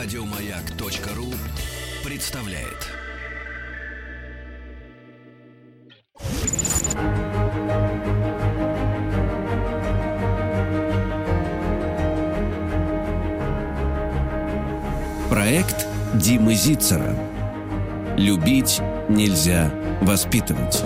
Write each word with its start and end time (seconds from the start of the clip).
Радиомаяк.ру 0.00 1.26
представляет. 2.08 2.86
Проект 15.28 15.88
Димы 16.14 16.54
Зицера. 16.54 17.16
Любить 18.16 18.80
нельзя 19.08 19.68
воспитывать. 20.00 20.84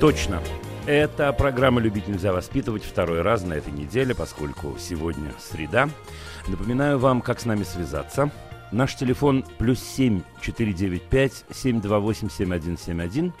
Точно. 0.00 0.42
Это 0.88 1.34
программа 1.34 1.82
«Любить 1.82 2.08
нельзя 2.08 2.32
воспитывать» 2.32 2.82
второй 2.82 3.20
раз 3.20 3.44
на 3.44 3.52
этой 3.52 3.74
неделе, 3.74 4.14
поскольку 4.14 4.74
сегодня 4.78 5.34
среда. 5.38 5.90
Напоминаю 6.46 6.98
вам, 6.98 7.20
как 7.20 7.40
с 7.40 7.44
нами 7.44 7.62
связаться. 7.62 8.30
Наш 8.72 8.96
телефон 8.96 9.44
плюс 9.58 9.80
7 9.80 10.22
495 10.40 11.44
728 11.50 12.30
7171. 12.30 13.34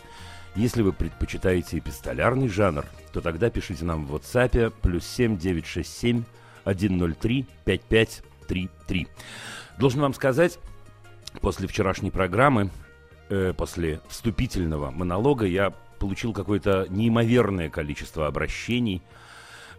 Если 0.56 0.82
вы 0.82 0.92
предпочитаете 0.92 1.78
эпистолярный 1.78 2.48
жанр, 2.48 2.84
то 3.14 3.22
тогда 3.22 3.48
пишите 3.48 3.86
нам 3.86 4.04
в 4.04 4.14
WhatsApp 4.14 4.74
плюс 4.82 5.06
7 5.06 5.38
967 5.38 6.24
103 6.66 7.46
5533. 7.64 9.08
Должен 9.78 10.02
вам 10.02 10.12
сказать, 10.12 10.58
после 11.40 11.66
вчерашней 11.66 12.10
программы, 12.10 12.68
э, 13.30 13.54
после 13.56 14.02
вступительного 14.10 14.90
монолога, 14.90 15.46
я 15.46 15.72
получил 15.98 16.32
какое-то 16.32 16.86
неимоверное 16.88 17.70
количество 17.70 18.26
обращений, 18.26 19.02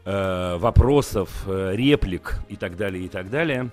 э, 0.05 0.58
вопросов, 0.58 1.44
э, 1.48 1.76
реплик 1.76 2.40
и 2.48 2.55
так 2.55 2.78
далее, 2.78 3.06
и 3.06 3.08
так 3.08 3.30
далее. 3.30 3.70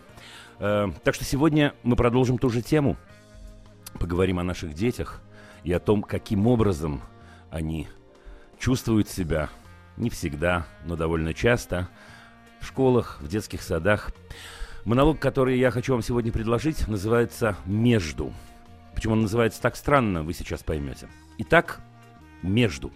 Э, 0.58 0.88
так 1.04 1.14
что 1.14 1.24
сегодня 1.24 1.74
мы 1.82 1.96
продолжим 1.96 2.38
ту 2.38 2.50
же 2.50 2.62
тему. 2.62 2.96
Поговорим 3.98 4.38
о 4.38 4.44
наших 4.44 4.74
детях 4.74 5.20
и 5.64 5.72
о 5.72 5.80
том, 5.80 6.02
каким 6.02 6.46
образом 6.46 7.02
они 7.50 7.88
чувствуют 8.58 9.08
себя 9.08 9.48
не 9.96 10.10
всегда, 10.10 10.66
но 10.84 10.96
довольно 10.96 11.32
часто 11.34 11.88
в 12.60 12.66
школах, 12.66 13.18
в 13.20 13.28
детских 13.28 13.62
садах. 13.62 14.10
Монолог, 14.84 15.18
который 15.18 15.58
я 15.58 15.70
хочу 15.70 15.92
вам 15.92 16.02
сегодня 16.02 16.32
предложить, 16.32 16.86
называется 16.86 17.56
«Между». 17.64 18.32
Почему 18.94 19.14
он 19.14 19.22
называется 19.22 19.60
так 19.60 19.76
странно, 19.76 20.22
вы 20.22 20.32
сейчас 20.32 20.62
поймете. 20.62 21.08
Итак, 21.38 21.80
между. 22.46 22.92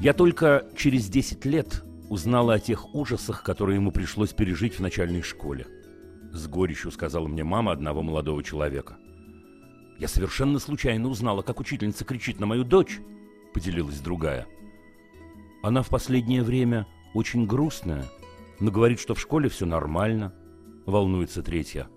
Я 0.00 0.12
только 0.12 0.66
через 0.76 1.08
10 1.08 1.44
лет 1.44 1.84
узнала 2.08 2.54
о 2.54 2.58
тех 2.60 2.94
ужасах, 2.94 3.42
которые 3.42 3.76
ему 3.76 3.92
пришлось 3.92 4.32
пережить 4.32 4.74
в 4.74 4.80
начальной 4.80 5.22
школе. 5.22 5.66
С 6.32 6.46
горечью 6.46 6.90
сказала 6.90 7.26
мне 7.26 7.44
мама 7.44 7.72
одного 7.72 8.02
молодого 8.02 8.42
человека. 8.42 8.96
Я 9.98 10.08
совершенно 10.08 10.58
случайно 10.58 11.08
узнала, 11.08 11.42
как 11.42 11.60
учительница 11.60 12.04
кричит 12.04 12.38
на 12.38 12.46
мою 12.46 12.64
дочь, 12.64 13.00
поделилась 13.52 14.00
другая. 14.00 14.46
Она 15.62 15.82
в 15.82 15.88
последнее 15.88 16.42
время 16.42 16.86
очень 17.14 17.46
грустная, 17.46 18.04
но 18.60 18.70
говорит, 18.70 19.00
что 19.00 19.14
в 19.14 19.20
школе 19.20 19.48
все 19.48 19.66
нормально, 19.66 20.32
волнуется 20.86 21.42
третья. 21.42 21.88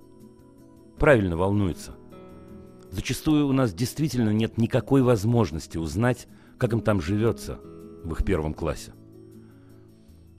Правильно 0.97 1.38
волнуется. 1.38 1.95
Зачастую 2.92 3.47
у 3.47 3.53
нас 3.53 3.73
действительно 3.73 4.31
нет 4.31 4.58
никакой 4.58 5.02
возможности 5.02 5.78
узнать, 5.78 6.28
как 6.58 6.73
им 6.73 6.81
там 6.81 7.02
живется 7.02 7.58
в 8.03 8.11
их 8.11 8.25
первом 8.25 8.53
классе. 8.53 8.92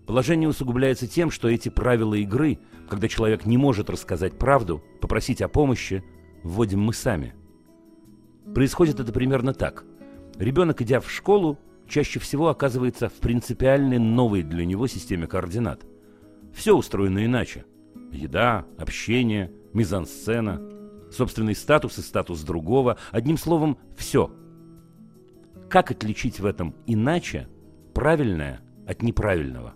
Положение 0.07 0.49
усугубляется 0.49 1.07
тем, 1.07 1.31
что 1.31 1.49
эти 1.49 1.71
правила 1.71 2.15
игры, 2.15 2.59
когда 2.91 3.09
человек 3.09 3.47
не 3.47 3.57
может 3.57 3.89
рассказать 3.89 4.39
правду, 4.39 4.83
попросить 5.01 5.41
о 5.41 5.49
помощи, 5.49 6.05
вводим 6.43 6.81
мы 6.81 6.93
сами. 6.93 7.35
Происходит 8.55 9.01
это 9.01 9.13
примерно 9.13 9.55
так. 9.55 9.85
Ребенок, 10.37 10.83
идя 10.83 11.01
в 11.01 11.11
школу, 11.11 11.59
чаще 11.89 12.21
всего 12.21 12.49
оказывается 12.49 13.09
в 13.09 13.15
принципиальной 13.15 13.99
новой 13.99 14.43
для 14.43 14.67
него 14.67 14.87
системе 14.89 15.27
координат. 15.27 15.87
Все 16.53 16.77
устроено 16.77 17.25
иначе. 17.25 17.65
Еда, 18.11 18.67
общение, 18.77 19.51
мизансцена– 19.73 20.61
собственный 21.13 21.55
статус 21.55 21.99
и 21.99 22.03
статус 22.03 22.43
другого, 22.43 22.97
одним 23.11 23.37
словом, 23.37 23.79
все. 23.97 24.31
Как 25.69 25.91
отличить 25.91 26.41
в 26.41 26.47
этом 26.47 26.75
иначе 26.87 27.49
правильное 27.95 28.61
от 28.87 29.03
неправильного? 29.03 29.75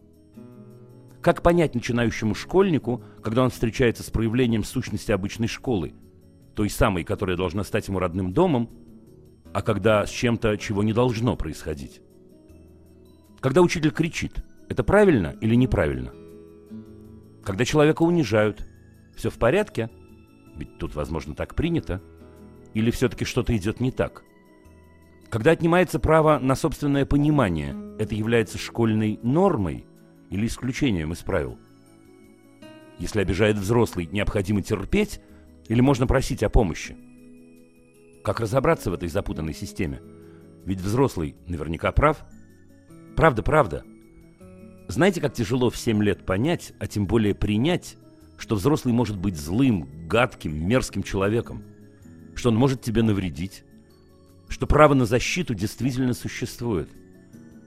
Как 1.23 1.43
понять 1.43 1.75
начинающему 1.75 2.35
школьнику, 2.35 3.03
когда 3.23 3.43
он 3.43 3.51
встречается 3.51 4.03
с 4.03 4.11
проявлением 4.11 4.65
сущности 4.65 5.13
обычной 5.13 5.49
школы, 5.49 5.95
той 6.55 6.71
самой, 6.71 7.05
которая 7.05 7.37
должна 7.37 7.65
стать 7.65 7.89
ему 7.89 7.99
родным 7.99 8.33
домом, 8.33 8.71
а 9.53 9.63
когда 9.63 10.07
с 10.07 10.11
чем-то, 10.11 10.57
чего 10.59 10.83
не 10.83 10.93
должно 10.93 11.37
происходить? 11.37 12.01
Когда 13.41 13.63
учитель 13.63 13.91
кричит, 13.91 14.45
это 14.69 14.85
правильно 14.85 15.35
или 15.41 15.55
неправильно? 15.55 16.13
Когда 17.43 17.65
человека 17.65 18.03
унижают, 18.03 18.67
все 19.17 19.31
в 19.31 19.39
порядке– 19.39 19.91
ведь 20.57 20.79
тут, 20.79 20.95
возможно, 20.95 21.35
так 21.35 21.55
принято. 21.55 22.01
Или 22.75 22.91
все-таки 22.91 23.25
что-то 23.25 23.57
идет 23.57 23.81
не 23.81 23.91
так? 23.91 24.25
Когда 25.29 25.51
отнимается 25.51 25.99
право 25.99 26.39
на 26.39 26.55
собственное 26.55 27.05
понимание, 27.05 27.75
это 27.99 28.15
является 28.15 28.59
школьной 28.59 29.19
нормой 29.23 29.85
или 30.31 30.47
исключением 30.47 31.13
из 31.13 31.19
правил? 31.19 31.59
Если 32.99 33.21
обижает 33.21 33.57
взрослый, 33.57 34.09
необходимо 34.11 34.63
терпеть 34.63 35.21
или 35.69 35.81
можно 35.81 36.07
просить 36.07 36.43
о 36.43 36.49
помощи? 36.49 36.97
Как 38.23 38.41
разобраться 38.41 38.91
в 38.91 38.95
этой 38.95 39.09
запутанной 39.09 39.55
системе? 39.55 40.01
Ведь 40.65 40.81
взрослый 40.81 41.37
наверняка 41.47 41.93
прав. 41.93 42.25
Правда, 43.17 43.43
правда. 43.43 43.85
Знаете, 44.89 45.21
как 45.21 45.35
тяжело 45.35 45.71
в 45.71 45.77
7 45.77 46.03
лет 46.03 46.25
понять, 46.25 46.73
а 46.79 46.87
тем 46.87 47.07
более 47.07 47.35
принять, 47.35 47.97
что 48.39 48.55
взрослый 48.55 48.93
может 48.93 49.17
быть 49.17 49.37
злым, 49.37 49.89
гадким, 50.07 50.55
мерзким 50.67 51.03
человеком, 51.03 51.63
что 52.35 52.51
он 52.51 52.57
может 52.57 52.83
тебе 52.83 53.03
навредить, 53.03 53.65
что 54.49 54.67
право 54.67 54.95
на 54.95 55.07
защиту 55.07 55.55
действительно 55.55 56.15
существует, 56.15 56.89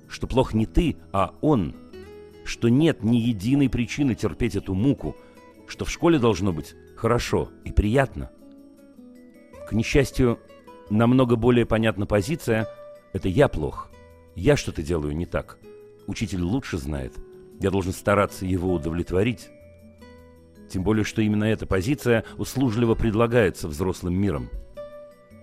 что 0.08 0.28
плох 0.28 0.54
не 0.54 0.66
ты, 0.66 0.98
а 1.12 1.36
он, 1.42 1.76
что 2.46 2.70
нет 2.70 3.04
ни 3.04 3.18
единой 3.18 3.70
причины 3.70 4.16
терпеть 4.16 4.56
эту 4.56 4.74
муку, 4.74 5.16
что 5.68 5.86
в 5.86 5.92
школе 5.92 6.20
должно 6.20 6.54
быть 6.54 6.76
хорошо 6.96 7.50
и 7.64 7.72
приятно. 7.72 8.32
К 9.68 9.74
несчастью, 9.74 10.40
намного 10.90 11.36
более 11.36 11.66
понятна 11.66 12.06
позиция 12.06 12.68
«это 13.14 13.28
я 13.28 13.48
плох, 13.48 13.92
я 14.36 14.56
что-то 14.56 14.82
делаю 14.82 15.16
не 15.16 15.26
так, 15.26 15.60
учитель 16.08 16.42
лучше 16.42 16.78
знает, 16.78 17.14
я 17.60 17.72
должен 17.72 17.92
стараться 17.92 18.46
его 18.46 18.74
удовлетворить». 18.74 19.50
Тем 20.70 20.84
более, 20.84 21.04
что 21.04 21.22
именно 21.22 21.44
эта 21.46 21.66
позиция 21.66 22.24
услужливо 22.38 22.96
предлагается 22.96 23.68
взрослым 23.68 24.14
миром. 24.14 24.50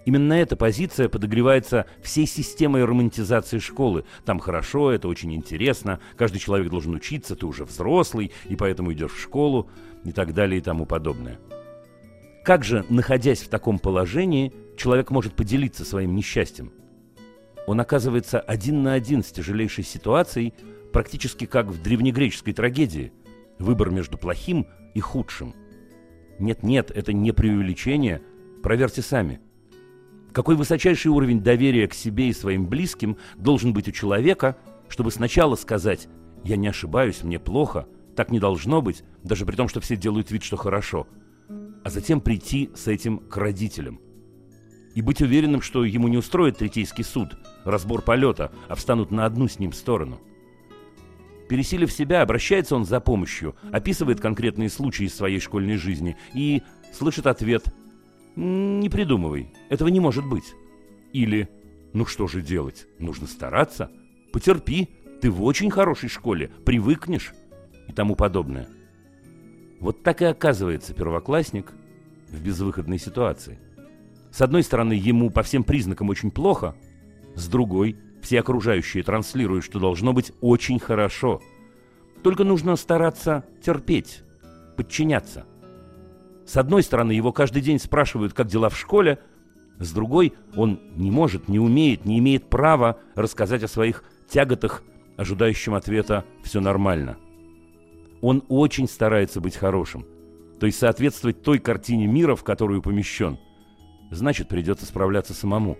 Именно 0.04 0.34
эта 0.34 0.54
позиция 0.54 1.08
подогревается 1.08 1.86
всей 2.00 2.26
системой 2.26 2.84
романтизации 2.84 3.58
школы. 3.58 4.04
Там 4.24 4.38
хорошо, 4.38 4.92
это 4.92 5.08
очень 5.08 5.34
интересно, 5.34 5.98
каждый 6.16 6.38
человек 6.38 6.70
должен 6.70 6.94
учиться, 6.94 7.34
ты 7.34 7.44
уже 7.44 7.64
взрослый, 7.64 8.30
и 8.48 8.54
поэтому 8.54 8.92
идешь 8.92 9.10
в 9.10 9.20
школу, 9.20 9.68
и 10.04 10.12
так 10.12 10.32
далее, 10.32 10.58
и 10.58 10.62
тому 10.62 10.86
подобное. 10.86 11.40
Как 12.44 12.62
же, 12.62 12.86
находясь 12.88 13.40
в 13.40 13.48
таком 13.48 13.80
положении, 13.80 14.52
человек 14.76 15.10
может 15.10 15.34
поделиться 15.34 15.84
своим 15.84 16.14
несчастьем? 16.14 16.72
Он 17.66 17.80
оказывается 17.80 18.38
один 18.38 18.84
на 18.84 18.92
один 18.92 19.24
с 19.24 19.32
тяжелейшей 19.32 19.82
ситуацией, 19.82 20.54
практически 20.92 21.46
как 21.46 21.66
в 21.66 21.82
древнегреческой 21.82 22.54
трагедии. 22.54 23.12
Выбор 23.58 23.90
между 23.90 24.18
плохим 24.18 24.68
и 24.96 25.00
худшим. 25.00 25.54
Нет-нет, 26.38 26.90
это 26.90 27.12
не 27.12 27.32
преувеличение, 27.32 28.22
проверьте 28.62 29.02
сами. 29.02 29.40
Какой 30.32 30.56
высочайший 30.56 31.10
уровень 31.10 31.42
доверия 31.42 31.86
к 31.86 31.92
себе 31.92 32.30
и 32.30 32.32
своим 32.32 32.66
близким 32.66 33.18
должен 33.36 33.74
быть 33.74 33.88
у 33.88 33.92
человека, 33.92 34.56
чтобы 34.88 35.10
сначала 35.10 35.54
сказать 35.56 36.08
«я 36.44 36.56
не 36.56 36.68
ошибаюсь, 36.68 37.22
мне 37.22 37.38
плохо», 37.38 37.86
так 38.16 38.30
не 38.30 38.40
должно 38.40 38.80
быть, 38.80 39.04
даже 39.22 39.44
при 39.44 39.54
том, 39.54 39.68
что 39.68 39.80
все 39.80 39.96
делают 39.96 40.30
вид, 40.30 40.42
что 40.42 40.56
хорошо, 40.56 41.06
а 41.84 41.90
затем 41.90 42.22
прийти 42.22 42.70
с 42.74 42.86
этим 42.86 43.18
к 43.18 43.36
родителям. 43.36 44.00
И 44.94 45.02
быть 45.02 45.20
уверенным, 45.20 45.60
что 45.60 45.84
ему 45.84 46.08
не 46.08 46.16
устроит 46.16 46.56
третейский 46.56 47.04
суд, 47.04 47.36
разбор 47.66 48.00
полета, 48.00 48.50
а 48.66 48.74
встанут 48.76 49.10
на 49.10 49.26
одну 49.26 49.46
с 49.46 49.58
ним 49.58 49.74
сторону– 49.74 50.18
Пересилив 51.48 51.92
себя, 51.92 52.22
обращается 52.22 52.74
он 52.74 52.84
за 52.84 53.00
помощью, 53.00 53.54
описывает 53.70 54.20
конкретные 54.20 54.68
случаи 54.68 55.04
из 55.04 55.14
своей 55.14 55.38
школьной 55.38 55.76
жизни 55.76 56.16
и 56.34 56.62
слышит 56.92 57.26
ответ 57.26 57.64
«Не 58.34 58.88
придумывай, 58.88 59.52
этого 59.68 59.88
не 59.88 60.00
может 60.00 60.26
быть». 60.26 60.54
Или 61.12 61.48
«Ну 61.92 62.04
что 62.04 62.26
же 62.26 62.42
делать? 62.42 62.86
Нужно 62.98 63.26
стараться. 63.26 63.90
Потерпи, 64.32 64.90
ты 65.20 65.30
в 65.30 65.42
очень 65.42 65.70
хорошей 65.70 66.08
школе, 66.08 66.50
привыкнешь» 66.64 67.32
и 67.88 67.92
тому 67.92 68.16
подобное. 68.16 68.68
Вот 69.80 70.02
так 70.02 70.22
и 70.22 70.24
оказывается 70.24 70.94
первоклассник 70.94 71.72
в 72.28 72.42
безвыходной 72.42 72.98
ситуации. 72.98 73.58
С 74.32 74.40
одной 74.42 74.62
стороны, 74.62 74.94
ему 74.94 75.30
по 75.30 75.42
всем 75.42 75.64
признакам 75.64 76.08
очень 76.08 76.30
плохо, 76.30 76.74
с 77.34 77.48
другой, 77.48 77.96
все 78.26 78.40
окружающие 78.40 79.04
транслируют, 79.04 79.64
что 79.64 79.78
должно 79.78 80.12
быть 80.12 80.32
очень 80.40 80.80
хорошо. 80.80 81.40
Только 82.24 82.42
нужно 82.42 82.74
стараться 82.74 83.44
терпеть, 83.62 84.22
подчиняться. 84.76 85.46
С 86.44 86.56
одной 86.56 86.82
стороны, 86.82 87.12
его 87.12 87.32
каждый 87.32 87.62
день 87.62 87.78
спрашивают, 87.78 88.32
как 88.32 88.48
дела 88.48 88.68
в 88.68 88.76
школе, 88.76 89.20
с 89.78 89.92
другой, 89.92 90.32
он 90.56 90.80
не 90.96 91.12
может, 91.12 91.46
не 91.46 91.60
умеет, 91.60 92.04
не 92.04 92.18
имеет 92.18 92.50
права 92.50 92.98
рассказать 93.14 93.62
о 93.62 93.68
своих 93.68 94.02
тяготах, 94.28 94.82
ожидающим 95.16 95.74
ответа 95.74 96.24
«все 96.42 96.60
нормально». 96.60 97.18
Он 98.22 98.42
очень 98.48 98.88
старается 98.88 99.40
быть 99.40 99.54
хорошим, 99.54 100.04
то 100.58 100.66
есть 100.66 100.80
соответствовать 100.80 101.42
той 101.42 101.60
картине 101.60 102.08
мира, 102.08 102.34
в 102.34 102.42
которую 102.42 102.82
помещен. 102.82 103.38
Значит, 104.10 104.48
придется 104.48 104.84
справляться 104.84 105.32
самому. 105.32 105.78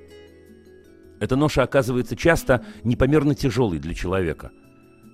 Эта 1.20 1.36
ноша 1.36 1.62
оказывается 1.62 2.16
часто 2.16 2.64
непомерно 2.84 3.34
тяжелой 3.34 3.78
для 3.78 3.94
человека, 3.94 4.50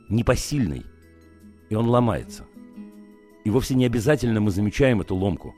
непосильной, 0.08 0.84
и 1.70 1.74
он 1.74 1.88
ломается. 1.88 2.44
И 3.44 3.50
вовсе 3.50 3.74
не 3.74 3.86
обязательно 3.86 4.40
мы 4.40 4.50
замечаем 4.50 5.00
эту 5.00 5.14
ломку. 5.14 5.54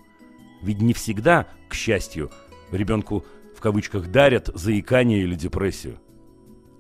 Ведь 0.62 0.80
не 0.80 0.94
всегда, 0.94 1.46
к 1.68 1.74
счастью, 1.74 2.30
ребенку 2.70 3.24
в 3.54 3.60
кавычках 3.60 4.10
дарят 4.10 4.50
заикание 4.54 5.22
или 5.22 5.34
депрессию. 5.34 5.98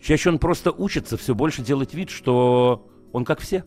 Чаще 0.02 0.30
он 0.30 0.38
просто 0.38 0.70
учится 0.70 1.16
все 1.16 1.34
больше 1.34 1.62
делать 1.62 1.94
вид, 1.94 2.10
что 2.10 2.86
он 3.12 3.24
как 3.24 3.40
все. 3.40 3.64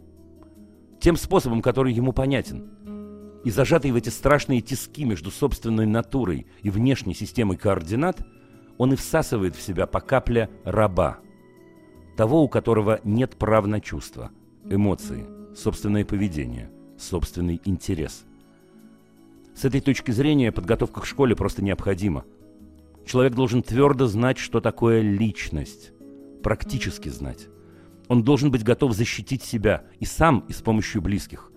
Тем 1.00 1.16
способом, 1.16 1.62
который 1.62 1.94
ему 1.94 2.12
понятен. 2.12 3.42
И 3.44 3.50
зажатый 3.50 3.92
в 3.92 3.96
эти 3.96 4.10
страшные 4.10 4.62
тиски 4.62 5.06
между 5.06 5.32
собственной 5.32 5.86
натурой 5.86 6.48
и 6.62 6.70
внешней 6.70 7.14
системой 7.14 7.58
координат, 7.58 8.20
он 8.78 8.94
и 8.94 8.96
всасывает 8.96 9.56
в 9.56 9.62
себя 9.62 9.88
по 9.88 10.00
капле 10.00 10.50
раба. 10.64 11.20
Того, 12.16 12.44
у 12.44 12.50
которого 12.50 13.00
нет 13.04 13.36
прав 13.38 13.66
на 13.68 13.80
чувства, 13.80 14.32
эмоции, 14.66 15.26
собственное 15.56 16.06
поведение, 16.06 16.70
собственный 16.98 17.62
интерес. 17.66 18.26
С 19.56 19.66
этой 19.66 19.82
точки 19.82 20.12
зрения 20.12 20.52
подготовка 20.52 21.02
к 21.02 21.06
школе 21.06 21.36
просто 21.36 21.64
необходима. 21.64 22.26
Человек 23.06 23.34
должен 23.34 23.64
твердо 23.64 24.06
знать, 24.06 24.38
что 24.38 24.60
такое 24.60 25.02
личность, 25.02 25.92
практически 26.44 27.10
знать. 27.10 27.48
Он 28.08 28.24
должен 28.24 28.52
быть 28.52 28.64
готов 28.64 28.94
защитить 28.94 29.44
себя 29.44 29.84
и 30.00 30.06
сам, 30.06 30.44
и 30.48 30.54
с 30.54 30.62
помощью 30.62 31.02
близких. 31.02 31.52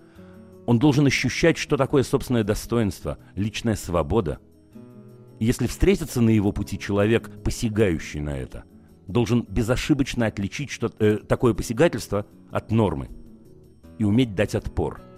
Он 0.65 0.79
должен 0.79 1.05
ощущать, 1.05 1.57
что 1.57 1.77
такое 1.77 2.03
собственное 2.03 2.43
достоинство, 2.43 3.17
личная 3.35 3.75
свобода. 3.75 4.39
Если 5.41 5.67
встретится 5.67 6.21
на 6.21 6.29
его 6.29 6.53
пути 6.53 6.79
человек, 6.79 7.29
посягающий 7.43 8.21
на 8.21 8.37
это, 8.37 8.63
должен 9.07 9.45
безошибочно 9.49 10.27
отличить 10.27 10.69
что, 10.69 10.89
э, 10.99 11.17
такое 11.17 11.53
посягательство 11.53 12.25
от 12.49 12.71
нормы 12.71 13.09
и 13.99 14.05
уметь 14.05 14.35
дать 14.35 14.55
отпор– 14.55 15.01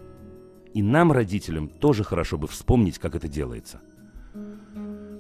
и 0.74 0.82
нам, 0.82 1.12
родителям, 1.12 1.70
тоже 1.70 2.04
хорошо 2.04 2.38
бы 2.38 2.48
вспомнить, 2.48 2.98
как 2.98 3.16
это 3.16 3.28
делается. 3.28 3.80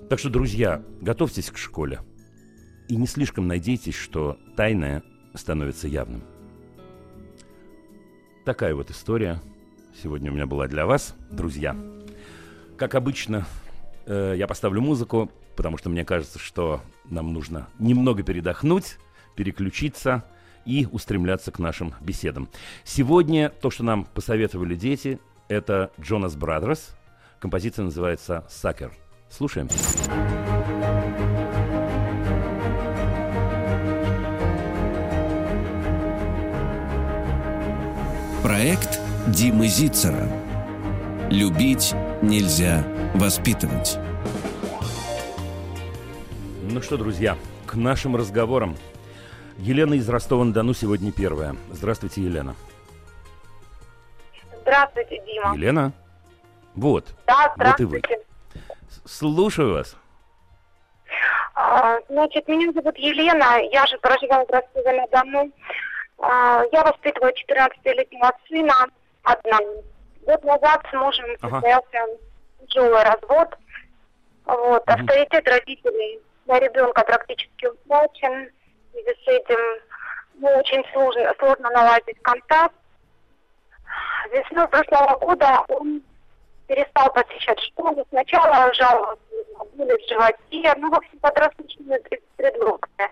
Так 0.09 0.17
что, 0.17 0.29
друзья, 0.29 0.83
готовьтесь 0.99 1.51
к 1.51 1.57
школе. 1.57 1.99
И 2.89 2.95
не 2.95 3.05
слишком 3.05 3.47
надейтесь, 3.47 3.93
что 3.93 4.37
тайное 4.57 5.03
становится 5.35 5.87
явным. 5.87 6.23
Такая 8.45 8.73
вот 8.73 8.89
история 8.89 9.41
сегодня 10.01 10.31
у 10.31 10.33
меня 10.33 10.47
была 10.47 10.67
для 10.67 10.87
вас, 10.87 11.15
друзья. 11.31 11.77
Как 12.75 12.95
обычно, 12.95 13.45
э, 14.05 14.35
я 14.37 14.47
поставлю 14.47 14.81
музыку, 14.81 15.31
потому 15.55 15.77
что 15.77 15.89
мне 15.89 16.05
кажется, 16.05 16.39
что 16.39 16.81
нам 17.05 17.33
нужно 17.33 17.67
немного 17.79 18.23
передохнуть, 18.23 18.97
переключиться 19.35 20.23
и 20.65 20.87
устремляться 20.91 21.51
к 21.51 21.59
нашим 21.59 21.93
беседам. 22.01 22.49
Сегодня 22.83 23.49
то, 23.49 23.69
что 23.69 23.83
нам 23.83 24.05
посоветовали 24.05 24.75
дети, 24.75 25.19
это 25.49 25.91
Джонас 25.99 26.35
Брадерс. 26.35 26.95
Композиция 27.39 27.83
называется 27.83 28.45
«Сакер». 28.49 28.93
Слушаем. 29.29 29.67
Проект 38.41 38.99
Димы 39.27 39.67
Зицера. 39.67 40.42
Любить 41.33 41.95
нельзя 42.21 42.83
воспитывать. 43.15 43.97
Ну 46.61 46.79
что, 46.79 46.95
друзья, 46.95 47.35
к 47.65 47.73
нашим 47.73 48.15
разговорам. 48.15 48.77
Елена 49.57 49.95
из 49.95 50.07
Ростова-на-Дону 50.07 50.75
сегодня 50.75 51.11
первая. 51.11 51.55
Здравствуйте, 51.71 52.21
Елена. 52.21 52.53
Здравствуйте, 54.61 55.23
Дима. 55.25 55.55
Елена? 55.55 55.91
Вот. 56.75 57.15
Да, 57.25 57.51
Вот 57.57 57.79
и 57.79 57.83
вы. 57.85 57.97
здравствуйте. 57.97 58.25
Слушаю 59.03 59.73
вас. 59.73 59.95
А, 61.55 61.97
Значит, 62.09 62.47
меня 62.47 62.71
зовут 62.73 62.95
Елена, 62.99 63.57
я 63.71 63.87
же 63.87 63.97
проживаю 63.97 64.45
в 64.45 64.51
Ростове-на-Дону. 64.51 65.51
А, 66.19 66.61
Я 66.71 66.83
воспитываю 66.83 67.33
14-летнего 67.33 68.31
сына 68.47 68.73
одна. 69.23 69.57
Год 70.25 70.43
назад 70.43 70.81
с 70.89 70.93
мужем 70.93 71.25
Ага. 71.41 71.55
состоялся 71.55 72.19
тяжелый 72.67 73.03
развод. 73.03 73.55
Вот. 74.45 74.87
Мгм. 74.87 75.01
Авторитет 75.01 75.47
родителей 75.47 76.19
на 76.45 76.59
ребенка 76.59 77.03
практически 77.03 77.65
утрачен. 77.65 78.49
В 78.49 78.91
связи 78.93 79.15
с 79.23 79.27
этим 79.27 79.81
ну, 80.35 80.47
очень 80.57 80.83
сложно, 80.93 81.33
сложно 81.39 81.69
наладить 81.71 82.21
контакт. 82.21 82.75
Весной 84.31 84.67
прошлого 84.67 85.17
года 85.19 85.63
он 85.67 86.01
перестал 86.67 87.11
посещать 87.13 87.59
школу. 87.59 88.05
Сначала 88.09 88.73
жаловался 88.73 89.21
на 89.57 89.65
боли 89.65 89.97
в 90.01 90.07
животе, 90.09 90.73
ну, 90.79 90.89
в 90.89 90.95
общем, 90.95 91.19
под 91.19 91.37
различными 91.37 91.97
пред- 91.99 92.27
предлогами. 92.37 93.09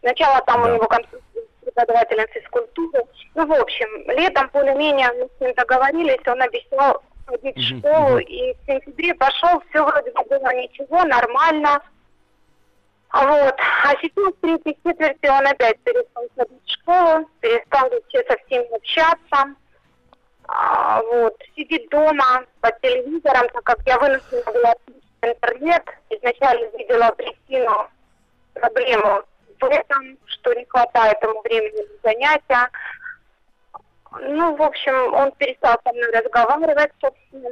Сначала 0.00 0.40
там 0.42 0.62
Да. 0.62 0.70
у 0.70 0.74
него 0.74 0.84
с 0.90 1.29
преподавателем 1.70 2.26
физкультуры. 2.28 3.04
Ну, 3.34 3.46
в 3.46 3.52
общем, 3.52 4.10
летом 4.10 4.50
более-менее 4.52 5.12
мы 5.12 5.28
с 5.36 5.40
ним 5.40 5.54
договорились, 5.54 6.26
он 6.26 6.42
обещал 6.42 7.02
ходить 7.26 7.56
в 7.56 7.78
школу, 7.78 8.18
и 8.18 8.54
в 8.54 8.66
сентябре 8.66 9.14
пошел, 9.14 9.62
все 9.70 9.84
вроде 9.84 10.10
бы 10.10 10.22
было 10.24 10.54
ничего, 10.54 11.04
нормально. 11.04 11.80
Вот. 13.12 13.54
А 13.84 13.92
сейчас 14.00 14.34
в 14.34 14.40
третьей 14.40 14.78
четверти 14.84 15.26
он 15.26 15.46
опять 15.46 15.80
перестал 15.80 16.24
ходить 16.36 16.62
в 16.64 16.72
школу, 16.72 17.28
перестал 17.40 17.90
вообще 17.90 18.24
со 18.28 18.36
всеми 18.44 18.76
общаться. 18.76 19.54
А, 20.46 21.02
вот, 21.02 21.36
сидит 21.56 21.88
дома 21.90 22.44
по 22.60 22.70
телевизорам, 22.82 23.48
так 23.48 23.62
как 23.64 23.78
я 23.86 23.98
вынуждена 23.98 24.42
была 24.52 24.74
интернет. 25.22 25.84
Изначально 26.10 26.66
видела 26.76 27.10
причину, 27.12 27.88
проблему 28.54 29.24
в 29.60 29.70
этом, 29.70 30.18
что 30.26 30.52
не 30.54 30.64
хватает 30.66 31.22
ему 31.22 31.40
времени 31.42 31.82
на 31.82 32.10
занятия. 32.10 32.70
Ну, 34.20 34.56
в 34.56 34.62
общем, 34.62 35.14
он 35.14 35.32
перестал 35.32 35.78
со 35.84 35.92
мной 35.92 36.10
разговаривать, 36.10 36.92
собственно. 37.00 37.50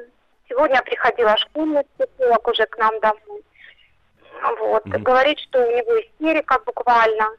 Сегодня 0.48 0.82
приходила 0.82 1.36
школьный 1.36 1.84
психолог 1.96 2.48
уже 2.48 2.66
к 2.66 2.78
нам 2.78 2.98
домой. 3.00 3.44
Вот. 4.60 4.84
Мгм. 4.86 5.02
Говорит, 5.02 5.38
что 5.40 5.60
у 5.60 5.70
него 5.70 6.00
истерика 6.00 6.58
буквально. 6.64 7.30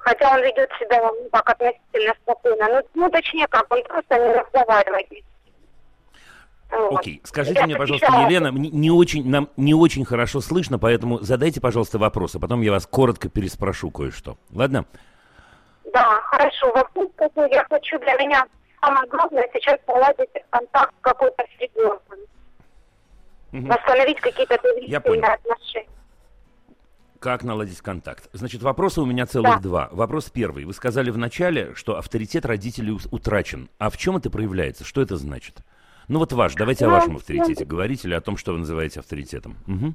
Хотя 0.00 0.32
он 0.32 0.42
ведет 0.42 0.70
себя 0.78 1.00
ну, 1.02 1.28
так 1.30 1.48
относительно 1.48 2.14
спокойно. 2.22 2.68
Ну, 2.68 2.82
ну, 2.94 3.10
точнее 3.10 3.46
как, 3.48 3.72
он 3.72 3.82
просто 3.84 4.18
не 4.18 4.32
разговаривает. 4.32 5.10
ни 5.10 5.16
с 5.16 5.20
кем. 5.20 5.33
Вот. 6.74 6.98
Окей, 6.98 7.20
скажите 7.24 7.60
Я 7.60 7.66
мне, 7.66 7.76
пожалуйста, 7.76 8.06
отвечала. 8.06 8.28
Елена, 8.28 8.48
не 8.48 8.90
очень, 8.90 9.28
нам 9.28 9.48
не 9.56 9.74
очень 9.74 10.04
хорошо 10.04 10.40
слышно, 10.40 10.78
поэтому 10.78 11.20
задайте, 11.20 11.60
пожалуйста, 11.60 11.98
вопрос, 11.98 12.34
а 12.34 12.40
потом 12.40 12.62
я 12.62 12.72
вас 12.72 12.86
коротко 12.86 13.28
переспрошу 13.28 13.90
кое-что. 13.90 14.36
Ладно? 14.50 14.84
Да, 15.92 16.20
хорошо. 16.24 16.72
Вопрос 16.72 17.08
какой 17.16 17.50
я 17.50 17.64
хочу 17.70 17.98
для 18.00 18.14
меня 18.14 18.44
самое 18.80 19.08
главное 19.08 19.48
сейчас 19.52 19.78
наладить 19.86 20.28
контакт 20.50 20.94
какой-то 21.00 21.44
с 21.44 21.60
ребенком. 21.60 22.18
Мгм. 23.52 23.68
Восстановить 23.68 24.20
какие-то 24.20 24.58
доверительные 24.60 25.34
отношения. 25.34 25.88
Как 27.20 27.42
наладить 27.44 27.80
контакт? 27.80 28.28
Значит, 28.32 28.62
вопросы 28.62 29.00
у 29.00 29.06
меня 29.06 29.24
целых 29.26 29.54
Да. 29.54 29.60
два. 29.60 29.88
Вопрос 29.92 30.28
первый. 30.28 30.64
Вы 30.64 30.74
сказали 30.74 31.10
в 31.10 31.16
начале, 31.16 31.74
что 31.74 31.96
авторитет 31.96 32.44
родителей 32.44 32.98
утрачен. 33.12 33.70
А 33.78 33.88
в 33.88 33.96
чем 33.96 34.16
это 34.16 34.28
проявляется? 34.28 34.84
Что 34.84 35.00
это 35.00 35.16
значит? 35.16 35.58
Ну 36.08 36.18
вот 36.18 36.32
ваш, 36.32 36.54
давайте 36.54 36.84
о 36.84 36.88
Ну, 36.88 36.94
вашем 36.94 37.16
авторитете 37.16 37.64
говорить 37.64 38.04
или 38.04 38.14
о 38.14 38.20
том, 38.20 38.36
что 38.36 38.52
вы 38.52 38.58
называете 38.58 39.00
авторитетом. 39.00 39.56
Мгм. 39.66 39.94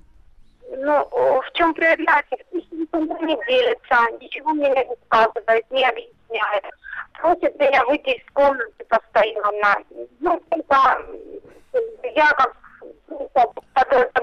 Ну, 0.77 0.91
о, 1.11 1.41
в 1.41 1.51
чем 1.53 1.73
проявляется? 1.73 2.35
Никто 2.51 2.99
не 2.99 3.37
делится, 3.47 3.95
ничего 4.21 4.51
мне 4.51 4.69
не 4.69 4.85
рассказывает, 4.85 5.65
не 5.71 5.85
объясняет. 5.85 6.63
Просит 7.19 7.59
меня 7.59 7.85
выйти 7.85 8.17
из 8.17 8.23
комнаты 8.33 8.85
постоянно. 8.87 9.83
Ну, 10.19 10.41
только 10.49 11.05
я 12.15 12.31
как 12.33 12.55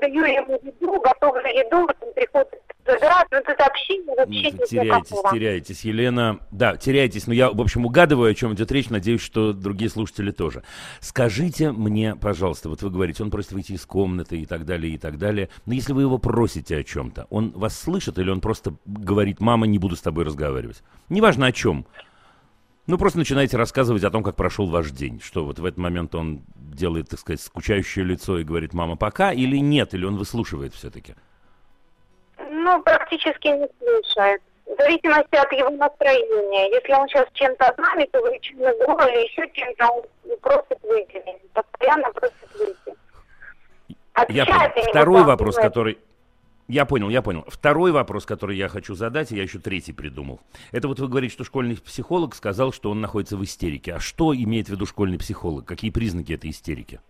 подаю 0.07 0.25
ему 0.25 0.61
еду, 0.63 1.01
готовлю 1.01 1.47
еду, 1.47 1.89
он 2.01 2.13
приходит 2.15 2.49
забирать, 2.87 3.27
но 3.31 3.39
общение 3.39 4.15
вообще 4.17 4.51
нет 4.51 4.69
теряетесь, 4.69 5.11
никакого. 5.11 5.35
теряетесь, 5.35 5.81
Елена. 5.85 6.41
Да, 6.51 6.77
теряетесь, 6.77 7.27
но 7.27 7.35
я, 7.35 7.51
в 7.51 7.61
общем, 7.61 7.85
угадываю, 7.85 8.31
о 8.31 8.35
чем 8.35 8.55
идет 8.55 8.71
речь, 8.73 8.89
надеюсь, 8.91 9.21
что 9.21 9.53
другие 9.53 9.91
слушатели 9.91 10.31
тоже. 10.31 10.63
Скажите 11.01 11.73
мне, 11.73 12.15
пожалуйста, 12.15 12.69
вот 12.69 12.83
вы 12.83 12.91
говорите, 12.91 13.23
он 13.23 13.31
просит 13.31 13.53
выйти 13.53 13.73
из 13.73 13.85
комнаты 13.85 14.39
и 14.39 14.47
так 14.47 14.65
далее, 14.65 14.95
и 14.95 14.99
так 14.99 15.19
далее, 15.19 15.49
но 15.67 15.75
если 15.75 15.93
вы 15.93 16.03
его 16.03 16.19
просите 16.19 16.77
о 16.79 16.85
чем-то, 16.85 17.27
он 17.31 17.51
вас 17.51 17.79
слышит 17.79 18.19
или 18.19 18.31
он 18.31 18.41
просто 18.41 18.75
говорит, 18.85 19.41
мама, 19.41 19.67
не 19.67 19.79
буду 19.79 19.97
с 19.97 20.01
тобой 20.01 20.25
разговаривать? 20.25 20.83
Неважно 21.09 21.47
о 21.47 21.53
чем. 21.53 21.87
Ну, 22.87 22.99
просто 22.99 23.19
начинаете 23.19 23.57
рассказывать 23.57 24.05
о 24.05 24.11
том, 24.11 24.23
как 24.23 24.37
прошел 24.37 24.69
ваш 24.69 24.90
день. 24.90 25.21
Что 25.21 25.45
вот 25.45 25.59
в 25.59 25.64
этот 25.64 25.78
момент 25.78 26.14
он 26.14 26.43
делает, 26.57 27.09
так 27.09 27.19
сказать, 27.19 27.40
скучающее 27.40 28.05
лицо 28.05 28.38
и 28.38 28.45
говорит, 28.45 28.75
мама, 28.75 28.97
пока, 28.97 29.33
или 29.33 29.57
нет, 29.57 29.93
или 29.95 30.05
он 30.05 30.16
выслушивает 30.16 30.73
все-таки? 30.73 31.14
Ну, 32.38 32.83
практически 32.83 33.49
не 33.49 33.69
слушает. 33.78 34.40
В 34.66 34.76
зависимости 34.81 35.35
от 35.35 35.52
его 35.52 35.71
настроения. 35.71 36.71
Если 36.75 36.93
он 36.93 37.09
сейчас 37.09 37.26
чем-то 37.35 37.75
занят, 37.76 38.14
увлечен 38.14 38.59
игрой 38.59 39.12
или 39.12 39.28
еще 39.28 39.50
чем-то, 39.52 39.87
он 39.88 40.02
просит 40.40 40.83
выйти. 40.83 41.23
Постоянно 41.52 42.12
просит 42.12 42.35
выйти. 42.59 42.99
Я 44.28 44.47
понял. 44.47 44.90
Второй 44.90 45.25
вопрос, 45.25 45.57
который... 45.57 45.99
Я 46.68 46.85
понял, 46.85 47.08
я 47.11 47.23
понял. 47.23 47.44
Второй 47.46 47.92
вопрос, 47.92 48.26
который 48.26 48.56
я 48.56 48.68
хочу 48.68 48.94
задать, 48.96 49.30
и 49.30 49.37
я 49.37 49.42
еще 49.44 49.58
третий 49.61 49.92
придумал. 49.92 50.40
Это 50.73 50.88
вот 50.88 50.99
вы 50.99 51.06
говорите, 51.06 51.32
что 51.32 51.44
школьный 51.44 51.76
психолог 51.76 52.35
сказал, 52.35 52.73
что 52.73 52.90
он 52.90 53.00
находится 53.00 53.37
в 53.37 53.44
истерике. 53.44 53.94
А 53.94 54.00
что 54.00 54.35
имеет 54.35 54.66
в 54.66 54.70
виду 54.70 54.85
школьный 54.85 55.18
психолог? 55.18 55.64
Какие 55.64 55.92
признаки 55.92 56.32
этой 56.32 56.50
истерики? 56.50 57.00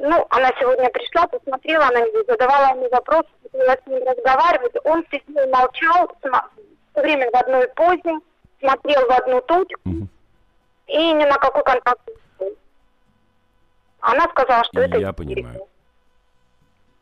Ну, 0.00 0.26
она 0.30 0.48
сегодня 0.58 0.88
пришла, 0.90 1.26
посмотрела 1.26 1.84
на 1.86 2.00
него, 2.00 2.24
задавала 2.26 2.74
ему 2.74 2.88
вопрос, 2.88 3.24
хотела 3.42 3.76
с 3.76 3.86
ним 3.86 4.02
разговаривать. 4.08 4.72
Он 4.84 5.04
сидел, 5.10 5.48
молчал, 5.50 6.10
все 6.22 7.02
время 7.02 7.30
в 7.30 7.34
одной 7.36 7.68
позе, 7.76 8.18
смотрел 8.60 9.06
в 9.06 9.10
одну 9.10 9.40
точку 9.42 9.80
Мгм. 9.84 10.08
и 10.86 10.96
ни 11.12 11.24
на 11.24 11.36
какой 11.36 11.62
контакт 11.64 12.00
не 12.08 12.14
шел. 12.38 12.54
Она 14.00 14.26
сказала, 14.30 14.64
что 14.64 14.80
это 14.80 14.98
Я 14.98 15.10
истерика. 15.10 15.12
понимаю. 15.12 15.66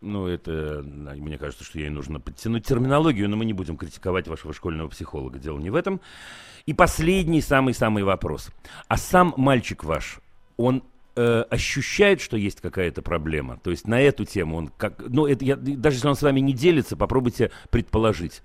Ну, 0.07 0.29
это, 0.29 0.85
мне 0.85 1.37
кажется, 1.37 1.65
что 1.65 1.81
ей 1.81 1.91
нужно 1.91 2.21
подтянуть 2.21 2.65
терминологию, 2.65 3.29
но 3.29 3.37
мы 3.37 3.45
не 3.45 3.53
будем 3.53 3.77
критиковать 3.77 4.29
вашего 4.29 4.55
школьного 4.55 4.89
психолога. 4.89 5.39
Дело 5.41 5.59
не 5.59 5.71
в 5.71 5.75
этом. 5.75 6.01
И 6.65 6.73
последний, 6.73 7.41
самый-самый 7.41 8.05
вопрос. 8.05 8.51
А 8.87 8.97
сам 8.97 9.35
мальчик 9.37 9.83
ваш, 9.83 10.21
он 10.57 10.85
э, 11.17 11.45
ощущает, 11.51 12.21
что 12.21 12.37
есть 12.37 12.61
какая-то 12.61 13.03
проблема? 13.03 13.59
То 13.59 13.71
есть 13.71 13.89
на 13.89 14.01
эту 14.01 14.25
тему 14.25 14.57
он 14.57 14.69
как... 14.69 15.03
Ну, 15.09 15.27
это 15.27 15.45
я, 15.45 15.57
даже 15.57 15.97
если 15.97 16.09
он 16.09 16.15
с 16.15 16.23
вами 16.23 16.39
не 16.39 16.53
делится, 16.53 16.97
попробуйте 16.97 17.51
предположить. 17.71 18.43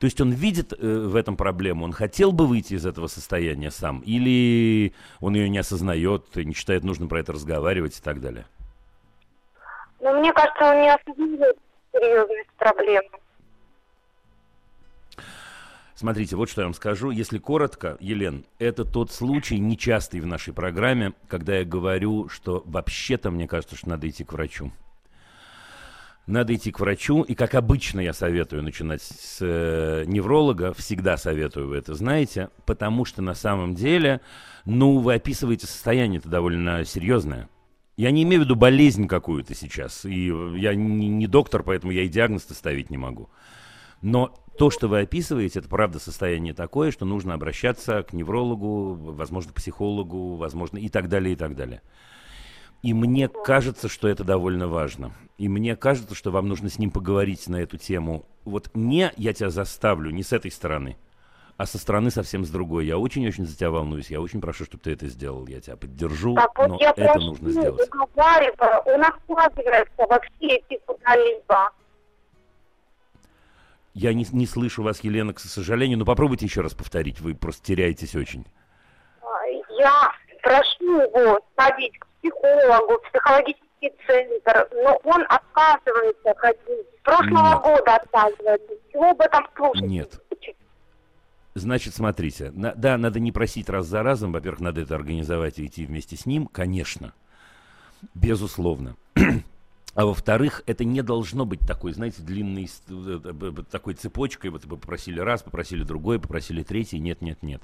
То 0.00 0.06
есть 0.06 0.20
он 0.20 0.32
видит 0.32 0.72
э, 0.72 1.06
в 1.06 1.14
этом 1.14 1.36
проблему, 1.36 1.84
он 1.84 1.92
хотел 1.92 2.32
бы 2.32 2.46
выйти 2.46 2.74
из 2.74 2.84
этого 2.84 3.06
состояния 3.06 3.70
сам, 3.70 4.00
или 4.00 4.92
он 5.20 5.36
ее 5.36 5.48
не 5.48 5.58
осознает, 5.58 6.34
не 6.34 6.54
считает 6.54 6.82
нужным 6.82 7.08
про 7.08 7.20
это 7.20 7.32
разговаривать 7.32 7.98
и 7.98 8.02
так 8.02 8.20
далее? 8.20 8.46
Но 10.04 10.12
мне 10.12 10.34
кажется, 10.34 10.64
он 10.66 10.82
не 10.82 10.94
осознает 10.94 11.56
серьезность 11.90 12.50
проблемы. 12.58 13.08
Смотрите, 15.94 16.36
вот 16.36 16.50
что 16.50 16.60
я 16.60 16.66
вам 16.66 16.74
скажу. 16.74 17.10
Если 17.10 17.38
коротко, 17.38 17.96
Елен, 18.00 18.44
это 18.58 18.84
тот 18.84 19.10
случай, 19.12 19.58
нечастый 19.58 20.20
в 20.20 20.26
нашей 20.26 20.52
программе, 20.52 21.14
когда 21.26 21.56
я 21.56 21.64
говорю, 21.64 22.28
что 22.28 22.62
вообще-то 22.66 23.30
мне 23.30 23.48
кажется, 23.48 23.76
что 23.76 23.88
надо 23.88 24.06
идти 24.06 24.24
к 24.24 24.34
врачу. 24.34 24.72
Надо 26.26 26.54
идти 26.54 26.70
к 26.70 26.80
врачу, 26.80 27.22
и 27.22 27.34
как 27.34 27.54
обычно 27.54 28.00
я 28.00 28.12
советую 28.12 28.62
начинать 28.62 29.00
с 29.00 29.38
э, 29.40 30.04
невролога, 30.06 30.74
всегда 30.74 31.16
советую, 31.16 31.68
вы 31.68 31.76
это 31.78 31.94
знаете, 31.94 32.50
потому 32.66 33.06
что 33.06 33.22
на 33.22 33.34
самом 33.34 33.74
деле, 33.74 34.20
ну, 34.66 34.98
вы 34.98 35.14
описываете 35.14 35.66
состояние 35.66 36.18
это 36.18 36.28
довольно 36.28 36.84
серьезное. 36.84 37.48
Я 37.96 38.10
не 38.10 38.24
имею 38.24 38.42
в 38.42 38.44
виду 38.44 38.56
болезнь 38.56 39.06
какую-то 39.06 39.54
сейчас, 39.54 40.04
и 40.04 40.26
я 40.56 40.74
не, 40.74 41.08
не 41.08 41.26
доктор, 41.26 41.62
поэтому 41.62 41.92
я 41.92 42.02
и 42.02 42.08
диагноз-то 42.08 42.54
ставить 42.54 42.90
не 42.90 42.96
могу. 42.96 43.30
Но 44.02 44.34
то, 44.58 44.70
что 44.70 44.88
вы 44.88 45.00
описываете, 45.00 45.60
это 45.60 45.68
правда 45.68 45.98
состояние 45.98 46.54
такое, 46.54 46.90
что 46.90 47.04
нужно 47.04 47.34
обращаться 47.34 48.02
к 48.02 48.12
неврологу, 48.12 48.94
возможно, 48.94 49.52
к 49.52 49.56
психологу, 49.56 50.36
возможно, 50.36 50.78
и 50.78 50.88
так 50.88 51.08
далее, 51.08 51.34
и 51.34 51.36
так 51.36 51.54
далее. 51.54 51.82
И 52.82 52.92
мне 52.92 53.28
кажется, 53.28 53.88
что 53.88 54.08
это 54.08 54.24
довольно 54.24 54.68
важно. 54.68 55.14
И 55.38 55.48
мне 55.48 55.74
кажется, 55.74 56.14
что 56.14 56.30
вам 56.30 56.48
нужно 56.48 56.68
с 56.68 56.78
ним 56.78 56.90
поговорить 56.90 57.48
на 57.48 57.56
эту 57.56 57.78
тему. 57.78 58.26
Вот 58.44 58.70
не 58.74 59.10
я 59.16 59.32
тебя 59.32 59.50
заставлю, 59.50 60.10
не 60.10 60.22
с 60.22 60.32
этой 60.32 60.50
стороны, 60.50 60.98
а 61.56 61.66
со 61.66 61.78
стороны 61.78 62.10
совсем 62.10 62.44
с 62.44 62.50
другой. 62.50 62.86
Я 62.86 62.98
очень-очень 62.98 63.46
за 63.46 63.56
тебя 63.56 63.70
волнуюсь. 63.70 64.10
Я 64.10 64.20
очень 64.20 64.40
прошу, 64.40 64.64
чтобы 64.64 64.82
ты 64.82 64.92
это 64.92 65.06
сделал. 65.06 65.46
Я 65.46 65.60
тебя 65.60 65.76
поддержу, 65.76 66.34
Так 66.34 66.58
вот 66.58 66.68
но 66.68 66.78
я 66.80 66.90
это 66.90 67.04
прошу, 67.04 67.20
нужно 67.20 67.50
сделать. 67.50 67.88
уговариваю, 67.88 68.82
он 68.86 69.04
отказывается 69.04 70.06
вообще 70.08 70.58
идти 70.58 70.80
куда-либо. 70.86 71.70
Я 73.94 74.12
не, 74.12 74.26
не 74.32 74.46
слышу 74.46 74.82
вас, 74.82 75.04
Елена, 75.04 75.32
к 75.32 75.38
сожалению, 75.38 75.98
но 75.98 76.04
попробуйте 76.04 76.46
еще 76.46 76.62
раз 76.62 76.74
повторить. 76.74 77.20
Вы 77.20 77.34
просто 77.34 77.64
теряетесь 77.64 78.16
очень. 78.16 78.44
Я 79.78 80.12
прошу 80.42 81.00
его 81.00 81.40
сходить 81.56 81.96
к 81.98 82.06
психологу, 82.20 82.94
в 82.98 83.10
психологический 83.10 83.92
центр, 84.06 84.68
но 84.82 84.98
он 85.04 85.24
отказывается 85.28 86.34
ходить. 86.36 86.86
С 86.98 87.02
прошлого 87.04 87.52
Нет. 87.52 87.62
года 87.62 87.96
отказывается. 87.96 88.72
Чего 88.92 89.10
об 89.10 89.20
этом 89.20 89.46
слушать? 89.56 89.82
Нет. 89.82 90.20
Значит, 91.54 91.94
смотрите, 91.94 92.50
на- 92.50 92.74
да, 92.74 92.98
надо 92.98 93.20
не 93.20 93.30
просить 93.30 93.68
раз 93.68 93.86
за 93.86 94.02
разом, 94.02 94.32
во-первых, 94.32 94.60
надо 94.60 94.80
это 94.80 94.96
организовать 94.96 95.58
и 95.58 95.66
идти 95.66 95.86
вместе 95.86 96.16
с 96.16 96.26
ним, 96.26 96.46
конечно, 96.46 97.14
безусловно. 98.14 98.96
А 99.94 100.06
во-вторых, 100.06 100.62
это 100.66 100.84
не 100.84 101.02
должно 101.02 101.44
быть 101.46 101.60
такой, 101.60 101.92
знаете, 101.92 102.22
длинной 102.22 102.68
э, 102.88 103.20
э, 103.24 103.52
такой 103.70 103.94
цепочкой. 103.94 104.50
Вот 104.50 104.62
попросили 104.62 105.20
раз, 105.20 105.42
попросили 105.42 105.84
другой, 105.84 106.18
попросили 106.18 106.64
третий. 106.64 106.98
Нет, 106.98 107.22
нет, 107.22 107.42
нет. 107.42 107.62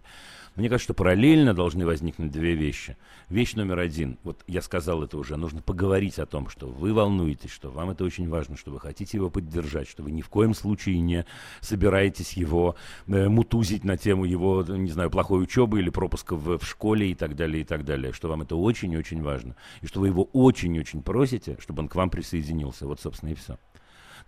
Мне 0.56 0.68
кажется, 0.68 0.84
что 0.84 0.94
параллельно 0.94 1.54
должны 1.54 1.86
возникнуть 1.86 2.32
две 2.32 2.54
вещи. 2.54 2.96
Вещь 3.28 3.54
номер 3.54 3.78
один, 3.78 4.18
вот 4.24 4.42
я 4.48 4.62
сказал 4.62 5.04
это 5.04 5.16
уже, 5.16 5.36
нужно 5.36 5.62
поговорить 5.62 6.18
о 6.18 6.26
том, 6.26 6.48
что 6.48 6.66
вы 6.66 6.92
волнуетесь, 6.92 7.50
что 7.50 7.70
вам 7.70 7.90
это 7.90 8.04
очень 8.04 8.28
важно, 8.28 8.56
что 8.56 8.72
вы 8.72 8.80
хотите 8.80 9.16
его 9.16 9.30
поддержать, 9.30 9.88
что 9.88 10.02
вы 10.02 10.10
ни 10.10 10.22
в 10.22 10.28
коем 10.28 10.54
случае 10.54 11.00
не 11.00 11.24
собираетесь 11.60 12.32
его 12.32 12.74
э, 13.06 13.28
мутузить 13.28 13.84
на 13.84 13.96
тему 13.96 14.24
его, 14.24 14.64
не 14.64 14.90
знаю, 14.90 15.08
плохой 15.10 15.42
учебы 15.42 15.78
или 15.78 15.88
пропуска 15.88 16.34
в, 16.34 16.58
в 16.58 16.66
школе 16.66 17.12
и 17.12 17.14
так 17.14 17.36
далее, 17.36 17.62
и 17.62 17.64
так 17.64 17.84
далее, 17.84 18.12
что 18.12 18.28
вам 18.28 18.42
это 18.42 18.56
очень-очень 18.56 19.22
важно, 19.22 19.54
и 19.82 19.86
что 19.86 20.00
вы 20.00 20.08
его 20.08 20.24
очень-очень 20.32 21.02
просите, 21.02 21.58
чтобы 21.60 21.82
он 21.82 21.88
к 21.88 21.94
вам 21.94 22.10
присоединился. 22.20 22.86
Вот, 22.86 23.00
собственно, 23.00 23.30
и 23.30 23.34
все. 23.34 23.58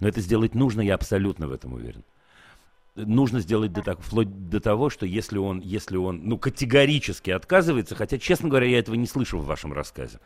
Но 0.01 0.09
это 0.09 0.21
сделать 0.21 0.55
нужно, 0.55 0.81
я 0.81 0.95
абсолютно 0.95 1.47
в 1.47 1.53
этом 1.53 1.75
уверен 1.75 2.03
нужно 2.95 3.41
сделать 3.41 3.73
до 3.73 3.83
так, 3.83 4.01
вплоть 4.01 4.51
до 4.51 4.61
того, 4.61 4.91
что 4.91 5.07
если 5.07 5.39
он, 5.39 5.61
если 5.61 5.97
он, 5.97 6.23
ну, 6.25 6.39
категорически 6.39 7.31
отказывается, 7.31 7.95
хотя, 7.95 8.19
честно 8.19 8.49
говоря, 8.49 8.67
я 8.67 8.79
этого 8.79 8.95
не 8.97 9.07
слышу 9.07 9.39
в 9.39 9.47
вашем 9.47 9.73
рассказе. 9.73 10.19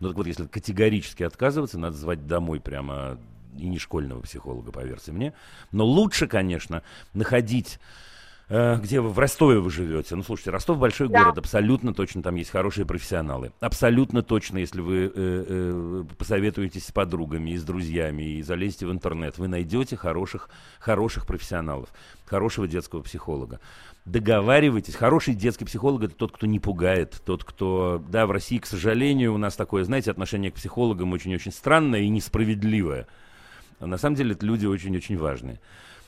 Но 0.00 0.08
так 0.08 0.16
вот, 0.16 0.26
если 0.26 0.46
категорически 0.46 1.22
отказываться, 1.22 1.78
надо 1.78 1.96
звать 1.96 2.26
домой 2.26 2.60
прямо 2.60 3.18
и 3.58 3.66
не 3.66 3.78
школьного 3.78 4.20
психолога, 4.20 4.70
поверьте 4.72 5.12
мне. 5.12 5.32
Но 5.72 5.84
лучше, 5.84 6.26
конечно, 6.26 6.82
находить 7.14 7.78
э, 8.50 8.76
где 8.82 9.00
вы 9.00 9.08
в 9.08 9.18
Ростове 9.18 9.60
вы 9.60 9.70
живете. 9.70 10.14
Ну, 10.16 10.22
слушайте, 10.22 10.50
Ростов 10.50 10.78
большой 10.78 11.08
Да. 11.08 11.24
город, 11.24 11.38
абсолютно 11.38 11.94
точно 11.94 12.22
там 12.22 12.34
есть 12.34 12.50
хорошие 12.50 12.84
профессионалы. 12.84 13.52
Абсолютно 13.60 14.22
точно, 14.22 14.58
если 14.58 14.82
вы 14.82 15.04
э, 15.06 15.10
э, 15.14 16.04
посоветуетесь 16.18 16.86
с 16.86 16.92
подругами 16.92 17.50
и 17.50 17.56
с 17.56 17.64
друзьями 17.64 18.34
и 18.34 18.42
залезете 18.42 18.86
в 18.86 18.92
интернет, 18.92 19.38
вы 19.38 19.48
найдете 19.48 19.96
хороших, 19.96 20.50
хороших 20.78 21.26
профессионалов, 21.26 21.88
хорошего 22.26 22.68
детского 22.68 23.00
психолога. 23.00 23.60
Договаривайтесь. 24.04 24.94
Хороший 24.94 25.34
детский 25.34 25.64
психолог 25.64 26.02
это 26.02 26.14
тот, 26.14 26.32
кто 26.32 26.46
не 26.46 26.58
пугает, 26.58 27.22
тот, 27.24 27.44
кто, 27.44 28.02
да, 28.08 28.26
в 28.26 28.30
России, 28.32 28.58
к 28.58 28.66
сожалению, 28.66 29.34
у 29.34 29.38
нас 29.38 29.56
такое, 29.56 29.84
знаете, 29.84 30.10
отношение 30.10 30.50
к 30.50 30.54
психологам 30.54 31.12
очень-очень 31.12 31.52
странное 31.52 32.00
и 32.00 32.08
несправедливое. 32.08 33.06
А 33.78 33.86
на 33.86 33.98
самом 33.98 34.16
деле 34.16 34.32
это 34.32 34.44
люди 34.44 34.66
очень-очень 34.66 35.16
важные. 35.16 35.60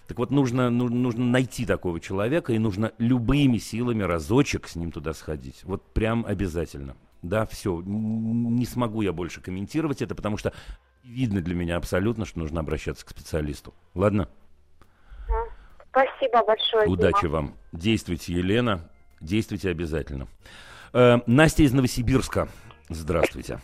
Так 0.08 0.18
вот, 0.18 0.30
нужно, 0.30 0.68
ну- 0.70 0.88
нужно 0.88 1.24
найти 1.24 1.64
такого 1.64 2.00
человека, 2.00 2.52
и 2.52 2.58
нужно 2.58 2.92
любыми 2.98 3.58
силами 3.58 4.02
разочек 4.02 4.68
с 4.68 4.76
ним 4.76 4.90
туда 4.92 5.12
сходить. 5.14 5.60
Вот 5.64 5.84
прям 5.92 6.24
обязательно. 6.26 6.96
Да, 7.22 7.46
все. 7.46 7.80
Не 7.84 8.66
смогу 8.66 9.02
я 9.02 9.12
больше 9.12 9.40
комментировать 9.40 10.02
это, 10.02 10.14
потому 10.14 10.36
что 10.36 10.52
видно 11.04 11.40
для 11.40 11.54
меня 11.54 11.76
абсолютно, 11.76 12.24
что 12.24 12.40
нужно 12.40 12.60
обращаться 12.60 13.06
к 13.06 13.10
специалисту. 13.10 13.72
Ладно? 13.94 14.28
Спасибо 15.90 16.42
большое. 16.44 16.84
Дима. 16.84 16.92
Удачи 16.94 17.26
вам. 17.26 17.54
Действуйте, 17.72 18.32
Елена. 18.32 18.88
Действуйте 19.20 19.70
обязательно. 19.70 20.26
Э, 20.92 21.18
Настя 21.26 21.62
из 21.62 21.72
Новосибирска. 21.72 22.48
Здравствуйте. 22.88 23.60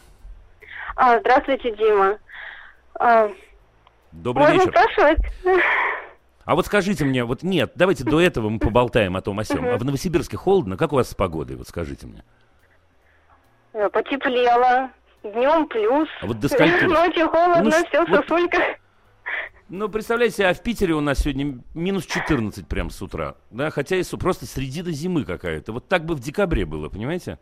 А, 0.94 1.18
здравствуйте, 1.20 1.74
Дима. 1.76 2.18
А, 3.00 3.30
Добрый 4.12 4.46
можно 4.46 4.60
вечер. 4.60 4.70
спрашивать? 4.70 5.18
А 6.48 6.54
вот 6.54 6.64
скажите 6.64 7.04
мне, 7.04 7.24
вот 7.24 7.42
нет, 7.42 7.72
давайте 7.74 8.04
до 8.04 8.18
этого 8.22 8.48
мы 8.48 8.58
поболтаем 8.58 9.18
о 9.18 9.20
том 9.20 9.38
о 9.38 9.44
сём. 9.44 9.66
А 9.68 9.76
в 9.76 9.84
Новосибирске 9.84 10.38
холодно? 10.38 10.78
Как 10.78 10.94
у 10.94 10.96
вас 10.96 11.10
с 11.10 11.14
погодой? 11.14 11.56
Вот 11.56 11.68
скажите 11.68 12.06
мне. 12.06 12.24
Э, 13.74 13.90
Потеплело. 13.90 14.88
Днем 15.22 15.68
плюс. 15.68 16.08
А 16.22 16.26
вот 16.26 16.40
до 16.40 16.48
скольки? 16.48 16.84
Ночью 16.86 17.28
холодно, 17.28 17.64
Ну, 17.64 17.70
все 17.70 18.02
в 18.02 18.08
вот- 18.08 18.24
сосульках. 18.26 18.62
Ну, 19.68 19.90
представляете, 19.90 20.46
а 20.46 20.54
в 20.54 20.62
Питере 20.62 20.94
у 20.94 21.02
нас 21.02 21.18
сегодня 21.18 21.58
минус 21.74 22.06
14 22.06 22.66
прям 22.66 22.88
с 22.88 23.02
утра. 23.02 23.34
Да, 23.50 23.68
хотя 23.68 23.96
и 23.96 24.04
просто 24.18 24.46
средина 24.46 24.90
зимы 24.90 25.24
какая-то. 25.26 25.72
Вот 25.74 25.86
так 25.86 26.06
бы 26.06 26.14
в 26.14 26.20
декабре 26.20 26.64
было, 26.64 26.88
понимаете? 26.88 27.38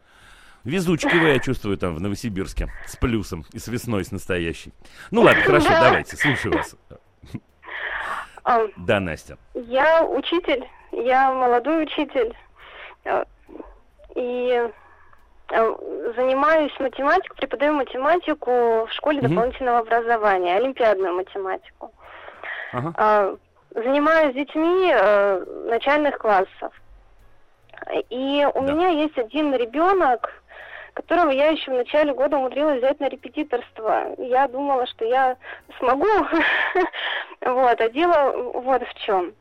Везучки 0.64 1.14
вы, 1.14 1.28
я 1.28 1.38
чувствую, 1.38 1.78
там 1.78 1.94
в 1.94 2.00
Новосибирске. 2.00 2.72
С 2.88 2.96
плюсом 2.96 3.44
и 3.52 3.60
с 3.60 3.68
весной, 3.68 4.04
с 4.04 4.10
настоящей. 4.10 4.72
Ну 5.12 5.20
ладно, 5.22 5.42
хорошо, 5.44 5.68
Да. 5.68 5.80
давайте, 5.84 6.16
слушаю 6.16 6.54
вас. 6.54 6.74
А, 8.46 8.60
Да, 8.76 9.00
Настя. 9.00 9.36
Я 9.54 10.04
учитель, 10.04 10.64
я 10.92 11.32
молодой 11.32 11.82
учитель. 11.82 12.32
э, 13.04 13.24
И 14.14 14.70
э, 15.50 15.74
занимаюсь 16.16 16.72
математикой, 16.80 17.36
преподаю 17.36 17.74
математику 17.74 18.86
в 18.86 18.88
школе 18.92 19.18
Мгм. 19.20 19.28
дополнительного 19.30 19.78
образования, 19.78 20.56
олимпиадную 20.56 21.14
математику. 21.14 21.92
Ага. 22.72 22.92
А, 22.96 23.34
Занимаюсь 23.74 24.30
с 24.32 24.34
детьми 24.34 24.90
э, 24.90 25.44
начальных 25.68 26.16
классов. 26.18 26.72
И 28.08 28.46
у 28.54 28.60
Да. 28.62 28.72
меня 28.72 28.88
есть 28.88 29.18
один 29.18 29.54
ребенок, 29.54 30.32
которого 30.94 31.28
я 31.30 31.48
еще 31.48 31.70
в 31.72 31.74
начале 31.74 32.14
года 32.14 32.38
умудрилась 32.38 32.78
взять 32.78 33.00
на 33.00 33.08
репетиторство. 33.10 34.14
Я 34.16 34.48
думала, 34.48 34.86
что 34.86 35.04
я 35.04 35.36
смогу. 35.78 36.06
Вот, 37.46 37.80
а 37.80 37.88
дело 37.88 38.52
вот 38.54 38.82
в 38.82 38.94
чем. 39.04 39.32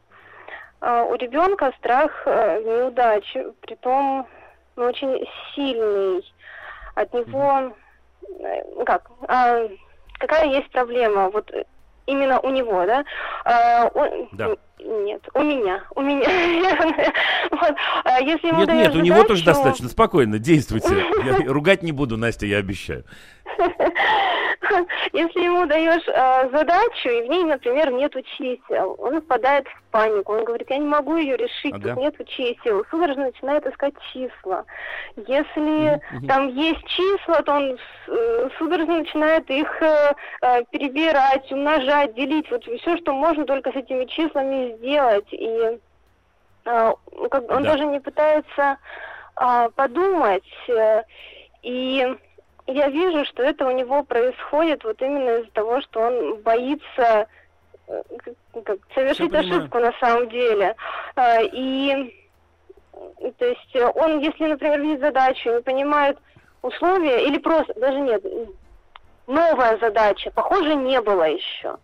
У 0.81 1.15
ребенка 1.15 1.73
страх 1.79 2.11
э, 2.25 2.61
неудачи, 2.63 3.43
притом 3.61 4.27
ну, 4.75 4.83
очень 4.83 5.25
сильный. 5.53 6.23
От 6.95 7.13
него, 7.13 7.73
э, 8.39 8.83
как, 8.85 9.09
а, 9.27 9.67
какая 10.19 10.47
есть 10.47 10.69
проблема? 10.71 11.29
Вот 11.29 11.49
э, 11.51 11.63
именно 12.05 12.39
у 12.39 12.49
него, 12.49 12.85
да? 12.85 13.03
А, 13.45 13.87
он- 13.93 14.29
Да. 14.33 14.55
Нет, 14.77 15.21
у 15.33 15.41
меня, 15.41 15.83
у 15.95 16.01
меня. 16.01 16.25
Вот, 17.51 17.73
а 18.03 18.19
Если 18.19 18.47
ему 18.47 18.59
Нет, 18.59 18.69
нет, 18.69 18.95
у 18.95 18.99
него 18.99 19.23
тоже 19.23 19.43
задачу- 19.43 19.45
достаточно. 19.45 19.89
Спокойно, 19.89 20.37
действуйте. 20.37 21.05
Я 21.23 21.51
ругать 21.51 21.81
не 21.81 21.91
буду, 21.93 22.17
Настя, 22.17 22.45
я 22.45 22.57
обещаю. 22.57 23.05
Если 25.13 25.41
ему 25.43 25.65
даешь 25.65 26.03
э, 26.07 26.49
задачу, 26.51 27.09
и 27.09 27.21
в 27.23 27.29
ней, 27.29 27.43
например, 27.43 27.91
нету 27.91 28.21
чисел, 28.21 28.95
он 28.99 29.21
впадает 29.21 29.67
в 29.67 29.91
панику. 29.91 30.33
Он 30.33 30.43
говорит, 30.43 30.69
я 30.69 30.77
не 30.77 30.85
могу 30.85 31.15
ее 31.17 31.37
решить, 31.37 31.73
Ага. 31.73 31.89
тут 31.89 31.97
нету 31.97 32.23
чисел. 32.25 32.85
Судорожно 32.89 33.25
начинает 33.25 33.65
искать 33.65 33.93
числа. 34.13 34.65
Если 35.15 36.01
там 36.27 36.49
есть 36.49 36.85
числа, 36.87 37.41
то 37.43 37.53
он 37.53 37.77
э, 38.07 38.49
судорожно 38.57 38.99
начинает 38.99 39.49
их 39.49 39.81
э, 39.81 40.13
э, 40.41 40.63
перебирать, 40.71 41.51
умножать, 41.51 42.13
делить. 42.15 42.49
Вот 42.51 42.63
все, 42.63 42.97
что 42.97 43.13
можно 43.13 43.45
только 43.45 43.71
с 43.71 43.75
этими 43.75 44.05
числами 44.05 44.75
сделать. 44.77 45.27
И 45.31 45.79
э, 46.65 46.93
как- 47.31 47.51
он 47.51 47.63
Да. 47.63 47.71
даже 47.71 47.85
не 47.85 47.99
пытается 47.99 48.77
а, 49.37 49.69
подумать. 49.75 50.43
э, 50.69 51.03
И 51.63 52.15
я 52.67 52.87
вижу, 52.89 53.25
что 53.25 53.43
это 53.43 53.65
у 53.67 53.71
него 53.71 54.03
происходит 54.03 54.83
вот 54.83 55.01
именно 55.01 55.39
из-за 55.39 55.51
того, 55.51 55.81
что 55.81 55.99
он 56.01 56.41
боится 56.41 57.27
э, 57.87 58.01
как- 58.65 58.79
совершить 58.93 59.33
ошибку 59.33 59.79
на 59.79 59.91
самом 59.99 60.29
деле. 60.29 60.75
А, 61.15 61.41
И 61.41 62.13
э, 63.21 63.31
то 63.37 63.45
есть 63.45 63.75
э, 63.75 63.85
он, 63.95 64.19
если, 64.19 64.45
например, 64.47 64.81
видит 64.81 65.01
задачу, 65.01 65.51
не 65.53 65.61
понимает 65.61 66.17
условия, 66.61 67.27
или 67.27 67.37
просто, 67.37 67.73
даже 67.79 67.99
нет, 67.99 68.23
новая 69.27 69.77
задача, 69.77 70.31
похоже, 70.31 70.75
не 70.75 70.99
было 71.01 71.23
еще. 71.29 71.77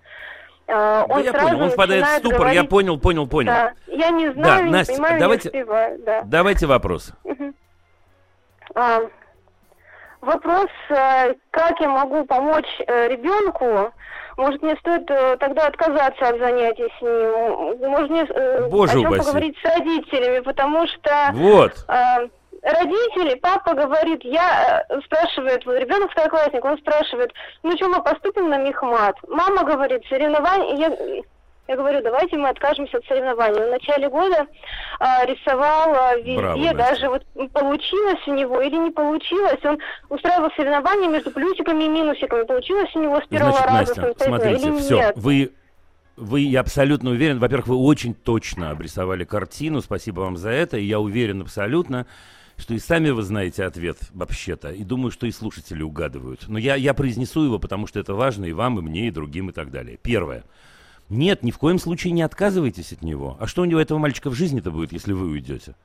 А, 0.68 1.06
Да 1.06 1.16
Он 1.16 1.24
я 1.24 1.34
понял, 1.34 1.62
он 1.62 1.70
впадает 1.70 2.06
в 2.06 2.18
ступор, 2.20 2.40
я 2.40 2.54
говорить, 2.54 2.70
понял, 2.70 3.00
понял, 3.00 3.28
понял. 3.28 3.52
Да, 3.52 3.74
я 3.88 4.10
не 4.10 4.32
знаю, 4.32 4.66
не 4.66 4.72
Настя, 4.72 4.94
понимаю, 4.94 5.20
давайте- 5.20 5.50
не 5.54 5.60
успеваю, 5.62 6.00
да. 6.04 6.22
Давайте 6.26 6.66
вопрос. 6.66 7.12
Мгм. 7.24 7.54
А, 8.74 9.02
вопрос, 10.22 10.70
э, 10.90 11.34
как 11.52 11.80
я 11.80 11.90
могу 11.90 12.26
помочь 12.26 12.80
э, 12.88 13.08
ребенку? 13.10 13.92
Может, 14.38 14.62
мне 14.62 14.76
стоит 14.78 15.10
э, 15.10 15.38
тогда 15.38 15.68
отказаться 15.68 16.30
от 16.30 16.38
занятий 16.40 16.92
с 16.98 17.02
ним? 17.02 17.90
Может, 17.90 18.10
мне 18.10 18.26
Боже 18.70 18.94
о 18.94 19.02
чем 19.02 19.12
упаси. 19.12 19.20
поговорить 19.20 19.58
с 19.62 19.66
родителями? 19.66 20.40
Потому 20.40 20.88
что 20.88 21.30
Вот. 21.34 21.74
родители, 22.62 23.36
папа 23.36 23.74
говорит, 23.74 24.24
я 24.24 24.86
спрашивает, 25.06 25.66
вот 25.66 25.78
ребенок 25.78 26.12
второклассник, 26.12 26.64
он 26.64 26.78
спрашивает, 26.78 27.34
ну 27.64 27.76
что, 27.76 27.90
мы 27.90 28.02
поступим 28.02 28.50
на 28.50 28.58
мехмат? 28.58 29.16
Мама 29.28 29.64
говорит, 29.64 30.04
соревнования, 30.08 30.76
я, 30.76 31.22
я 31.72 31.78
говорю, 31.78 32.04
давайте 32.04 32.36
мы 32.36 32.50
откажемся 32.50 32.98
от 32.98 33.06
соревнований. 33.06 33.66
В 33.66 33.70
начале 33.70 34.10
года 34.10 34.46
а, 35.00 35.26
рисовал 35.26 35.96
а, 35.96 36.16
везде, 36.18 36.36
Браво, 36.36 36.74
даже 36.74 37.08
вот 37.08 37.24
получилось 37.54 38.20
у 38.28 38.34
него 38.34 38.60
или 38.62 38.76
не 38.76 38.92
получилось, 38.92 39.60
он 39.64 39.80
устраивал 40.10 40.50
соревнования 40.58 41.08
между 41.08 41.32
плюсиками 41.32 41.86
и 41.86 41.88
минусиками. 41.88 42.44
Получилось 42.44 42.90
у 42.94 43.02
него 43.02 43.22
с 43.22 43.28
первого 43.28 43.54
Значит, 43.54 43.68
раза 43.70 44.02
Настя, 44.02 44.26
смотрите, 44.26 44.68
или 44.68 44.80
все, 44.80 44.96
нет? 44.98 45.14
вы, 45.16 45.52
вы, 46.18 46.42
я 46.42 46.60
абсолютно 46.60 47.12
уверен, 47.12 47.40
во-первых, 47.40 47.68
вы 47.68 47.78
очень 47.78 48.14
точно 48.14 48.72
обрисовали 48.72 49.24
картину, 49.24 49.82
спасибо 49.82 50.20
вам 50.20 50.36
за 50.36 50.50
это, 50.50 50.76
и 50.76 50.84
я 50.84 51.00
уверен 51.00 51.40
абсолютно, 51.40 52.06
что 52.58 52.74
и 52.74 52.80
сами 52.80 53.12
вы 53.12 53.22
знаете 53.22 53.64
ответ 53.64 53.98
вообще-то, 54.14 54.72
и 54.72 54.84
думаю, 54.84 55.12
что 55.12 55.26
и 55.26 55.32
слушатели 55.32 55.82
угадывают. 55.82 56.50
Но 56.50 56.60
я, 56.60 56.76
я 56.76 56.94
произнесу 56.94 57.46
его, 57.46 57.60
потому 57.60 57.88
что 57.88 57.98
это 58.02 58.14
важно 58.14 58.44
и 58.44 58.52
вам, 58.52 58.78
и 58.80 58.82
мне, 58.82 59.08
и 59.08 59.12
другим, 59.12 59.52
и 59.52 59.54
так 59.54 59.72
далее. 59.72 59.98
Первое. 60.02 60.44
Нет, 61.12 61.44
ни 61.44 61.52
в 61.52 61.58
коем 61.58 61.78
случае 61.78 62.14
не 62.14 62.22
отказывайтесь 62.22 62.94
от 62.94 63.02
него. 63.02 63.36
А 63.38 63.46
что 63.46 63.64
у 63.64 63.66
него 63.66 63.82
этого 63.82 63.98
мальчика 63.98 64.30
в 64.30 64.34
жизни-то 64.34 64.72
будет, 64.72 64.94
если 64.94 65.12
вы 65.12 65.28
уйдете? 65.28 65.76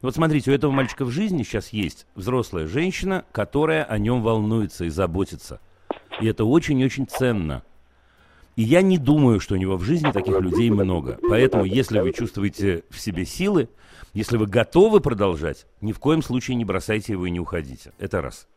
Вот 0.00 0.14
смотрите, 0.14 0.50
у 0.50 0.54
этого 0.54 0.72
мальчика 0.72 1.04
в 1.04 1.10
жизни 1.10 1.42
сейчас 1.42 1.68
есть 1.74 2.06
взрослая 2.14 2.66
женщина, 2.66 3.26
которая 3.30 3.84
о 3.84 3.98
нем 3.98 4.22
волнуется 4.22 4.86
и 4.86 4.88
заботится. 4.88 5.60
И 6.22 6.26
это 6.26 6.46
очень 6.46 6.80
и 6.80 6.84
очень 6.86 7.06
ценно. 7.06 7.62
И 8.56 8.62
я 8.62 8.80
не 8.80 8.96
думаю, 8.96 9.38
что 9.38 9.54
у 9.54 9.58
него 9.58 9.76
в 9.76 9.82
жизни 9.82 10.12
таких 10.12 10.40
людей 10.40 10.70
много. 10.70 11.18
Поэтому, 11.28 11.66
если 11.66 12.00
вы 12.00 12.14
чувствуете 12.14 12.84
в 12.88 12.98
себе 12.98 13.26
силы, 13.26 13.68
если 14.14 14.38
вы 14.38 14.46
готовы 14.46 15.00
продолжать, 15.00 15.66
ни 15.82 15.92
в 15.92 15.98
коем 15.98 16.22
случае 16.22 16.56
не 16.56 16.64
бросайте 16.64 17.12
его 17.12 17.26
и 17.26 17.30
не 17.30 17.38
уходите. 17.38 17.92
Это 17.98 18.22
раз. 18.22 18.48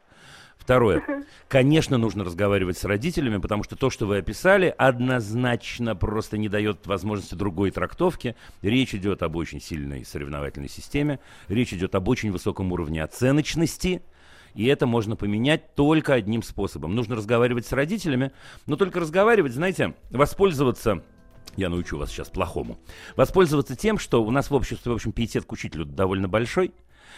Второе. 0.63 1.03
Конечно, 1.49 1.97
нужно 1.97 2.23
разговаривать 2.23 2.77
с 2.77 2.85
родителями, 2.85 3.37
потому 3.37 3.63
что 3.63 3.75
то, 3.75 3.89
что 3.89 4.05
вы 4.05 4.19
описали, 4.19 4.73
однозначно 4.77 5.93
просто 5.93 6.37
не 6.37 6.47
дает 6.47 6.87
возможности 6.87 7.35
другой 7.35 7.71
трактовки. 7.71 8.37
Речь 8.61 8.95
идет 8.95 9.23
об 9.23 9.35
очень 9.35 9.59
сильной 9.59 10.05
соревновательной 10.05 10.69
системе, 10.69 11.19
речь 11.49 11.73
идет 11.73 11.95
об 11.95 12.07
очень 12.07 12.31
высоком 12.31 12.71
уровне 12.71 13.03
оценочности, 13.03 14.01
и 14.55 14.65
это 14.65 14.87
можно 14.87 15.17
поменять 15.17 15.75
только 15.75 16.13
одним 16.13 16.41
способом. 16.41 16.95
Нужно 16.95 17.17
разговаривать 17.17 17.67
с 17.67 17.73
родителями, 17.73 18.31
но 18.65 18.77
только 18.77 19.01
разговаривать, 19.01 19.51
знаете, 19.51 19.95
воспользоваться 20.11 21.03
я 21.57 21.69
научу 21.69 21.97
вас 21.97 22.09
сейчас 22.09 22.29
плохому. 22.29 22.79
Воспользоваться 23.15 23.75
тем, 23.75 23.99
что 23.99 24.23
у 24.23 24.31
нас 24.31 24.49
в 24.49 24.55
обществе, 24.55 24.91
в 24.91 24.95
общем, 24.95 25.11
пиетет 25.11 25.45
к 25.45 25.51
учителю 25.51 25.85
довольно 25.85 26.27
большой, 26.27 26.71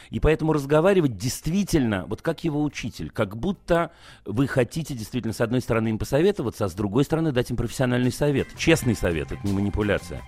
и 0.09 0.19
поэтому 0.19 0.53
разговаривать 0.53 1.17
действительно, 1.17 2.05
вот 2.07 2.21
как 2.21 2.43
его 2.43 2.63
учитель, 2.63 3.09
как 3.09 3.37
будто 3.37 3.91
вы 4.25 4.47
хотите 4.47 4.93
действительно 4.93 5.33
с 5.33 5.41
одной 5.41 5.61
стороны 5.61 5.89
им 5.89 5.97
посоветоваться, 5.97 6.65
а 6.65 6.69
с 6.69 6.73
другой 6.73 7.03
стороны 7.03 7.31
дать 7.31 7.49
им 7.49 7.57
профессиональный 7.57 8.11
совет. 8.11 8.47
Честный 8.57 8.95
совет, 8.95 9.31
это 9.31 9.45
не 9.45 9.53
манипуляция. 9.53 10.21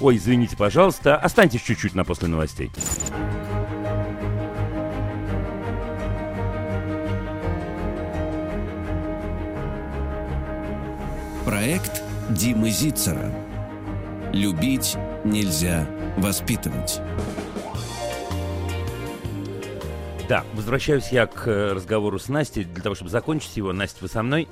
Ой, 0.00 0.16
извините, 0.16 0.56
пожалуйста, 0.56 1.16
останьтесь 1.16 1.62
чуть-чуть 1.62 1.94
на 1.94 2.04
после 2.04 2.28
новостей. 2.28 2.70
Проект 11.44 12.02
Димы 12.30 12.70
Зицера. 12.70 13.32
Любить 14.32 14.96
нельзя 15.24 15.86
воспитывать. 16.16 17.00
Да, 20.28 20.44
возвращаюсь 20.54 21.08
я 21.08 21.26
к 21.26 21.46
э, 21.46 21.72
разговору 21.72 22.18
с 22.18 22.28
Настей 22.28 22.64
для 22.64 22.82
того, 22.82 22.94
чтобы 22.94 23.10
закончить 23.10 23.56
его. 23.56 23.72
Настя, 23.72 23.98
вы 24.02 24.08
со 24.08 24.22
мной? 24.22 24.48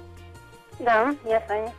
Да, 0.78 1.14
я 1.24 1.40
с 1.40 1.48
вами. 1.48 1.70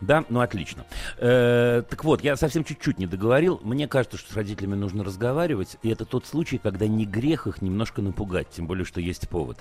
Да, 0.00 0.24
ну 0.30 0.40
отлично. 0.40 0.86
Э, 1.18 1.82
так 1.88 2.04
вот, 2.04 2.22
я 2.24 2.36
совсем 2.36 2.64
чуть-чуть 2.64 2.98
не 2.98 3.06
договорил. 3.06 3.60
Мне 3.62 3.86
кажется, 3.86 4.16
что 4.16 4.32
с 4.32 4.36
родителями 4.36 4.74
нужно 4.74 5.04
разговаривать, 5.04 5.76
и 5.82 5.90
это 5.90 6.06
тот 6.06 6.24
случай, 6.24 6.56
когда 6.58 6.86
не 6.86 7.04
грех 7.04 7.46
их 7.46 7.60
немножко 7.60 8.00
напугать, 8.00 8.48
тем 8.50 8.66
более, 8.66 8.86
что 8.86 9.00
есть 9.00 9.28
повод. 9.28 9.58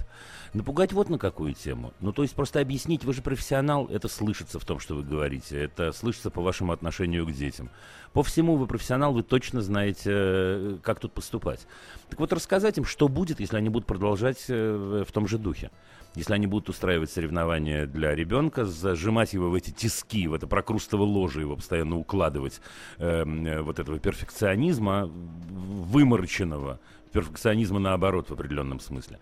Напугать 0.53 0.93
вот 0.93 1.09
на 1.09 1.17
какую 1.17 1.53
тему. 1.53 1.93
Ну, 1.99 2.13
то 2.13 2.21
есть 2.23 2.35
просто 2.35 2.61
объяснить, 2.61 3.03
вы 3.03 3.13
же 3.13 3.21
профессионал, 3.21 3.87
это 3.87 4.07
слышится 4.07 4.59
в 4.59 4.65
том, 4.65 4.79
что 4.79 4.95
вы 4.95 5.03
говорите, 5.03 5.61
это 5.61 5.91
слышится 5.91 6.29
по 6.29 6.41
вашему 6.41 6.71
отношению 6.71 7.25
к 7.27 7.33
детям. 7.33 7.69
По 8.13 8.23
всему 8.23 8.55
вы 8.55 8.65
профессионал, 8.65 9.13
вы 9.13 9.23
точно 9.23 9.61
знаете, 9.61 10.09
э, 10.11 10.77
как 10.81 10.99
тут 10.99 11.11
поступать. 11.11 11.67
Так 12.09 12.19
вот, 12.19 12.31
рассказать 12.31 12.77
им, 12.77 12.85
что 12.85 13.09
будет, 13.09 13.41
если 13.41 13.57
они 13.57 13.69
будут 13.69 13.87
продолжать 13.87 14.45
э, 14.47 15.03
в 15.05 15.11
том 15.11 15.27
же 15.27 15.37
духе 15.37 15.69
если 16.15 16.33
они 16.33 16.47
будут 16.47 16.69
устраивать 16.69 17.11
соревнования 17.11 17.85
для 17.85 18.15
ребенка, 18.15 18.65
зажимать 18.65 19.33
его 19.33 19.49
в 19.49 19.55
эти 19.55 19.71
тиски, 19.71 20.27
в 20.27 20.33
это 20.33 20.47
прокрустово 20.47 21.03
ложе 21.03 21.41
его 21.41 21.55
постоянно 21.55 21.97
укладывать, 21.97 22.61
эм, 22.97 23.45
э, 23.45 23.61
вот 23.61 23.79
этого 23.79 23.99
перфекционизма 23.99 25.05
вымороченного, 25.07 26.79
перфекционизма 27.11 27.79
наоборот 27.79 28.29
в 28.29 28.33
определенном 28.33 28.79
смысле. 28.79 29.19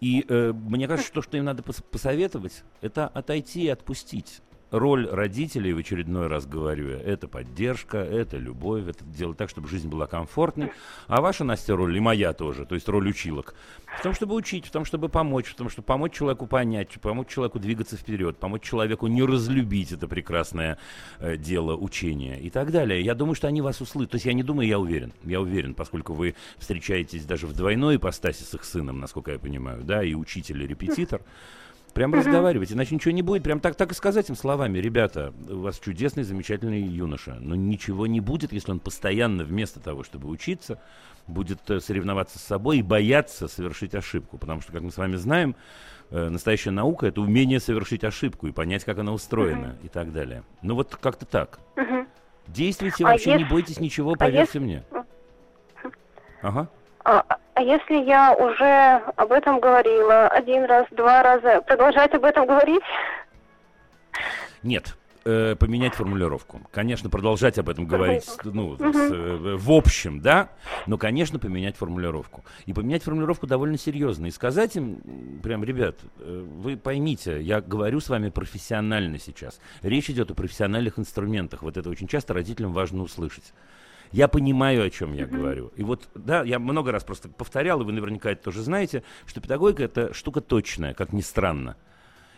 И 0.00 0.24
э, 0.28 0.52
мне 0.52 0.86
кажется, 0.86 1.10
что, 1.10 1.22
что 1.22 1.36
им 1.36 1.44
надо 1.44 1.62
пос 1.62 1.82
посоветовать, 1.82 2.64
это 2.80 3.08
отойти 3.08 3.64
и 3.64 3.68
отпустить 3.68 4.40
роль 4.70 5.08
родителей, 5.08 5.72
в 5.72 5.78
очередной 5.78 6.26
раз 6.26 6.46
говорю 6.46 6.88
это 6.88 7.28
поддержка, 7.28 7.98
это 7.98 8.36
любовь, 8.36 8.86
это 8.86 9.04
делать 9.04 9.36
так, 9.36 9.50
чтобы 9.50 9.68
жизнь 9.68 9.88
была 9.88 10.06
комфортной. 10.06 10.72
А 11.06 11.20
ваша, 11.20 11.44
Настя, 11.44 11.76
роль, 11.76 11.96
и 11.96 12.00
моя 12.00 12.32
тоже, 12.32 12.66
то 12.66 12.74
есть 12.74 12.88
роль 12.88 13.08
училок, 13.08 13.54
в 13.98 14.02
том, 14.02 14.12
чтобы 14.14 14.34
учить, 14.34 14.66
в 14.66 14.70
том, 14.70 14.84
чтобы 14.84 15.08
помочь, 15.08 15.46
в 15.46 15.54
том, 15.54 15.70
чтобы 15.70 15.86
помочь 15.86 16.12
человеку 16.12 16.46
понять, 16.46 16.90
помочь 17.00 17.28
человеку 17.28 17.58
двигаться 17.58 17.96
вперед, 17.96 18.38
помочь 18.38 18.62
человеку 18.62 19.06
не 19.06 19.22
разлюбить 19.22 19.92
это 19.92 20.08
прекрасное 20.08 20.78
э, 21.18 21.36
дело 21.36 21.76
учения 21.76 22.38
и 22.40 22.50
так 22.50 22.72
далее. 22.72 23.00
Я 23.00 23.14
думаю, 23.14 23.34
что 23.34 23.48
они 23.48 23.60
вас 23.60 23.80
услышат. 23.80 24.12
То 24.12 24.16
есть 24.16 24.26
я 24.26 24.32
не 24.32 24.42
думаю, 24.42 24.68
я 24.68 24.78
уверен. 24.78 25.12
Я 25.24 25.40
уверен, 25.40 25.74
поскольку 25.74 26.12
вы 26.12 26.34
встречаетесь 26.58 27.24
даже 27.24 27.46
в 27.46 27.54
двойной 27.54 27.96
ипостаси 27.96 28.42
с 28.42 28.54
их 28.54 28.64
сыном, 28.64 28.98
насколько 29.00 29.32
я 29.32 29.38
понимаю, 29.38 29.82
да, 29.82 30.02
и 30.02 30.14
учитель, 30.14 30.62
и 30.62 30.66
репетитор. 30.66 31.22
Прям 31.96 32.10
угу. 32.10 32.18
разговаривать, 32.18 32.70
иначе 32.72 32.94
ничего 32.94 33.12
не 33.12 33.22
будет. 33.22 33.42
Прям 33.42 33.58
так, 33.58 33.74
так 33.74 33.90
и 33.90 33.94
сказать 33.94 34.28
им 34.28 34.36
словами. 34.36 34.78
Ребята, 34.78 35.32
у 35.48 35.60
вас 35.60 35.78
чудесный, 35.78 36.24
замечательный 36.24 36.82
юноша. 36.82 37.38
Но 37.40 37.54
ничего 37.54 38.06
не 38.06 38.20
будет, 38.20 38.52
если 38.52 38.70
он 38.70 38.80
постоянно 38.80 39.44
вместо 39.44 39.80
того, 39.80 40.04
чтобы 40.04 40.28
учиться, 40.28 40.78
будет 41.26 41.58
э, 41.70 41.80
соревноваться 41.80 42.38
с 42.38 42.42
собой 42.42 42.78
и 42.78 42.82
бояться 42.82 43.48
совершить 43.48 43.94
ошибку. 43.94 44.36
Потому 44.36 44.60
что, 44.60 44.72
как 44.72 44.82
мы 44.82 44.90
с 44.90 44.98
вами 44.98 45.16
знаем, 45.16 45.56
э, 46.10 46.28
настоящая 46.28 46.72
наука– 46.72 47.06
это 47.08 47.22
умение 47.22 47.60
совершить 47.60 48.04
ошибку 48.04 48.46
и 48.46 48.52
понять, 48.52 48.84
как 48.84 48.98
она 48.98 49.14
устроена 49.14 49.68
угу. 49.68 49.86
и 49.86 49.88
так 49.88 50.12
далее. 50.12 50.42
Ну 50.60 50.74
вот 50.74 50.94
как-то 50.96 51.24
так. 51.24 51.60
Угу. 51.76 52.06
Действуйте, 52.48 53.06
а 53.06 53.12
вообще 53.12 53.30
если... 53.30 53.44
не 53.44 53.48
бойтесь 53.48 53.80
ничего, 53.80 54.12
а 54.12 54.16
поверьте 54.16 54.38
а 54.38 54.42
если... 54.42 54.58
мне. 54.58 54.84
Ага. 56.42 56.68
А, 57.04 57.24
а 57.56 57.62
если 57.62 58.04
я 58.04 58.34
уже 58.34 59.02
об 59.16 59.32
этом 59.32 59.60
говорила 59.60 60.28
один 60.28 60.66
раз, 60.66 60.86
два 60.90 61.22
раза, 61.22 61.62
продолжать 61.62 62.12
об 62.12 62.26
этом 62.26 62.46
говорить? 62.46 62.82
Нет, 64.62 64.94
э, 65.24 65.56
поменять 65.58 65.94
формулировку. 65.94 66.60
Конечно, 66.70 67.08
продолжать 67.08 67.56
об 67.56 67.70
этом 67.70 67.86
говорить, 67.86 68.28
ну, 68.44 68.76
с, 68.76 68.80
э, 68.82 69.56
в 69.56 69.72
общем, 69.72 70.20
да, 70.20 70.50
но, 70.86 70.98
конечно, 70.98 71.38
поменять 71.38 71.78
формулировку. 71.78 72.44
И 72.66 72.74
поменять 72.74 73.02
формулировку 73.02 73.46
довольно 73.46 73.78
серьезно. 73.78 74.26
И 74.26 74.30
сказать 74.32 74.76
им, 74.76 75.40
прям, 75.42 75.64
ребят, 75.64 75.96
э, 76.18 76.44
вы 76.58 76.76
поймите, 76.76 77.40
я 77.40 77.62
говорю 77.62 78.00
с 78.00 78.10
вами 78.10 78.28
профессионально 78.28 79.18
сейчас. 79.18 79.60
Речь 79.80 80.10
идет 80.10 80.30
о 80.30 80.34
профессиональных 80.34 80.98
инструментах. 80.98 81.62
Вот 81.62 81.78
это 81.78 81.88
очень 81.88 82.06
часто 82.06 82.34
родителям 82.34 82.74
важно 82.74 83.02
услышать. 83.02 83.54
Я 84.12 84.28
понимаю, 84.28 84.84
о 84.84 84.90
чем 84.90 85.12
я 85.12 85.26
говорю. 85.26 85.72
И 85.76 85.82
вот, 85.82 86.08
да, 86.14 86.42
я 86.42 86.58
много 86.58 86.92
раз 86.92 87.04
просто 87.04 87.28
повторял, 87.28 87.80
и 87.80 87.84
вы 87.84 87.92
наверняка 87.92 88.30
это 88.30 88.44
тоже 88.44 88.62
знаете, 88.62 89.02
что 89.26 89.40
педагогика 89.40 89.84
это 89.84 90.14
штука 90.14 90.40
точная, 90.40 90.94
как 90.94 91.12
ни 91.12 91.20
странно. 91.20 91.76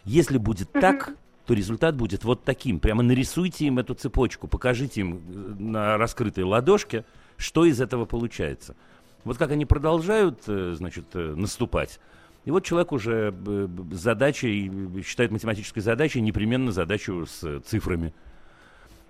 Если 0.04 0.38
будет 0.38 0.72
так, 0.72 1.14
то 1.48 1.54
результат 1.54 1.96
будет 1.96 2.24
вот 2.24 2.44
таким. 2.44 2.78
Прямо 2.78 3.02
нарисуйте 3.02 3.66
им 3.66 3.78
эту 3.78 3.94
цепочку, 3.94 4.48
покажите 4.48 5.00
им 5.00 5.16
э, 5.16 5.54
на 5.58 5.96
раскрытой 5.96 6.44
ладошке, 6.44 7.06
что 7.38 7.64
из 7.64 7.80
этого 7.80 8.04
получается. 8.04 8.76
Вот 9.24 9.38
как 9.38 9.50
они 9.50 9.64
продолжают, 9.64 10.42
э, 10.46 10.74
значит, 10.76 11.06
э, 11.14 11.34
наступать. 11.34 12.00
И 12.44 12.50
вот 12.50 12.64
человек 12.64 12.92
уже 12.92 13.34
задачей, 13.92 15.02
считает 15.02 15.30
математической 15.30 15.80
задачей 15.80 16.20
непременно 16.20 16.70
задачу 16.70 17.26
с 17.26 17.60
цифрами. 17.60 18.12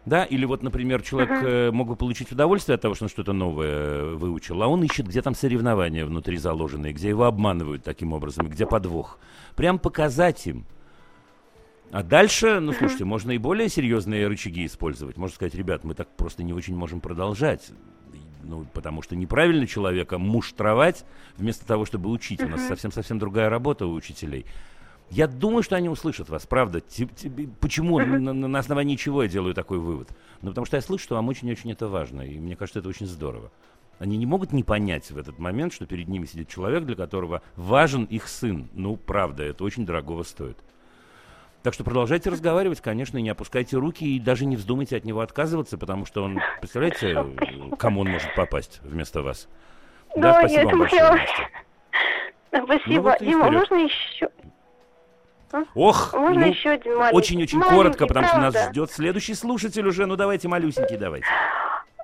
Да, 0.09 0.25
или 0.25 0.47
вот, 0.47 0.63
например, 0.63 1.03
человек 1.03 1.31
uh-huh. 1.31 1.71
мог 1.71 1.89
бы 1.89 1.97
получить 1.97 2.33
удовольствие 2.33 2.77
от 2.77 2.81
того, 2.81 2.95
что 2.95 3.05
он 3.05 3.09
что-то 3.11 3.35
новое 3.35 3.69
э, 3.69 4.15
выучил, 4.15 4.63
а 4.63 4.67
он 4.67 4.83
ищет, 4.83 5.07
где 5.07 5.21
там 5.21 5.35
соревнования 5.35 6.07
внутри 6.07 6.39
заложенные, 6.39 6.95
где 6.95 7.11
его 7.11 7.25
обманывают 7.25 7.85
таким 7.85 8.15
образом, 8.15 8.49
где 8.49 8.65
подвох. 8.65 9.19
Прям 9.55 9.79
показать 9.79 10.47
им. 10.47 10.65
А 11.91 12.03
дальше, 12.03 12.59
ну, 12.61 12.73
слушайте, 12.73 13.05
uh-huh. 13.05 13.09
можно 13.09 13.33
и 13.33 13.39
более 13.39 13.69
серьезные 13.69 14.27
рычаги 14.29 14.65
использовать. 14.65 15.19
Можно 15.19 15.35
сказать, 15.35 15.55
ребят, 15.55 15.85
мы 15.85 15.93
так 15.93 16.09
просто 16.17 16.43
не 16.43 16.55
очень 16.55 16.75
можем 16.75 17.01
продолжать. 17.01 17.71
Ну, 18.45 18.65
потому 18.73 19.03
что 19.03 19.15
неправильно 19.15 19.67
человека 19.67 20.19
муштровать 20.19 21.05
вместо 21.37 21.67
того, 21.67 21.85
чтобы 21.85 22.09
учить. 22.09 22.41
Uh-huh. 22.41 22.47
У 22.47 22.51
нас 22.51 22.67
совсем-совсем 22.67 23.19
другая 23.19 23.51
работа 23.51 23.85
у 23.85 23.93
учителей. 23.93 24.47
Я 25.11 25.27
думаю, 25.27 25.63
что 25.63 25.77
они 25.77 25.89
услышат 25.89 26.29
вас, 26.29 26.47
правда. 26.47 26.83
Почему, 27.61 27.99
на, 27.99 28.33
на 28.33 28.59
основании 28.59 28.97
чего 28.97 29.23
я 29.23 29.29
делаю 29.29 29.55
такой 29.55 29.79
вывод? 29.79 30.11
Ну, 30.43 30.51
потому 30.51 30.67
что 30.67 30.77
я 30.77 30.83
слышу, 30.83 31.05
что 31.05 31.15
вам 31.15 31.29
очень-очень 31.29 31.73
это 31.73 31.89
важно, 31.89 32.23
и 32.23 32.39
мне 32.39 32.57
кажется, 32.57 32.81
это 32.81 32.89
очень 32.89 33.07
здорово. 33.07 33.51
Они 33.99 34.17
не 34.17 34.27
могут 34.27 34.53
не 34.53 34.63
понять 34.63 35.11
в 35.11 35.19
этот 35.19 35.39
момент, 35.39 35.73
что 35.73 35.87
перед 35.87 36.09
ними 36.09 36.27
сидит 36.27 36.49
человек, 36.49 36.85
для 36.85 36.95
которого 36.95 37.43
важен 37.57 38.05
их 38.05 38.29
сын. 38.29 38.69
Ну, 38.75 38.97
правда, 38.97 39.43
это 39.43 39.65
очень 39.65 39.87
дорогого 39.87 40.23
стоит. 40.23 40.59
Так 41.63 41.75
что 41.75 41.83
продолжайте 41.83 42.31
разговаривать, 42.31 42.81
конечно, 42.81 43.19
и 43.19 43.23
не 43.23 43.31
опускайте 43.31 43.77
руки, 43.77 44.05
и 44.05 44.21
даже 44.21 44.47
не 44.47 44.57
вздумайте 44.57 44.97
от 44.97 45.05
него 45.05 45.21
отказываться, 45.21 45.77
потому 45.77 46.07
что 46.07 46.23
он, 46.23 46.39
представляете, 46.61 47.27
кому 47.79 48.03
он 48.03 48.11
может 48.11 48.33
попасть 48.37 48.81
вместо 48.83 49.23
вас? 49.23 49.49
Да, 50.15 50.35
да 50.35 50.39
спасибо 50.41 50.69
вам 50.69 50.79
большое. 50.81 51.27
Спасибо. 52.65 52.95
Ну, 52.95 53.03
вот 53.03 53.19
Дима, 53.21 53.51
можно 53.51 53.75
еще... 53.75 54.31
Ох, 55.75 56.15
Можно 56.15 56.41
ну, 56.41 56.47
еще 56.47 56.71
один 56.71 56.97
маленький? 56.97 57.17
Очень-очень 57.17 57.61
коротко, 57.61 58.07
потому 58.07 58.29
правда. 58.29 58.51
что 58.51 58.61
нас 58.61 58.71
ждет 58.71 58.91
следующий 58.91 59.35
слушатель 59.35 59.87
уже. 59.87 60.07
Ну, 60.07 60.17
давайте, 60.17 60.49
малюсенький, 60.49 60.97
давайте. 60.97 61.27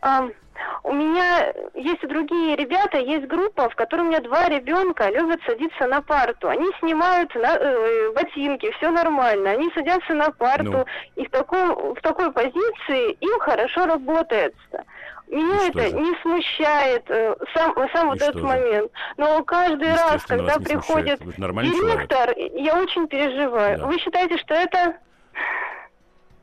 Um, 0.02 0.35
у 0.85 0.92
меня 0.92 1.50
есть 1.74 2.02
и 2.02 2.07
другие 2.07 2.57
ребята, 2.57 2.98
есть 2.98 3.26
группа, 3.26 3.70
в 3.70 3.74
которой 3.74 4.02
у 4.02 4.04
меня 4.04 4.20
два 4.20 4.50
ребенка 4.50 5.09
любят 5.09 5.40
садиться 5.46 5.87
на 5.87 6.02
парту. 6.02 6.48
Они 6.48 6.66
снимают 6.78 7.35
на, 7.35 7.57
э, 7.57 8.12
ботинки, 8.12 8.70
все 8.72 8.90
нормально. 8.90 9.52
Они 9.52 9.70
садятся 9.74 10.12
на 10.12 10.30
парту, 10.30 10.70
ну. 10.70 10.85
и 11.16 11.26
в, 11.26 11.30
таком, 11.30 11.94
в 11.94 12.00
такой 12.02 12.30
позиции 12.33 13.12
им 13.12 13.40
хорошо 13.40 13.87
работается. 13.87 14.85
Меня 15.28 15.68
это 15.68 15.88
же? 15.88 15.92
не 15.92 16.14
смущает 16.22 17.04
э, 17.08 17.34
сам, 17.54 17.74
сам 17.92 18.08
вот 18.08 18.20
этот 18.20 18.37
же? 18.37 18.42
момент. 18.42 18.92
Но 19.16 19.42
каждый 19.44 19.92
раз, 19.92 20.22
когда 20.24 20.58
приходит 20.58 21.18
директор, 21.20 22.34
человек. 22.34 22.52
я 22.54 22.80
очень 22.80 23.08
переживаю. 23.08 23.78
Да. 23.78 23.87
Вы 23.87 23.98
считаете, 23.98 24.38
что 24.38 24.54
это... 24.54 24.96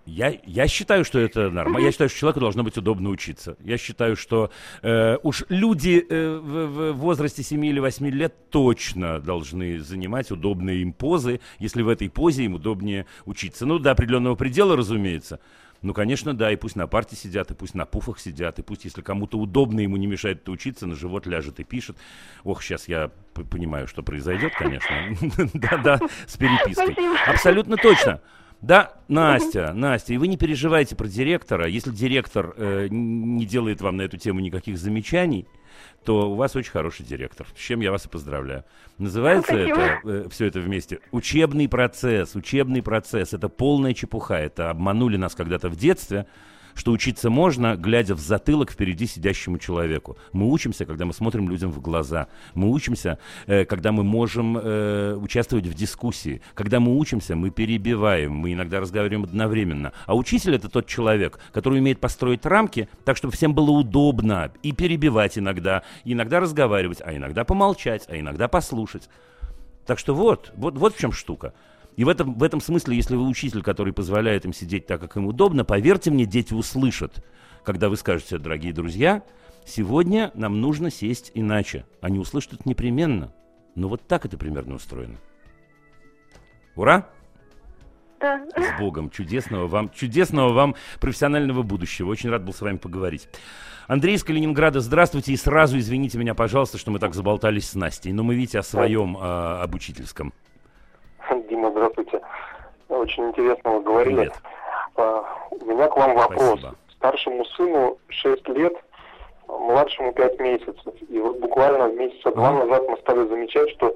Я, 0.06 0.34
я 0.46 0.68
считаю, 0.68 1.06
что 1.06 1.20
это 1.20 1.52
нормально. 1.52 1.86
Я 1.86 1.92
считаю, 1.92 2.10
что 2.10 2.20
человеку 2.20 2.40
должно 2.40 2.64
быть 2.64 2.76
удобно 2.76 3.10
учиться. 3.10 3.56
Я 3.64 3.78
считаю, 3.78 4.16
что 4.16 4.50
э, 4.82 5.18
уж 5.22 5.46
люди 5.48 6.04
э, 6.10 6.38
в, 6.38 6.92
в 6.92 6.94
возрасте 6.94 7.44
7 7.44 7.64
или 7.64 7.80
8 7.80 8.08
лет 8.10 8.50
точно 8.50 9.20
должны 9.20 9.80
занимать 9.80 10.32
удобные 10.32 10.82
им 10.82 10.92
позы, 10.92 11.40
если 11.60 11.84
в 11.84 11.88
этой 11.88 12.10
позе 12.10 12.46
им 12.46 12.56
удобнее 12.56 13.06
учиться. 13.26 13.68
Ну, 13.68 13.78
до 13.78 13.92
определенного 13.92 14.36
предела, 14.36 14.76
разумеется. 14.76 15.40
Ну, 15.82 15.96
конечно, 15.96 16.36
да, 16.36 16.52
и 16.52 16.56
пусть 16.56 16.76
на 16.76 16.86
парте 16.86 17.16
сидят, 17.16 17.50
и 17.50 17.56
пусть 17.56 17.74
на 17.74 17.86
пуфах 17.86 18.20
сидят, 18.20 18.60
и 18.60 18.62
пусть, 18.62 18.86
если 18.86 19.02
кому-то 19.02 19.40
удобно, 19.40 19.80
ему 19.80 19.98
не 19.98 20.06
мешает 20.06 20.44
это 20.44 20.52
учиться, 20.52 20.86
на 20.86 20.96
живот 20.96 21.26
ляжет 21.26 21.60
и 21.60 21.64
пишет. 21.64 21.98
Ох, 22.44 22.62
сейчас 22.62 22.88
я 22.88 23.10
понимаю, 23.34 23.88
что 23.88 24.04
произойдет, 24.04 24.54
конечно. 24.56 24.96
Да-да, 25.54 26.00
с 26.28 26.38
перепиской. 26.38 26.96
Абсолютно 27.28 27.78
точно. 27.78 28.22
Да, 28.62 28.94
Настя, 29.08 29.74
Настя, 29.74 30.14
и 30.14 30.18
вы 30.18 30.28
не 30.28 30.38
переживайте 30.38 30.96
про 30.96 31.08
директора. 31.08 31.68
Если 31.68 31.90
директор 31.90 32.54
э, 32.56 32.88
не 32.92 33.46
делает 33.46 33.82
вам 33.82 33.98
на 33.98 34.04
эту 34.04 34.18
тему 34.18 34.40
никаких 34.40 34.78
замечаний, 34.78 35.48
то 36.04 36.32
у 36.32 36.36
вас 36.36 36.56
очень 36.56 36.72
хороший 36.72 37.06
директор, 37.06 37.48
с 37.56 37.60
чем 37.60 37.82
я 37.82 37.92
вас 37.92 38.06
и 38.06 38.10
поздравляю. 38.10 38.64
Называется 38.98 39.54
Спасибо. 39.54 39.82
это, 39.82 40.00
э, 40.06 40.28
все 40.30 40.46
это 40.48 40.60
вместе, 40.60 41.00
учебный 41.12 41.68
процесс, 41.70 42.36
учебный 42.36 42.82
процесс. 42.82 43.34
Это 43.34 43.50
полная 43.50 43.94
чепуха. 43.94 44.36
Это 44.36 44.70
обманули 44.70 45.18
нас 45.18 45.36
когда-то 45.36 45.70
в 45.70 45.76
детстве, 45.76 46.28
что 46.76 46.92
учиться 46.92 47.30
можно, 47.30 47.76
глядя 47.76 48.16
в 48.16 48.20
затылок 48.20 48.72
впереди 48.72 49.08
сидящему 49.08 49.58
человеку. 49.58 50.18
Мы 50.34 50.50
учимся, 50.50 50.86
когда 50.86 51.06
мы 51.06 51.14
смотрим 51.14 51.50
людям 51.50 51.72
в 51.72 51.82
глаза. 51.82 52.28
Мы 52.54 52.70
учимся, 52.70 53.18
э, 53.48 53.66
когда 53.66 53.92
мы 53.92 54.04
можем 54.04 54.58
э, 54.58 55.16
участвовать 55.16 55.68
в 55.68 55.74
дискуссии. 55.74 56.42
Когда 56.54 56.80
мы 56.80 56.98
учимся, 56.98 57.36
мы 57.36 57.50
перебиваем, 57.50 58.34
мы 58.34 58.54
иногда 58.54 58.80
разговариваем 58.80 59.24
одновременно. 59.24 59.94
А 60.06 60.16
учитель 60.16 60.56
это 60.56 60.70
тот 60.70 60.88
человек, 60.88 61.40
который 61.52 61.80
умеет 61.80 62.00
построить 62.00 62.46
рамки 62.46 62.90
так, 63.06 63.18
чтобы 63.18 63.34
всем 63.34 63.54
было 63.54 63.72
удобно 63.72 64.52
и 64.64 64.72
перебивать 64.72 65.38
иногда, 65.38 65.84
и 66.04 66.14
иногда 66.14 66.40
разговаривать, 66.40 67.02
а 67.04 67.16
иногда 67.16 67.44
помолчать, 67.44 68.06
а 68.08 68.18
иногда 68.18 68.48
послушать. 68.48 69.10
Так 69.86 70.00
что 70.00 70.14
вот, 70.14 70.52
вот, 70.56 70.78
вот 70.78 70.96
в 70.96 71.00
чем 71.00 71.12
штука. 71.12 71.54
И 71.98 72.04
в 72.04 72.10
этом, 72.10 72.36
в 72.36 72.44
этом 72.44 72.62
смысле, 72.62 72.96
если 72.96 73.16
вы 73.16 73.28
учитель, 73.28 73.62
который 73.62 73.94
позволяет 73.94 74.46
им 74.46 74.54
сидеть 74.54 74.88
так, 74.88 75.02
как 75.02 75.18
им 75.18 75.28
удобно, 75.28 75.66
поверьте 75.66 76.10
мне, 76.10 76.26
дети 76.26 76.54
услышат, 76.54 77.24
когда 77.64 77.90
вы 77.90 77.98
скажете, 77.98 78.38
дорогие 78.38 78.74
друзья, 78.74 79.24
сегодня 79.66 80.32
нам 80.34 80.62
нужно 80.62 80.90
сесть 80.90 81.32
иначе. 81.34 81.86
Они 82.02 82.18
услышат 82.20 82.54
это 82.54 82.70
непременно. 82.70 83.34
Но 83.76 83.88
вот 83.88 84.08
так 84.08 84.26
это 84.26 84.38
примерно 84.38 84.76
устроено. 84.76 85.18
Ура! 86.76 87.10
Да. 88.20 88.46
С 88.56 88.80
Богом. 88.80 89.10
Чудесного 89.10 89.68
вам, 89.68 89.90
чудесного 89.90 90.54
вам 90.54 90.76
профессионального 91.00 91.64
будущего. 91.64 92.10
Очень 92.10 92.30
рад 92.30 92.44
был 92.44 92.54
с 92.54 92.62
вами 92.62 92.78
поговорить. 92.78 93.28
Андрей 93.88 94.16
из 94.16 94.24
Калининграда, 94.24 94.80
здравствуйте. 94.80 95.34
И 95.34 95.38
сразу 95.38 95.80
извините 95.80 96.20
меня, 96.20 96.36
пожалуйста, 96.36 96.78
что 96.78 96.92
мы 96.92 97.00
так 97.00 97.16
заболтались 97.16 97.70
с 97.70 97.76
Настей. 97.76 98.12
Но 98.12 98.24
мы, 98.24 98.36
видите, 98.36 98.60
о 98.60 98.64
своем 98.64 99.18
э, 99.18 99.22
об 99.22 99.74
учительском. 99.74 100.34
Дима, 101.50 101.72
здравствуйте. 101.72 102.22
Очень 102.90 103.30
интересно 103.30 103.72
вы 103.72 103.82
говорили. 103.82 104.16
Привет. 104.16 104.34
А, 104.96 105.24
У 105.52 105.66
меня 105.66 105.88
к 105.88 105.96
вам 105.96 106.16
вопрос. 106.16 106.60
Спасибо. 106.60 106.76
Старшему 106.98 107.46
сыну 107.46 107.98
6 108.10 108.48
лет, 108.50 108.74
младшему 109.48 110.14
5 110.14 110.40
месяцев. 110.40 110.94
И 111.10 111.20
вот 111.20 111.40
буквально 111.40 111.92
месяца 111.94 112.32
два 112.32 112.52
назад 112.52 112.84
мы 112.88 112.98
стали 112.98 113.28
замечать, 113.28 113.70
что 113.72 113.96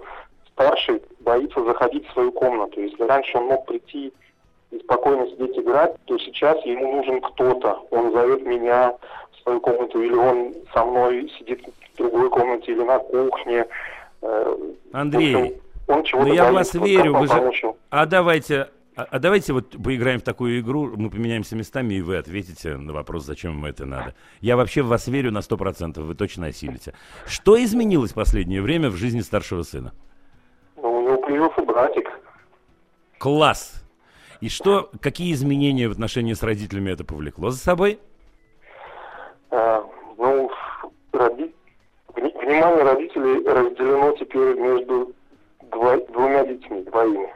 старший 0.53 1.01
боится 1.19 1.63
заходить 1.63 2.07
в 2.07 2.13
свою 2.13 2.31
комнату. 2.31 2.81
Если 2.81 3.03
раньше 3.03 3.37
он 3.37 3.45
мог 3.45 3.65
прийти 3.65 4.13
и 4.71 4.79
спокойно 4.79 5.27
сидеть 5.27 5.57
играть, 5.57 5.95
то 6.05 6.17
сейчас 6.17 6.63
ему 6.65 6.95
нужен 6.97 7.21
кто-то. 7.21 7.79
Он 7.91 8.11
зовет 8.11 8.45
меня 8.45 8.95
в 9.31 9.43
свою 9.43 9.59
комнату, 9.59 10.01
или 10.01 10.15
он 10.15 10.53
со 10.73 10.83
мной 10.83 11.31
сидит 11.37 11.61
в 11.93 11.97
другой 11.97 12.29
комнате, 12.29 12.71
или 12.71 12.83
на 12.83 12.99
кухне. 12.99 13.67
Э, 14.21 14.57
Андрей, 14.93 15.35
общем, 15.35 15.61
он 15.87 16.03
чего-то 16.03 16.27
Ну, 16.27 16.33
я 16.33 16.49
в 16.49 16.53
боится. 16.53 16.79
вас 16.79 16.81
Вот 16.81 16.87
верю, 16.89 17.13
вы 17.15 17.27
же- 17.27 17.33
помочь? 17.33 17.63
А 17.89 18.05
давайте, 18.05 18.69
а, 18.95 19.03
а 19.03 19.19
давайте 19.19 19.53
вот 19.53 19.69
поиграем 19.81 20.19
в 20.19 20.23
такую 20.23 20.59
игру, 20.59 20.91
мы 20.95 21.09
поменяемся 21.09 21.55
местами, 21.55 21.95
и 21.95 22.01
вы 22.01 22.17
ответите 22.17 22.77
на 22.77 22.93
вопрос, 22.93 23.25
зачем 23.25 23.55
вам 23.55 23.65
это 23.65 23.85
надо. 23.85 24.15
Я 24.41 24.57
вообще 24.57 24.81
в 24.81 24.87
вас 24.87 25.07
верю 25.07 25.31
на 25.31 25.41
100%, 25.41 26.03
вы 26.05 26.15
точно 26.15 26.47
осилите. 26.47 26.93
Что 27.25 27.61
изменилось 27.63 28.11
в 28.11 28.15
последнее 28.15 28.61
время 28.61 28.89
в 28.89 28.95
жизни 28.95 29.21
старшего 29.21 29.63
сына? 29.63 29.93
Ну, 30.77 30.91
у 30.91 31.01
него 31.03 31.17
появился 31.21 31.61
братик. 31.61 32.09
Класс! 33.17 33.81
И 34.41 34.49
что, 34.49 34.89
какие 35.01 35.31
изменения 35.33 35.87
в 35.87 35.91
отношении 35.91 36.33
с 36.33 36.43
родителями 36.43 36.91
это 36.91 37.03
повлекло 37.05 37.49
за 37.49 37.57
собой? 37.57 37.99
А, 39.51 39.83
ну, 40.17 40.49
роди- 41.13 41.53
вни- 42.13 42.33
внимание 42.45 42.83
родителей 42.83 43.47
разделено 43.47 44.11
теперь 44.17 44.55
между 44.59 45.13
два- 45.75 45.97
двумя 45.97 46.45
детьми, 46.45 46.81
двоими. 46.83 47.29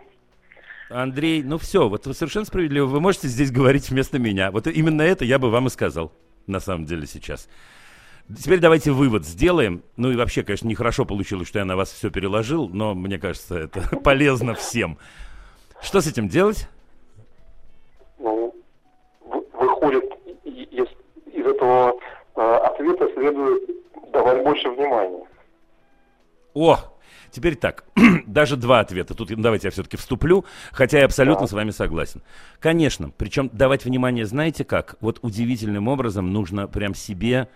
Андрей, 0.90 1.44
ну 1.44 1.58
все, 1.60 1.88
вот 1.88 2.08
вы 2.08 2.14
совершенно 2.14 2.46
справедливо, 2.46 2.86
вы 2.88 3.00
можете 3.00 3.28
здесь 3.28 3.52
говорить 3.52 3.90
вместо 3.90 4.18
меня. 4.18 4.50
Вот 4.52 4.66
именно 4.66 5.04
это 5.04 5.24
я 5.24 5.38
бы 5.38 5.52
вам 5.52 5.68
и 5.68 5.70
сказал, 5.70 6.12
на 6.48 6.60
самом 6.60 6.86
деле, 6.86 7.06
сейчас. 7.06 7.48
Теперь 8.38 8.60
давайте 8.60 8.92
вывод 8.92 9.26
сделаем. 9.26 9.84
Ну 9.98 10.12
и 10.12 10.16
вообще, 10.16 10.44
конечно, 10.44 10.68
нехорошо 10.68 11.06
получилось, 11.06 11.48
что 11.48 11.60
я 11.60 11.66
на 11.66 11.76
вас 11.76 11.92
все 11.92 12.10
переложил, 12.10 12.70
но 12.70 12.96
мне 12.96 13.20
кажется, 13.20 13.58
это 13.58 13.82
полезно 14.04 14.54
всем. 14.56 14.98
Что 15.82 16.02
с 16.02 16.08
этим 16.08 16.28
делать? 16.28 16.68
Ну, 18.20 18.56
вы- 19.22 19.46
выходит, 19.54 20.04
из, 20.44 20.88
этого 21.34 21.94
а, 22.36 22.58
ответа 22.68 23.08
следует 23.14 23.64
давать 24.12 24.44
больше 24.44 24.70
внимания. 24.70 25.26
О, 26.54 26.78
теперь 27.32 27.56
так, 27.56 27.84
даже 28.26 28.56
два 28.58 28.80
ответа. 28.80 29.14
Тут 29.14 29.30
давайте 29.40 29.68
я 29.68 29.72
все-таки 29.72 29.98
вступлю, 29.98 30.46
хотя 30.72 31.00
я 31.00 31.06
абсолютно 31.06 31.42
Да. 31.46 31.48
с 31.48 31.54
вами 31.54 31.72
согласен. 31.72 32.22
Конечно, 32.60 33.12
причем 33.18 33.50
давать 33.54 33.86
внимание, 33.86 34.26
знаете 34.26 34.64
как? 34.64 34.96
Вот 35.02 35.20
удивительным 35.22 35.88
образом 35.88 36.32
нужно 36.32 36.68
прям 36.68 36.94
себе 36.96 37.48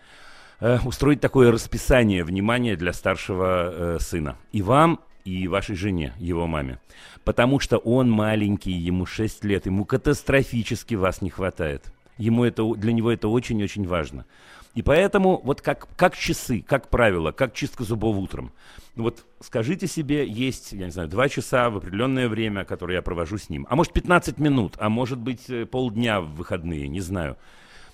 э, 0.59 0.79
устроить 0.85 1.19
такое 1.21 1.51
расписание 1.51 2.23
внимания 2.23 2.75
для 2.75 2.93
старшего 2.93 3.71
э, 3.73 3.97
сына. 3.99 4.37
И 4.51 4.61
вам, 4.61 4.99
и 5.25 5.47
вашей 5.47 5.75
жене, 5.75 6.13
его 6.17 6.47
маме. 6.47 6.79
Потому 7.23 7.59
что 7.59 7.77
он 7.77 8.09
маленький, 8.09 8.71
ему 8.71 9.05
6 9.05 9.43
лет, 9.45 9.65
ему 9.65 9.85
катастрофически 9.85 10.95
вас 10.95 11.21
не 11.21 11.29
хватает. 11.29 11.85
Ему 12.17 12.43
это, 12.45 12.63
для 12.75 12.93
него 12.93 13.11
это 13.11 13.27
очень-очень 13.27 13.87
важно. 13.87 14.25
И 14.73 14.81
поэтому, 14.81 15.39
вот 15.43 15.61
как, 15.61 15.87
как 15.95 16.17
часы, 16.17 16.63
как 16.67 16.89
правило, 16.89 17.31
как 17.31 17.53
чистка 17.53 17.83
зубов 17.83 18.17
утром. 18.17 18.51
Вот 18.95 19.25
скажите 19.39 19.87
себе, 19.87 20.27
есть, 20.27 20.71
я 20.71 20.85
не 20.85 20.91
знаю, 20.91 21.09
два 21.09 21.29
часа 21.29 21.69
в 21.69 21.77
определенное 21.77 22.27
время, 22.27 22.65
которое 22.65 22.95
я 22.95 23.01
провожу 23.01 23.37
с 23.37 23.49
ним. 23.49 23.67
А 23.69 23.75
может 23.75 23.93
15 23.93 24.39
минут, 24.39 24.75
а 24.79 24.89
может 24.89 25.19
быть 25.19 25.49
э, 25.49 25.65
полдня 25.65 26.21
в 26.21 26.33
выходные, 26.35 26.87
не 26.87 27.01
знаю. 27.01 27.37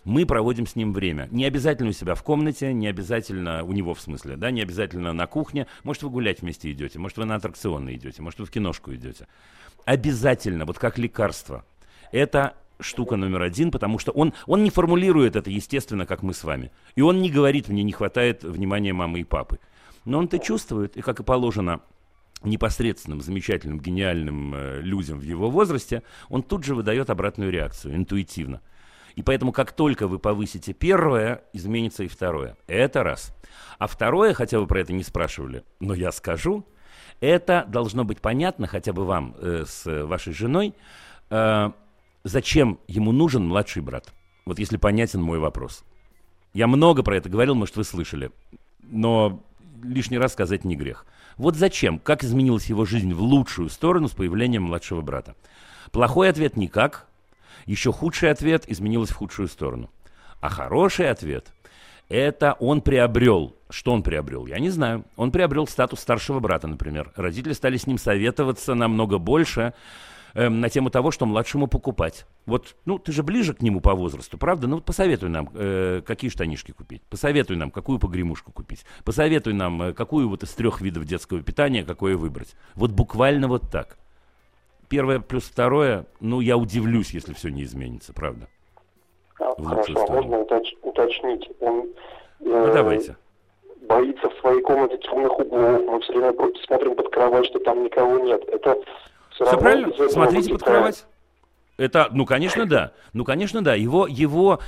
Мы 0.06 0.26
проводим 0.26 0.66
с 0.66 0.78
ним 0.78 0.94
время. 0.94 1.28
Не 1.32 1.46
обязательно 1.46 1.90
у 1.90 1.94
себя 1.94 2.16
в 2.16 2.24
комнате, 2.24 2.74
не 2.74 2.88
обязательно 2.88 3.64
у 3.64 3.74
него 3.74 3.94
в 3.94 4.00
смысле, 4.00 4.38
да, 4.38 4.50
не 4.50 4.62
обязательно 4.62 5.12
на 5.12 5.28
кухне. 5.28 5.68
Может, 5.84 6.04
вы 6.04 6.10
гулять 6.10 6.42
вместе 6.42 6.72
идете, 6.72 6.98
может, 6.98 7.18
вы 7.18 7.26
на 7.26 7.36
аттракционы 7.36 7.96
идете, 7.96 8.22
может, 8.22 8.40
вы 8.40 8.46
в 8.46 8.52
киношку 8.52 8.94
идете. 8.94 9.28
Обязательно, 9.84 10.66
вот 10.66 10.80
как 10.80 10.98
лекарство. 10.98 11.66
Это 12.12 12.56
штука 12.80 13.16
номер 13.16 13.42
один, 13.42 13.72
потому 13.72 14.00
что 14.00 14.12
он, 14.12 14.34
он 14.46 14.64
не 14.64 14.70
формулирует 14.70 15.36
это 15.36 15.50
естественно, 15.50 16.06
как 16.06 16.24
мы 16.24 16.34
с 16.34 16.44
вами. 16.44 16.72
И 16.96 17.02
он 17.02 17.22
не 17.22 17.30
говорит, 17.30 17.68
мне 17.70 17.84
не 17.84 17.92
хватает 17.92 18.44
внимания 18.44 18.94
мамы 18.94 19.22
и 19.22 19.24
папы. 19.24 19.60
Но 20.06 20.20
он 20.20 20.26
это 20.26 20.40
чувствует, 20.40 20.98
и 20.98 21.02
как 21.02 21.20
и 21.20 21.24
положено 21.24 21.82
непосредственным, 22.44 23.22
замечательным, 23.22 23.80
гениальным 23.80 24.56
э, 24.56 24.82
людям 24.82 25.20
в 25.20 25.24
его 25.24 25.50
возрасте, 25.50 26.04
он 26.30 26.42
тут 26.42 26.64
же 26.64 26.74
выдает 26.74 27.10
обратную 27.10 27.52
реакцию, 27.52 27.96
интуитивно. 27.96 28.62
И 29.16 29.24
поэтому, 29.24 29.52
как 29.52 29.74
только 29.74 30.08
вы 30.08 30.20
повысите 30.20 30.72
первое, 30.72 31.44
изменится 31.52 32.04
и 32.04 32.08
второе. 32.08 32.56
Это 32.68 33.04
раз. 33.04 33.36
А 33.78 33.88
второе, 33.88 34.34
хотя 34.34 34.60
вы 34.60 34.68
про 34.68 34.80
это 34.80 34.94
не 34.94 35.04
спрашивали, 35.04 35.64
но 35.82 35.94
я 35.94 36.12
скажу, 36.12 36.66
это 37.20 37.66
должно 37.68 38.06
быть 38.06 38.22
понятно 38.22 38.68
хотя 38.68 38.94
бы 38.94 39.04
вам 39.04 39.36
э, 39.38 39.66
с 39.68 40.06
вашей 40.06 40.32
женой, 40.32 40.74
э, 41.30 41.72
зачем 42.30 42.80
ему 42.88 43.12
нужен 43.12 43.48
младший 43.48 43.82
брат. 43.82 44.14
Вот 44.46 44.60
если 44.60 44.78
понятен 44.78 45.22
мой 45.22 45.40
вопрос. 45.40 45.84
Я 46.54 46.68
много 46.68 47.04
про 47.04 47.18
это 47.18 47.30
говорил, 47.30 47.56
может, 47.56 47.76
вы 47.76 47.84
слышали, 47.84 48.32
но 48.82 49.44
лишний 49.84 50.18
раз 50.18 50.34
сказать 50.34 50.64
не 50.64 50.76
грех. 50.76 51.06
Вот 51.38 51.56
зачем, 51.56 52.00
как 52.00 52.24
изменилась 52.24 52.68
его 52.68 52.86
жизнь 52.86 53.14
в 53.14 53.22
лучшую 53.22 53.70
сторону 53.70 54.08
с 54.08 54.12
появлением 54.12 54.64
младшего 54.64 55.02
брата? 55.02 55.36
Плохой 55.92 56.30
ответ 56.30 56.58
никак, 56.58 57.08
еще 57.66 57.92
худший 57.92 58.32
ответ 58.32 58.66
изменилась 58.68 59.10
в 59.10 59.16
худшую 59.16 59.48
сторону. 59.48 59.90
А 60.42 60.50
хороший 60.50 61.10
ответ– 61.10 61.52
это 62.10 62.54
он 62.54 62.82
приобрел. 62.82 63.56
Что 63.70 63.94
он 63.94 64.02
приобрел? 64.02 64.48
Я 64.48 64.58
не 64.60 64.70
знаю. 64.72 65.06
Он 65.16 65.32
приобрел 65.32 65.68
статус 65.68 66.00
старшего 66.00 66.40
брата, 66.40 66.68
например. 66.68 67.12
Родители 67.16 67.54
стали 67.54 67.78
с 67.78 67.86
ним 67.86 68.00
советоваться 68.00 68.74
намного 68.74 69.20
больше 69.20 69.74
эм, 70.34 70.60
на 70.62 70.70
тему 70.70 70.90
того, 70.90 71.12
что 71.12 71.26
младшему 71.26 71.68
покупать. 71.68 72.26
Вот, 72.46 72.76
ну, 72.86 72.98
ты 73.00 73.12
же 73.12 73.24
ближе 73.24 73.54
к 73.54 73.62
нему 73.62 73.82
по 73.82 73.94
возрасту, 73.96 74.38
правда? 74.38 74.68
Ну, 74.68 74.76
вот 74.76 74.86
посоветуй 74.86 75.30
нам, 75.30 75.50
э, 75.54 76.02
какие 76.06 76.30
штанишки 76.30 76.72
купить. 76.72 77.02
Посоветуй 77.10 77.56
нам, 77.56 77.72
какую 77.72 78.00
погремушку 78.00 78.52
купить. 78.52 78.86
Посоветуй 79.06 79.54
нам, 79.54 79.82
э, 79.82 79.94
какую 79.94 80.30
вот 80.30 80.44
из 80.44 80.52
трех 80.54 80.82
видов 80.82 81.06
детского 81.06 81.42
питания, 81.42 81.84
какое 81.84 82.18
выбрать. 82.18 82.56
Вот 82.76 82.92
буквально 82.92 83.48
вот 83.48 83.70
так. 83.72 83.98
Первое 84.88 85.20
плюс 85.20 85.44
второе, 85.44 86.06
ну, 86.20 86.40
я 86.42 86.58
удивлюсь, 86.58 87.12
если 87.12 87.34
все 87.34 87.50
не 87.50 87.64
изменится, 87.64 88.12
правда. 88.14 88.48
Хорошо, 89.38 90.06
а 90.08 90.12
можно 90.12 90.36
уточ- 90.36 90.78
уточнить? 90.82 91.48
Он 91.60 91.88
Ну, 92.40 92.66
э, 92.68 92.74
давайте. 92.74 93.16
боится 93.88 94.30
в 94.30 94.34
своей 94.40 94.62
комнате 94.62 94.98
темных 94.98 95.38
углов. 95.40 95.82
Мы 95.86 96.00
все 96.02 96.14
время 96.14 96.34
смотрим 96.66 96.96
под 96.96 97.10
кровать, 97.14 97.46
что 97.46 97.60
там 97.60 97.84
никого 97.84 98.20
нет. 98.20 98.44
Это 98.50 98.78
все, 99.40 99.46
Все 99.46 99.58
правильно? 99.58 100.10
Смотрите 100.10 100.52
под 100.52 100.64
кровать. 100.64 101.06
Это, 101.78 102.10
ну, 102.12 102.26
конечно, 102.26 102.66
да. 102.66 102.92
Ну, 103.14 103.24
конечно, 103.24 103.64
да. 103.64 103.74
Его, 103.74 104.06
его 104.06 104.60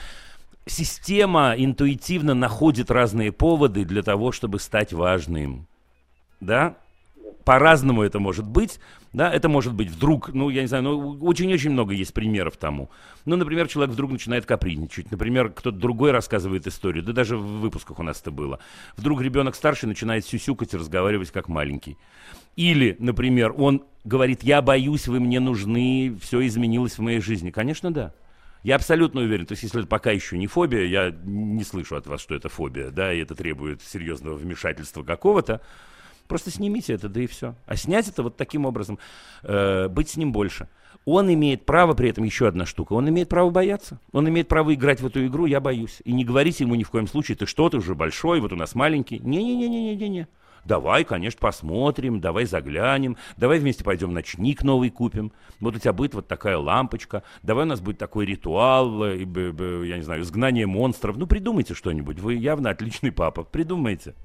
система 0.65 1.53
интуитивно 1.57 2.33
находит 2.33 2.89
разные 2.89 3.33
поводы 3.33 3.83
для 3.83 4.01
того, 4.01 4.31
чтобы 4.31 4.59
стать 4.59 4.93
важным. 4.93 5.67
Да? 6.39 6.77
По-разному 7.43 8.03
это 8.03 8.19
может 8.19 8.47
быть. 8.47 8.79
Да, 9.13 9.31
это 9.31 9.49
может 9.49 9.73
быть 9.73 9.89
вдруг, 9.89 10.33
ну, 10.33 10.49
я 10.49 10.61
не 10.61 10.67
знаю, 10.67 10.83
ну, 10.83 11.17
очень-очень 11.21 11.71
много 11.71 11.93
есть 11.93 12.13
примеров 12.13 12.55
тому. 12.55 12.89
Ну, 13.25 13.35
например, 13.35 13.67
человек 13.67 13.93
вдруг 13.93 14.11
начинает 14.11 14.45
капризничать. 14.45 15.11
Например, 15.11 15.49
кто-то 15.49 15.77
другой 15.77 16.11
рассказывает 16.11 16.65
историю. 16.65 17.03
Да 17.03 17.11
даже 17.11 17.35
в 17.35 17.59
выпусках 17.59 17.99
у 17.99 18.03
нас 18.03 18.21
это 18.21 18.31
было. 18.31 18.59
Вдруг 18.95 19.21
ребенок 19.21 19.55
старший 19.55 19.87
начинает 19.87 20.25
сюсюкать 20.25 20.73
и 20.73 20.77
разговаривать 20.77 21.31
как 21.31 21.49
маленький. 21.49 21.97
Или, 22.55 22.95
например, 22.99 23.53
он 23.57 23.83
говорит, 24.05 24.43
я 24.43 24.61
боюсь, 24.61 25.07
вы 25.07 25.19
мне 25.19 25.39
нужны, 25.39 26.17
все 26.21 26.45
изменилось 26.47 26.97
в 26.97 27.01
моей 27.01 27.19
жизни. 27.19 27.51
Конечно, 27.51 27.91
да. 27.91 28.13
Я 28.63 28.75
абсолютно 28.75 29.21
уверен, 29.21 29.47
то 29.47 29.53
есть 29.53 29.63
если 29.63 29.79
это 29.79 29.87
пока 29.87 30.11
еще 30.11 30.37
не 30.37 30.45
фобия, 30.45 30.83
я 30.83 31.11
не 31.23 31.63
слышу 31.63 31.95
от 31.95 32.05
вас, 32.05 32.21
что 32.21 32.35
это 32.35 32.47
фобия, 32.47 32.91
да, 32.91 33.11
и 33.11 33.19
это 33.19 33.33
требует 33.33 33.81
серьезного 33.81 34.35
вмешательства 34.35 35.01
какого-то, 35.01 35.61
просто 36.31 36.49
снимите 36.49 36.93
это, 36.93 37.09
да 37.09 37.21
и 37.21 37.27
все. 37.27 37.55
А 37.65 37.75
снять 37.75 38.07
это 38.07 38.23
вот 38.23 38.37
таким 38.37 38.65
образом, 38.65 38.99
э, 39.43 39.89
быть 39.89 40.07
с 40.07 40.15
ним 40.15 40.31
больше. 40.31 40.69
Он 41.03 41.33
имеет 41.33 41.65
право, 41.65 41.93
при 41.93 42.09
этом 42.09 42.23
еще 42.23 42.47
одна 42.47 42.65
штука, 42.65 42.93
он 42.93 43.09
имеет 43.09 43.27
право 43.27 43.49
бояться. 43.49 43.99
Он 44.13 44.29
имеет 44.29 44.47
право 44.47 44.73
играть 44.73 45.01
в 45.01 45.05
эту 45.05 45.25
игру, 45.27 45.45
я 45.45 45.59
боюсь. 45.59 46.01
И 46.05 46.13
не 46.13 46.23
говорите 46.23 46.63
ему 46.63 46.75
ни 46.75 46.83
в 46.83 46.89
коем 46.89 47.07
случае, 47.07 47.35
ты 47.35 47.45
что, 47.45 47.69
ты 47.69 47.77
уже 47.77 47.95
большой, 47.95 48.39
вот 48.39 48.53
у 48.53 48.55
нас 48.55 48.75
маленький. 48.75 49.19
Не-не-не-не-не-не. 49.19 50.29
Давай, 50.63 51.03
конечно, 51.03 51.37
посмотрим, 51.41 52.21
давай 52.21 52.45
заглянем, 52.45 53.17
давай 53.35 53.59
вместе 53.59 53.83
пойдем 53.83 54.13
ночник 54.13 54.63
новый 54.63 54.89
купим. 54.89 55.33
Вот 55.59 55.75
у 55.75 55.79
тебя 55.79 55.91
будет 55.91 56.13
вот 56.13 56.29
такая 56.29 56.57
лампочка, 56.57 57.23
давай 57.43 57.65
у 57.65 57.67
нас 57.67 57.81
будет 57.81 57.97
такой 57.97 58.25
ритуал, 58.25 59.03
э, 59.03 59.17
я 59.17 59.97
не 59.97 60.03
знаю, 60.03 60.21
изгнание 60.21 60.65
монстров. 60.65 61.17
Ну, 61.17 61.27
придумайте 61.27 61.73
что-нибудь, 61.73 62.19
вы 62.19 62.35
явно 62.35 62.69
отличный 62.69 63.11
папа, 63.11 63.43
придумайте. 63.43 64.15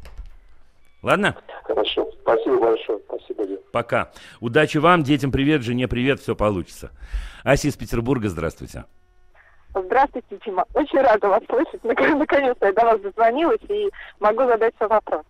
Ладно? 1.03 1.37
Хорошо, 1.65 2.11
спасибо 2.23 2.59
большое, 2.59 2.99
спасибо. 3.07 3.47
Дим. 3.47 3.59
Пока. 3.73 4.11
Удачи 4.41 4.79
вам, 4.79 5.03
детям 5.03 5.31
привет, 5.31 5.63
жене 5.63 5.89
привет, 5.89 6.21
все 6.21 6.35
получится. 6.35 6.91
Ася 7.45 7.69
из 7.69 7.77
Петербурга, 7.77 8.29
здравствуйте. 8.29 8.85
Здравствуйте, 9.75 10.39
Тима. 10.39 10.65
Очень 10.73 11.01
рада 11.01 11.29
вас 11.29 11.43
слышать. 11.49 11.85
Наконец-то 11.85 12.67
я 12.67 12.73
до 12.73 12.85
вас 12.85 13.01
дозвонилась 13.01 13.61
и 13.69 13.91
могу 14.21 14.45
задать 14.45 14.75
свой 14.77 14.89
вопрос. 14.89 15.23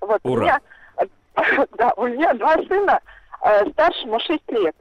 Вот, 0.00 0.20
Ура. 0.24 0.32
У 0.34 0.40
меня, 0.40 0.60
да, 1.78 1.92
у 1.96 2.06
меня 2.08 2.34
два 2.34 2.54
сына, 2.64 3.00
э, 3.42 3.70
старшему 3.70 4.18
6 4.18 4.50
лет. 4.50 4.74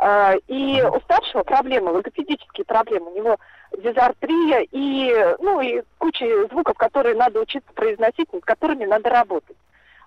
Э, 0.00 0.34
и 0.48 0.82
у 0.82 1.00
старшего 1.02 1.44
проблемы, 1.44 1.92
логопедические 1.92 2.64
проблемы. 2.64 3.12
У 3.12 3.16
него 3.16 3.36
дизартрия 3.76 4.66
и, 4.70 5.36
ну, 5.40 5.60
и 5.60 5.82
куча 5.98 6.46
звуков, 6.48 6.76
которые 6.76 7.14
надо 7.14 7.40
учиться 7.40 7.72
произносить, 7.74 8.32
над 8.32 8.44
которыми 8.44 8.84
надо 8.84 9.10
работать. 9.10 9.56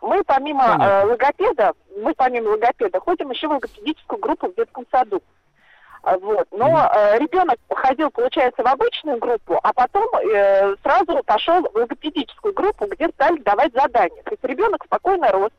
Мы 0.01 0.23
помимо 0.23 0.77
э, 0.79 1.05
логопеда, 1.05 1.73
мы 1.97 2.13
помимо 2.13 2.49
логопеда 2.51 2.99
ходим 2.99 3.31
еще 3.31 3.47
в 3.47 3.51
логопедическую 3.51 4.19
группу 4.19 4.47
в 4.47 4.55
детском 4.55 4.85
саду. 4.91 5.21
А, 6.03 6.17
Вот. 6.17 6.47
Но 6.51 6.67
э, 6.67 7.19
ребенок 7.19 7.57
ходил, 7.69 8.09
получается, 8.09 8.63
в 8.63 8.67
обычную 8.67 9.17
группу, 9.17 9.59
а 9.61 9.73
потом 9.73 10.07
э, 10.15 10.75
сразу 10.81 11.21
пошел 11.25 11.61
в 11.61 11.75
логопедическую 11.75 12.53
группу, 12.53 12.85
где 12.87 13.09
стали 13.09 13.39
давать 13.41 13.73
задания. 13.73 14.23
То 14.23 14.31
есть 14.31 14.43
ребенок 14.43 14.85
спокойно 14.85 15.31
рос, 15.31 15.51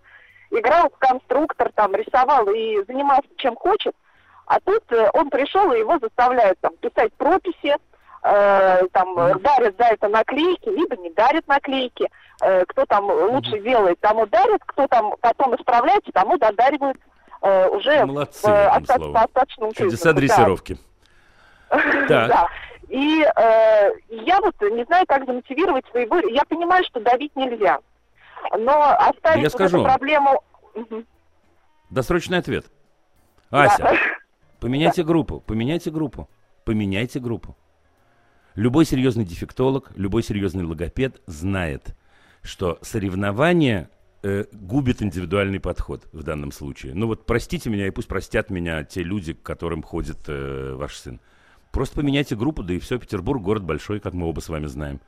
играл 0.51 0.89
в 0.89 0.99
конструктор, 0.99 1.71
там, 1.75 1.95
рисовал 1.95 2.49
и 2.51 2.83
занимался 2.87 3.29
чем 3.37 3.57
хочет. 3.57 3.95
А 4.47 4.59
тут 4.61 4.83
э, 4.91 5.11
он 5.13 5.29
пришел, 5.29 5.71
и 5.73 5.79
его 5.79 5.99
заставляют 5.99 6.59
там 6.61 6.75
писать 6.79 7.13
прописи, 7.15 7.77
э, 8.23 8.87
там 8.93 9.15
дарят 9.41 9.77
за 9.79 9.85
это 9.85 10.09
наклейки, 10.09 10.69
либо 10.69 10.97
не 10.97 11.11
дарят 11.11 11.47
наклейки. 11.49 12.09
Э, 12.43 12.65
кто 12.67 12.87
там 12.87 13.05
лучше 13.05 13.61
делает, 13.61 14.01
тому 14.01 14.27
дарят, 14.27 14.63
кто 14.67 14.87
там 14.89 15.15
потом 15.21 15.55
исправляется, 15.57 16.11
тому 16.13 16.39
додаривают 16.39 16.99
э, 17.43 17.69
уже 17.69 18.05
Молодцы, 18.07 18.47
в, 18.47 18.51
э, 18.51 18.67
одним 18.69 18.83
оста- 18.83 18.95
словом. 18.97 19.13
по 19.15 19.21
остаточному 19.21 19.73
Чудеса 19.73 20.13
да. 20.13 20.21
дрессировки. 20.21 20.79
Да. 22.09 22.49
И 22.89 23.23
э, 23.23 23.91
я 24.09 24.41
вот 24.41 24.61
не 24.61 24.83
знаю, 24.85 25.07
как 25.07 25.25
замотивировать 25.25 25.87
своего... 25.93 26.19
Я 26.19 26.45
понимаю, 26.45 26.83
что 26.85 26.99
давить 26.99 27.37
нельзя. 27.37 27.79
Но 28.59 28.83
оставить 28.99 29.37
Я 29.37 29.43
вот 29.45 29.53
скажу. 29.53 29.77
эту 29.77 29.85
проблему... 29.87 30.43
Досрочный 31.91 32.39
ответ. 32.39 32.67
Да. 33.53 33.63
Ася, 33.65 33.93
поменяйте 34.61 35.05
группу, 35.05 35.39
поменяйте 35.41 35.93
группу, 35.93 36.29
поменяйте 36.65 37.21
группу. 37.21 37.57
Любой 38.55 38.85
серьезный 38.85 39.25
дефектолог, 39.25 39.93
любой 39.97 40.23
серьезный 40.23 40.65
логопед 40.65 41.21
знает, 41.27 41.95
что 42.43 42.79
соревнование 42.83 43.89
э, 44.23 44.45
губит 44.53 45.03
индивидуальный 45.03 45.61
подход 45.61 46.09
в 46.13 46.23
данном 46.23 46.51
случае. 46.53 46.95
Ну 46.95 47.07
вот 47.07 47.27
простите 47.27 47.71
меня, 47.71 47.87
и 47.87 47.91
пусть 47.91 48.09
простят 48.09 48.51
меня 48.51 48.83
те 48.85 49.03
люди, 49.03 49.35
к 49.35 49.43
которым 49.43 49.83
ходит 49.83 50.19
э, 50.27 50.75
ваш 50.75 50.97
сын. 50.97 51.21
Просто 51.71 51.97
поменяйте 51.97 52.35
группу, 52.35 52.63
да 52.65 52.75
и 52.75 52.81
все, 52.81 52.99
Петербург 52.99 53.41
город 53.41 53.63
большой, 53.63 54.01
как 54.01 54.15
мы 54.15 54.27
оба 54.27 54.41
с 54.41 54.49
вами 54.49 54.67
знаем. 54.67 55.01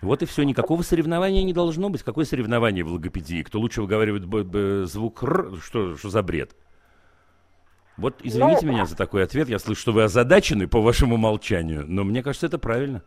Вот 0.00 0.22
и 0.22 0.26
все, 0.26 0.42
никакого 0.42 0.82
соревнования 0.82 1.44
не 1.44 1.52
должно 1.52 1.88
быть. 1.90 2.02
Какое 2.02 2.24
соревнование 2.24 2.82
в 2.82 2.92
логопедии? 2.92 3.42
Кто 3.42 3.60
лучше 3.60 3.82
выговаривает 3.82 4.24
б- 4.24 4.42
б- 4.42 4.86
звук 4.86 5.22
«р», 5.22 5.60
что, 5.62 5.96
что 5.96 6.08
за 6.08 6.22
бред? 6.22 6.56
Вот 7.96 8.16
извините 8.22 8.66
Ну, 8.66 8.72
меня 8.72 8.86
за 8.86 8.96
такой 8.96 9.24
ответ. 9.24 9.48
Я 9.48 9.58
слышу, 9.58 9.80
что 9.80 9.92
вы 9.92 10.04
озадачены 10.04 10.66
по 10.68 10.80
вашему 10.80 11.16
молчанию, 11.16 11.84
но 11.86 12.04
мне 12.04 12.22
кажется, 12.22 12.46
это 12.46 12.58
правильно. 12.58 13.02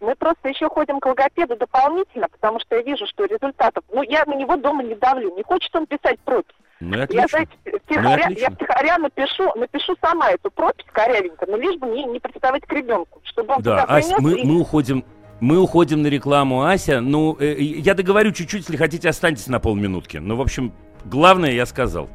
Мы 0.00 0.14
просто 0.14 0.48
еще 0.48 0.68
ходим 0.68 1.00
к 1.00 1.06
логопеду 1.06 1.56
дополнительно, 1.56 2.28
потому 2.28 2.60
что 2.60 2.76
я 2.76 2.82
вижу, 2.82 3.06
что 3.06 3.24
результатов... 3.24 3.82
Ну, 3.92 4.02
я 4.02 4.24
на 4.26 4.34
него 4.34 4.56
дома 4.56 4.82
не 4.82 4.94
давлю. 4.94 5.34
Не 5.36 5.42
хочет 5.42 5.74
он 5.74 5.86
писать 5.86 6.20
пропись. 6.20 6.54
Ну 6.80 6.96
Я, 6.96 7.04
отлично. 7.04 7.28
знаете, 7.28 7.52
Ну 7.64 7.70
и 7.72 7.78
втихаря, 7.78 8.16
я 8.18 8.24
отлично. 8.26 8.50
втихаря 8.54 8.98
напишу, 8.98 9.54
напишу 9.56 9.96
сама 10.02 10.30
эту 10.32 10.50
пропись 10.50 10.84
корявенько, 10.92 11.46
но 11.48 11.56
лишь 11.56 11.78
бы 11.78 11.86
не, 11.86 12.04
не 12.04 12.20
представить 12.20 12.66
к 12.66 12.72
ребенку, 12.72 13.20
чтобы 13.24 13.54
он 13.54 13.62
Да, 13.62 13.84
Ась, 13.88 14.12
мы, 14.18 14.34
и- 14.40 14.44
мы 14.44 14.60
уходим. 14.60 15.02
Мы 15.40 15.58
уходим 15.58 16.02
на 16.02 16.06
рекламу, 16.08 16.62
Ася. 16.64 17.00
Ну, 17.00 17.36
э, 17.40 17.54
я 17.60 17.94
договорю 17.94 18.32
чуть-чуть, 18.32 18.60
если 18.62 18.76
хотите, 18.76 19.08
останьтесь 19.08 19.46
на 19.48 19.60
полминутки. 19.60 20.18
Ну, 20.18 20.36
в 20.36 20.40
общем, 20.42 20.72
главное 21.06 21.52
я 21.52 21.64
сказал. 21.66 22.08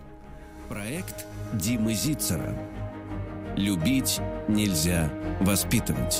Проект 0.70 1.26
Димы 1.54 1.94
Зицера. 1.94 2.54
Любить 3.58 4.22
нельзя 4.48 5.10
воспитывать. 5.42 6.20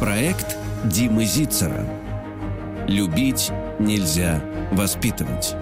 Проект 0.00 0.56
Димы 0.84 1.24
Зицера. 1.24 1.84
Любить 2.86 3.50
нельзя 3.78 4.40
воспитывать. 4.72 5.54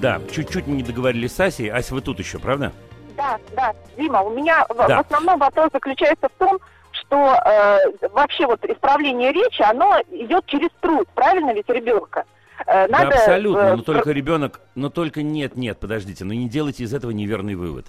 Да, 0.00 0.20
чуть-чуть 0.30 0.66
мы 0.66 0.76
не 0.76 0.82
договорились 0.82 1.34
с 1.34 1.40
Асей. 1.40 1.70
Ася, 1.70 1.94
вы 1.94 2.00
тут 2.00 2.18
еще, 2.18 2.38
правда? 2.38 2.72
Да, 3.16 3.38
да, 3.54 3.72
Дима, 3.96 4.20
у 4.22 4.30
меня 4.30 4.66
Да. 4.68 5.02
в 5.02 5.06
основном 5.06 5.38
вопрос 5.38 5.70
заключается 5.72 6.28
в 6.28 6.38
том, 6.38 6.58
что 7.06 7.34
э, 7.34 8.08
вообще 8.08 8.46
вот 8.46 8.64
исправление 8.64 9.32
речи, 9.32 9.62
оно 9.62 10.00
идет 10.10 10.46
через 10.46 10.70
труд, 10.80 11.08
правильно 11.14 11.52
ведь 11.52 11.68
ребенка? 11.68 12.24
Э, 12.66 12.88
да, 12.88 13.08
абсолютно, 13.08 13.60
э, 13.60 13.76
но 13.76 13.82
только 13.82 14.10
ребенок, 14.12 14.60
но 14.74 14.90
только 14.90 15.22
нет, 15.22 15.56
нет, 15.56 15.78
подождите, 15.78 16.24
ну 16.24 16.32
не 16.32 16.48
делайте 16.48 16.84
из 16.84 16.94
этого 16.94 17.10
неверный 17.10 17.54
вывод. 17.54 17.86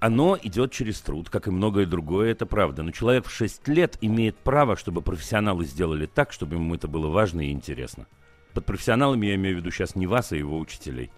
Оно 0.00 0.38
идет 0.42 0.72
через 0.72 1.00
труд, 1.00 1.30
как 1.30 1.46
и 1.46 1.50
многое 1.50 1.86
другое, 1.86 2.32
это 2.32 2.46
правда. 2.46 2.82
Но 2.82 2.90
человек 2.90 3.26
в 3.26 3.30
6 3.30 3.68
лет 3.68 3.96
имеет 4.00 4.36
право, 4.36 4.76
чтобы 4.76 5.02
профессионалы 5.02 5.64
сделали 5.64 6.06
так, 6.06 6.32
чтобы 6.32 6.56
ему 6.56 6.74
это 6.74 6.88
было 6.88 7.08
важно 7.08 7.46
и 7.46 7.52
интересно. 7.52 8.06
Под 8.54 8.66
профессионалами 8.66 9.26
я 9.26 9.34
имею 9.34 9.56
в 9.56 9.58
виду 9.60 9.70
сейчас 9.70 9.96
не 9.96 10.06
вас, 10.06 10.32
а 10.32 10.36
его 10.36 10.58
учителей. 10.58 11.10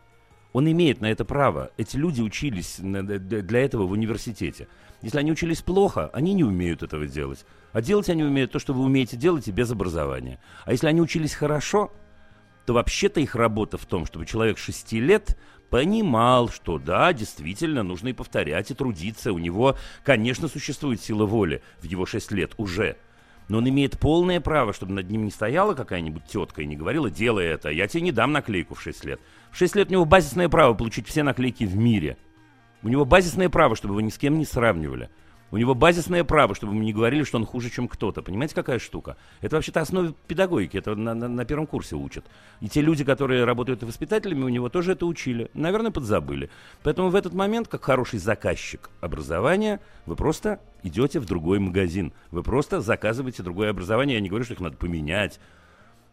Он 0.52 0.70
имеет 0.70 1.02
на 1.02 1.10
это 1.10 1.24
право. 1.24 1.70
Эти 1.76 1.96
люди 1.96 2.22
учились 2.22 2.76
для 2.78 3.60
этого 3.60 3.86
в 3.86 3.92
университете. 3.92 4.68
Если 5.06 5.20
они 5.20 5.30
учились 5.30 5.62
плохо, 5.62 6.10
они 6.12 6.34
не 6.34 6.42
умеют 6.42 6.82
этого 6.82 7.06
делать. 7.06 7.46
А 7.72 7.80
делать 7.80 8.08
они 8.08 8.24
умеют 8.24 8.50
то, 8.50 8.58
что 8.58 8.74
вы 8.74 8.82
умеете 8.82 9.16
делать 9.16 9.46
и 9.46 9.52
без 9.52 9.70
образования. 9.70 10.40
А 10.64 10.72
если 10.72 10.88
они 10.88 11.00
учились 11.00 11.32
хорошо, 11.32 11.92
то 12.66 12.72
вообще-то 12.72 13.20
их 13.20 13.36
работа 13.36 13.78
в 13.78 13.86
том, 13.86 14.04
чтобы 14.04 14.26
человек 14.26 14.58
6 14.58 14.94
лет 14.94 15.38
понимал, 15.70 16.48
что 16.48 16.80
да, 16.80 17.12
действительно, 17.12 17.84
нужно 17.84 18.08
и 18.08 18.14
повторять, 18.14 18.72
и 18.72 18.74
трудиться. 18.74 19.32
У 19.32 19.38
него, 19.38 19.76
конечно, 20.02 20.48
существует 20.48 21.00
сила 21.00 21.24
воли 21.24 21.62
в 21.78 21.84
его 21.84 22.04
6 22.04 22.32
лет 22.32 22.54
уже. 22.56 22.96
Но 23.46 23.58
он 23.58 23.68
имеет 23.68 24.00
полное 24.00 24.40
право, 24.40 24.72
чтобы 24.72 24.94
над 24.94 25.08
ним 25.08 25.24
не 25.24 25.30
стояла 25.30 25.74
какая-нибудь 25.74 26.24
тетка 26.24 26.62
и 26.62 26.66
не 26.66 26.74
говорила, 26.74 27.10
делай 27.10 27.46
это, 27.46 27.68
я 27.68 27.86
тебе 27.86 28.00
не 28.02 28.10
дам 28.10 28.32
наклейку 28.32 28.74
в 28.74 28.82
6 28.82 29.04
лет. 29.04 29.20
В 29.52 29.56
6 29.56 29.76
лет 29.76 29.88
у 29.88 29.92
него 29.92 30.04
базисное 30.04 30.48
право 30.48 30.74
получить 30.74 31.06
все 31.06 31.22
наклейки 31.22 31.62
в 31.62 31.76
мире. 31.76 32.16
У 32.86 32.88
него 32.88 33.04
базисное 33.04 33.48
право, 33.48 33.74
чтобы 33.74 33.94
его 33.94 34.00
ни 34.00 34.10
с 34.10 34.16
кем 34.16 34.38
не 34.38 34.44
сравнивали. 34.44 35.10
У 35.50 35.56
него 35.56 35.74
базисное 35.74 36.22
право, 36.22 36.54
чтобы 36.54 36.72
ему 36.72 36.84
не 36.84 36.92
говорили, 36.92 37.24
что 37.24 37.36
он 37.36 37.44
хуже, 37.44 37.68
чем 37.68 37.88
кто-то. 37.88 38.22
Понимаете, 38.22 38.54
какая 38.54 38.78
штука? 38.78 39.16
Это 39.40 39.56
вообще-то 39.56 39.80
основа 39.80 40.14
педагогики, 40.28 40.76
это 40.76 40.94
на, 40.94 41.12
на- 41.12 41.26
на 41.26 41.44
первом 41.44 41.66
курсе 41.66 41.96
учат. 41.96 42.24
И 42.60 42.68
те 42.68 42.82
люди, 42.82 43.02
которые 43.02 43.42
работают 43.42 43.82
воспитателями, 43.82 44.44
у 44.44 44.48
него 44.48 44.68
тоже 44.68 44.92
это 44.92 45.04
учили. 45.04 45.50
Наверное, 45.52 45.90
подзабыли. 45.90 46.48
Поэтому 46.84 47.08
в 47.08 47.16
этот 47.16 47.34
момент, 47.34 47.66
как 47.66 47.82
хороший 47.82 48.20
заказчик 48.20 48.88
образования, 49.00 49.80
вы 50.04 50.14
просто 50.14 50.60
идете 50.84 51.18
в 51.18 51.26
другой 51.26 51.58
магазин. 51.58 52.12
Вы 52.30 52.44
просто 52.44 52.80
заказываете 52.80 53.42
другое 53.42 53.70
образование. 53.70 54.14
Я 54.14 54.20
не 54.20 54.28
говорю, 54.28 54.44
что 54.44 54.54
их 54.54 54.60
надо 54.60 54.76
поменять. 54.76 55.40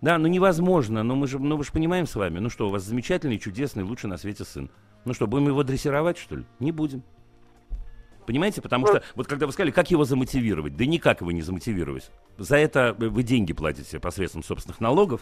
Да, 0.02 0.18
ну 0.18 0.26
невозможно, 0.28 1.04
но 1.04 1.16
мы 1.16 1.28
же, 1.28 1.38
ну 1.38 1.56
вы 1.56 1.64
же 1.66 1.72
понимаем 1.72 2.08
с 2.08 2.16
вами, 2.16 2.40
ну 2.40 2.50
что, 2.50 2.68
у 2.68 2.72
вас 2.72 2.82
замечательный, 2.84 3.38
чудесный, 3.38 3.84
лучший 3.84 4.10
на 4.10 4.18
свете 4.18 4.44
сын. 4.44 4.72
Ну 5.06 5.14
что, 5.14 5.28
будем 5.28 5.48
его 5.48 5.64
дрессировать, 5.64 6.18
что 6.18 6.38
ли? 6.38 6.46
Не 6.60 6.72
будем. 6.72 7.04
Понимаете? 8.26 8.62
Потому 8.62 8.88
что, 8.88 9.04
вот 9.16 9.28
когда 9.28 9.46
вы 9.46 9.52
сказали, 9.52 9.72
как 9.72 9.92
его 9.92 10.06
замотивировать, 10.06 10.76
да 10.78 10.86
никак 10.86 11.22
его 11.22 11.32
не 11.32 11.42
замотивировать. 11.42 12.10
За 12.38 12.58
это 12.58 12.96
вы 12.98 13.24
деньги 13.24 13.54
платите 13.54 14.00
посредством 14.00 14.44
собственных 14.44 14.80
налогов 14.80 15.22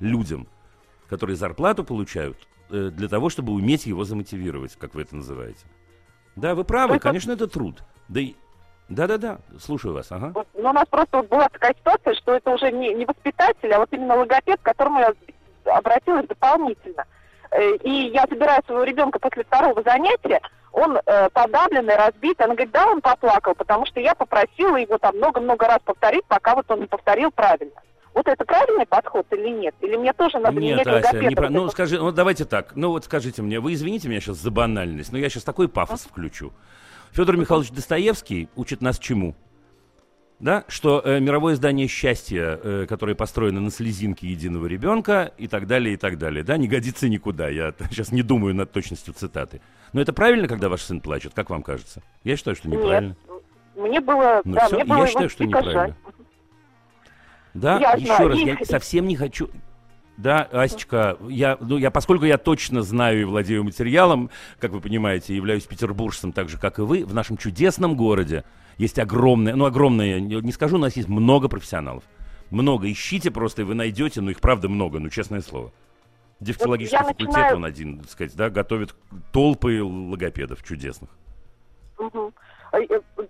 людям, 0.00 0.48
которые 1.08 1.36
зарплату 1.36 1.84
получают, 1.84 2.36
э, 2.70 2.90
для 2.92 3.08
того, 3.08 3.30
чтобы 3.30 3.52
уметь 3.52 3.86
его 3.86 4.04
замотивировать, 4.04 4.76
как 4.76 4.94
вы 4.94 5.02
это 5.02 5.16
называете. 5.16 5.64
Да, 6.36 6.54
вы 6.54 6.64
правы, 6.64 6.96
это... 6.96 7.02
конечно, 7.02 7.32
это 7.32 7.46
труд. 7.46 7.82
Да 8.08 8.20
и... 8.20 8.34
Да-да-да, 8.88 9.38
слушаю 9.60 9.94
вас, 9.94 10.10
ага. 10.10 10.32
Но 10.34 10.44
ну, 10.54 10.70
у 10.70 10.72
нас 10.72 10.86
просто 10.88 11.18
вот 11.18 11.28
была 11.28 11.48
такая 11.48 11.74
ситуация, 11.74 12.14
что 12.14 12.34
это 12.34 12.50
уже 12.50 12.72
не, 12.72 12.92
не 12.94 13.06
воспитатель, 13.06 13.72
а 13.72 13.78
вот 13.78 13.88
именно 13.92 14.16
логопед, 14.16 14.58
к 14.60 14.64
которому 14.64 14.98
я 14.98 15.14
обратилась 15.76 16.26
дополнительно. 16.26 17.04
И 17.82 18.10
я 18.12 18.26
забираю 18.30 18.62
своего 18.64 18.84
ребенка 18.84 19.18
после 19.18 19.44
второго 19.44 19.82
занятия, 19.82 20.40
он 20.72 20.96
э, 21.04 21.28
подавленный, 21.30 21.96
разбит. 21.96 22.40
Она 22.40 22.54
говорит, 22.54 22.72
да, 22.72 22.86
он 22.86 23.00
поплакал, 23.00 23.54
потому 23.54 23.86
что 23.86 24.00
я 24.00 24.14
попросила 24.14 24.76
его 24.76 24.98
там 24.98 25.16
много-много 25.16 25.66
раз 25.66 25.78
повторить, 25.84 26.24
пока 26.26 26.54
вот 26.54 26.70
он 26.70 26.80
не 26.80 26.86
повторил 26.86 27.30
правильно. 27.30 27.72
Вот 28.14 28.26
это 28.26 28.44
правильный 28.44 28.86
подход 28.86 29.26
или 29.30 29.48
нет? 29.48 29.74
Или 29.80 29.96
мне 29.96 30.12
тоже 30.12 30.38
надо 30.38 30.60
нет, 30.60 30.84
менять 30.84 31.04
Ася, 31.04 31.18
не 31.20 31.34
про... 31.34 31.48
Ну, 31.48 31.68
скажи, 31.70 31.98
ну, 31.98 32.10
давайте 32.10 32.44
так. 32.44 32.74
Ну, 32.74 32.90
вот 32.90 33.04
скажите 33.04 33.42
мне, 33.42 33.60
вы 33.60 33.74
извините 33.74 34.08
меня 34.08 34.20
сейчас 34.20 34.38
за 34.38 34.50
банальность, 34.50 35.12
но 35.12 35.18
я 35.18 35.28
сейчас 35.28 35.44
такой 35.44 35.68
пафос 35.68 36.02
включу. 36.02 36.52
Федор 37.12 37.36
Михайлович 37.36 37.70
Достоевский 37.70 38.48
учит 38.56 38.80
нас 38.80 38.98
чему? 38.98 39.34
Да, 40.40 40.64
что 40.68 41.02
э, 41.04 41.20
мировое 41.20 41.52
издание 41.52 41.86
счастья, 41.86 42.58
э, 42.62 42.86
которое 42.88 43.14
построено 43.14 43.60
на 43.60 43.70
слезинке 43.70 44.26
единого 44.26 44.66
ребенка 44.66 45.32
и 45.36 45.46
так 45.48 45.66
далее, 45.66 45.94
и 45.94 45.96
так 45.98 46.16
далее, 46.16 46.42
да, 46.42 46.56
не 46.56 46.66
годится 46.66 47.10
никуда. 47.10 47.50
Я 47.50 47.74
сейчас 47.90 48.10
не 48.10 48.22
думаю 48.22 48.54
над 48.54 48.72
точностью 48.72 49.12
цитаты. 49.12 49.60
Но 49.92 50.00
это 50.00 50.14
правильно, 50.14 50.48
когда 50.48 50.70
ваш 50.70 50.80
сын 50.80 51.00
плачет, 51.02 51.34
как 51.34 51.50
вам 51.50 51.62
кажется? 51.62 52.02
Я 52.24 52.36
считаю, 52.36 52.56
что 52.56 52.70
неправильно. 52.70 53.16
Нет, 53.28 53.40
мне 53.76 54.00
было, 54.00 54.40
ну, 54.44 54.54
да, 54.54 54.66
все, 54.66 54.76
мне 54.76 54.84
было 54.84 55.00
я 55.00 55.06
считаю, 55.08 55.28
что 55.28 55.44
неправильно. 55.44 55.96
Да, 57.52 57.78
я 57.78 57.92
еще 57.92 58.26
раз, 58.26 58.38
я 58.38 58.56
совсем 58.64 59.06
не 59.06 59.16
хочу. 59.16 59.50
Да, 60.20 60.42
Асечка, 60.52 61.16
я, 61.30 61.56
ну, 61.60 61.78
я, 61.78 61.90
поскольку 61.90 62.26
я 62.26 62.36
точно 62.36 62.82
знаю 62.82 63.22
и 63.22 63.24
владею 63.24 63.64
материалом, 63.64 64.28
как 64.58 64.72
вы 64.72 64.80
понимаете, 64.82 65.34
являюсь 65.34 65.64
петербуржцем 65.64 66.32
так 66.32 66.50
же, 66.50 66.58
как 66.58 66.78
и 66.78 66.82
вы, 66.82 67.06
в 67.06 67.14
нашем 67.14 67.38
чудесном 67.38 67.96
городе 67.96 68.44
есть 68.76 68.98
огромное, 68.98 69.54
ну, 69.56 69.64
огромное, 69.64 70.20
не 70.20 70.52
скажу, 70.52 70.76
у 70.76 70.78
нас 70.78 70.94
есть 70.96 71.08
много 71.08 71.48
профессионалов. 71.48 72.04
Много. 72.50 72.90
Ищите 72.90 73.30
просто, 73.30 73.62
и 73.62 73.64
вы 73.64 73.74
найдете, 73.74 74.20
ну, 74.20 74.30
их 74.30 74.40
правда 74.40 74.68
много, 74.68 74.98
ну, 74.98 75.08
честное 75.08 75.40
слово. 75.40 75.72
Дефектологический 76.40 76.98
вот 76.98 77.08
факультет, 77.08 77.28
начинаю... 77.28 77.56
он 77.56 77.64
один, 77.64 78.00
так 78.00 78.10
сказать, 78.10 78.36
да, 78.36 78.50
готовит 78.50 78.94
толпы 79.32 79.82
логопедов 79.82 80.62
чудесных. 80.62 81.08
Угу. 81.98 82.34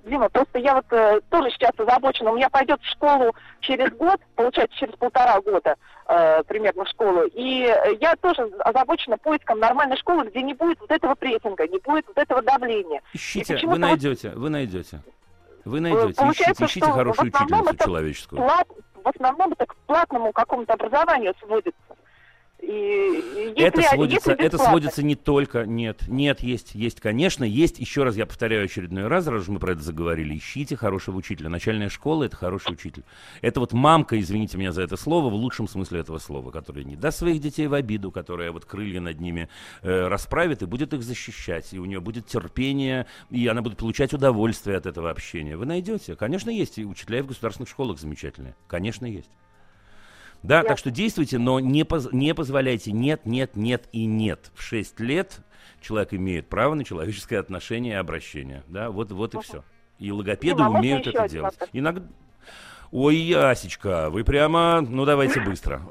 Дима, 0.05 0.29
просто 0.29 0.59
я 0.59 0.75
вот 0.75 0.87
э, 0.91 1.21
тоже 1.31 1.51
сейчас 1.51 1.73
озабочена. 1.79 2.33
У 2.33 2.37
меня 2.37 2.51
пойдет 2.51 2.81
в 2.83 2.91
школу 2.91 3.35
через 3.61 3.91
год, 3.93 4.21
получается, 4.35 4.77
через 4.77 4.95
полтора 4.97 5.41
года 5.41 5.77
э, 6.09 6.43
примерно 6.45 6.85
в 6.85 6.89
школу. 6.89 7.23
И 7.33 7.65
э, 7.65 7.97
я 8.01 8.17
тоже 8.17 8.43
озабочена 8.61 9.17
поиском 9.19 9.59
нормальной 9.59 9.97
школы, 9.97 10.27
где 10.29 10.43
не 10.43 10.55
будет 10.55 10.81
вот 10.81 10.91
этого 10.91 11.15
прессинга, 11.15 11.67
не 11.67 11.79
будет 11.79 12.07
вот 12.09 12.19
этого 12.19 12.43
давления. 12.43 13.01
Ищите, 13.15 13.59
вы 13.67 13.79
найдете, 13.79 14.31
вот... 14.31 14.39
вы 14.39 14.51
найдете. 14.51 15.01
Вы 15.65 15.81
найдете, 15.81 16.15
Получается, 16.15 16.65
ищите, 16.65 16.81
ищите 16.81 16.93
хорошую 16.93 17.29
учительницу 17.29 17.77
человеческую. 17.85 18.43
Плат, 18.43 18.67
в 19.03 19.09
основном 19.09 19.53
это 19.53 19.67
к 19.67 19.77
платному 19.87 20.33
какому-то 20.33 20.75
образованию 20.75 21.35
сводится. 21.39 21.90
И, 22.63 23.55
это 23.57 23.83
сводится, 23.83 24.33
это 24.33 24.59
сводится 24.59 25.03
не 25.03 25.15
только, 25.15 25.65
нет, 25.65 26.05
нет, 26.09 26.41
есть, 26.41 26.75
есть, 26.75 27.01
конечно, 27.01 27.45
есть, 27.45 27.79
еще 27.79 28.05
раз 28.05 28.17
я 28.17 28.27
повторяю 28.27 28.65
очередной 28.65 29.07
раз, 29.07 29.27
раз 29.27 29.43
уж 29.43 29.49
мы 29.49 29.59
про 29.59 29.73
это 29.73 29.83
заговорили, 29.83 30.37
ищите 30.37 30.77
хорошего 30.77 31.17
учителя. 31.17 31.49
Начальная 31.49 31.89
школа– 31.89 32.25
это 32.25 32.37
хороший 32.37 32.73
учитель. 32.73 33.05
Это 33.41 33.61
вот 33.61 33.73
мамка, 33.73 34.21
извините 34.21 34.59
меня 34.59 34.73
за 34.73 34.83
это 34.83 34.97
слово, 34.97 35.31
в 35.31 35.35
лучшем 35.35 35.69
смысле 35.69 36.01
этого 36.01 36.19
слова, 36.19 36.51
которая 36.51 36.85
не 36.85 36.97
даст 36.97 37.19
своих 37.19 37.41
детей 37.41 37.67
в 37.67 37.75
обиду, 37.75 38.11
которая 38.11 38.53
вот 38.53 38.67
крылья 38.67 39.01
над 39.01 39.21
ними 39.21 39.49
э, 39.83 40.09
расправит 40.09 40.63
и 40.63 40.67
будет 40.67 40.93
их 40.93 41.03
защищать, 41.03 41.73
и 41.73 41.79
у 41.79 41.87
нее 41.87 42.01
будет 42.01 42.27
терпение, 42.27 43.07
и 43.31 43.47
она 43.47 43.63
будет 43.63 43.79
получать 43.79 44.13
удовольствие 44.13 44.77
от 44.77 44.87
этого 44.87 45.11
общения. 45.11 45.57
Вы 45.57 45.67
найдете. 45.67 46.15
Конечно, 46.15 46.51
есть 46.51 46.79
и 46.79 46.85
учителя 46.85 47.23
в 47.23 47.29
государственных 47.29 47.69
школах 47.71 47.99
замечательные. 47.99 48.55
Конечно, 48.67 49.07
есть. 49.07 49.31
Да, 50.43 50.59
Я... 50.59 50.65
так 50.65 50.79
что 50.79 50.91
действуйте, 50.91 51.39
но 51.39 51.61
не, 51.61 51.85
поз 51.85 52.09
не 52.13 52.35
позволяйте 52.35 52.93
нет, 52.93 53.27
нет, 53.27 53.57
нет 53.57 53.89
и 53.93 54.07
нет. 54.07 54.51
В 54.55 54.63
6 54.63 55.01
лет 55.01 55.41
человек 55.81 56.15
имеет 56.15 56.49
право 56.49 56.75
на 56.75 56.85
человеческое 56.85 57.39
отношение 57.39 57.95
и 57.95 57.97
обращение. 57.97 58.63
Да, 58.69 58.91
вот, 58.91 59.13
вот 59.13 59.35
и 59.35 59.41
все. 59.41 59.65
И 59.99 60.11
логопеды 60.13 60.63
ну, 60.63 60.71
умеют 60.71 61.07
это 61.07 61.29
делать. 61.29 61.59
Иногда... 61.73 62.07
Ой, 62.91 63.17
Ясечка, 63.17 64.11
вы 64.11 64.25
прямо, 64.25 64.81
ну 64.81 65.05
давайте 65.05 65.41
быстро. 65.45 65.83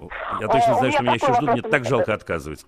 Я 0.41 0.47
точно 0.47 0.75
знаю, 0.75 0.91
что 0.91 1.03
меня 1.03 1.13
еще 1.13 1.33
ждут, 1.33 1.49
мне 1.51 1.61
так 1.61 1.85
жалко 1.85 2.13
отказывать. 2.13 2.65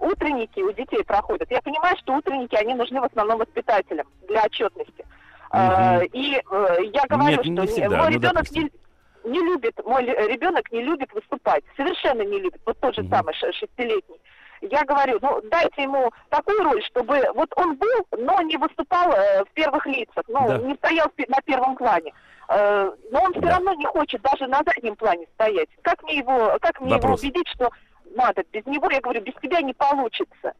Утренники 0.00 0.60
у 0.60 0.72
детей 0.72 1.04
проходят. 1.04 1.48
Я 1.50 1.62
понимаю, 1.62 1.96
что 1.98 2.14
утренники, 2.14 2.56
они 2.56 2.74
нужны 2.74 3.00
в 3.00 3.04
основном 3.04 3.38
воспитателям 3.38 4.06
для 4.26 4.42
отчетности. 4.44 5.04
Угу. 5.50 6.10
И 6.12 6.34
э, 6.34 6.76
я 6.92 7.04
говорю, 7.08 7.42
Нет, 7.42 7.66
что 7.66 7.72
всегда, 7.72 7.96
мой 7.96 8.08
ну, 8.08 8.14
ребенок 8.14 8.50
не, 8.50 8.70
не 9.28 9.40
любит, 9.40 9.80
мой 9.84 10.04
ребенок 10.04 10.70
не 10.72 10.82
любит 10.82 11.12
выступать, 11.12 11.64
совершенно 11.76 12.22
не 12.22 12.40
любит, 12.40 12.60
вот 12.66 12.78
тот 12.80 12.94
же 12.94 13.02
mm-hmm. 13.02 13.10
самый 13.10 13.34
шестилетний. 13.34 14.20
Я 14.60 14.84
говорю, 14.84 15.18
ну 15.22 15.40
дайте 15.50 15.82
ему 15.82 16.10
такую 16.30 16.62
роль, 16.64 16.82
чтобы 16.84 17.22
вот 17.34 17.52
он 17.56 17.76
был, 17.76 18.06
но 18.18 18.40
не 18.42 18.56
выступал 18.56 19.12
э, 19.12 19.44
в 19.44 19.50
первых 19.50 19.86
лицах, 19.86 20.24
ну 20.26 20.48
да. 20.48 20.58
не 20.58 20.74
стоял 20.74 21.06
на 21.28 21.40
первом 21.42 21.76
плане. 21.76 22.12
Э, 22.48 22.90
но 23.12 23.22
он 23.22 23.32
все 23.32 23.42
да. 23.42 23.50
равно 23.50 23.74
не 23.74 23.86
хочет 23.86 24.20
даже 24.22 24.46
на 24.48 24.60
заднем 24.66 24.96
плане 24.96 25.26
стоять. 25.34 25.68
Как 25.82 26.02
мне 26.02 26.18
его, 26.18 26.58
как 26.60 26.80
мне 26.80 26.96
его 26.96 27.14
убедить, 27.14 27.46
что 27.54 27.70
надо 28.16 28.42
без 28.52 28.66
него, 28.66 28.90
я 28.90 29.00
говорю, 29.00 29.22
без 29.22 29.34
тебя 29.34 29.60
не 29.60 29.74
получится. 29.74 30.54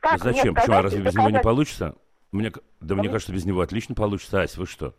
Как 0.00 0.18
Зачем? 0.18 0.54
Почему? 0.54 0.82
Разве 0.82 1.02
без 1.02 1.14
него 1.14 1.30
не 1.30 1.40
получится? 1.40 1.94
Мне, 2.32 2.52
да 2.80 2.94
мне 2.94 3.08
кажется, 3.08 3.32
без 3.32 3.44
него 3.44 3.60
отлично 3.60 3.94
получится. 3.94 4.40
Ась, 4.40 4.56
вы 4.56 4.66
что? 4.66 4.94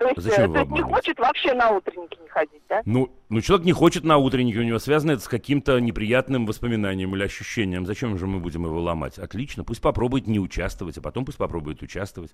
То 0.00 0.08
есть, 0.08 0.22
Зачем 0.22 0.54
э, 0.54 0.64
не 0.64 0.80
хочет 0.80 1.18
вообще 1.18 1.52
на 1.52 1.72
утренники 1.72 2.18
не 2.22 2.28
ходить, 2.28 2.62
да? 2.70 2.80
Ну, 2.86 3.14
ну, 3.28 3.42
человек 3.42 3.66
не 3.66 3.72
хочет 3.72 4.02
на 4.02 4.16
утренники, 4.16 4.56
у 4.56 4.62
него 4.62 4.78
связано 4.78 5.12
это 5.12 5.20
с 5.20 5.28
каким-то 5.28 5.78
неприятным 5.78 6.46
воспоминанием 6.46 7.14
или 7.14 7.22
ощущением. 7.22 7.84
Зачем 7.84 8.16
же 8.16 8.26
мы 8.26 8.40
будем 8.40 8.64
его 8.64 8.80
ломать? 8.80 9.18
Отлично, 9.18 9.62
пусть 9.62 9.82
попробует 9.82 10.26
не 10.26 10.40
участвовать, 10.40 10.96
а 10.96 11.02
потом 11.02 11.26
пусть 11.26 11.36
попробует 11.36 11.82
участвовать. 11.82 12.32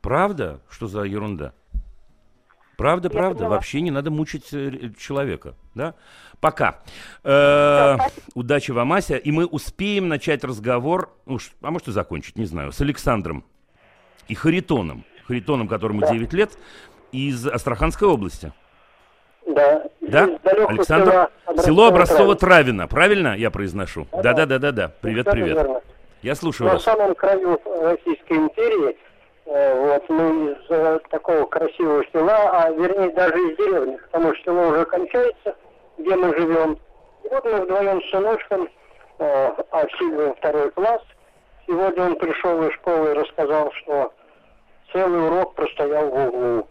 Правда? 0.00 0.62
Что 0.70 0.86
за 0.86 1.02
ерунда? 1.02 1.52
Правда, 2.78 3.08
Я 3.08 3.10
правда. 3.10 3.38
Поняла. 3.40 3.54
Вообще 3.56 3.82
не 3.82 3.90
надо 3.90 4.10
мучить 4.10 4.48
э, 4.54 4.90
человека. 4.98 5.56
Да? 5.74 5.96
Пока. 6.40 6.80
Э, 7.22 7.98
удачи 8.34 8.70
вам, 8.70 8.94
Ася. 8.94 9.16
И 9.16 9.30
мы 9.30 9.44
успеем 9.44 10.08
начать 10.08 10.42
разговор, 10.42 11.14
уж, 11.26 11.52
а 11.60 11.70
может 11.70 11.88
и 11.88 11.92
закончить, 11.92 12.38
не 12.38 12.46
знаю, 12.46 12.72
с 12.72 12.80
Александром 12.80 13.44
и 14.26 14.34
Харитоном. 14.34 15.04
Харитоном, 15.26 15.68
которому 15.68 16.00
да. 16.00 16.12
9 16.12 16.32
лет 16.32 16.58
из 17.14 17.46
Астраханской 17.46 18.08
области. 18.08 18.52
Да. 19.46 19.84
Да? 20.00 20.28
Александр? 20.68 21.28
Село 21.58 21.88
Образцово-Травино, 21.88 22.88
правильно 22.88 23.36
я 23.36 23.50
произношу? 23.50 24.06
Да-да-да-да-да. 24.12 24.90
Привет, 25.00 25.26
привет. 25.30 25.56
Верно. 25.56 25.80
Я 26.22 26.34
слушаю 26.34 26.66
На 26.66 26.74
вас. 26.74 26.86
На 26.86 26.92
самом 26.92 27.14
краю 27.14 27.60
Российской 27.82 28.32
империи, 28.38 28.96
э, 29.46 29.80
вот, 29.80 30.08
мы 30.08 30.52
из 30.52 30.70
э, 30.70 30.98
такого 31.10 31.44
красивого 31.46 32.02
села, 32.12 32.50
а 32.50 32.70
вернее 32.70 33.10
даже 33.10 33.38
из 33.38 33.56
деревни, 33.58 33.96
потому 34.10 34.34
что 34.34 34.44
село 34.44 34.68
уже 34.68 34.84
кончается, 34.86 35.54
где 35.98 36.16
мы 36.16 36.34
живем. 36.36 36.78
И 37.24 37.28
вот 37.28 37.44
мы 37.44 37.60
вдвоем 37.60 38.02
с 38.02 38.10
сыночком 38.10 38.68
э, 39.18 39.50
осиливаем 39.70 40.34
второй 40.34 40.70
класс. 40.72 41.02
Сегодня 41.66 42.04
он 42.04 42.16
пришел 42.16 42.62
из 42.66 42.72
школы 42.74 43.10
и 43.10 43.14
рассказал, 43.14 43.70
что 43.82 44.12
целый 44.92 45.26
урок 45.26 45.54
простоял 45.54 46.08
в 46.08 46.28
углу 46.28 46.68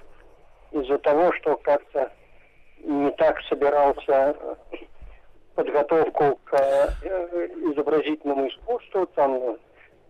из-за 0.74 0.98
того, 0.98 1.32
что 1.34 1.56
как-то 1.58 2.12
не 2.84 3.12
так 3.12 3.42
собирался 3.48 4.36
подготовку 5.56 6.40
к 6.44 6.54
э, 6.54 6.90
изобразительному 7.72 8.48
искусству, 8.48 9.06
там 9.16 9.58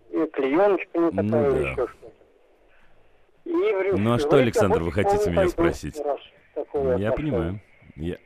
и 0.10 0.26
клееночка 0.28 0.98
не 0.98 1.12
такая, 1.12 1.50
ну, 1.50 1.52
да. 1.52 1.60
еще 1.60 1.88
что-то. 1.88 2.14
И, 3.46 3.98
ну 3.98 4.14
а 4.14 4.20
что, 4.20 4.38
Александр, 4.38 4.82
вы 4.82 4.92
хотите 4.92 5.30
меня 5.30 5.50
спросить? 5.50 6.02
Я 6.98 7.12
понимаю. 7.12 7.60
Я, 7.96 8.18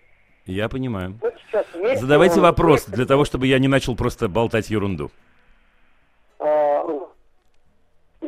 я 0.45 0.69
понимаю. 0.69 1.19
Задавайте 1.95 2.39
вопрос 2.39 2.85
для 2.85 3.05
того, 3.05 3.25
чтобы 3.25 3.47
я 3.47 3.57
не 3.57 3.67
начал 3.67 3.95
просто 3.95 4.27
болтать 4.27 4.69
ерунду. 4.69 5.09
А, 6.39 6.83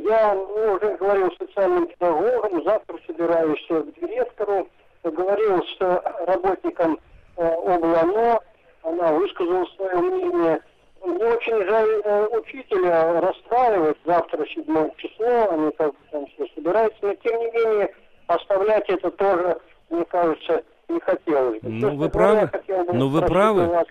я 0.10 0.34
ну, 0.34 0.74
уже 0.74 0.98
говорил 0.98 1.32
с 1.32 1.38
социальным 1.38 1.88
педагогом, 1.88 2.64
завтра 2.64 2.98
собираюсь 3.06 3.66
к 3.68 4.02
директору, 4.02 4.68
говорил 5.04 5.64
с 5.64 6.02
работником 6.26 7.00
э, 7.38 7.48
облано, 7.48 8.40
она 8.84 9.14
высказала 9.14 9.66
свое 9.76 9.96
мнение. 9.98 10.62
Мне 11.06 11.26
очень 11.26 11.66
жаль 11.66 12.02
э, 12.04 12.28
учителя 12.38 13.22
расстраивать 13.22 13.98
завтра 14.06 14.46
7 14.46 14.90
число, 14.98 15.52
они 15.52 15.72
как 15.72 15.92
бы 15.92 15.98
там 16.12 16.26
все 16.28 16.48
собираются, 16.56 17.00
но 17.02 17.14
тем 17.16 17.40
не 17.40 17.52
менее 17.52 17.96
оставлять 18.28 18.90
это 18.90 19.12
тоже, 19.12 19.58
мне 19.90 20.06
кажется, 20.06 20.64
не 20.90 21.00
хотелось 21.00 21.62
бы. 21.62 21.70
Ну, 21.70 21.96
вы 21.96 22.10
правы. 22.10 22.50
Ну, 22.92 23.10
вы 23.10 23.22
правы. 23.22 23.68
Вас, 23.68 23.88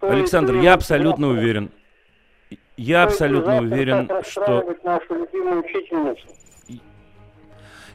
Александр, 0.00 0.54
я 0.54 0.74
абсолютно 0.74 1.28
уверен. 1.28 1.70
Я 2.76 3.04
абсолютно 3.04 3.60
уверен, 3.60 4.08
что... 4.28 4.62
нашу 4.84 5.14
любимую 5.14 5.64
учительницу. 5.64 6.26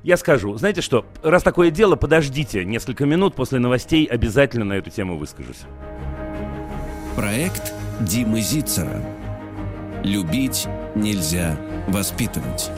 Я 0.02 0.18
скажу, 0.18 0.56
знаете 0.58 0.82
что, 0.82 1.06
раз 1.22 1.44
такое 1.44 1.70
дело, 1.70 1.96
подождите 1.96 2.66
несколько 2.66 3.06
минут, 3.06 3.36
после 3.36 3.60
новостей 3.60 4.06
обязательно 4.06 4.66
на 4.66 4.74
эту 4.74 4.90
тему 4.90 5.18
выскажусь. 5.18 5.62
Проект 7.16 7.74
Димы 8.00 8.42
Зицера. 8.42 9.00
Любить 10.04 10.68
нельзя 10.96 11.56
воспитывать. 11.88 12.72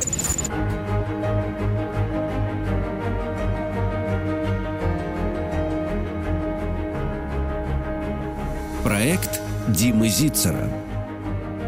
Проект 8.84 9.40
Димы 9.70 10.10
Зицера. 10.10 10.68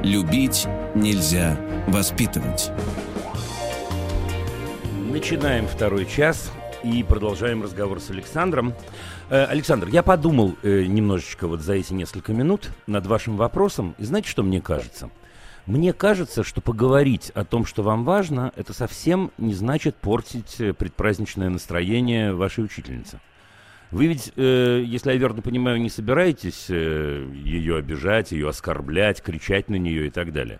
Любить 0.05 0.67
нельзя 0.93 1.57
воспитывать. 1.87 2.69
Начинаем 5.11 5.65
второй 5.65 6.05
час 6.05 6.51
и 6.83 7.01
продолжаем 7.01 7.63
разговор 7.63 7.99
с 7.99 8.11
Александром. 8.11 8.75
Э, 9.31 9.45
Александр, 9.45 9.87
я 9.87 10.03
подумал 10.03 10.53
э, 10.61 10.83
немножечко 10.85 11.47
вот 11.47 11.61
за 11.61 11.73
эти 11.73 11.93
несколько 11.93 12.33
минут 12.33 12.69
над 12.85 13.07
вашим 13.07 13.35
вопросом. 13.35 13.95
И 13.97 14.03
знаете, 14.03 14.29
что 14.29 14.43
мне 14.43 14.61
кажется? 14.61 15.09
Мне 15.65 15.91
кажется, 15.91 16.43
что 16.43 16.61
поговорить 16.61 17.31
о 17.33 17.43
том, 17.43 17.65
что 17.65 17.81
вам 17.81 18.05
важно, 18.05 18.51
это 18.55 18.73
совсем 18.73 19.31
не 19.39 19.55
значит 19.55 19.95
портить 19.95 20.61
э, 20.61 20.73
предпраздничное 20.73 21.49
настроение 21.49 22.31
вашей 22.31 22.63
учительницы. 22.63 23.19
Вы 23.91 24.07
ведь, 24.07 24.31
э, 24.35 24.83
если 24.85 25.11
я 25.11 25.17
верно 25.17 25.41
понимаю, 25.41 25.79
не 25.79 25.89
собираетесь 25.89 26.67
э, 26.69 27.27
ее 27.33 27.77
обижать, 27.77 28.31
ее 28.31 28.49
оскорблять, 28.49 29.21
кричать 29.21 29.69
на 29.69 29.75
нее 29.75 30.07
и 30.07 30.09
так 30.09 30.33
далее. 30.33 30.59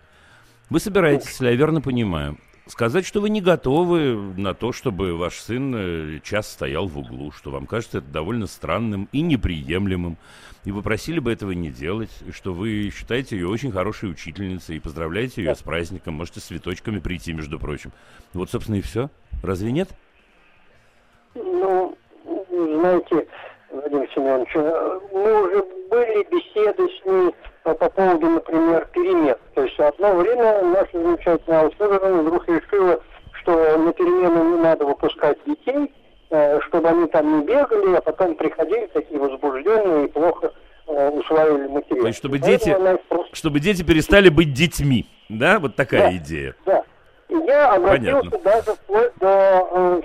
Вы 0.70 0.80
собираетесь, 0.80 1.28
если 1.28 1.48
я 1.48 1.56
верно 1.56 1.82
понимаю, 1.82 2.38
сказать, 2.68 3.06
что 3.06 3.22
вы 3.22 3.30
не 3.30 3.42
готовы 3.42 4.16
на 4.38 4.54
то, 4.54 4.72
чтобы 4.72 5.16
ваш 5.16 5.36
сын 5.36 5.74
э, 5.76 6.20
час 6.24 6.52
стоял 6.52 6.88
в 6.88 6.98
углу, 6.98 7.32
что 7.32 7.52
вам 7.52 7.68
кажется 7.68 8.00
это 8.00 8.08
довольно 8.08 8.48
странным 8.48 9.10
и 9.12 9.22
неприемлемым, 9.22 10.18
и 10.64 10.72
вы 10.72 10.82
просили 10.82 11.20
бы 11.20 11.32
этого 11.32 11.52
не 11.52 11.70
делать, 11.70 12.12
и 12.28 12.32
что 12.32 12.54
вы 12.54 12.92
считаете 12.96 13.36
ее 13.36 13.48
очень 13.48 13.72
хорошей 13.72 14.10
учительницей 14.10 14.78
и 14.78 14.80
поздравляете 14.80 15.44
ее 15.44 15.56
с 15.56 15.62
праздником, 15.62 16.16
можете 16.16 16.40
с 16.40 16.46
цветочками 16.46 17.00
прийти, 17.00 17.34
между 17.34 17.60
прочим. 17.60 17.92
Вот, 18.34 18.50
собственно, 18.50 18.78
и 18.78 18.82
все. 18.82 19.10
Разве 19.44 19.72
нет? 19.72 19.90
Ну, 21.36 21.98
знаете, 22.74 23.28
Владимир 23.72 24.10
Семенович, 24.14 24.50
э, 24.56 25.00
мы 25.12 25.44
уже 25.44 25.64
были 25.90 26.28
беседы 26.30 26.88
с 26.90 27.06
ней 27.06 27.36
по 27.64 27.90
поводу, 27.90 28.30
например, 28.30 28.88
перемен. 28.94 29.36
То 29.54 29.64
есть 29.64 29.80
одно 29.80 30.14
время 30.16 30.62
наша 30.62 30.90
замечательная 30.94 31.70
Алла 31.80 32.22
вдруг 32.22 32.48
решила, 32.48 33.00
что 33.42 33.78
на 33.78 33.92
перемены 33.94 34.56
не 34.56 34.58
надо 34.62 34.86
выпускать 34.86 35.38
детей, 35.46 35.92
э, 36.30 36.60
чтобы 36.62 36.90
они 36.90 37.08
там 37.08 37.40
не 37.40 37.46
бегали, 37.46 37.96
а 37.96 38.02
потом 38.02 38.36
приходили 38.36 38.88
такие 38.94 39.20
возбужденные 39.20 40.06
и 40.06 40.12
плохо 40.12 40.54
э, 40.88 41.10
усваивали 41.10 41.68
материал. 41.68 42.02
То 42.02 42.08
есть, 42.08 42.20
чтобы 42.20 42.40
дети, 42.40 42.76
просто... 43.10 43.36
чтобы 43.36 43.60
дети 43.60 43.84
перестали 43.84 44.30
быть 44.30 44.54
детьми, 44.54 45.08
да? 45.30 45.60
Вот 45.60 45.76
такая 45.76 46.12
да, 46.12 46.18
идея. 46.18 46.56
Да. 46.66 46.84
И 47.30 47.34
я 47.34 47.74
обратился 47.74 48.30
Понятно. 48.30 48.40
даже 48.40 48.72
вплоть 48.74 49.12
до 49.20 50.02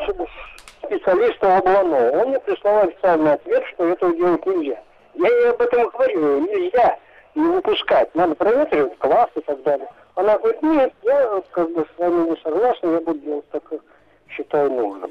специалиста 0.91 1.59
облано. 1.59 2.11
Он 2.13 2.29
мне 2.29 2.41
прислал 2.41 2.89
официальный 2.89 3.35
ответ, 3.35 3.63
что 3.75 3.89
этого 3.89 4.15
делать 4.17 4.45
нельзя. 4.47 4.83
Я 5.15 5.29
ей 5.29 5.51
об 5.51 5.61
этом 5.61 5.89
говорю, 5.91 6.41
нельзя 6.41 6.99
не 7.35 7.45
выпускать, 7.45 8.15
надо 8.15 8.35
проветривать 8.35 8.99
класс 8.99 9.31
и 9.37 9.41
так 9.41 9.63
далее. 9.63 9.89
Она 10.17 10.37
говорит, 10.39 10.63
нет, 10.63 10.93
я 11.03 11.43
как 11.53 11.73
бы 11.73 11.87
с 11.95 11.99
вами 11.99 12.31
не 12.31 12.37
согласна, 12.43 12.89
я 12.89 13.01
буду 13.01 13.21
делать 13.21 13.49
так, 13.51 13.63
как 13.65 13.81
считаю 14.29 14.71
нужным. 14.71 15.11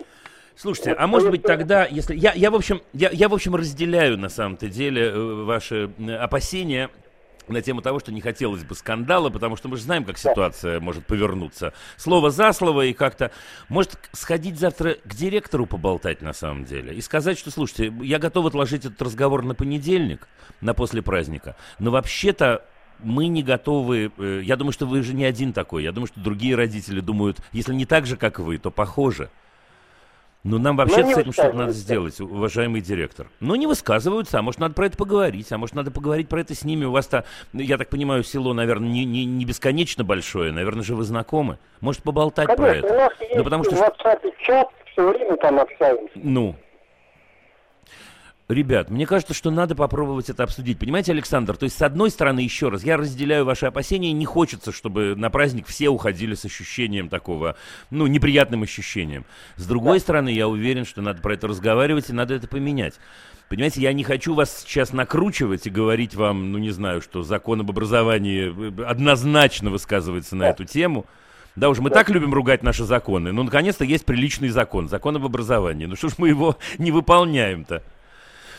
Слушайте, 0.56 0.94
а 0.98 1.08
может 1.08 1.32
быть 1.32 1.44
тогда, 1.44 1.86
если 1.90 2.16
я, 2.16 2.34
я 2.34 2.52
в 2.52 2.56
общем, 2.56 2.82
я, 2.92 3.10
я 3.12 3.30
в 3.30 3.34
общем 3.34 3.56
разделяю 3.56 4.18
на 4.18 4.28
самом-то 4.28 4.68
деле 4.68 5.06
э, 5.06 5.44
ваши 5.46 5.90
опасения 6.20 6.90
на 7.50 7.62
тему 7.62 7.82
того, 7.82 8.00
что 8.00 8.12
не 8.12 8.22
хотелось 8.22 8.64
бы 8.64 8.76
скандала, 8.76 9.30
потому 9.30 9.56
что 9.56 9.68
мы 9.68 9.78
же 9.78 9.84
знаем, 9.84 10.06
как 10.06 10.18
ситуация 10.18 10.80
может 10.80 11.06
повернуться. 11.06 11.74
Слово 11.98 12.32
за 12.32 12.54
слово 12.54 12.86
и 12.86 12.94
как-то... 12.94 13.32
Может, 13.68 13.98
сходить 14.12 14.60
завтра 14.60 14.96
к 15.04 15.16
директору 15.16 15.66
поболтать 15.66 16.22
на 16.22 16.34
самом 16.34 16.66
деле 16.66 16.94
и 16.94 17.02
сказать, 17.02 17.38
что, 17.38 17.52
слушайте, 17.52 17.94
я 18.02 18.20
готов 18.20 18.46
отложить 18.46 18.86
этот 18.86 19.02
разговор 19.02 19.44
на 19.44 19.56
понедельник, 19.56 20.28
на 20.62 20.74
после 20.74 21.02
праздника, 21.02 21.56
но 21.80 21.92
вообще-то 21.92 22.66
мы 23.02 23.28
не 23.28 23.44
готовы. 23.44 24.12
Э, 24.18 24.42
я 24.44 24.56
думаю, 24.56 24.74
что 24.74 24.86
вы 24.86 25.02
же 25.04 25.14
не 25.14 25.26
один 25.26 25.54
такой. 25.54 25.84
Я 25.84 25.92
думаю, 25.92 26.08
что 26.08 26.20
другие 26.20 26.56
родители 26.56 27.00
думают, 27.00 27.38
если 27.52 27.74
не 27.74 27.86
так 27.86 28.06
же, 28.06 28.18
как 28.18 28.40
вы, 28.40 28.58
то 28.58 28.72
похоже. 28.72 29.30
Ну, 30.44 30.58
нам 30.58 30.78
вообще 30.78 31.04
с 31.04 31.18
этим 31.18 31.34
что-то 31.34 31.54
надо 31.54 31.72
сделать, 31.74 32.20
уважаемый 32.22 32.80
директор. 32.80 33.28
Ну, 33.42 33.56
не 33.56 33.68
высказываются, 33.68 34.40
а 34.40 34.42
может, 34.42 34.62
надо 34.62 34.74
про 34.74 34.86
это 34.86 34.96
поговорить, 34.96 35.52
а 35.52 35.58
может, 35.58 35.76
надо 35.76 35.92
поговорить 35.92 36.30
про 36.30 36.40
это 36.40 36.56
с 36.56 36.64
ними. 36.64 36.86
У 36.86 36.92
вас-то, 36.92 37.26
я 37.52 37.78
так 37.78 37.90
понимаю, 37.90 38.24
село, 38.24 38.54
наверное, 38.54 38.88
не, 38.88 39.04
не, 39.04 39.26
не 39.26 39.44
бесконечно 39.44 40.06
большое, 40.06 40.54
наверное 40.54 40.84
же 40.84 40.96
вы 40.96 41.04
знакомы. 41.04 41.60
Может, 41.82 42.04
поболтать 42.04 42.48
Конечно, 42.48 42.66
про 42.66 42.76
это? 42.76 42.88
у 42.88 42.98
нас 42.98 43.12
есть 43.20 43.36
ну, 43.36 43.44
потому 43.44 43.64
что... 43.66 43.76
WhatsApp 43.76 44.34
чат, 44.46 44.68
все 44.92 45.10
время 45.10 45.36
там 45.38 45.60
общаемся. 45.60 46.12
Ну, 46.16 46.56
Ребят, 48.50 48.90
мне 48.90 49.06
кажется, 49.06 49.36
что 49.36 49.52
надо 49.52 49.76
попробовать 49.76 50.32
это 50.32 50.42
обсудить. 50.42 50.80
Понимаете, 50.80 51.12
Александр? 51.12 51.56
То 51.56 51.66
есть, 51.66 51.78
с 51.78 51.84
одной 51.84 52.10
стороны, 52.10 52.40
еще 52.40 52.70
раз, 52.70 52.84
я 52.84 52.98
разделяю 52.98 53.46
ваши 53.46 53.68
опасения. 53.68 54.12
Не 54.12 54.26
хочется, 54.26 54.72
чтобы 54.72 55.14
на 55.16 55.30
праздник 55.30 55.68
все 55.68 55.90
уходили 55.90 56.34
с 56.34 56.46
ощущением 56.46 57.10
такого, 57.10 57.58
ну, 57.92 58.08
неприятным 58.08 58.64
ощущением. 58.64 59.24
С 59.56 59.68
другой 59.68 60.00
да. 60.00 60.02
стороны, 60.02 60.30
я 60.30 60.48
уверен, 60.48 60.86
что 60.86 61.04
надо 61.04 61.22
про 61.22 61.36
это 61.36 61.48
разговаривать 61.48 62.10
и 62.10 62.14
надо 62.14 62.34
это 62.34 62.48
поменять. 62.48 62.96
Понимаете, 63.50 63.82
я 63.82 63.94
не 63.94 64.04
хочу 64.04 64.34
вас 64.34 64.62
сейчас 64.62 64.94
накручивать 64.94 65.68
и 65.68 65.70
говорить 65.70 66.16
вам, 66.16 66.52
ну, 66.52 66.58
не 66.58 66.72
знаю, 66.72 67.02
что 67.02 67.22
закон 67.22 67.62
об 67.62 67.70
образовании 67.70 68.52
э, 68.80 68.84
однозначно 68.84 69.70
высказывается 69.70 70.36
на 70.36 70.46
да. 70.46 70.50
эту 70.50 70.66
тему. 70.66 71.06
Да 71.56 71.70
уж, 71.70 71.78
мы 71.78 71.92
да. 71.92 71.98
так 71.98 72.10
любим 72.10 72.34
ругать 72.34 72.64
наши 72.64 72.84
законы. 72.84 73.32
Ну, 73.32 73.44
наконец-то 73.44 73.86
есть 73.86 74.06
приличный 74.06 74.50
закон, 74.50 74.90
закон 74.90 75.18
об 75.18 75.26
образовании. 75.26 75.86
Ну, 75.86 75.96
что 75.96 76.10
ж 76.10 76.14
мы 76.18 76.30
его 76.30 76.58
не 76.80 76.90
выполняем-то? 76.90 77.84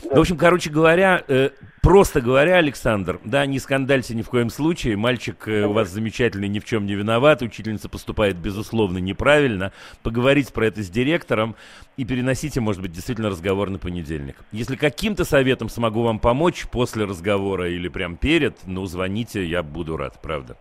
Да. 0.02 0.10
Ну, 0.10 0.16
в 0.16 0.20
общем, 0.20 0.36
короче 0.36 0.70
говоря, 0.70 1.22
э, 1.28 1.50
просто 1.82 2.20
говоря, 2.20 2.56
Александр, 2.56 3.20
да, 3.24 3.44
не 3.46 3.58
скандальте 3.58 4.14
ни 4.14 4.22
в 4.22 4.28
коем 4.28 4.50
случае. 4.50 4.96
Мальчик 4.96 5.46
э, 5.46 5.64
у 5.64 5.72
вас 5.72 5.88
замечательный, 5.88 6.48
ни 6.48 6.58
в 6.58 6.64
чем 6.64 6.86
не 6.86 6.94
виноват. 6.94 7.42
Учительница 7.42 7.88
поступает, 7.88 8.36
безусловно, 8.36 8.98
неправильно. 8.98 9.72
Поговорите 10.02 10.52
про 10.52 10.66
это 10.66 10.82
с 10.82 10.88
директором 10.88 11.56
и 11.96 12.04
переносите, 12.04 12.60
может 12.60 12.82
быть, 12.82 12.92
действительно 12.92 13.28
разговор 13.30 13.70
на 13.70 13.78
понедельник. 13.78 14.36
Если 14.52 14.76
каким-то 14.76 15.24
советом 15.24 15.68
смогу 15.68 16.02
вам 16.02 16.18
помочь 16.18 16.66
после 16.70 17.04
разговора 17.04 17.68
или 17.68 17.88
прям 17.88 18.16
перед, 18.16 18.56
ну, 18.66 18.86
звоните, 18.86 19.44
я 19.44 19.62
буду 19.62 19.96
рад, 19.96 20.20
правда. 20.22 20.56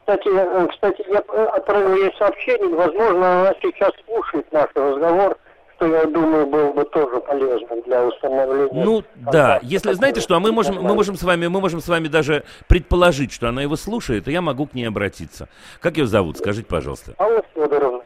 Кстати, 0.00 0.28
э, 0.28 0.68
кстати, 0.68 1.04
я 1.08 1.18
отправил 1.46 1.96
ей 1.96 2.12
сообщение, 2.18 2.76
возможно, 2.76 3.40
она 3.40 3.54
сейчас 3.62 3.92
слушает 4.06 4.52
наш 4.52 4.68
разговор 4.74 5.38
что, 5.76 5.86
я 5.86 6.06
думаю, 6.06 6.46
было 6.46 6.72
бы 6.72 6.84
тоже 6.84 7.20
полезно 7.20 7.82
для 7.86 8.06
установления. 8.06 8.84
Ну 8.84 9.04
да, 9.16 9.60
если 9.62 9.92
знаете 9.92 10.20
что, 10.20 10.36
а 10.36 10.40
мы 10.40 10.52
можем, 10.52 10.76
мы 10.76 10.94
можем 10.94 11.16
с 11.16 11.22
вами, 11.22 11.46
мы 11.46 11.60
можем 11.60 11.80
с 11.80 11.88
вами 11.88 12.08
даже 12.08 12.44
предположить, 12.68 13.32
что 13.32 13.48
она 13.48 13.62
его 13.62 13.76
слушает, 13.76 14.28
и 14.28 14.32
я 14.32 14.42
могу 14.42 14.66
к 14.66 14.74
ней 14.74 14.84
обратиться. 14.84 15.48
Как 15.80 15.96
ее 15.96 16.06
зовут? 16.06 16.38
Скажите, 16.38 16.66
пожалуйста. 16.66 17.14
Алла 17.18 17.42
Федоровна. 17.54 18.02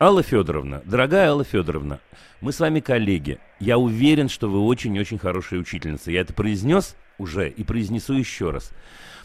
Алла 0.00 0.22
Федоровна, 0.22 0.82
дорогая 0.84 1.30
Алла 1.30 1.42
Федоровна, 1.42 1.98
мы 2.40 2.52
с 2.52 2.60
вами 2.60 2.78
коллеги. 2.78 3.40
Я 3.58 3.78
уверен, 3.78 4.28
что 4.28 4.48
вы 4.48 4.60
очень-очень 4.60 5.18
хорошая 5.18 5.58
учительница. 5.58 6.12
Я 6.12 6.20
это 6.20 6.32
произнес 6.32 6.94
уже 7.18 7.48
и 7.48 7.64
произнесу 7.64 8.14
еще 8.14 8.50
раз. 8.50 8.70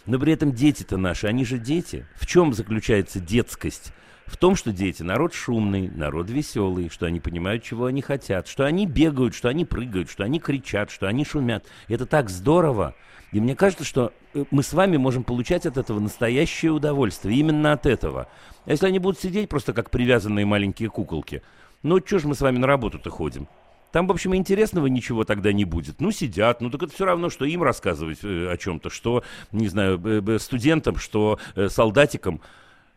Но 0.07 0.19
при 0.19 0.33
этом 0.33 0.51
дети-то 0.51 0.97
наши, 0.97 1.27
они 1.27 1.45
же 1.45 1.59
дети. 1.59 2.07
В 2.15 2.25
чем 2.25 2.53
заключается 2.53 3.19
детскость? 3.19 3.93
В 4.25 4.37
том, 4.37 4.55
что 4.55 4.71
дети 4.71 5.03
народ 5.03 5.33
шумный, 5.33 5.89
народ 5.89 6.29
веселый, 6.29 6.89
что 6.89 7.05
они 7.05 7.19
понимают, 7.19 7.63
чего 7.63 7.85
они 7.85 8.01
хотят, 8.01 8.47
что 8.47 8.65
они 8.65 8.85
бегают, 8.85 9.35
что 9.35 9.49
они 9.49 9.65
прыгают, 9.65 10.09
что 10.09 10.23
они 10.23 10.39
кричат, 10.39 10.91
что 10.91 11.07
они 11.07 11.25
шумят. 11.25 11.65
Это 11.87 12.05
так 12.05 12.29
здорово. 12.29 12.95
И 13.31 13.39
мне 13.39 13.55
кажется, 13.55 13.83
что 13.83 14.13
э, 14.33 14.45
мы 14.51 14.63
с 14.63 14.73
вами 14.73 14.97
можем 14.97 15.23
получать 15.23 15.65
от 15.65 15.77
этого 15.77 15.99
настоящее 15.99 16.71
удовольствие. 16.71 17.37
Именно 17.37 17.73
от 17.73 17.85
этого. 17.85 18.27
А 18.65 18.71
если 18.71 18.87
они 18.87 18.99
будут 18.99 19.19
сидеть 19.19 19.49
просто 19.49 19.73
как 19.73 19.89
привязанные 19.89 20.45
маленькие 20.45 20.89
куколки, 20.89 21.41
ну 21.81 21.99
что 22.05 22.19
ж 22.19 22.25
мы 22.25 22.35
с 22.35 22.41
вами 22.41 22.59
на 22.59 22.67
работу-то 22.67 23.09
ходим? 23.09 23.47
Там, 23.91 24.07
в 24.07 24.11
общем, 24.11 24.35
интересного 24.35 24.87
ничего 24.87 25.23
тогда 25.23 25.53
не 25.53 25.65
будет. 25.65 26.01
Ну, 26.01 26.11
сидят, 26.11 26.61
ну, 26.61 26.71
так 26.71 26.81
это 26.81 26.93
все 26.93 27.05
равно, 27.05 27.29
что 27.29 27.45
им 27.45 27.61
рассказывать 27.61 28.19
э, 28.23 28.51
о 28.51 28.57
чем-то, 28.57 28.89
что, 28.89 29.23
не 29.51 29.67
знаю, 29.67 29.99
студентам, 30.39 30.97
что 30.97 31.37
э, 31.55 31.69
солдатикам. 31.69 32.41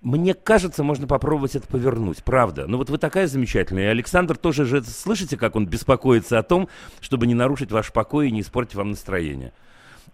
Мне 0.07 0.35
кажется, 0.35 0.85
можно 0.85 1.09
попробовать 1.09 1.57
это 1.57 1.67
повернуть, 1.67 2.23
правда. 2.23 2.69
Ну 2.69 2.77
вот 2.77 2.91
вы 2.91 2.97
такая 2.97 3.27
замечательная. 3.27 3.87
И 3.87 3.89
Александр 3.89 4.37
тоже 4.37 4.65
же, 4.65 4.81
слышите, 4.85 5.37
как 5.37 5.57
он 5.57 5.67
беспокоится 5.67 6.39
о 6.39 6.45
том, 6.45 6.69
чтобы 7.01 7.27
не 7.27 7.35
нарушить 7.35 7.73
ваш 7.73 7.93
покой 7.93 8.29
и 8.29 8.31
не 8.31 8.43
испортить 8.43 8.77
вам 8.77 8.91
настроение. 8.91 9.53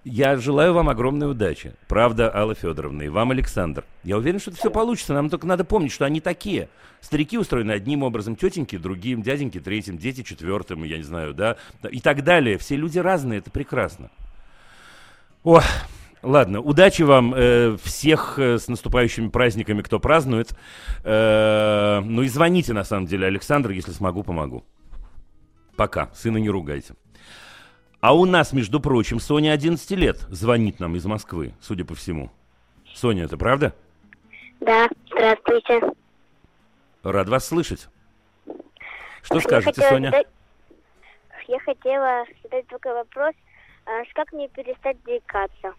Я 0.02 0.38
желаю 0.38 0.72
вам 0.72 0.88
огромной 0.88 1.30
удачи. 1.30 1.74
Правда, 1.88 2.34
Алла 2.34 2.54
Федоровна, 2.54 3.02
и 3.02 3.08
вам, 3.08 3.32
Александр. 3.32 3.84
Я 4.02 4.16
уверен, 4.16 4.40
что 4.40 4.50
это 4.50 4.60
все 4.60 4.70
получится. 4.70 5.12
Нам 5.12 5.28
только 5.28 5.46
надо 5.46 5.62
помнить, 5.62 5.92
что 5.92 6.06
они 6.06 6.22
такие. 6.22 6.70
Старики 7.02 7.36
устроены 7.36 7.72
одним 7.72 8.02
образом, 8.02 8.34
тетеньки 8.34 8.78
другим, 8.78 9.20
дяденьки 9.20 9.60
третьим, 9.60 9.98
дети 9.98 10.22
четвертым, 10.22 10.84
я 10.84 10.96
не 10.96 11.04
знаю, 11.04 11.34
да, 11.34 11.58
и 11.90 12.00
так 12.00 12.24
далее. 12.24 12.56
Все 12.56 12.76
люди 12.76 12.98
разные, 12.98 13.40
это 13.40 13.50
прекрасно. 13.50 14.10
О, 15.44 15.60
ладно, 16.22 16.60
удачи 16.60 17.02
вам 17.02 17.34
э, 17.34 17.76
всех 17.82 18.38
э, 18.38 18.58
с 18.58 18.68
наступающими 18.68 19.28
праздниками, 19.28 19.82
кто 19.82 20.00
празднует. 20.00 20.50
Э, 21.04 22.00
ну 22.00 22.22
и 22.22 22.28
звоните, 22.28 22.72
на 22.72 22.84
самом 22.84 23.06
деле, 23.06 23.26
Александр, 23.26 23.70
если 23.70 23.92
смогу, 23.92 24.22
помогу. 24.22 24.64
Пока, 25.76 26.10
сына 26.14 26.38
не 26.38 26.50
ругайте. 26.50 26.94
А 28.00 28.14
у 28.14 28.24
нас, 28.24 28.52
между 28.52 28.80
прочим, 28.80 29.20
Соня 29.20 29.52
11 29.52 29.90
лет 29.92 30.18
звонит 30.28 30.80
нам 30.80 30.96
из 30.96 31.04
Москвы, 31.04 31.54
судя 31.60 31.84
по 31.84 31.94
всему. 31.94 32.30
Соня, 32.94 33.24
это 33.24 33.36
правда? 33.36 33.74
Да, 34.60 34.88
здравствуйте. 35.06 35.80
Рад 37.02 37.28
вас 37.28 37.46
слышать. 37.46 37.88
Что 39.22 39.36
я 39.36 39.40
скажете, 39.40 39.82
Соня? 39.88 40.10
Задать... 40.10 40.26
Я 41.48 41.58
хотела 41.60 42.24
задать 42.42 42.66
такой 42.68 42.94
вопрос. 42.94 43.34
А 43.86 44.02
как 44.14 44.32
мне 44.32 44.48
перестать 44.48 44.96
заикаться? 45.04 45.74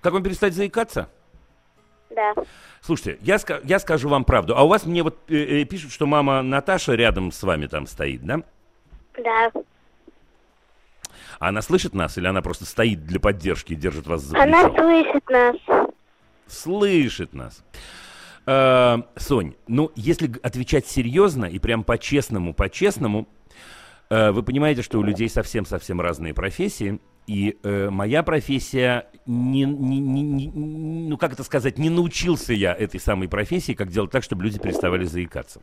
Как 0.00 0.12
вам 0.12 0.22
перестать 0.22 0.54
заикаться? 0.54 1.08
Да. 2.10 2.34
Слушайте, 2.80 3.18
я, 3.22 3.38
я 3.64 3.78
скажу 3.78 4.08
вам 4.08 4.24
правду. 4.24 4.56
А 4.56 4.64
у 4.64 4.68
вас 4.68 4.84
мне 4.84 5.02
вот 5.02 5.18
э, 5.28 5.62
э, 5.62 5.64
пишут, 5.64 5.92
что 5.92 6.06
мама 6.06 6.42
Наташа 6.42 6.94
рядом 6.94 7.30
с 7.30 7.42
вами 7.42 7.66
там 7.66 7.86
стоит, 7.86 8.24
да? 8.24 8.42
Да. 9.22 9.52
А 11.38 11.48
она 11.48 11.62
слышит 11.62 11.94
нас 11.94 12.18
или 12.18 12.26
она 12.26 12.42
просто 12.42 12.64
стоит 12.64 13.06
для 13.06 13.20
поддержки 13.20 13.74
и 13.74 13.76
держит 13.76 14.06
вас 14.06 14.22
за 14.22 14.34
плечо? 14.34 14.42
Она 14.42 14.70
слышит 14.74 15.28
нас. 15.28 15.56
Слышит 16.46 17.32
нас. 17.32 17.62
Э, 18.46 18.98
Сонь, 19.16 19.54
ну, 19.68 19.92
если 19.94 20.32
отвечать 20.42 20.86
серьезно 20.86 21.44
и 21.44 21.58
прям 21.58 21.84
по-честному, 21.84 22.54
по-честному, 22.54 23.28
вы 24.10 24.42
понимаете, 24.42 24.82
что 24.82 24.98
у 24.98 25.02
людей 25.02 25.28
совсем-совсем 25.28 26.00
разные 26.00 26.34
профессии, 26.34 27.00
и 27.30 27.58
э, 27.62 27.90
моя 27.90 28.24
профессия, 28.24 29.06
не, 29.24 29.62
не, 29.62 30.00
не, 30.00 30.22
не, 30.22 30.48
ну 31.08 31.16
как 31.16 31.32
это 31.32 31.44
сказать, 31.44 31.78
не 31.78 31.88
научился 31.88 32.52
я 32.52 32.74
этой 32.74 32.98
самой 32.98 33.28
профессии, 33.28 33.72
как 33.72 33.88
делать 33.88 34.10
так, 34.10 34.24
чтобы 34.24 34.42
люди 34.42 34.58
переставали 34.58 35.04
заикаться. 35.04 35.62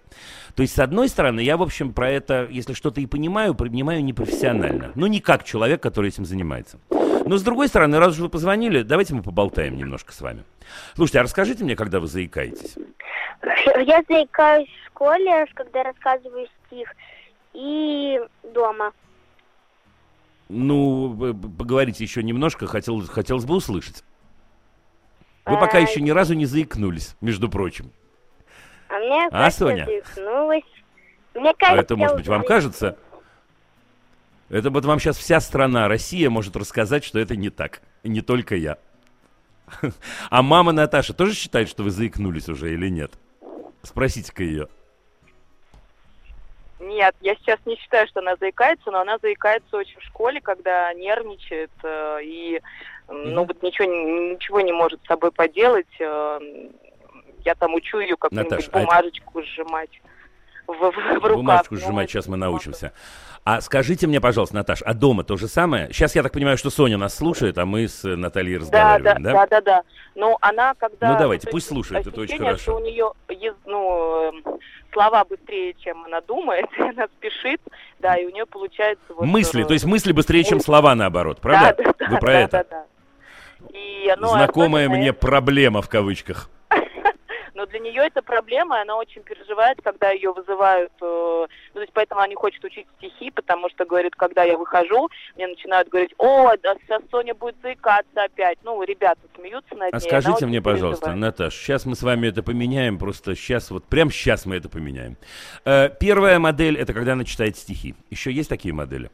То 0.56 0.62
есть, 0.62 0.74
с 0.74 0.80
одной 0.80 1.10
стороны, 1.10 1.42
я, 1.42 1.58
в 1.58 1.62
общем, 1.62 1.94
про 1.94 2.10
это, 2.10 2.48
если 2.50 2.72
что-то 2.72 3.02
и 3.02 3.06
понимаю, 3.06 3.54
понимаю 3.54 4.02
непрофессионально. 4.02 4.94
Ну, 4.96 5.08
не 5.08 5.20
как 5.20 5.44
человек, 5.44 5.84
который 5.84 6.08
этим 6.08 6.24
занимается. 6.24 6.80
Но 6.90 7.36
с 7.36 7.44
другой 7.44 7.68
стороны, 7.68 8.00
раз 8.00 8.14
уж 8.14 8.20
вы 8.20 8.30
позвонили, 8.30 8.84
давайте 8.84 9.14
мы 9.14 9.22
поболтаем 9.22 9.76
немножко 9.76 10.14
с 10.14 10.22
вами. 10.22 10.46
Слушайте, 10.96 11.20
а 11.20 11.24
расскажите 11.24 11.66
мне, 11.66 11.76
когда 11.76 12.00
вы 12.00 12.08
заикаетесь. 12.08 12.78
Я 13.86 14.02
заикаюсь 14.08 14.70
в 14.70 14.88
школе, 14.88 15.46
когда 15.54 15.84
рассказываю 15.84 16.48
стих, 16.68 16.88
и 17.58 18.20
дома. 18.54 18.94
Ну, 20.48 21.34
поговорите 21.58 22.04
еще 22.04 22.22
немножко, 22.24 22.68
хотел, 22.68 23.02
хотелось 23.08 23.46
бы 23.46 23.56
услышать. 23.56 24.04
Вы 25.46 25.58
пока 25.60 25.80
еще 25.80 26.02
ни 26.02 26.12
разу 26.12 26.36
не 26.36 26.46
заикнулись, 26.46 27.16
между 27.20 27.50
прочим. 27.50 27.92
А 28.90 29.00
мне 29.00 29.28
а, 29.32 29.50
Соня? 29.50 29.86
заикнулась. 29.86 30.64
Мне 31.34 31.54
кажется, 31.54 31.80
а 31.80 31.82
это, 31.82 31.96
может 31.96 32.18
быть, 32.18 32.28
вам 32.28 32.44
кажется? 32.44 32.98
Это 34.50 34.70
вот 34.70 34.86
вам 34.86 35.00
сейчас 35.00 35.18
вся 35.18 35.40
страна, 35.42 35.88
Россия 35.88 36.30
может 36.30 36.56
рассказать, 36.56 37.04
что 37.04 37.20
это 37.20 37.36
не 37.36 37.50
так. 37.50 37.82
Не 38.04 38.22
только 38.22 38.56
я. 38.56 38.78
А 40.30 40.42
мама 40.42 40.72
Наташа 40.72 41.14
тоже 41.14 41.34
считает, 41.34 41.68
что 41.68 41.84
вы 41.84 41.92
заикнулись 41.92 42.48
уже 42.48 42.74
или 42.74 42.88
нет? 42.88 43.14
Спросите-ка 43.82 44.44
ее. 44.44 44.70
Нет, 46.80 47.16
я 47.22 47.36
сейчас 47.36 47.60
не 47.66 47.76
считаю, 47.78 48.08
что 48.08 48.20
она 48.20 48.36
заикается, 48.36 48.92
но 48.92 49.00
она 49.00 49.18
заикается 49.20 49.78
очень 49.78 50.00
в 50.00 50.04
школе, 50.04 50.42
когда 50.42 50.94
нервничает 50.94 51.72
э, 51.84 52.20
и 52.24 52.62
ну 53.08 53.46
вот 53.46 53.64
ничего, 53.64 53.88
ничего 53.88 54.62
не 54.62 54.74
может 54.74 55.02
с 55.04 55.08
собой 55.08 55.32
поделать. 55.32 55.88
Э, 56.00 56.40
я 57.46 57.56
там 57.56 57.74
учу 57.74 58.00
ее 58.00 58.18
как-нибудь 58.18 58.70
а 58.72 58.80
бумажечку 58.80 59.40
это... 59.40 59.48
сжимать 59.48 60.02
в, 60.68 60.74
в, 60.74 60.92
в 60.92 61.24
руках. 61.24 61.36
Бумажку 61.36 61.76
ну, 61.76 61.80
сжимать, 61.80 62.10
сейчас 62.10 62.28
мы 62.28 62.38
научимся. 62.38 62.94
А 63.44 63.62
скажите 63.62 64.08
мне, 64.08 64.20
пожалуйста, 64.20 64.56
Наташ, 64.56 64.82
а 64.86 64.94
дома 64.94 65.24
то 65.24 65.38
же 65.38 65.48
самое? 65.48 65.88
Сейчас 65.94 66.16
я 66.16 66.24
так 66.24 66.34
понимаю, 66.34 66.58
что 66.58 66.70
Соня 66.70 66.98
нас 66.98 67.16
слушает, 67.16 67.58
а 67.58 67.66
мы 67.66 67.88
с 67.88 68.04
Натальей 68.04 68.58
разговариваем, 68.58 69.24
да? 69.24 69.32
Да, 69.32 69.34
да, 69.34 69.48
да, 69.48 69.62
да. 69.62 69.84
Ну, 70.16 70.38
она 70.42 70.74
когда... 70.74 71.14
Ну, 71.14 71.18
давайте, 71.18 71.50
пусть 71.50 71.68
слушает, 71.68 72.06
это 72.06 72.20
очень 72.20 72.38
хорошо. 72.40 72.58
что 72.58 72.76
у 72.76 72.80
нее, 72.80 73.14
ну, 73.66 74.34
слова 74.92 75.24
быстрее, 75.24 75.74
чем 75.76 76.04
она 76.04 76.20
думает, 76.22 76.66
она 76.78 77.08
спешит, 77.18 77.62
да, 78.00 78.16
и 78.18 78.26
у 78.26 78.32
нее 78.32 78.46
получается... 78.46 79.06
Вот, 79.16 79.26
мысли, 79.26 79.64
то 79.64 79.74
есть 79.74 79.86
мысли 79.86 80.12
быстрее, 80.12 80.44
чем 80.44 80.60
слова 80.60 80.94
наоборот, 80.96 81.40
правда? 81.40 81.76
Да, 81.82 81.94
да, 81.98 82.08
Вы 82.10 82.18
про 82.18 82.32
да, 82.34 82.40
это? 82.40 82.52
Да, 82.52 82.66
да. 82.70 82.86
И, 83.74 84.14
ну, 84.18 84.28
Знакомая 84.28 84.90
мне 84.90 85.14
проблема 85.14 85.82
в 85.82 85.88
кавычках 85.88 86.50
но 87.58 87.66
для 87.66 87.80
нее 87.80 88.04
это 88.06 88.22
проблема, 88.22 88.78
и 88.78 88.82
она 88.84 88.96
очень 88.96 89.24
переживает, 89.24 89.80
когда 89.84 90.12
ее 90.12 90.32
вызывают, 90.32 90.92
э, 91.02 91.48
ну, 91.74 91.74
то 91.74 91.82
есть 91.82 91.92
поэтому 91.92 92.22
она 92.22 92.28
не 92.28 92.36
хочет 92.36 92.64
учить 92.64 92.86
стихи, 92.98 93.32
потому 93.32 93.68
что, 93.70 93.84
говорит, 93.84 94.16
когда 94.16 94.44
я 94.44 94.56
выхожу, 94.56 95.10
мне 95.36 95.48
начинают 95.48 95.90
говорить, 95.90 96.14
о, 96.20 96.56
да 96.62 96.76
сейчас 96.84 97.02
Соня 97.10 97.34
будет 97.34 97.56
заикаться 97.64 98.24
опять. 98.24 98.60
Ну, 98.62 98.84
ребята 98.84 99.22
смеются 99.36 99.74
над 99.74 99.92
а 99.92 99.98
ней. 99.98 100.06
А 100.06 100.22
скажите 100.22 100.46
мне, 100.46 100.62
пожалуйста, 100.62 101.16
Наташ, 101.16 101.56
сейчас 101.56 101.88
мы 101.88 101.96
с 101.96 102.04
вами 102.04 102.28
это 102.28 102.44
поменяем, 102.44 103.00
просто 103.00 103.36
сейчас, 103.36 103.72
вот 103.72 103.86
прямо 103.86 104.12
сейчас 104.12 104.46
мы 104.46 104.56
это 104.58 104.70
поменяем. 104.70 105.18
Э, 105.66 105.90
первая 105.90 106.38
модель, 106.38 106.78
это 106.78 106.94
когда 106.94 107.14
она 107.14 107.24
читает 107.24 107.58
стихи. 107.58 107.96
Еще 108.12 108.32
есть 108.32 108.50
такие 108.50 108.76
модели? 108.76 109.10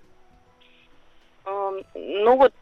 Э, 1.46 1.82
ну, 1.96 2.36
вот 2.36 2.54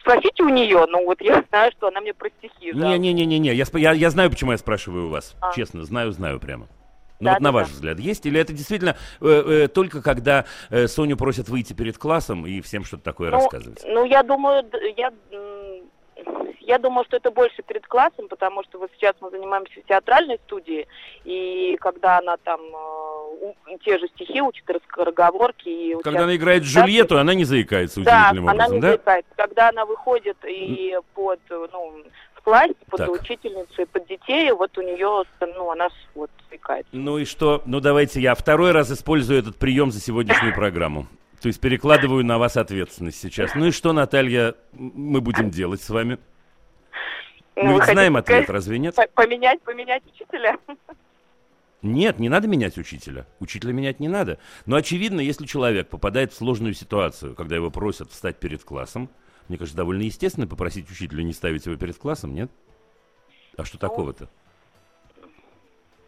спросите 0.00 0.42
у 0.42 0.48
нее, 0.48 0.84
ну 0.88 1.04
вот 1.04 1.20
я 1.20 1.44
знаю, 1.50 1.72
что 1.72 1.88
она 1.88 2.00
мне 2.00 2.14
про 2.14 2.28
стихи. 2.30 2.72
Не-не-не-не, 2.72 3.54
я, 3.54 3.64
я, 3.74 3.92
я 3.92 4.10
знаю, 4.10 4.30
почему 4.30 4.52
я 4.52 4.58
спрашиваю 4.58 5.06
у 5.06 5.10
вас. 5.10 5.34
А. 5.40 5.52
Честно, 5.52 5.84
знаю, 5.84 6.12
знаю 6.12 6.40
прямо. 6.40 6.66
Ну 7.20 7.26
да, 7.26 7.32
вот 7.32 7.38
да, 7.40 7.44
на 7.44 7.52
ваш 7.52 7.68
да. 7.68 7.74
взгляд, 7.74 7.98
есть? 7.98 8.24
Или 8.24 8.40
это 8.40 8.52
действительно 8.52 8.96
э, 9.20 9.26
э, 9.26 9.68
только 9.68 10.00
когда 10.02 10.46
э, 10.70 10.86
Соню 10.86 11.18
просят 11.18 11.50
выйти 11.50 11.74
перед 11.74 11.98
классом 11.98 12.46
и 12.46 12.62
всем 12.62 12.84
что-то 12.84 13.02
такое 13.02 13.30
ну, 13.30 13.36
рассказывать? 13.36 13.82
Ну, 13.86 14.04
я 14.06 14.22
думаю, 14.22 14.64
я 14.96 15.12
я 16.60 16.78
думаю, 16.78 17.04
что 17.04 17.16
это 17.16 17.30
больше 17.32 17.62
перед 17.62 17.86
классом, 17.86 18.28
потому 18.28 18.62
что 18.62 18.78
вот 18.78 18.90
сейчас 18.94 19.14
мы 19.20 19.30
занимаемся 19.30 19.80
в 19.80 19.88
театральной 19.88 20.38
студии, 20.46 20.86
и 21.24 21.76
когда 21.80 22.18
она 22.18 22.36
там 22.36 22.60
э, 22.60 23.09
те 23.84 23.98
же 23.98 24.08
стихи 24.08 24.40
учит, 24.40 24.64
разговорки. 24.96 25.68
И 25.68 25.96
когда 26.02 26.24
она 26.24 26.36
играет 26.36 26.62
Джульетту, 26.62 27.18
она 27.18 27.34
не 27.34 27.44
заикается 27.44 28.00
удивительным 28.00 28.46
да, 28.46 28.52
образом, 28.52 28.64
она 28.66 28.74
не 28.74 28.80
да? 28.80 28.88
заикается. 28.88 29.32
Когда 29.36 29.68
она 29.68 29.84
выходит 29.86 30.36
и 30.46 30.96
под, 31.14 31.40
ну, 31.48 32.04
в 32.34 32.42
классе, 32.42 32.74
под 32.88 32.98
так. 32.98 33.10
учительницу 33.10 33.82
и 33.82 33.84
под 33.84 34.06
детей, 34.06 34.50
вот 34.52 34.76
у 34.78 34.82
нее, 34.82 35.24
ну, 35.40 35.70
она 35.70 35.88
вот 36.14 36.30
заикается. 36.48 36.90
Ну 36.92 37.18
и 37.18 37.24
что? 37.24 37.62
Ну 37.66 37.80
давайте 37.80 38.20
я 38.20 38.34
второй 38.34 38.72
раз 38.72 38.90
использую 38.90 39.38
этот 39.38 39.56
прием 39.56 39.90
за 39.90 40.00
сегодняшнюю 40.00 40.54
программу. 40.54 41.06
То 41.40 41.48
есть 41.48 41.60
перекладываю 41.60 42.24
на 42.24 42.38
вас 42.38 42.56
ответственность 42.58 43.18
сейчас. 43.18 43.54
Ну 43.54 43.66
и 43.66 43.70
что, 43.70 43.92
Наталья, 43.92 44.54
мы 44.72 45.22
будем 45.22 45.50
делать 45.50 45.80
с 45.80 45.88
вами? 45.88 46.18
Мы 47.56 47.74
ведь 47.74 47.84
знаем 47.84 48.16
ответ, 48.16 48.48
разве 48.48 48.78
нет? 48.78 48.96
Поменять, 49.14 49.60
поменять 49.62 50.02
учителя? 50.14 50.56
Нет, 51.82 52.18
не 52.18 52.28
надо 52.28 52.46
менять 52.46 52.76
учителя. 52.76 53.26
Учителя 53.38 53.72
менять 53.72 54.00
не 54.00 54.08
надо. 54.08 54.38
Но 54.66 54.76
очевидно, 54.76 55.20
если 55.20 55.46
человек 55.46 55.88
попадает 55.88 56.32
в 56.32 56.36
сложную 56.36 56.74
ситуацию, 56.74 57.34
когда 57.34 57.56
его 57.56 57.70
просят 57.70 58.10
встать 58.10 58.38
перед 58.38 58.62
классом, 58.62 59.08
мне 59.48 59.56
кажется, 59.56 59.76
довольно 59.76 60.02
естественно 60.02 60.46
попросить 60.46 60.90
учителя 60.90 61.22
не 61.22 61.32
ставить 61.32 61.64
его 61.66 61.76
перед 61.76 61.96
классом, 61.96 62.34
нет? 62.34 62.50
А 63.56 63.64
что 63.64 63.76
ну, 63.76 63.80
такого-то? 63.80 64.28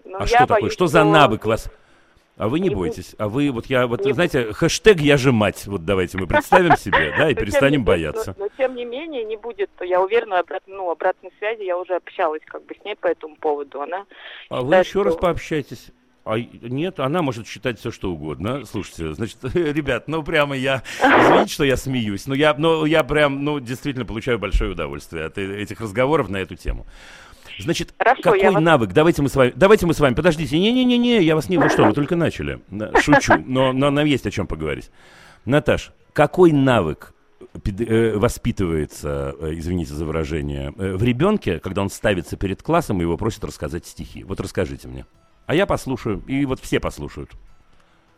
Ну, 0.05 0.19
а 0.19 0.27
что 0.27 0.39
такое? 0.39 0.61
боюсь, 0.61 0.73
Что 0.73 0.87
за 0.87 1.01
что- 1.01 1.11
навык 1.11 1.47
вас? 1.47 1.71
А 2.39 2.49
вы 2.49 2.61
не 2.61 2.71
бу- 2.71 2.77
бойтесь. 2.77 3.15
А 3.19 3.29
вы, 3.29 3.51
вот 3.51 3.67
я, 3.67 3.87
вот, 3.87 4.05
Не 4.05 4.13
знаете, 4.15 4.53
хэштег 4.53 5.01
«Я 5.01 5.17
же 5.19 5.33
мать». 5.33 5.67
Вот 5.67 5.85
давайте 5.85 6.17
мы 6.19 6.27
представим 6.27 6.77
себе, 6.77 7.13
да, 7.19 7.31
и 7.31 7.35
тем 7.35 7.45
перестанем 7.45 7.81
не- 7.81 7.85
бояться. 7.87 8.35
Но, 8.39 8.45
но 8.47 8.51
тем 8.57 8.75
не 8.75 8.85
менее 8.85 9.23
не 9.25 9.37
будет, 9.37 9.71
я 9.81 10.01
уверена, 10.01 10.39
обрат, 10.41 10.63
ну, 10.67 10.91
обратной 10.91 11.31
связи, 11.39 11.63
я 11.63 11.77
уже 11.79 11.95
общалась 11.95 12.41
как 12.47 12.65
бы 12.65 12.75
с 12.75 12.85
ней 12.85 12.97
по 12.97 13.07
этому 13.07 13.37
поводу. 13.37 13.83
Она 13.83 14.07
А 14.49 14.63
вы 14.63 14.75
еще 14.77 15.03
раз 15.03 15.13
что- 15.13 15.21
пообщайтесь. 15.23 15.89
А 16.25 16.39
нет, 16.39 17.01
она 17.01 17.21
может 17.21 17.49
считать 17.49 17.81
все, 17.81 17.91
что 17.91 18.13
угодно. 18.13 18.65
Слушайте, 18.65 19.13
значит, 19.13 19.39
ребят, 19.55 20.07
ну 20.07 20.23
прямо 20.23 20.57
я, 20.57 20.83
извините, 21.01 21.53
что 21.53 21.65
я 21.65 21.77
смеюсь, 21.77 22.27
но 22.29 22.35
я, 22.35 22.55
но 22.55 22.87
я 22.87 23.03
прям, 23.05 23.45
ну, 23.45 23.59
действительно 23.61 24.05
получаю 24.07 24.39
большое 24.39 24.71
удовольствие 24.71 25.25
от 25.25 25.37
э- 25.37 25.61
этих 25.61 25.81
разговоров 25.81 26.29
на 26.29 26.37
эту 26.39 26.55
тему. 26.55 26.87
Значит, 27.65 27.95
Хорошо, 27.99 28.23
какой 28.23 28.51
вас- 28.51 28.63
навык? 28.63 28.93
Давайте 28.93 29.23
мы 29.23 29.29
с 29.29 29.37
вами, 29.37 29.53
давайте 29.55 29.87
мы 29.87 29.95
с 29.95 30.01
вами, 30.01 30.15
подождите, 30.15 30.59
не-не-не-не, 30.59 31.23
я 31.23 31.35
вас 31.35 31.49
не, 31.49 31.59
вы 31.59 31.69
что, 31.69 31.85
мы 31.85 31.93
только 31.93 32.17
начали. 32.17 32.61
Шучу, 33.01 33.35
но, 33.47 33.73
но 33.73 33.91
нам 33.91 34.05
есть 34.07 34.27
о 34.27 34.31
чем 34.31 34.47
поговорить. 34.47 34.91
Наташ, 35.45 35.93
какой 36.13 36.53
навык 36.53 37.15
э, 37.65 38.15
воспитывается, 38.17 39.35
э, 39.41 39.53
извините 39.55 39.95
за 39.95 40.05
выражение, 40.05 40.73
э, 40.77 40.93
в 40.97 41.03
ребенке, 41.03 41.59
когда 41.59 41.83
он 41.83 41.91
ставится 41.91 42.37
перед 42.37 42.63
классом 42.63 42.99
и 42.99 43.03
его 43.03 43.17
просят 43.17 43.45
рассказать 43.45 43.87
стихи? 43.87 44.25
Вот 44.25 44.41
расскажите 44.41 44.89
мне. 44.89 45.07
А 45.47 45.55
я 45.55 45.67
послушаю, 45.67 46.23
и 46.29 46.45
вот 46.47 46.61
все 46.61 46.81
послушают. 46.81 47.31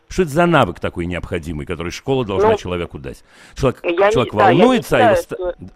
Что 0.08 0.22
это 0.22 0.30
за 0.32 0.44
навык 0.46 0.80
такой 0.80 1.06
необходимый, 1.06 1.64
который 1.66 1.90
школа 1.90 2.24
должна 2.26 2.50
Ну, 2.50 2.56
человеку 2.58 2.98
дать? 2.98 3.24
Человек, 3.56 3.80
Я 3.82 3.90
не- 3.90 4.12
человек 4.12 4.34
да, 4.34 4.48
я 4.48 4.54
не 4.54 4.60
волнуется, 4.60 4.96
а 4.96 5.00
его... 5.12 5.16
считаю, 5.22 5.54
что- 5.56 5.66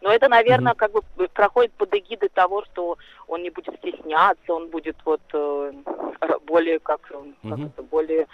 Но 0.00 0.10
это, 0.10 0.28
наверное, 0.28 0.74
как 0.74 0.92
бы 0.92 1.02
проходит 1.34 1.72
под 1.72 1.94
эгидой 1.94 2.30
того, 2.30 2.64
что 2.64 2.96
он 3.28 3.42
не 3.42 3.50
будет 3.50 3.76
стесняться, 3.76 4.54
он 4.54 4.68
будет 4.68 4.96
вот 5.04 5.20
э, 5.34 5.72
более 6.46 6.78
как, 6.78 7.00
э, 7.10 7.48
как 7.48 7.58
это, 7.58 7.82
более 7.82 8.26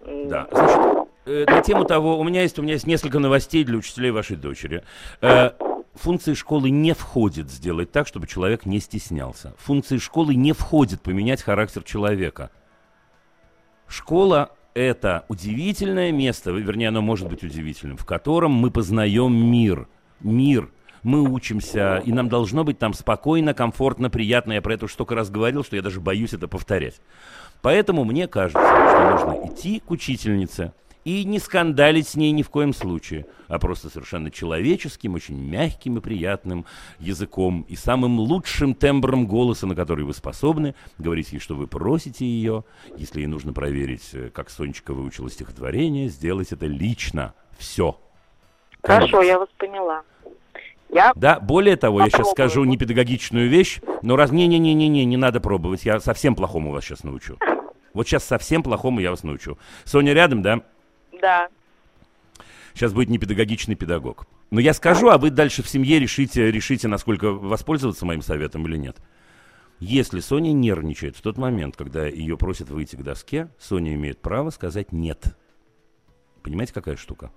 Да, 0.00 0.46
значит, 0.50 1.08
э, 1.24 1.44
на 1.46 1.62
тему 1.62 1.84
того, 1.86 2.18
у 2.18 2.24
меня 2.24 2.42
есть, 2.42 2.58
у 2.58 2.62
меня 2.62 2.74
есть 2.74 2.86
несколько 2.86 3.18
новостей 3.18 3.64
для 3.64 3.78
учителей 3.78 4.10
вашей 4.10 4.36
дочери. 4.36 4.84
Э, 5.22 5.52
функции 5.94 6.34
школы 6.34 6.68
не 6.68 6.92
входит 6.92 7.50
сделать 7.50 7.90
так, 7.90 8.06
чтобы 8.06 8.26
человек 8.26 8.66
не 8.66 8.80
стеснялся. 8.80 9.54
Функции 9.58 9.96
школы 9.96 10.34
не 10.34 10.52
входит 10.52 11.00
поменять 11.00 11.42
характер 11.42 11.82
человека. 11.84 12.50
Школа 13.88 14.50
это 14.74 15.24
удивительное 15.28 16.12
место, 16.12 16.50
вернее, 16.50 16.88
оно 16.88 17.00
может 17.00 17.28
быть 17.28 17.42
удивительным, 17.42 17.96
в 17.96 18.04
котором 18.04 18.50
мы 18.50 18.70
познаем 18.70 19.34
мир. 19.34 19.88
Мир. 20.20 20.70
Мы 21.04 21.20
учимся, 21.20 22.02
и 22.04 22.12
нам 22.12 22.30
должно 22.30 22.64
быть 22.64 22.78
там 22.78 22.94
спокойно, 22.94 23.52
комфортно, 23.52 24.08
приятно. 24.08 24.54
Я 24.54 24.62
про 24.62 24.74
это 24.74 24.86
уже 24.86 24.94
столько 24.94 25.14
раз 25.14 25.30
говорил, 25.30 25.62
что 25.62 25.76
я 25.76 25.82
даже 25.82 26.00
боюсь 26.00 26.32
это 26.32 26.48
повторять. 26.48 27.00
Поэтому 27.60 28.04
мне 28.04 28.26
кажется, 28.26 28.60
что 28.60 29.10
нужно 29.10 29.46
идти 29.46 29.80
к 29.80 29.90
учительнице 29.90 30.72
и 31.04 31.24
не 31.24 31.38
скандалить 31.38 32.08
с 32.08 32.14
ней 32.16 32.32
ни 32.32 32.42
в 32.42 32.48
коем 32.48 32.72
случае, 32.72 33.26
а 33.48 33.58
просто 33.58 33.90
совершенно 33.90 34.30
человеческим, 34.30 35.14
очень 35.14 35.36
мягким 35.36 35.98
и 35.98 36.00
приятным 36.00 36.64
языком 36.98 37.66
и 37.68 37.76
самым 37.76 38.18
лучшим 38.18 38.74
тембром 38.74 39.26
голоса, 39.26 39.66
на 39.66 39.74
который 39.74 40.06
вы 40.06 40.14
способны, 40.14 40.74
говорить 40.96 41.32
ей, 41.32 41.38
что 41.38 41.54
вы 41.54 41.66
просите 41.66 42.24
ее. 42.24 42.64
Если 42.96 43.20
ей 43.20 43.26
нужно 43.26 43.52
проверить, 43.52 44.08
э, 44.14 44.30
как 44.30 44.48
Сонечка 44.48 44.94
выучила 44.94 45.30
стихотворение, 45.30 46.08
сделать 46.08 46.52
это 46.52 46.64
лично. 46.64 47.34
Все. 47.58 48.00
Хорошо, 48.82 49.20
я 49.22 49.38
вас 49.38 49.48
поняла. 49.58 50.02
Я 50.94 51.12
Да, 51.16 51.40
более 51.40 51.76
того, 51.76 51.98
я 51.98 52.06
сейчас 52.06 52.28
Попробую. 52.28 52.34
скажу 52.34 52.64
непедагогичную 52.64 53.48
вещь, 53.48 53.80
но 54.02 54.14
раз... 54.14 54.30
Не-не-не-не-не, 54.30 55.04
не 55.04 55.16
надо 55.16 55.40
пробовать, 55.40 55.84
я 55.84 55.98
совсем 55.98 56.36
плохому 56.36 56.70
вас 56.70 56.84
сейчас 56.84 57.02
научу. 57.02 57.36
Вот 57.92 58.06
сейчас 58.06 58.24
совсем 58.24 58.62
плохому 58.62 59.00
я 59.00 59.10
вас 59.10 59.24
научу. 59.24 59.58
Соня 59.82 60.12
рядом, 60.12 60.42
да? 60.42 60.60
да. 61.20 61.48
Сейчас 62.74 62.92
будет 62.92 63.08
непедагогичный 63.08 63.74
педагог. 63.74 64.28
Но 64.52 64.60
я 64.60 64.72
скажу, 64.72 65.08
а 65.08 65.18
вы 65.18 65.30
дальше 65.30 65.64
в 65.64 65.68
семье 65.68 65.98
решите, 65.98 66.52
решите, 66.52 66.86
насколько 66.86 67.32
воспользоваться 67.32 68.06
моим 68.06 68.22
советом 68.22 68.64
или 68.68 68.76
нет. 68.76 68.96
Если 69.80 70.20
Соня 70.20 70.52
нервничает 70.52 71.16
в 71.16 71.22
тот 71.22 71.38
момент, 71.38 71.76
когда 71.76 72.06
ее 72.06 72.38
просят 72.38 72.70
выйти 72.70 72.94
к 72.94 73.02
доске, 73.02 73.48
Соня 73.58 73.94
имеет 73.94 74.22
право 74.22 74.50
сказать 74.50 74.92
«нет». 74.92 75.36
Понимаете, 76.44 76.72
какая 76.72 76.94
штука? 76.94 77.32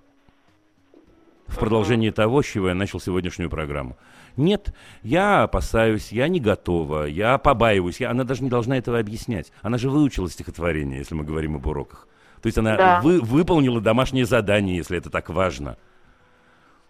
В 1.48 1.58
продолжении 1.58 2.10
того, 2.10 2.42
с 2.42 2.46
чего 2.46 2.68
я 2.68 2.74
начал 2.74 3.00
сегодняшнюю 3.00 3.50
программу. 3.50 3.96
Нет, 4.36 4.72
я 5.02 5.42
опасаюсь, 5.42 6.12
я 6.12 6.28
не 6.28 6.38
готова, 6.40 7.04
я 7.06 7.38
побаиваюсь. 7.38 8.00
Я, 8.00 8.10
она 8.10 8.22
даже 8.24 8.44
не 8.44 8.50
должна 8.50 8.76
этого 8.78 8.98
объяснять. 8.98 9.50
Она 9.62 9.78
же 9.78 9.90
выучила 9.90 10.28
стихотворение, 10.30 10.98
если 10.98 11.14
мы 11.14 11.24
говорим 11.24 11.56
об 11.56 11.66
уроках. 11.66 12.06
То 12.42 12.46
есть 12.46 12.58
она 12.58 12.76
Да. 12.76 13.00
вы- 13.02 13.20
выполнила 13.20 13.80
домашнее 13.80 14.26
задание, 14.26 14.76
если 14.76 14.96
это 14.96 15.10
так 15.10 15.28
важно. 15.30 15.76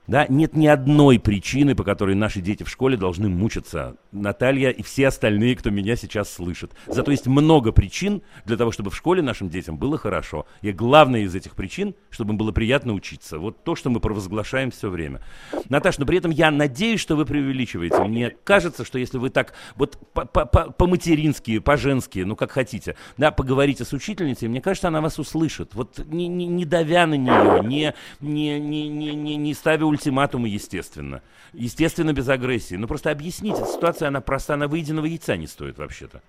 Да, 0.08 0.24
нет 0.30 0.56
ни 0.56 0.66
одной 0.66 1.20
причины, 1.20 1.74
по 1.74 1.84
которой 1.84 2.14
наши 2.14 2.40
дети 2.40 2.62
в 2.62 2.70
школе 2.70 2.96
должны 2.96 3.28
мучиться. 3.28 3.96
Наталья 4.10 4.70
и 4.70 4.82
все 4.82 5.08
остальные, 5.08 5.54
кто 5.56 5.68
меня 5.68 5.96
сейчас 5.96 6.32
слышит. 6.32 6.72
Зато 6.86 7.10
есть 7.10 7.26
много 7.26 7.72
причин 7.72 8.22
для 8.46 8.56
того, 8.56 8.72
чтобы 8.72 8.90
в 8.90 8.96
школе 8.96 9.20
нашим 9.20 9.50
детям 9.50 9.76
было 9.76 9.98
хорошо. 9.98 10.46
И 10.62 10.72
главная 10.72 11.20
из 11.20 11.34
этих 11.34 11.54
причин, 11.54 11.94
чтобы 12.08 12.32
им 12.32 12.38
было 12.38 12.52
приятно 12.52 12.94
учиться. 12.94 13.38
Вот 13.38 13.62
то, 13.64 13.76
что 13.76 13.90
мы 13.90 14.00
провозглашаем 14.00 14.70
все 14.70 14.88
время. 14.88 15.20
Наташ, 15.68 15.98
но 15.98 16.06
при 16.06 16.16
этом 16.16 16.30
я 16.30 16.50
надеюсь, 16.50 17.00
что 17.00 17.14
вы 17.14 17.26
преувеличиваете. 17.26 17.98
Мне 18.04 18.30
кажется, 18.30 18.86
что 18.86 18.98
если 18.98 19.18
вы 19.18 19.28
так 19.28 19.52
вот 19.76 19.98
по- 20.14 20.24
по- 20.24 20.46
по- 20.46 20.70
по-матерински, 20.72 21.58
по-женски, 21.58 22.20
ну 22.20 22.34
как 22.34 22.52
хотите, 22.52 22.96
да, 23.18 23.30
поговорите 23.30 23.84
с 23.84 23.92
учительницей, 23.92 24.48
мне 24.48 24.62
кажется, 24.62 24.88
она 24.88 25.02
вас 25.02 25.18
услышит. 25.18 25.74
Вот 25.74 25.98
не, 26.06 26.28
не, 26.28 26.46
не 26.46 26.64
давя 26.64 27.06
на 27.06 27.14
нее, 27.14 27.62
не, 27.62 27.94
не, 28.20 28.58
не, 28.58 28.88
не, 28.88 29.14
не, 29.14 29.36
не 29.36 29.52
ставя 29.52 29.84
ультиматумы, 29.98 30.48
естественно. 30.48 31.22
Естественно, 31.52 32.12
без 32.12 32.28
агрессии. 32.28 32.76
Но 32.76 32.86
просто 32.86 33.10
объясните, 33.10 33.64
ситуация, 33.66 34.08
она 34.08 34.20
проста, 34.20 34.54
она 34.54 34.68
выеденного 34.68 35.06
яйца 35.06 35.36
не 35.36 35.46
стоит 35.46 35.78
вообще-то. 35.78 36.22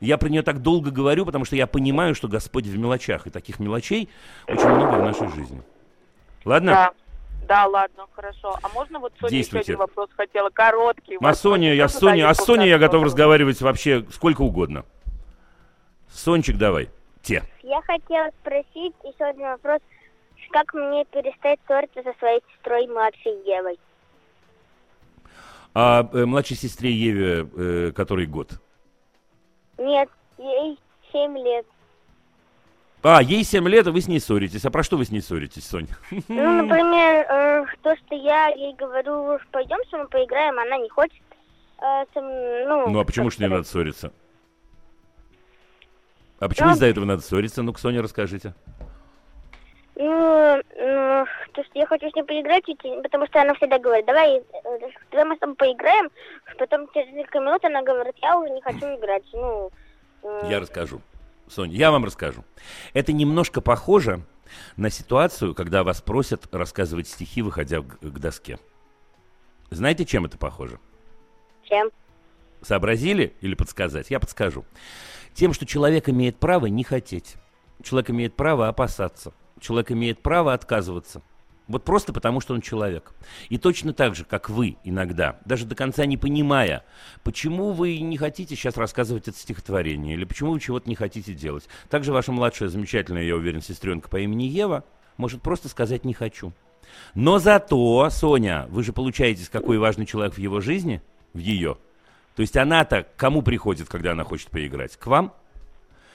Я 0.00 0.16
про 0.16 0.28
нее 0.28 0.42
так 0.42 0.62
долго 0.62 0.90
говорю, 0.92 1.26
потому 1.26 1.44
что 1.44 1.56
я 1.56 1.66
понимаю, 1.66 2.14
что 2.14 2.28
Господь 2.28 2.66
в 2.66 2.78
мелочах, 2.78 3.26
и 3.26 3.30
таких 3.30 3.58
мелочей 3.58 4.08
очень 4.46 4.68
много 4.68 4.96
в 4.96 5.02
нашей 5.02 5.28
жизни. 5.34 5.62
Ладно? 6.44 6.72
Да. 6.72 6.90
Да, 7.48 7.64
ладно, 7.64 8.04
хорошо. 8.12 8.58
А 8.62 8.68
можно 8.74 8.98
вот 8.98 9.14
Соня 9.18 9.38
еще 9.38 9.58
один 9.58 9.78
вопрос 9.78 10.10
хотела, 10.14 10.50
короткий. 10.50 11.16
А 11.18 11.34
Соня, 11.34 11.72
я 11.72 11.88
с 11.88 11.94
Тоже 11.94 12.00
Соней, 12.00 12.22
а 12.22 12.34
задать 12.34 12.42
с 12.42 12.44
Соней 12.44 12.68
я 12.68 12.78
готов 12.78 13.04
разговаривать 13.04 13.62
вообще 13.62 14.04
сколько 14.12 14.42
угодно. 14.42 14.84
Сончик, 16.10 16.58
давай. 16.58 16.90
Те. 17.22 17.42
Я 17.62 17.80
хотела 17.80 18.28
спросить 18.42 18.92
еще 19.02 19.24
один 19.24 19.46
вопрос. 19.46 19.80
Как 20.50 20.72
мне 20.74 21.04
перестать 21.06 21.58
ссориться 21.66 22.02
со 22.02 22.12
своей 22.18 22.42
сестрой 22.54 22.86
младшей 22.86 23.32
Евой? 23.44 23.78
А 25.74 26.08
э, 26.12 26.24
младшей 26.24 26.56
сестре 26.56 26.90
Еве, 26.90 27.48
э, 27.56 27.92
который 27.94 28.26
год? 28.26 28.52
Нет, 29.78 30.08
ей 30.38 30.78
семь 31.12 31.36
лет. 31.38 31.66
А, 33.00 33.22
ей 33.22 33.44
7 33.44 33.66
лет, 33.68 33.86
а 33.86 33.92
вы 33.92 34.00
с 34.00 34.08
ней 34.08 34.18
ссоритесь. 34.18 34.64
А 34.64 34.70
про 34.70 34.82
что 34.82 34.96
вы 34.96 35.04
с 35.04 35.10
ней 35.10 35.20
ссоритесь, 35.20 35.64
Соня? 35.64 35.86
Ну, 36.10 36.62
например, 36.62 37.26
э, 37.30 37.64
то, 37.82 37.96
что 37.96 38.16
я 38.16 38.48
ей 38.48 38.74
говорю, 38.74 39.38
пойдем 39.52 39.78
со 39.88 39.98
мной 39.98 40.08
поиграем, 40.08 40.58
она 40.58 40.76
не 40.78 40.88
хочет. 40.88 41.22
э, 41.80 42.04
со 42.12 42.20
ну, 42.20 42.90
Ну, 42.90 42.98
а 42.98 43.04
почему 43.04 43.26
как 43.26 43.34
ж 43.34 43.38
не 43.38 43.46
надо 43.46 43.62
ссориться? 43.62 44.12
А 46.40 46.48
почему 46.48 46.70
Ну, 46.70 46.74
из-за 46.74 46.86
этого 46.86 47.04
надо 47.04 47.22
ссориться? 47.22 47.62
Ну-ка, 47.62 47.80
Соня, 47.80 48.02
расскажите. 48.02 48.54
Ну, 50.00 50.62
ну, 50.76 51.26
то, 51.52 51.64
что 51.64 51.72
я 51.74 51.84
хочу 51.86 52.08
с 52.08 52.14
ней 52.14 52.22
поиграть, 52.22 52.64
потому 53.02 53.26
что 53.26 53.42
она 53.42 53.52
всегда 53.54 53.80
говорит, 53.80 54.06
давай, 54.06 54.38
э, 54.38 54.42
давай 55.10 55.26
мы 55.26 55.34
с 55.34 55.40
тобой 55.40 55.56
поиграем. 55.56 56.08
Потом 56.56 56.88
через 56.94 57.12
несколько 57.12 57.40
минут 57.40 57.64
она 57.64 57.82
говорит, 57.82 58.14
я 58.22 58.38
уже 58.38 58.50
не 58.50 58.60
хочу 58.62 58.78
играть. 58.78 59.24
Ну, 59.32 59.72
э, 60.22 60.42
Я 60.48 60.60
расскажу. 60.60 61.00
Соня, 61.48 61.74
я 61.74 61.90
вам 61.90 62.04
расскажу. 62.04 62.44
Это 62.94 63.12
немножко 63.12 63.60
похоже 63.60 64.20
на 64.76 64.88
ситуацию, 64.88 65.52
когда 65.52 65.82
вас 65.82 66.00
просят 66.00 66.54
рассказывать 66.54 67.08
стихи, 67.08 67.42
выходя 67.42 67.80
к 67.80 68.18
доске. 68.20 68.60
Знаете, 69.70 70.04
чем 70.04 70.26
это 70.26 70.38
похоже? 70.38 70.78
чем? 71.64 71.90
Сообразили 72.62 73.34
или 73.40 73.54
подсказать? 73.54 74.10
Я 74.10 74.20
подскажу. 74.20 74.64
Тем, 75.34 75.52
что 75.52 75.66
человек 75.66 76.08
имеет 76.08 76.38
право 76.38 76.66
не 76.66 76.84
хотеть. 76.84 77.34
Человек 77.82 78.10
имеет 78.10 78.36
право 78.36 78.68
опасаться. 78.68 79.32
Человек 79.60 79.92
имеет 79.92 80.22
право 80.22 80.52
отказываться. 80.52 81.22
Вот 81.68 81.84
просто 81.84 82.14
потому, 82.14 82.40
что 82.40 82.54
он 82.54 82.62
человек. 82.62 83.12
И 83.50 83.58
точно 83.58 83.92
так 83.92 84.14
же, 84.14 84.24
как 84.24 84.48
вы 84.48 84.78
иногда, 84.84 85.38
даже 85.44 85.66
до 85.66 85.74
конца 85.74 86.06
не 86.06 86.16
понимая, 86.16 86.82
почему 87.22 87.72
вы 87.72 88.00
не 88.00 88.16
хотите 88.16 88.56
сейчас 88.56 88.78
рассказывать 88.78 89.28
это 89.28 89.38
стихотворение, 89.38 90.14
или 90.14 90.24
почему 90.24 90.52
вы 90.52 90.60
чего-то 90.60 90.88
не 90.88 90.94
хотите 90.94 91.34
делать. 91.34 91.68
Также 91.90 92.10
ваша 92.10 92.32
младшая, 92.32 92.70
замечательная, 92.70 93.24
я 93.24 93.36
уверен, 93.36 93.60
сестренка 93.60 94.08
по 94.08 94.18
имени 94.18 94.44
Ева, 94.44 94.82
может 95.18 95.42
просто 95.42 95.68
сказать 95.68 96.06
«не 96.06 96.14
хочу». 96.14 96.52
Но 97.14 97.38
зато, 97.38 98.08
Соня, 98.08 98.66
вы 98.70 98.82
же 98.82 98.94
получаетесь, 98.94 99.50
какой 99.50 99.76
важный 99.76 100.06
человек 100.06 100.34
в 100.34 100.38
его 100.38 100.62
жизни, 100.62 101.02
в 101.34 101.38
ее. 101.38 101.76
То 102.34 102.40
есть 102.40 102.56
она-то 102.56 103.06
кому 103.16 103.42
приходит, 103.42 103.88
когда 103.88 104.12
она 104.12 104.24
хочет 104.24 104.48
поиграть? 104.48 104.96
К 104.96 105.06
вам? 105.08 105.34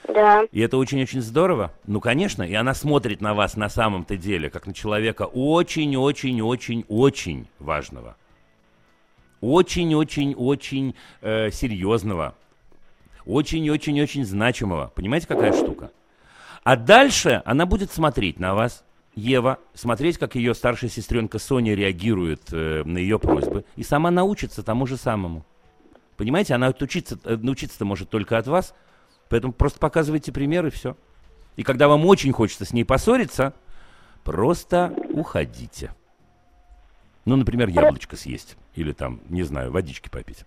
Да. 0.08 0.42
И 0.52 0.60
это 0.60 0.76
очень-очень 0.76 1.22
здорово. 1.22 1.72
Ну, 1.86 2.00
конечно, 2.00 2.42
и 2.42 2.54
она 2.54 2.74
смотрит 2.74 3.20
на 3.20 3.34
вас 3.34 3.56
на 3.56 3.68
самом-то 3.68 4.16
деле, 4.16 4.50
как 4.50 4.66
на 4.66 4.74
человека 4.74 5.22
очень-очень-очень-очень 5.22 7.46
важного. 7.58 8.16
Очень-очень-очень 9.40 10.94
э, 11.22 11.50
серьезного. 11.50 12.36
Очень-очень-очень 13.26 14.24
значимого. 14.24 14.92
Понимаете, 14.94 15.26
какая 15.26 15.52
штука? 15.52 15.90
А 16.62 16.76
дальше 16.76 17.42
она 17.44 17.66
будет 17.66 17.90
смотреть 17.92 18.38
на 18.38 18.54
вас, 18.54 18.84
Ева, 19.14 19.58
смотреть, 19.74 20.16
как 20.18 20.34
ее 20.34 20.54
старшая 20.54 20.90
сестренка 20.90 21.38
Соня 21.38 21.74
реагирует 21.74 22.52
э, 22.52 22.82
на 22.84 22.98
ее 22.98 23.18
просьбы, 23.18 23.64
и 23.76 23.84
сама 23.84 24.10
научится 24.10 24.64
тому 24.64 24.86
же 24.86 24.96
самому. 24.96 25.44
Понимаете, 26.16 26.54
она 26.54 26.72
учиться, 26.80 27.18
э, 27.24 27.36
научиться-то 27.36 27.84
может 27.84 28.10
только 28.10 28.38
от 28.38 28.48
вас, 28.48 28.74
поэтому 29.28 29.52
просто 29.52 29.78
показывайте 29.78 30.32
пример 30.32 30.66
и 30.66 30.70
все. 30.70 30.96
И 31.56 31.62
когда 31.62 31.88
вам 31.88 32.04
очень 32.06 32.32
хочется 32.32 32.64
с 32.64 32.72
ней 32.72 32.84
поссориться, 32.84 33.54
просто 34.24 34.94
уходите. 35.10 35.94
Ну, 37.24 37.36
например, 37.36 37.68
яблочко 37.68 38.16
съесть. 38.16 38.56
Или 38.74 38.92
там, 38.92 39.20
не 39.28 39.42
знаю, 39.44 39.70
водички 39.70 40.08
попить. 40.08 40.44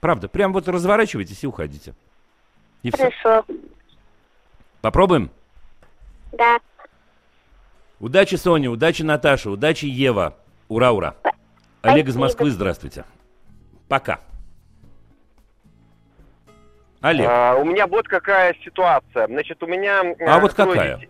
Правда, 0.00 0.28
прям 0.28 0.52
вот 0.52 0.68
разворачивайтесь 0.68 1.42
и 1.42 1.46
уходите. 1.46 1.94
И 2.82 2.90
все. 2.90 3.10
Хорошо. 3.10 3.44
Попробуем? 4.80 5.30
Да. 6.32 6.58
Удачи, 8.00 8.34
Соня, 8.34 8.70
удачи, 8.70 9.02
Наташа, 9.02 9.50
удачи, 9.50 9.86
Ева. 9.86 10.36
Ура, 10.68 10.92
ура. 10.92 11.16
Олег 11.82 12.06
из 12.06 12.12
Спасибо. 12.12 12.20
Москвы, 12.20 12.50
здравствуйте. 12.50 13.04
Пока. 13.88 14.20
Олег, 17.04 17.28
А, 17.30 17.54
у 17.56 17.64
меня 17.64 17.86
вот 17.86 18.08
какая 18.08 18.54
ситуация. 18.64 19.26
Значит, 19.26 19.62
у 19.62 19.66
меня... 19.66 20.02
А 20.26 20.38
вот 20.40 20.54
трое 20.54 20.72
какая? 20.72 20.96
детей. 20.96 21.08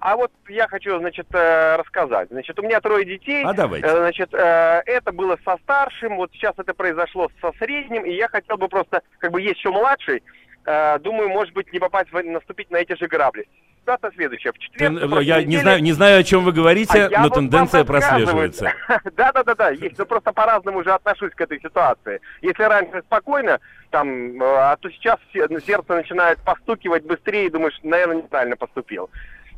А 0.00 0.16
вот 0.16 0.30
я 0.48 0.66
хочу, 0.66 0.98
значит, 0.98 1.26
э, 1.32 1.76
рассказать. 1.76 2.28
Значит, 2.30 2.58
у 2.58 2.62
меня 2.62 2.80
трое 2.80 3.04
детей. 3.04 3.44
а 3.44 3.52
давайте. 3.52 3.86
Э, 3.86 3.96
Значит, 3.96 4.34
э, 4.34 4.82
это 4.84 5.12
было 5.12 5.38
со 5.44 5.56
старшим, 5.62 6.16
вот 6.16 6.30
сейчас 6.32 6.54
это 6.58 6.74
произошло 6.74 7.30
со 7.40 7.52
средним, 7.58 8.04
и 8.04 8.12
я 8.12 8.28
хотел 8.28 8.56
бы 8.56 8.68
просто, 8.68 9.02
как 9.18 9.30
бы 9.30 9.40
есть 9.40 9.58
еще 9.58 9.70
младший, 9.70 10.22
э, 10.66 10.98
думаю, 10.98 11.28
может 11.30 11.54
быть, 11.54 11.72
не 11.72 11.78
попасть, 11.78 12.12
в, 12.12 12.22
наступить 12.22 12.70
на 12.70 12.76
эти 12.76 12.94
же 12.96 13.06
грабли. 13.06 13.46
Ситуация 13.80 14.10
следующая. 14.16 14.50
В 14.52 14.58
четверг... 14.58 14.80
Тен- 14.80 14.94
на 14.94 15.00
прошлой 15.08 15.24
Я 15.26 15.38
не 15.38 15.44
неделе- 15.46 15.60
знаю, 15.62 15.82
не 15.82 15.92
знаю, 15.92 16.20
о 16.20 16.22
чем 16.24 16.42
вы 16.44 16.50
говорите, 16.52 17.04
а 17.06 17.22
но 17.22 17.28
тенденция 17.30 17.84
прослеживается. 17.84 18.72
Да-да-да-да, 19.16 19.70
есть, 19.70 19.96
но 19.96 20.04
просто 20.06 20.32
по-разному 20.32 20.78
уже 20.80 20.92
отношусь 20.92 21.30
к 21.32 21.40
этой 21.40 21.60
ситуации. 21.60 22.20
Если 22.42 22.64
раньше 22.64 23.02
спокойно, 23.06 23.60
там, 23.90 24.42
э, 24.42 24.44
а 24.44 24.76
то 24.76 24.90
сейчас 24.90 25.18
се- 25.32 25.46
ну, 25.48 25.60
сердце 25.60 25.94
начинает 25.94 26.38
постукивать 26.40 27.04
быстрее, 27.04 27.46
и 27.46 27.50
думаешь, 27.50 27.78
наверное, 27.84 28.16
неправильно 28.16 28.56
поступил. 28.56 29.08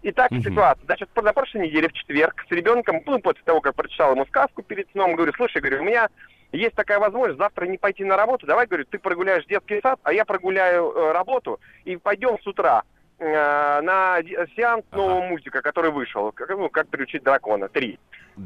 Итак, 0.03 0.31
Мгм. 0.31 0.43
ситуация. 0.43 0.85
Значит, 0.85 1.09
на 1.17 1.33
прошлой 1.33 1.67
неделе 1.67 1.89
в 1.89 1.93
четверг 1.93 2.45
с 2.49 2.51
ребенком, 2.53 3.03
ну, 3.05 3.19
после 3.19 3.43
того, 3.45 3.61
как 3.61 3.75
прочитал 3.75 4.13
ему 4.13 4.27
сказку 4.27 4.63
перед 4.63 4.91
сном, 4.93 5.17
говорю, 5.17 5.33
слушай, 5.37 5.61
говорю, 5.61 5.81
у 5.83 5.85
меня 5.85 6.09
есть 6.53 6.75
такая 6.75 6.99
возможность 6.99 7.39
завтра 7.39 7.67
не 7.67 7.79
пойти 7.79 8.05
на 8.05 8.17
работу, 8.17 8.47
давай, 8.47 8.67
говорю, 8.67 8.85
ты 8.85 8.99
прогуляешь 8.99 9.45
детский 9.47 9.81
сад, 9.83 9.99
а 10.05 10.13
я 10.13 10.25
прогуляю 10.25 10.93
э, 10.93 11.13
работу, 11.13 11.61
и 11.85 11.97
пойдем 11.97 12.39
с 12.41 12.47
утра 12.47 12.85
э, 13.19 13.81
на 13.81 14.19
сеанс 14.57 14.85
Ага. 14.91 15.03
нового 15.03 15.21
мультика, 15.23 15.63
который 15.63 15.91
вышел, 15.91 16.31
как, 16.33 16.49
ну, 16.51 16.71
как 16.71 16.89
приучить 16.89 17.25
дракона, 17.25 17.69
три. 17.69 17.99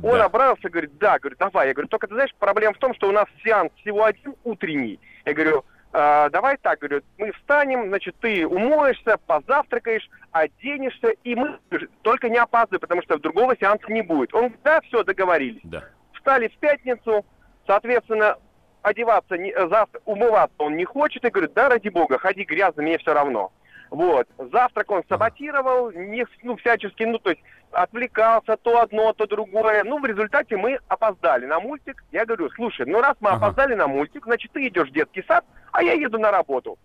Он 0.03 0.19
Да. 0.19 0.25
обрадовался, 0.25 0.71
говорит, 0.71 0.97
да, 0.99 1.19
говорит, 1.19 1.39
давай. 1.39 1.69
Я 1.69 1.75
говорю, 1.75 1.89
только 1.89 2.09
ты 2.09 2.15
знаешь, 2.15 2.35
проблема 2.39 2.73
в 2.73 2.79
том, 2.79 2.95
что 2.95 3.09
у 3.09 3.13
нас 3.13 3.27
сеанс 3.45 3.71
всего 3.77 4.05
один 4.05 4.35
утренний. 4.43 4.99
Я 5.27 5.35
говорю, 5.35 5.65
«А, 5.95 6.31
давай 6.31 6.57
так, 6.57 6.79
говорю, 6.79 7.03
мы 7.19 7.33
встанем, 7.33 7.89
значит, 7.89 8.17
ты 8.21 8.47
умоешься, 8.47 9.19
позавтракаешь, 9.27 10.09
оденешься, 10.31 11.09
и 11.23 11.35
мы 11.35 11.59
только 12.01 12.31
не 12.31 12.39
опаздывай, 12.39 12.81
потому 12.81 13.03
что 13.03 13.19
другого 13.19 13.55
сеанса 13.59 13.93
не 13.93 14.01
будет. 14.03 14.33
Он 14.33 14.41
говорит, 14.41 14.61
да, 14.65 14.81
все, 14.83 15.05
договорились. 15.05 15.61
Да. 15.65 15.85
Встали 16.15 16.49
в 16.49 16.57
пятницу, 16.57 17.27
соответственно, 17.67 18.37
одеваться, 18.81 19.37
не- 19.37 19.55
завтра, 19.69 20.01
умываться 20.07 20.57
он 20.59 20.77
не 20.77 20.85
хочет, 20.85 21.25
и 21.25 21.31
говорит, 21.31 21.53
да, 21.53 21.69
ради 21.69 21.89
бога, 21.89 22.19
ходи 22.19 22.45
грязно, 22.45 22.83
мне 22.83 22.97
все 22.99 23.13
равно. 23.13 23.53
Вот. 23.91 24.27
Завтрак 24.51 24.91
он 24.91 25.03
саботировал, 25.09 25.91
не, 25.93 26.25
ну, 26.43 26.57
всячески, 26.57 27.03
ну, 27.03 27.19
то 27.19 27.31
есть 27.31 27.43
отвлекался 27.73 28.57
то 28.57 28.81
одно, 28.83 29.13
то 29.13 29.27
другое. 29.27 29.83
Ну, 29.85 29.99
в 29.99 30.05
результате 30.05 30.57
мы 30.57 30.79
опоздали 30.89 31.47
на 31.47 31.61
мультик. 31.61 32.05
Я 32.13 32.25
говорю, 32.25 32.51
слушай, 32.51 32.87
ну, 32.87 33.01
раз 33.01 33.17
мы 33.21 33.31
Ага. 33.31 33.47
опоздали 33.47 33.75
на 33.75 33.87
мультик, 33.89 34.25
значит, 34.25 34.53
ты 34.53 34.67
идешь 34.69 34.89
в 34.89 34.93
детский 34.93 35.23
сад, 35.27 35.45
а 35.73 35.83
я 35.83 35.93
еду 35.95 36.19
на 36.19 36.31
работу. 36.31 36.79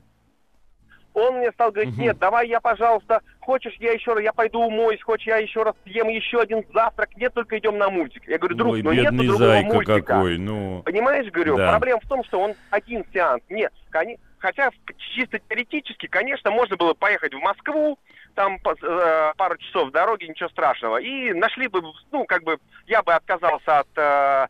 Он 1.14 1.38
мне 1.40 1.52
стал 1.52 1.72
говорить, 1.72 1.94
Мгм. 1.96 2.02
нет, 2.04 2.18
давай 2.20 2.48
я, 2.48 2.62
пожалуйста, 2.62 3.22
хочешь, 3.40 3.74
я 3.80 3.92
еще 3.92 4.14
раз, 4.14 4.22
я 4.24 4.34
пойду 4.34 4.60
умоюсь, 4.62 5.02
хочешь, 5.02 5.26
я 5.26 5.38
еще 5.38 5.64
раз 5.64 5.74
съем 5.84 6.10
еще 6.10 6.40
один 6.40 6.64
завтрак, 6.72 7.10
нет, 7.18 7.34
только 7.34 7.58
идем 7.58 7.80
на 7.80 7.90
мультик. 7.90 8.28
Я 8.28 8.38
говорю, 8.38 8.56
друг, 8.56 8.74
Ой, 8.74 8.84
ну 8.84 8.92
нет 8.92 9.16
другого 9.16 9.38
зайка 9.38 9.74
мультика. 9.74 10.02
какой, 10.02 10.38
ну... 10.38 10.84
Понимаешь, 10.84 11.32
говорю, 11.32 11.58
Да. 11.58 11.72
проблема 11.72 12.02
в 12.02 12.08
том, 12.08 12.24
что 12.24 12.40
он 12.40 12.54
один 12.70 13.04
сеанс. 13.12 13.42
Нет, 13.50 13.74
кони- 13.92 14.20
хотя 14.40 14.72
чисто 15.16 15.40
теоретически, 15.40 16.08
конечно, 16.08 16.52
можно 16.52 16.76
было 16.78 16.94
поехать 16.94 17.34
в 17.34 17.40
Москву, 17.40 18.00
там 18.36 18.58
э, 18.58 19.34
пару 19.36 19.58
часов 19.58 19.92
дороги, 19.92 20.26
ничего 20.26 20.50
страшного. 20.50 20.98
И 20.98 21.34
нашли 21.34 21.68
бы, 21.68 21.82
ну, 22.12 22.26
как 22.26 22.44
бы, 22.44 22.60
я 22.86 23.02
бы 23.02 23.14
отказался 23.14 23.80
от 23.80 23.88
э, 23.96 24.48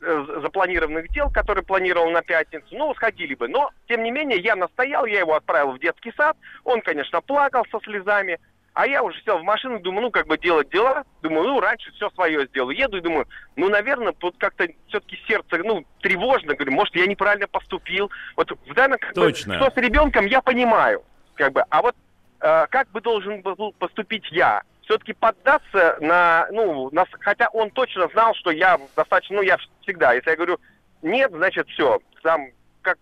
э, 0.00 0.40
запланированных 0.42 1.08
дел, 1.08 1.30
которые 1.30 1.64
планировал 1.64 2.10
на 2.10 2.22
пятницу, 2.22 2.66
ну, 2.70 2.94
сходили 2.94 3.34
бы. 3.34 3.48
Но, 3.48 3.70
тем 3.88 4.04
не 4.04 4.12
менее, 4.12 4.38
я 4.38 4.54
настоял, 4.54 5.04
я 5.04 5.20
его 5.20 5.34
отправил 5.34 5.72
в 5.72 5.80
детский 5.80 6.12
сад, 6.16 6.36
он, 6.64 6.80
конечно, 6.80 7.20
плакал 7.20 7.66
со 7.72 7.80
слезами, 7.80 8.38
а 8.78 8.86
я 8.86 9.02
уже 9.02 9.20
сел 9.24 9.38
в 9.38 9.42
машину, 9.42 9.80
думаю, 9.80 10.02
ну, 10.02 10.10
как 10.12 10.28
бы 10.28 10.38
делать 10.38 10.70
дела, 10.70 11.02
думаю, 11.20 11.48
ну, 11.48 11.58
раньше 11.58 11.90
все 11.94 12.08
свое 12.10 12.46
сделаю. 12.46 12.78
Еду 12.78 12.98
и 12.98 13.00
думаю, 13.00 13.26
ну, 13.56 13.68
наверное, 13.68 14.12
тут 14.12 14.36
как-то 14.38 14.68
все-таки 14.86 15.18
сердце, 15.26 15.58
ну, 15.64 15.84
тревожно, 16.00 16.54
говорю, 16.54 16.70
может, 16.70 16.94
я 16.94 17.08
неправильно 17.08 17.48
поступил. 17.48 18.08
Вот 18.36 18.52
в 18.52 18.74
данном, 18.74 19.00
как 19.00 19.14
бы, 19.14 19.32
Точно. 19.32 19.56
что 19.56 19.72
с 19.72 19.76
ребенком, 19.78 20.26
я 20.26 20.40
понимаю, 20.42 21.02
как 21.34 21.54
бы, 21.54 21.64
а 21.68 21.82
вот 21.82 21.96
э, 22.40 22.66
как 22.70 22.88
бы 22.92 23.00
должен 23.00 23.42
был 23.42 23.74
поступить 23.80 24.30
я? 24.30 24.62
Все-таки 24.82 25.12
поддаться 25.12 25.98
на, 26.00 26.46
ну, 26.52 26.88
на, 26.92 27.04
хотя 27.18 27.48
он 27.48 27.70
точно 27.70 28.06
знал, 28.12 28.32
что 28.36 28.52
я 28.52 28.78
достаточно, 28.94 29.38
ну, 29.38 29.42
я 29.42 29.58
всегда, 29.82 30.12
если 30.12 30.30
я 30.30 30.36
говорю 30.36 30.60
нет, 31.02 31.32
значит, 31.32 31.66
все, 31.70 31.98
там, 32.22 32.46
как, 32.82 32.96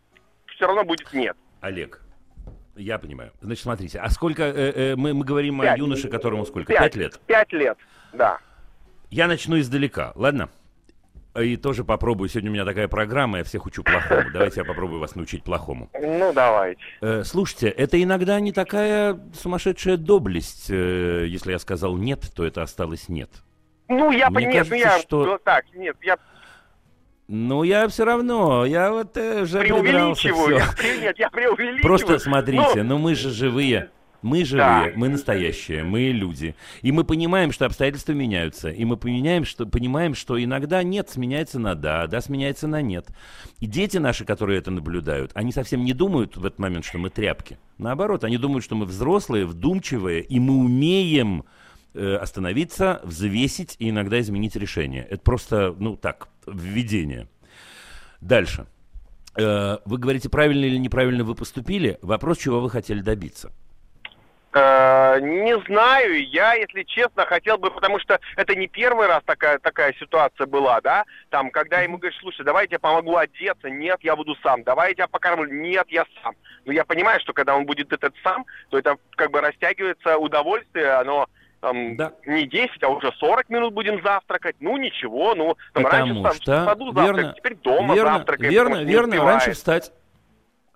все 0.47 0.66
равно 0.66 0.85
будет 0.85 1.12
нет. 1.12 1.37
Олег, 1.61 2.01
я 2.77 2.99
понимаю. 2.99 3.33
Значит, 3.41 3.62
смотрите, 3.62 3.99
а 3.99 4.11
сколько... 4.11 4.43
э, 4.43 4.72
э, 4.93 4.97
мы, 4.97 5.14
мы 5.14 5.24
говорим 5.24 5.61
о 5.61 5.64
Пять. 5.64 5.79
юноше, 5.79 6.09
которому 6.09 6.45
сколько? 6.47 6.72
Пять. 6.72 6.81
Пять 6.93 6.97
лет? 6.97 7.20
Пять 7.27 7.53
лет, 7.53 7.79
да. 8.12 8.39
Я 9.11 9.27
начну 9.29 9.59
издалека, 9.59 10.12
ладно? 10.14 10.49
И 11.39 11.57
тоже 11.59 11.85
попробую. 11.85 12.29
Сегодня 12.31 12.51
у 12.51 12.55
меня 12.55 12.64
такая 12.64 12.89
программа, 12.89 13.39
я 13.39 13.45
всех 13.45 13.66
учу 13.66 13.83
плохому. 13.83 14.31
Давайте 14.33 14.61
я 14.61 14.64
попробую 14.64 15.01
вас 15.01 15.14
научить 15.14 15.45
плохому. 15.45 15.91
Ну, 15.93 16.33
давайте. 16.33 16.81
Э, 17.03 17.24
слушайте, 17.24 17.68
это 17.68 18.03
иногда 18.03 18.41
не 18.41 18.53
такая 18.53 19.18
сумасшедшая 19.35 19.99
доблесть. 19.99 20.70
Э, 20.70 21.27
если 21.29 21.53
я 21.53 21.59
сказал 21.59 21.97
нет, 21.97 22.31
то 22.35 22.45
это 22.45 22.62
осталось 22.62 23.09
нет. 23.09 23.31
Ну, 23.89 24.11
я 24.11 24.31
понимаю, 24.31 24.64
ну, 24.68 24.74
я, 24.77 24.99
что- 24.99 25.24
ну, 25.27 25.39
так, 25.39 25.66
нет, 25.74 25.97
я 26.03 26.16
Ну, 27.29 27.64
я 27.64 27.89
все 27.89 28.05
равно, 28.05 28.64
я 28.64 28.93
вот 28.93 29.16
э, 29.16 29.43
уже 29.43 29.61
придрался, 29.61 30.33
всё. 30.33 30.51
я, 30.51 30.66
нет, 31.01 31.18
я 31.18 31.29
преувеличиваю. 31.29 31.83
Просто 31.83 32.18
смотрите, 32.20 32.83
Ну, 32.83 32.85
ну 32.85 32.99
мы 32.99 33.14
же 33.16 33.31
живые. 33.31 33.91
Мы 34.22 34.45
живые, 34.45 34.93
Да. 34.93 34.93
мы 34.97 35.09
настоящие, 35.09 35.85
мы 35.85 36.09
люди. 36.09 36.55
И 36.83 36.91
мы 36.91 37.05
понимаем, 37.05 37.53
что 37.53 37.66
обстоятельства 37.66 38.12
меняются. 38.12 38.70
И 38.70 38.85
мы 38.85 38.97
понимаем, 38.97 39.45
что, 39.45 39.66
понимаем, 39.66 40.14
что 40.14 40.43
иногда 40.43 40.83
нет 40.83 41.11
сменяется 41.11 41.59
на 41.59 41.74
да, 41.74 42.07
да 42.07 42.20
сменяется 42.20 42.66
на 42.66 42.81
нет. 42.81 43.07
И 43.61 43.66
дети 43.66 43.99
наши, 43.99 44.24
которые 44.24 44.59
это 44.59 44.70
наблюдают, 44.70 45.33
они 45.35 45.53
совсем 45.53 45.85
не 45.85 45.93
думают 45.93 46.37
в 46.37 46.45
этот 46.45 46.59
момент, 46.59 46.85
что 46.85 46.99
мы 46.99 47.11
тряпки. 47.11 47.59
Наоборот, 47.79 48.24
они 48.24 48.39
думают, 48.39 48.64
что 48.64 48.74
мы 48.74 48.87
взрослые, 48.87 49.47
вдумчивые, 49.47 50.22
и 50.22 50.41
мы 50.41 50.55
умеем 50.64 51.45
э, 51.97 52.16
остановиться, 52.16 53.01
взвесить 53.03 53.76
и 53.78 53.90
иногда 53.90 54.20
изменить 54.20 54.57
решение. 54.57 55.07
Это 55.09 55.22
просто, 55.22 55.74
ну 55.78 55.97
так, 55.97 56.28
введение. 56.47 57.28
Дальше. 58.20 58.66
Э, 59.36 59.78
Вы 59.84 59.99
говорите, 59.99 60.28
правильно 60.28 60.64
или 60.64 60.76
неправильно 60.76 61.24
вы 61.24 61.34
поступили. 61.34 61.99
Вопрос, 62.03 62.38
чего 62.38 62.61
вы 62.61 62.70
хотели 62.70 63.01
добиться. 63.01 63.53
Э, 64.57 65.18
Не 65.20 65.59
знаю, 65.66 66.26
я, 66.30 66.55
если 66.55 66.82
честно, 66.84 67.26
хотел 67.26 67.59
бы, 67.59 67.70
потому 67.70 67.99
что 67.99 68.18
это 68.36 68.55
не 68.55 68.68
первый 68.68 69.07
раз 69.07 69.22
такая, 69.26 69.59
такая 69.59 69.94
ситуация 70.01 70.47
была, 70.47 70.80
да, 70.80 71.05
там, 71.28 71.51
когда 71.51 71.80
ему 71.80 71.99
говоришь, 71.99 72.18
слушай, 72.20 72.44
давай 72.44 72.64
я 72.64 72.68
тебе 72.68 72.78
помогу 72.78 73.16
одеться, 73.16 73.68
нет, 73.68 73.99
я 74.01 74.16
буду 74.16 74.34
сам, 74.42 74.62
давай 74.62 74.90
я 74.90 74.94
тебя 74.94 75.09
покормлю, 75.09 75.53
нет, 75.53 75.86
я 75.90 76.07
сам. 76.22 76.34
Но 76.64 76.72
я 76.72 76.84
понимаю, 76.84 77.20
что 77.20 77.34
когда 77.34 77.55
он 77.55 77.66
будет 77.66 77.92
этот 77.92 78.14
сам, 78.22 78.47
то 78.70 78.78
это 78.78 78.97
как 79.16 79.30
бы 79.30 79.40
растягивается 79.42 80.16
удовольствие, 80.16 80.92
оно 80.92 81.26
там, 81.66 81.96
Да. 81.96 82.12
не 82.26 82.46
10, 82.46 82.80
а 82.82 82.88
уже 82.88 83.10
40 83.18 83.48
минут 83.50 83.74
будем 83.74 84.00
завтракать, 84.02 84.54
ну 84.60 84.76
ничего, 84.76 85.34
ну, 85.34 85.56
там, 85.72 85.82
Потому 85.84 86.22
раньше 86.22 86.28
са- 86.28 86.30
в 86.30 86.42
что, 86.42 86.64
саду 86.64 86.92
верно, 86.92 87.06
завтрак, 87.22 87.36
теперь 87.36 87.54
дома 87.56 87.94
верно, 87.94 88.12
завтракаем, 88.18 88.52
верно, 88.52 88.76
что 88.76 88.84
верно, 88.84 89.24
раньше 89.24 89.52
встать. 89.52 89.92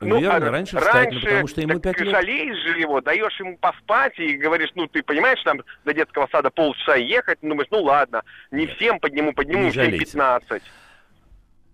Ну, 0.02 0.18
Верно, 0.18 0.48
а 0.48 0.50
раньше 0.50 0.78
встать, 0.80 1.12
ну, 1.12 1.20
потому 1.20 1.46
что 1.46 1.60
ему 1.60 1.74
так 1.74 1.82
пять 1.82 1.96
ты 1.98 2.04
лет. 2.04 2.14
жалеешь 2.14 2.56
же 2.72 2.80
его, 2.80 3.02
даешь 3.02 3.38
ему 3.38 3.58
поспать 3.58 4.18
и 4.18 4.32
говоришь, 4.32 4.70
ну, 4.74 4.86
ты 4.86 5.02
понимаешь, 5.02 5.42
там 5.44 5.60
до 5.84 5.92
детского 5.92 6.26
сада 6.32 6.48
полчаса 6.50 6.94
ехать, 6.96 7.38
думаешь, 7.42 7.68
ну, 7.70 7.82
ладно, 7.82 8.22
не 8.50 8.66
всем 8.66 8.98
подниму, 8.98 9.34
подниму 9.34 9.64
Не 9.64 9.70
всем 9.70 9.84
жалейте. 9.84 10.06
15. 10.06 10.62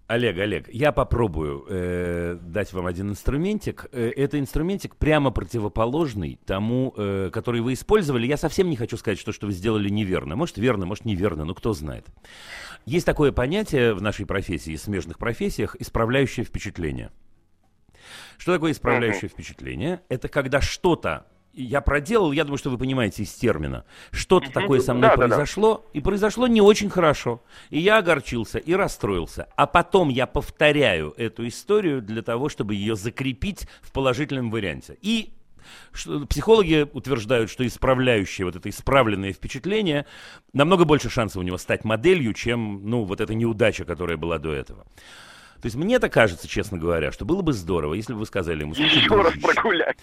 Олег, 0.09 0.39
Олег, 0.39 0.69
я 0.73 0.93
попробую 0.93 1.67
э, 1.69 2.39
дать 2.41 2.73
вам 2.73 2.87
один 2.87 3.11
инструментик. 3.11 3.87
Э, 3.91 4.13
это 4.15 4.39
инструментик 4.39 4.95
прямо 4.95 5.33
противоположный 5.33 6.39
тому, 6.47 6.95
э, 6.97 7.31
который 7.33 7.61
вы 7.61 7.73
использовали. 7.73 8.25
Я 8.25 8.37
совсем 8.37 8.71
не 8.71 8.77
хочу 8.77 8.97
сказать, 8.97 9.19
что, 9.19 9.33
что 9.33 9.47
вы 9.47 9.53
сделали 9.53 9.89
неверно. 9.89 10.37
Может, 10.37 10.59
верно, 10.59 10.87
может, 10.87 11.07
неверно, 11.07 11.45
но 11.45 11.55
кто 11.55 11.73
знает. 11.73 12.07
Есть 12.85 13.05
такое 13.05 13.33
понятие 13.33 13.95
в 13.95 14.03
нашей 14.03 14.27
профессии, 14.27 14.75
и 14.75 14.77
смежных 14.77 15.19
профессиях, 15.19 15.75
исправляющее 15.81 16.45
впечатление. 16.45 17.11
Что 18.39 18.53
такое 18.55 18.71
исправляющее 18.71 19.29
впечатление? 19.29 20.03
Это 20.09 20.29
когда 20.29 20.61
что-то 20.61 21.27
я 21.57 21.81
проделал, 21.81 22.33
я 22.33 22.45
думаю, 22.45 22.59
что 22.59 22.71
вы 22.71 22.79
понимаете 22.79 23.23
из 23.23 23.33
термина. 23.33 23.85
Что-то 24.11 24.51
такое 24.53 24.81
со 24.81 24.95
мной 24.95 25.11
Да, 25.11 25.17
да, 25.17 25.23
да. 25.23 25.29
произошло, 25.29 25.87
и 25.93 26.01
произошло 26.01 26.47
не 26.47 26.61
очень 26.61 26.91
хорошо. 26.91 27.43
И 27.71 27.79
я 27.81 27.99
огорчился, 27.99 28.59
и 28.59 28.75
расстроился. 28.75 29.49
А 29.57 29.67
потом 29.67 30.09
я 30.09 30.27
повторяю 30.27 31.15
эту 31.17 31.47
историю 31.49 32.03
для 32.03 32.23
того, 32.23 32.49
чтобы 32.49 32.75
ее 32.75 32.95
закрепить 32.97 33.67
в 33.81 33.93
положительном 33.93 34.51
варианте. 34.51 34.99
И 35.01 35.33
что- 35.93 36.27
психологи 36.27 36.87
утверждают, 36.93 37.51
что 37.51 37.67
исправляющее, 37.67 38.45
вот 38.45 38.57
это 38.57 38.69
исправленное 38.69 39.33
впечатление, 39.33 40.07
намного 40.53 40.85
больше 40.85 41.11
шансов 41.11 41.41
у 41.41 41.43
него 41.43 41.59
стать 41.59 41.85
моделью, 41.85 42.35
чем, 42.35 42.83
ну, 42.89 43.05
вот 43.05 43.21
эта 43.21 43.35
неудача, 43.35 43.85
которая 43.85 44.17
была 44.17 44.39
до 44.39 44.53
этого. 44.53 44.87
То 45.61 45.67
есть 45.67 45.77
мне-то 45.77 46.09
кажется, 46.09 46.49
честно 46.49 46.79
говоря, 46.79 47.13
что 47.13 47.25
было 47.25 47.43
бы 47.43 47.53
здорово, 47.53 47.95
если 47.95 48.13
бы 48.13 48.21
вы 48.21 48.27
сказали 48.27 48.63
ему, 48.63 48.75
«Слушай, 48.75 48.99
Еще 48.99 49.15
раз 49.15 49.33
дружище, 49.33 49.41
прогулять. 49.55 49.97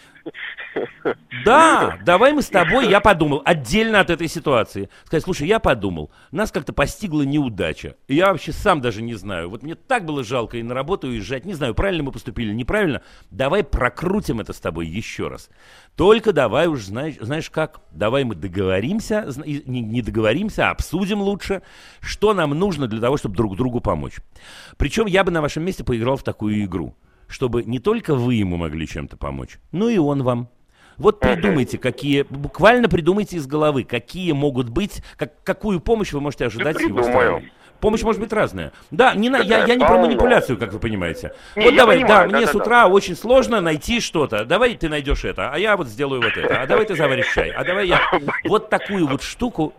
да, 1.45 1.99
давай 2.03 2.33
мы 2.33 2.41
с 2.41 2.49
тобой, 2.49 2.89
я 2.89 2.99
подумал, 2.99 3.41
отдельно 3.45 3.99
от 3.99 4.09
этой 4.09 4.27
ситуации. 4.27 4.89
Сказать, 5.05 5.23
слушай, 5.23 5.47
я 5.47 5.59
подумал, 5.59 6.11
нас 6.31 6.51
как-то 6.51 6.73
постигла 6.73 7.23
неудача. 7.23 7.95
И 8.07 8.15
я 8.15 8.31
вообще 8.31 8.51
сам 8.51 8.81
даже 8.81 9.01
не 9.01 9.15
знаю. 9.15 9.49
Вот 9.49 9.63
мне 9.63 9.75
так 9.75 10.05
было 10.05 10.23
жалко 10.23 10.57
и 10.57 10.63
на 10.63 10.73
работу 10.73 11.07
уезжать. 11.07 11.45
Не 11.45 11.53
знаю, 11.53 11.75
правильно 11.75 12.03
мы 12.03 12.11
поступили, 12.11 12.53
неправильно. 12.53 13.01
Давай 13.29 13.63
прокрутим 13.63 14.39
это 14.39 14.53
с 14.53 14.59
тобой 14.59 14.87
еще 14.87 15.27
раз. 15.27 15.49
Только 15.95 16.33
давай 16.33 16.67
уж, 16.67 16.85
знаешь, 16.85 17.15
знаешь 17.19 17.49
как, 17.51 17.81
давай 17.91 18.23
мы 18.23 18.33
договоримся, 18.33 19.29
не, 19.45 19.81
не 19.81 20.01
договоримся, 20.01 20.69
а 20.69 20.71
обсудим 20.71 21.21
лучше, 21.21 21.61
что 22.01 22.33
нам 22.33 22.51
нужно 22.51 22.87
для 22.87 22.99
того, 22.99 23.17
чтобы 23.17 23.35
друг 23.35 23.55
другу 23.55 23.79
помочь. 23.79 24.15
Причем 24.77 25.05
я 25.05 25.23
бы 25.23 25.29
на 25.31 25.41
вашем 25.41 25.63
месте 25.63 25.83
поиграл 25.83 26.17
в 26.17 26.23
такую 26.23 26.63
игру, 26.63 26.95
чтобы 27.27 27.63
не 27.63 27.77
только 27.77 28.15
вы 28.15 28.35
ему 28.35 28.57
могли 28.57 28.87
чем-то 28.87 29.17
помочь, 29.17 29.59
но 29.71 29.87
и 29.87 29.97
он 29.99 30.23
вам. 30.23 30.49
Вот 30.97 31.19
придумайте, 31.19 31.77
какие, 31.77 32.23
буквально 32.23 32.87
придумайте 32.89 33.37
из 33.37 33.47
головы, 33.47 33.83
какие 33.83 34.31
могут 34.31 34.69
быть, 34.69 35.03
как, 35.17 35.43
какую 35.43 35.79
помощь 35.79 36.11
вы 36.13 36.21
можете 36.21 36.45
ожидать 36.45 36.77
с 36.77 36.81
его 36.81 37.03
стороны. 37.03 37.51
Помощь 37.83 38.01
может 38.01 38.21
быть 38.21 38.31
разная. 38.31 38.71
Да, 38.91 39.13
не 39.13 39.29
на, 39.29 39.39
я, 39.39 39.65
я 39.65 39.75
не 39.75 39.81
про 39.81 39.89
Полно. 39.95 40.03
манипуляцию, 40.03 40.57
как 40.57 40.71
вы 40.71 40.79
понимаете. 40.79 41.33
Не, 41.57 41.65
вот 41.65 41.75
давай, 41.75 41.97
понимаю, 41.97 42.29
да, 42.29 42.37
мне 42.37 42.45
с 42.47 42.51
да-да-да. 42.51 42.63
утра 42.63 42.87
очень 42.87 43.13
сложно 43.17 43.59
найти 43.59 43.99
что-то. 43.99 44.45
Давай 44.45 44.75
ты 44.75 44.87
найдешь 44.87 45.25
это, 45.25 45.49
а 45.51 45.59
я 45.59 45.75
вот 45.75 45.89
сделаю 45.89 46.21
вот 46.21 46.31
это. 46.37 46.61
А 46.61 46.65
давай 46.65 46.85
ты 46.85 46.95
заваришь 46.95 47.33
чай. 47.33 47.49
А 47.49 47.65
давай 47.65 47.87
я 47.87 47.99
вот 48.45 48.69
такую 48.69 49.05
вот 49.05 49.21
штуку 49.21 49.73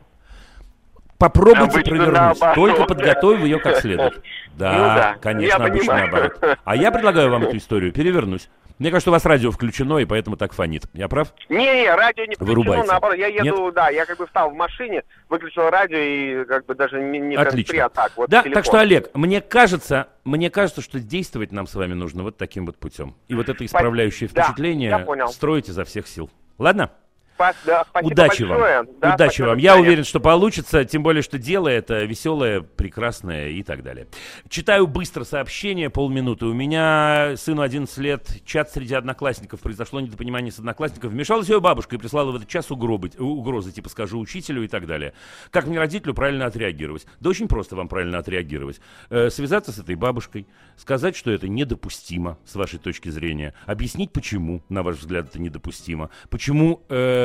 попробуйте 1.16 1.62
Обычно 1.78 1.82
провернуть. 1.82 2.14
наоборот. 2.14 2.54
Только 2.54 2.84
подготовив 2.84 3.40
ее 3.44 3.58
как 3.58 3.76
следует. 3.80 4.20
Да, 4.54 4.72
Ну 4.72 4.78
да, 4.84 5.16
конечно, 5.22 5.62
я 5.62 5.64
обычно 5.66 5.78
понимаю. 5.94 6.10
наоборот. 6.12 6.58
А 6.62 6.76
я 6.76 6.92
предлагаю 6.92 7.30
вам 7.30 7.44
эту 7.44 7.56
историю 7.56 7.90
перевернуть. 7.92 8.50
Мне 8.78 8.90
кажется, 8.90 9.10
у 9.10 9.12
вас 9.12 9.24
радио 9.24 9.52
включено, 9.52 9.98
и 9.98 10.04
поэтому 10.04 10.36
так 10.36 10.52
фонит. 10.52 10.84
Я 10.94 11.06
прав? 11.08 11.32
Не-не, 11.48 11.94
радио 11.94 12.24
не 12.24 12.34
включено, 12.34 12.46
Вырубайте. 12.46 12.86
наоборот, 12.88 13.16
я 13.16 13.28
еду, 13.28 13.70
да, 13.70 13.88
я 13.88 14.04
как 14.04 14.18
бы 14.18 14.26
встал 14.26 14.50
в 14.50 14.54
машине, 14.54 15.04
выключил 15.28 15.70
радио 15.70 15.96
и 15.96 16.44
как 16.44 16.66
бы 16.66 16.74
даже 16.74 17.00
не, 17.00 17.20
не 17.20 17.36
Отлично. 17.36 17.72
hands-free, 17.74 17.80
а 17.80 17.88
так, 17.88 18.12
вот 18.16 18.30
да, 18.30 18.42
телефон. 18.42 18.54
так 18.54 18.64
что, 18.64 18.78
Олег, 18.80 19.10
мне 19.14 19.40
кажется, 19.40 20.08
мне 20.24 20.50
кажется, 20.50 20.82
что 20.82 20.98
действовать 20.98 21.52
нам 21.52 21.68
с 21.68 21.74
вами 21.76 21.94
нужно 21.94 22.24
вот 22.24 22.36
таким 22.36 22.66
вот 22.66 22.76
путем. 22.76 23.14
И 23.28 23.34
вот 23.34 23.48
это 23.48 23.64
исправляющее 23.64 24.28
Да, 24.32 24.42
впечатление 24.42 24.98
понял. 24.98 25.28
строить 25.28 25.68
изо 25.68 25.84
всех 25.84 26.08
сил. 26.08 26.28
Ладно? 26.58 26.90
Да, 27.38 27.84
Удачи 28.00 28.42
вам. 28.42 28.58
большое. 28.58 28.84
Да, 29.00 29.14
Удачи 29.14 29.42
вам. 29.42 29.58
Я 29.58 29.76
уверен, 29.76 30.04
что 30.04 30.20
получится, 30.20 30.84
тем 30.84 31.02
более, 31.02 31.22
что 31.22 31.38
дело 31.38 31.68
это 31.68 32.04
веселое, 32.04 32.60
прекрасное 32.60 33.48
и 33.48 33.62
так 33.62 33.82
далее. 33.82 34.06
Читаю 34.48 34.86
быстро 34.86 35.24
сообщение, 35.24 35.90
полминуты. 35.90 36.46
У 36.46 36.52
меня 36.52 37.34
сыну 37.36 37.62
11 37.62 37.96
лет, 37.98 38.28
чат 38.44 38.70
среди 38.70 38.94
одноклассников. 38.94 39.60
Произошло 39.60 40.00
недопонимание 40.00 40.52
с 40.52 40.58
одноклассников. 40.58 41.10
Вмешалась 41.10 41.48
ее 41.48 41.60
бабушка 41.60 41.96
и 41.96 41.98
прислала 41.98 42.30
в 42.30 42.36
этот 42.36 42.48
час 42.48 42.70
угробы, 42.70 43.10
угрозы, 43.18 43.72
типа 43.72 43.88
скажу 43.88 44.18
учителю 44.20 44.62
и 44.62 44.68
так 44.68 44.86
далее. 44.86 45.12
Как 45.50 45.66
мне 45.66 45.78
родителю 45.78 46.14
правильно 46.14 46.46
отреагировать? 46.46 47.06
Да 47.20 47.30
очень 47.30 47.48
просто 47.48 47.74
вам 47.74 47.88
правильно 47.88 48.18
отреагировать. 48.18 48.80
Э, 49.10 49.30
связаться 49.30 49.72
с 49.72 49.78
этой 49.78 49.96
бабушкой, 49.96 50.46
сказать, 50.76 51.16
что 51.16 51.30
это 51.30 51.48
недопустимо 51.48 52.38
с 52.44 52.54
вашей 52.54 52.78
точки 52.78 53.08
зрения, 53.08 53.54
объяснить, 53.66 54.12
почему, 54.12 54.62
на 54.68 54.82
ваш 54.82 54.96
взгляд, 54.96 55.26
это 55.28 55.40
недопустимо, 55.40 56.10
почему 56.30 56.82
э, 56.88 57.23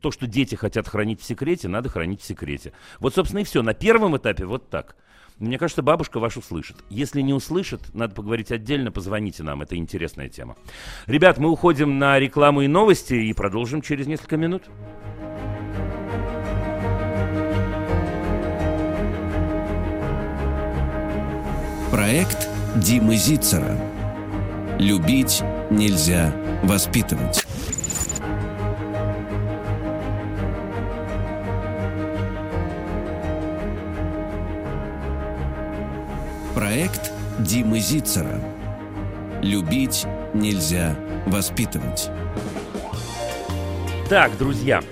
то, 0.00 0.10
что 0.10 0.26
дети 0.26 0.54
хотят 0.54 0.88
хранить 0.88 1.20
в 1.20 1.24
секрете, 1.24 1.68
надо 1.68 1.88
хранить 1.88 2.20
в 2.20 2.24
секрете. 2.24 2.72
Вот, 3.00 3.14
собственно, 3.14 3.40
и 3.40 3.44
все. 3.44 3.62
На 3.62 3.74
первом 3.74 4.16
этапе 4.16 4.44
вот 4.44 4.70
так. 4.70 4.96
Мне 5.38 5.58
кажется, 5.58 5.82
бабушка 5.82 6.18
вас 6.18 6.36
услышит. 6.36 6.76
Если 6.88 7.20
не 7.20 7.34
услышит, 7.34 7.94
надо 7.94 8.14
поговорить 8.14 8.50
отдельно, 8.50 8.90
позвоните 8.90 9.42
нам, 9.42 9.60
это 9.60 9.76
интересная 9.76 10.30
тема. 10.30 10.56
Ребят, 11.06 11.36
мы 11.36 11.50
уходим 11.50 11.98
на 11.98 12.18
рекламу 12.18 12.62
и 12.62 12.68
новости 12.68 13.14
и 13.14 13.32
продолжим 13.34 13.82
через 13.82 14.06
несколько 14.06 14.38
минут. 14.38 14.62
Проект 21.90 22.48
Димы 22.76 23.16
Зицера. 23.16 23.76
Любить 24.78 25.42
нельзя 25.70 26.34
воспитывать. 26.62 27.46
Проект 36.56 37.12
Димы 37.40 37.80
Зицера. 37.80 38.40
Любить 39.42 40.06
нельзя 40.32 40.96
воспитывать. 41.26 42.08
Так, 44.08 44.38
друзья, 44.38 44.82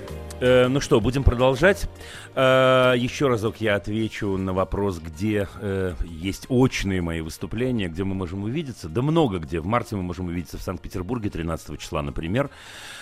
э, 0.41 0.69
ну 0.69 0.83
что, 0.83 1.01
будем 1.01 1.25
продолжать. 1.25 1.89
Э, 2.35 2.93
еще 2.99 3.29
разок 3.29 3.63
я 3.63 3.77
отвечу 3.77 4.37
на 4.37 4.53
вопрос, 4.53 4.99
где 4.99 5.49
э, 5.59 5.95
есть 6.05 6.45
очные 6.51 7.01
мои 7.01 7.23
выступления, 7.23 7.89
где 7.89 8.05
мы 8.05 8.15
можем 8.15 8.43
увидеться. 8.43 8.91
Да 8.91 9.01
много 9.01 9.39
где. 9.39 9.61
В 9.61 9.67
марте 9.67 9.97
мы 9.97 10.03
можем 10.03 10.27
увидеться 10.27 10.59
в 10.59 10.63
Санкт-Петербурге 10.63 11.31
13 11.31 11.81
числа, 11.81 12.03
например. 12.03 12.51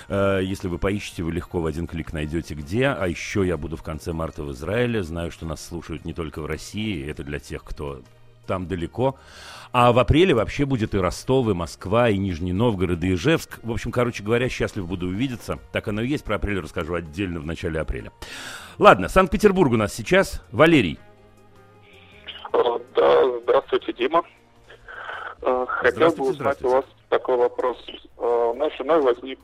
Э, 0.06 0.38
если 0.40 0.68
вы 0.68 0.78
поищете, 0.78 1.24
вы 1.24 1.32
легко 1.32 1.60
в 1.60 1.66
один 1.66 1.88
клик 1.88 2.12
найдете 2.12 2.54
где. 2.54 2.86
А 2.86 3.08
еще 3.08 3.44
я 3.44 3.56
буду 3.56 3.76
в 3.76 3.82
конце 3.82 4.12
марта 4.12 4.44
в 4.44 4.52
Израиле. 4.52 5.02
Знаю, 5.02 5.32
что 5.32 5.46
нас 5.46 5.66
слушают 5.66 6.04
не 6.04 6.14
только 6.14 6.40
в 6.40 6.46
России. 6.46 7.04
Это 7.10 7.24
для 7.24 7.40
тех, 7.40 7.64
кто 7.64 8.02
там 8.46 8.66
далеко. 8.66 9.16
А 9.72 9.92
в 9.92 9.98
апреле 9.98 10.34
вообще 10.34 10.66
будет 10.66 10.94
и 10.94 10.98
Ростов, 10.98 11.48
и 11.48 11.54
Москва, 11.54 12.10
и 12.10 12.18
Нижний 12.18 12.52
Новгород, 12.52 13.02
и 13.04 13.14
Ижевск. 13.14 13.58
В 13.62 13.72
общем, 13.72 13.90
короче 13.90 14.22
говоря, 14.22 14.48
счастлив 14.48 14.86
буду 14.86 15.06
увидеться. 15.06 15.58
Так 15.72 15.88
оно 15.88 16.02
и 16.02 16.08
есть. 16.08 16.24
Про 16.24 16.36
апрель 16.36 16.60
расскажу 16.60 16.94
отдельно 16.94 17.40
в 17.40 17.46
начале 17.46 17.80
апреля. 17.80 18.12
Ладно, 18.78 19.08
Санкт-Петербург 19.08 19.72
у 19.72 19.76
нас 19.76 19.94
сейчас. 19.94 20.42
Валерий. 20.52 20.98
Э, 22.52 22.58
Да, 22.94 23.38
здравствуйте, 23.44 23.92
Дима. 23.94 24.22
Э, 25.40 25.64
Хотел 25.68 26.10
бы 26.12 26.28
узнать 26.28 26.62
у 26.62 26.68
вас 26.68 26.84
такой 27.08 27.36
вопрос. 27.38 27.78
Э, 28.18 28.50
У 28.52 28.54
нас 28.54 28.72
с 28.74 28.76
женой 28.76 29.00
возник 29.00 29.40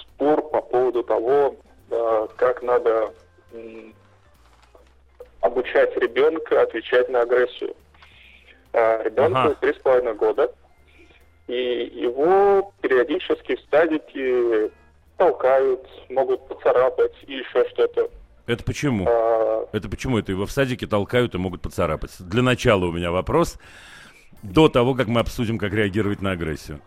спор 0.00 0.42
по 0.50 0.60
поводу 0.60 1.02
того, 1.04 1.56
как 2.36 2.62
надо 2.62 3.12
обучать 5.40 5.96
ребенка 5.96 6.62
отвечать 6.62 7.08
на 7.08 7.20
агрессию. 7.20 7.74
Э, 8.74 9.04
Ребенку 9.04 9.54
три 9.60 9.72
с 9.72 9.76
половиной 9.76 10.14
года, 10.14 10.52
и 11.46 11.92
его 11.94 12.72
периодически 12.80 13.54
в 13.54 13.60
садике 13.70 14.70
толкают, 15.16 15.86
могут 16.08 16.48
поцарапать 16.48 17.12
и 17.28 17.34
еще 17.34 17.68
что-то. 17.70 18.10
Это 18.46 18.64
почему? 18.64 19.06
Э, 19.08 19.66
Это 19.72 19.88
почему 19.88 20.18
это 20.18 20.32
его 20.32 20.44
в 20.44 20.50
садике 20.50 20.88
толкают 20.88 21.36
и 21.36 21.38
могут 21.38 21.62
поцарапать? 21.62 22.10
Для 22.18 22.42
начала 22.42 22.86
у 22.86 22.92
меня 22.92 23.12
вопрос. 23.12 23.58
До 24.42 24.68
того, 24.68 24.94
как 24.94 25.06
мы 25.06 25.20
обсудим, 25.20 25.56
как 25.56 25.72
реагировать 25.72 26.20
на 26.20 26.32
агрессию. 26.32 26.80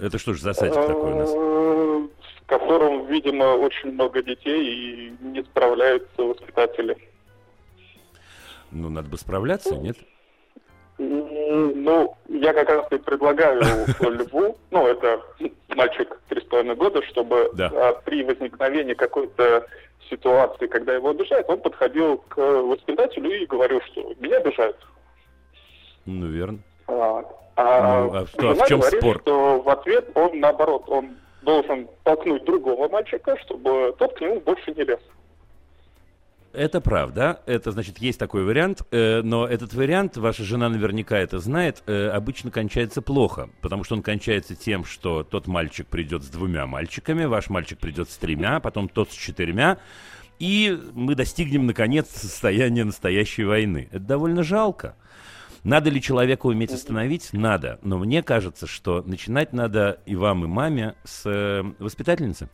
Это 0.00 0.18
что 0.18 0.34
же 0.34 0.42
за 0.42 0.54
садик 0.54 0.74
такой 0.74 1.12
у 1.12 1.16
нас? 1.16 1.30
Э, 1.32 2.08
В 2.42 2.46
котором, 2.46 3.06
видимо, 3.06 3.44
очень 3.54 3.92
много 3.92 4.24
детей 4.24 4.60
и 4.74 5.24
не 5.24 5.44
справляются 5.44 6.20
воспитатели. 6.22 6.96
Ну, 8.72 8.88
надо 8.88 9.08
бы 9.08 9.16
справляться, 9.18 9.76
нет? 9.76 9.96
Ну, 10.98 12.14
я 12.28 12.52
как 12.52 12.68
раз 12.68 12.86
и 12.90 12.96
предлагаю 12.98 13.60
Льву, 14.00 14.56
ну, 14.70 14.86
это 14.86 15.20
мальчик 15.74 16.20
три 16.28 16.40
с 16.40 16.44
половиной 16.44 16.76
года, 16.76 17.02
чтобы 17.06 17.50
Да. 17.54 17.70
а, 17.74 17.92
при 18.04 18.22
возникновении 18.22 18.94
какой-то 18.94 19.66
ситуации, 20.10 20.66
когда 20.66 20.94
его 20.94 21.10
обижают, 21.10 21.48
он 21.48 21.60
подходил 21.60 22.18
к 22.28 22.36
воспитателю 22.36 23.30
и 23.30 23.46
говорил, 23.46 23.80
что 23.86 24.12
меня 24.20 24.36
обижают. 24.38 24.76
Ну, 26.04 26.26
верно. 26.26 26.58
А, 26.88 27.22
а 27.56 28.04
Ну, 28.04 28.14
а 28.14 28.26
что, 28.26 28.50
а 28.50 28.54
в 28.54 28.68
чем 28.68 28.80
говорит, 28.80 29.00
спор? 29.00 29.20
что 29.20 29.60
в 29.60 29.68
ответ 29.68 30.10
он, 30.14 30.40
наоборот, 30.40 30.84
он 30.88 31.16
должен 31.42 31.88
толкнуть 32.04 32.44
другого 32.44 32.88
мальчика, 32.88 33.36
чтобы 33.38 33.94
тот 33.98 34.14
к 34.14 34.20
нему 34.20 34.40
больше 34.40 34.72
не 34.72 34.84
лез. 34.84 35.00
Это 36.52 36.82
правда. 36.82 37.40
Это 37.46 37.72
значит, 37.72 37.98
есть 37.98 38.18
такой 38.18 38.44
вариант, 38.44 38.82
э, 38.90 39.22
но 39.22 39.46
этот 39.46 39.72
вариант, 39.72 40.18
ваша 40.18 40.44
жена 40.44 40.68
наверняка 40.68 41.18
это 41.18 41.38
знает, 41.38 41.82
э, 41.86 42.08
обычно 42.08 42.50
кончается 42.50 43.00
плохо, 43.00 43.48
потому 43.62 43.84
что 43.84 43.94
он 43.94 44.02
кончается 44.02 44.54
тем, 44.54 44.84
что 44.84 45.22
тот 45.22 45.46
мальчик 45.46 45.86
придет 45.86 46.22
с 46.22 46.28
двумя 46.28 46.66
мальчиками, 46.66 47.24
ваш 47.24 47.48
мальчик 47.48 47.78
придет 47.78 48.10
с 48.10 48.16
тремя, 48.18 48.60
потом 48.60 48.90
тот 48.90 49.10
с 49.10 49.14
четырьмя, 49.14 49.78
и 50.38 50.78
мы 50.92 51.14
достигнем, 51.14 51.66
наконец, 51.66 52.10
состояния 52.10 52.84
настоящей 52.84 53.44
войны. 53.44 53.88
Это 53.90 54.00
довольно 54.00 54.42
жалко. 54.42 54.96
Надо 55.64 55.88
ли 55.88 56.02
человека 56.02 56.46
уметь 56.46 56.72
остановить? 56.72 57.30
Надо. 57.32 57.78
Но 57.82 57.96
мне 57.96 58.22
кажется, 58.22 58.66
что 58.66 59.02
начинать 59.02 59.52
надо 59.52 60.00
и 60.04 60.16
вам, 60.16 60.44
и 60.44 60.48
маме 60.48 60.96
с 61.04 61.22
э, 61.24 61.62
воспитательницы. 61.78 62.50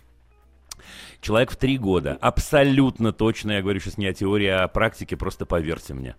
Человек 1.20 1.50
в 1.50 1.56
три 1.56 1.78
года, 1.78 2.16
абсолютно 2.20 3.12
точно, 3.12 3.52
я 3.52 3.62
говорю 3.62 3.80
сейчас 3.80 3.98
не 3.98 4.06
о 4.06 4.14
теории, 4.14 4.46
а 4.46 4.64
о 4.64 4.68
практике, 4.68 5.16
просто 5.16 5.46
поверьте 5.46 5.92
мне. 5.94 6.14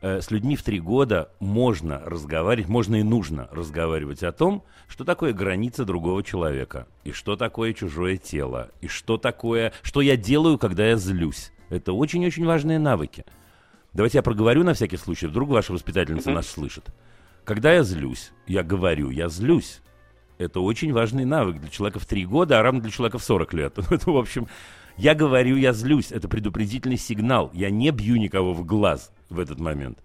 Э, 0.00 0.20
С 0.22 0.30
людьми 0.30 0.56
в 0.56 0.62
три 0.62 0.80
года 0.80 1.30
можно 1.38 2.00
разговаривать, 2.04 2.68
можно 2.68 2.96
и 2.96 3.02
нужно 3.02 3.48
разговаривать 3.52 4.22
о 4.22 4.32
том, 4.32 4.64
что 4.88 5.04
такое 5.04 5.34
граница 5.34 5.84
другого 5.84 6.22
человека, 6.22 6.86
и 7.04 7.12
что 7.12 7.36
такое 7.36 7.74
чужое 7.74 8.16
тело, 8.16 8.70
и 8.80 8.88
что 8.88 9.18
такое, 9.18 9.72
что 9.82 10.00
я 10.00 10.16
делаю, 10.16 10.56
когда 10.58 10.86
я 10.86 10.96
злюсь. 10.96 11.52
Это 11.68 11.92
очень-очень 11.92 12.46
важные 12.46 12.78
навыки. 12.78 13.26
Давайте 13.92 14.18
я 14.18 14.22
проговорю 14.22 14.64
на 14.64 14.72
всякий 14.72 14.96
случай, 14.96 15.26
вдруг 15.26 15.50
ваша 15.50 15.72
воспитательница 15.74 16.30
нас 16.30 16.46
слышит. 16.46 16.86
Когда 17.44 17.72
я 17.72 17.82
злюсь, 17.82 18.32
я 18.46 18.62
говорю, 18.62 19.10
я 19.10 19.28
злюсь. 19.28 19.80
Это 20.38 20.60
очень 20.60 20.92
важный 20.92 21.24
навык 21.24 21.60
для 21.60 21.68
человека 21.68 21.98
в 21.98 22.06
3 22.06 22.24
года, 22.26 22.58
а 22.58 22.62
равно 22.62 22.80
для 22.80 22.90
человека 22.90 23.18
в 23.18 23.24
40 23.24 23.54
лет. 23.54 23.78
Это, 23.90 24.10
в 24.10 24.16
общем, 24.16 24.46
я 24.96 25.14
говорю, 25.14 25.56
я 25.56 25.72
злюсь. 25.72 26.12
Это 26.12 26.28
предупредительный 26.28 26.96
сигнал. 26.96 27.50
Я 27.52 27.70
не 27.70 27.90
бью 27.90 28.16
никого 28.16 28.54
в 28.54 28.64
глаз 28.64 29.12
в 29.28 29.38
этот 29.40 29.60
момент. 29.60 29.98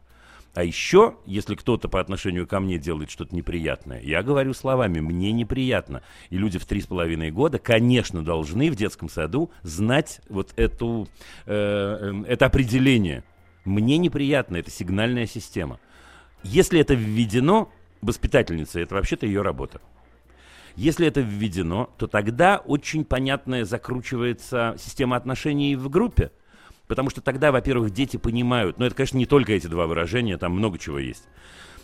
А 0.56 0.64
еще, 0.64 1.16
если 1.26 1.56
кто-то 1.56 1.90
по 1.90 2.00
отношению 2.00 2.46
ко 2.46 2.60
мне 2.60 2.78
делает 2.78 3.10
что-то 3.10 3.36
неприятное, 3.36 4.00
я 4.02 4.22
говорю 4.22 4.54
словами 4.54 5.00
«мне 5.00 5.32
неприятно». 5.32 6.04
И 6.30 6.38
люди 6.38 6.60
в 6.60 6.66
три 6.66 6.82
с 6.82 6.86
половиной 6.86 7.32
года, 7.32 7.58
конечно, 7.58 8.24
должны 8.24 8.70
в 8.70 8.76
детском 8.76 9.10
саду 9.10 9.50
знать 9.64 10.22
вот 10.30 10.54
эту, 10.56 11.08
э, 11.48 11.54
э, 11.56 12.24
это 12.28 12.46
определение. 12.46 13.24
«Мне 13.66 13.98
неприятно»— 13.98 14.58
это 14.58 14.70
сигнальная 14.70 15.26
система. 15.26 15.80
Если 16.44 16.80
это 16.80 16.94
введено 16.94 17.72
воспитательницей, 18.02 18.84
это 18.84 18.94
вообще-то 18.94 19.26
ее 19.26 19.42
работа. 19.42 19.82
Если 20.76 21.06
это 21.06 21.22
введено, 21.22 21.90
то 21.98 22.08
тогда 22.08 22.58
очень 22.58 23.06
понятная 23.06 23.64
закручивается 23.64 24.76
система 24.80 25.16
отношений 25.16 25.76
в 25.76 25.90
группе. 25.90 26.32
Потому 26.88 27.10
что 27.10 27.22
тогда, 27.22 27.52
во-первых, 27.52 27.92
дети 27.92 28.18
понимают, 28.18 28.78
ну 28.80 28.86
это, 28.86 28.96
конечно, 28.96 29.18
не 29.18 29.26
только 29.26 29.54
эти 29.54 29.68
два 29.68 29.88
выражения, 29.88 30.38
там 30.38 30.54
много 30.54 30.78
чего 30.78 31.00
есть. 31.00 31.24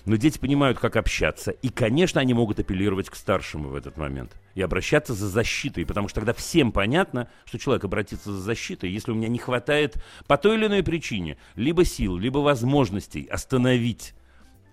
Но 0.06 0.16
дети 0.16 0.40
понимают, 0.40 0.80
как 0.80 0.96
общаться. 0.96 1.52
И, 1.52 1.70
конечно, 1.70 2.20
они 2.20 2.34
могут 2.34 2.60
апеллировать 2.60 3.10
к 3.10 3.16
старшему 3.16 3.70
в 3.70 3.76
этот 3.76 3.98
момент. 3.98 4.32
И 4.56 4.62
обращаться 4.62 5.14
за 5.14 5.28
защитой. 5.28 5.86
Потому 5.86 6.08
что 6.08 6.22
тогда 6.22 6.34
всем 6.34 6.72
понятно, 6.72 7.30
что 7.46 7.60
человек 7.60 7.84
обратится 7.84 8.32
за 8.32 8.40
защитой, 8.40 8.90
если 8.90 9.12
у 9.12 9.16
меня 9.16 9.28
не 9.28 9.40
хватает 9.40 10.02
по 10.26 10.38
той 10.38 10.58
или 10.58 10.66
иной 10.66 10.84
причине 10.84 11.38
либо 11.56 11.86
сил, 11.86 12.18
либо 12.18 12.40
возможностей 12.40 13.28
остановить 13.28 14.16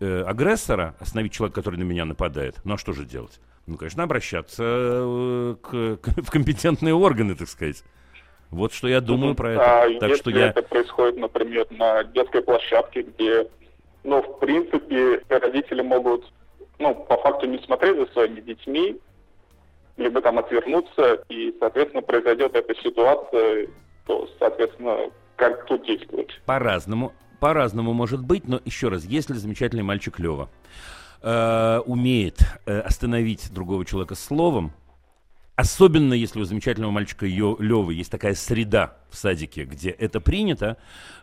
э, 0.01 0.23
агрессора, 0.23 0.97
остановить 1.01 1.33
человека, 1.33 1.61
который 1.61 1.77
на 1.77 1.85
меня 1.85 2.05
нападает. 2.05 2.61
Ну 2.65 2.75
а 2.75 2.79
что 2.79 2.93
же 2.93 3.05
делать? 3.05 3.41
Ну, 3.67 3.77
конечно, 3.77 4.03
обращаться 4.03 4.63
э, 4.65 5.57
к, 5.61 5.97
к- 6.03 6.23
в 6.23 6.31
компетентные 6.31 6.95
органы, 6.95 7.35
так 7.35 7.49
сказать. 7.49 7.83
Вот 8.51 8.73
что 8.73 8.87
я 8.87 9.01
думаю 9.01 9.35
про 9.35 9.53
это. 9.53 9.83
А 9.83 9.99
так 9.99 10.11
если 10.11 10.21
что 10.23 10.31
я... 10.31 10.49
это 10.49 10.63
происходит, 10.63 11.17
например, 11.17 11.67
на 11.71 12.05
детской 12.05 12.43
площадке, 12.43 13.03
где, 13.03 13.49
ну, 14.05 14.23
в 14.23 14.39
принципе, 14.39 15.21
родители 15.29 15.83
могут, 15.83 16.25
ну, 16.79 16.95
по 16.95 17.17
факту 17.17 17.47
не 17.47 17.59
смотреть 17.59 17.97
за 17.97 18.07
своими 18.13 18.41
детьми, 18.41 19.01
либо 19.97 20.21
там 20.21 20.39
отвернуться, 20.39 21.25
и, 21.29 21.55
соответственно, 21.59 22.03
произойдет 22.03 22.55
эта 22.55 22.75
ситуация, 22.77 23.69
то, 24.07 24.29
соответственно, 24.39 25.11
как 25.35 25.67
тут 25.67 25.85
действовать? 25.85 26.41
По-разному. 26.47 27.13
По-разному 27.41 27.93
может 27.93 28.23
быть, 28.23 28.47
но 28.47 28.61
еще 28.65 28.89
раз, 28.89 29.05
если 29.05 29.35
замечательный 29.35 29.83
мальчик 29.83 30.19
Лева 30.19 30.49
э, 31.23 31.81
умеет 31.87 32.41
э, 32.67 32.81
остановить 32.81 33.53
другого 33.53 33.85
человека 33.85 34.15
словом, 34.15 34.73
особенно 35.57 36.13
если 36.15 36.41
у 36.41 36.45
замечательного 36.45 36.91
мальчика 36.91 37.27
Ё- 37.27 37.57
Левы 37.59 37.95
есть 37.95 38.11
такая 38.11 38.35
среда 38.35 38.97
в 39.11 39.17
садике, 39.17 39.65
где 39.65 39.91
это 39.91 40.21
принято, 40.21 40.77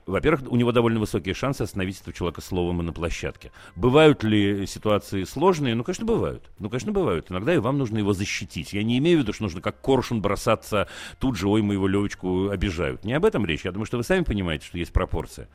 во-первых, 0.07 0.51
у 0.51 0.55
него 0.55 0.71
довольно 0.71 0.99
высокие 0.99 1.35
шансы 1.35 1.61
остановить 1.61 2.01
этого 2.01 2.13
человека 2.13 2.41
словом 2.41 2.81
и 2.81 2.83
на 2.83 2.91
площадке. 2.91 3.51
Бывают 3.75 4.23
ли 4.23 4.65
ситуации 4.65 5.23
сложные? 5.23 5.75
Ну, 5.75 5.83
конечно, 5.83 6.05
бывают. 6.05 6.43
Ну, 6.59 6.69
конечно, 6.69 6.91
бывают. 6.91 7.29
Иногда 7.29 7.53
и 7.53 7.59
вам 7.59 7.77
нужно 7.77 7.99
его 7.99 8.11
защитить. 8.13 8.73
Я 8.73 8.83
не 8.83 8.97
имею 8.97 9.19
в 9.19 9.21
виду, 9.21 9.33
что 9.33 9.43
нужно 9.43 9.61
как 9.61 9.79
коршун 9.79 10.21
бросаться 10.21 10.87
тут 11.19 11.37
же, 11.37 11.47
ой, 11.47 11.61
моего 11.61 11.87
Левочку 11.87 12.49
обижают. 12.49 13.05
Не 13.05 13.13
об 13.13 13.23
этом 13.23 13.45
речь. 13.45 13.63
Я 13.63 13.71
думаю, 13.71 13.85
что 13.85 13.97
вы 13.97 14.03
сами 14.03 14.23
понимаете, 14.23 14.65
что 14.65 14.77
есть 14.77 14.91
пропорция. 14.91 15.47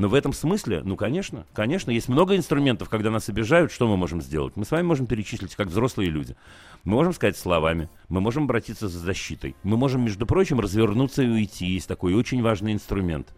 Но 0.00 0.08
в 0.08 0.14
этом 0.14 0.32
смысле, 0.32 0.80
ну, 0.82 0.96
конечно, 0.96 1.44
конечно, 1.52 1.90
есть 1.90 2.08
много 2.08 2.34
инструментов, 2.34 2.88
когда 2.88 3.10
нас 3.10 3.28
обижают, 3.28 3.70
что 3.70 3.86
мы 3.86 3.98
можем 3.98 4.22
сделать? 4.22 4.56
Мы 4.56 4.64
с 4.64 4.70
вами 4.70 4.82
можем 4.82 5.06
перечислить, 5.06 5.54
как 5.54 5.66
взрослые 5.66 6.08
люди. 6.08 6.36
Мы 6.84 6.94
можем 6.94 7.12
сказать 7.12 7.36
словами, 7.36 7.90
мы 8.08 8.22
можем 8.22 8.44
обратиться 8.44 8.88
за 8.88 8.98
защитой. 8.98 9.54
Мы 9.62 9.76
можем, 9.76 10.02
между 10.02 10.24
прочим, 10.24 10.58
развернуться 10.58 11.22
и 11.22 11.28
уйти. 11.28 11.66
Есть 11.66 11.86
такой 11.86 12.14
очень 12.14 12.40
важный 12.40 12.72
инструмент. 12.72 13.34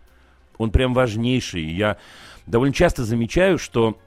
Он 0.56 0.70
прям 0.70 0.94
важнейший. 0.94 1.64
Я 1.64 1.98
довольно 2.46 2.72
часто 2.72 3.02
замечаю, 3.02 3.58
что 3.58 3.98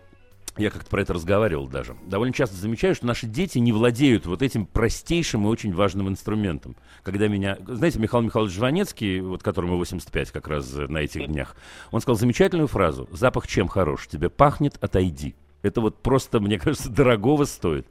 я 0.58 0.70
как-то 0.70 0.89
про 0.89 1.01
это 1.01 1.14
разговаривал 1.14 1.68
даже. 1.68 1.95
Довольно 2.06 2.34
часто 2.34 2.56
замечаю, 2.56 2.95
что 2.95 3.06
наши 3.06 3.28
дети 3.28 3.58
не 3.58 3.72
владеют 3.72 4.26
вот 4.26 4.41
этим 4.41 4.66
простейшим 4.66 5.45
и 5.45 5.49
очень 5.49 5.74
важным 5.74 6.08
инструментом. 6.10 6.76
Когда 7.03 7.28
меня... 7.28 7.58
Знаете, 7.68 7.99
Михаил 7.99 8.24
Михайлович 8.24 8.53
Жванецкий, 8.53 9.20
вот 9.20 9.43
которому 9.43 9.78
85 9.78 10.32
как 10.32 10.47
раз 10.47 10.72
на 10.74 10.99
этих 10.99 11.28
днях, 11.28 11.56
он 11.91 12.01
сказал 12.01 12.18
замечательную 12.18 12.68
фразу 12.68 13.08
«Запах 13.12 13.47
чем 13.47 13.68
хорош? 13.68 14.08
Тебе 14.08 14.30
пахнет? 14.30 14.78
Отойди». 14.82 15.36
Это 15.62 15.82
вот 15.82 16.01
просто, 16.01 16.39
мне 16.39 16.60
кажется, 16.60 16.89
дорогого 16.91 17.45
стоит. 17.45 17.88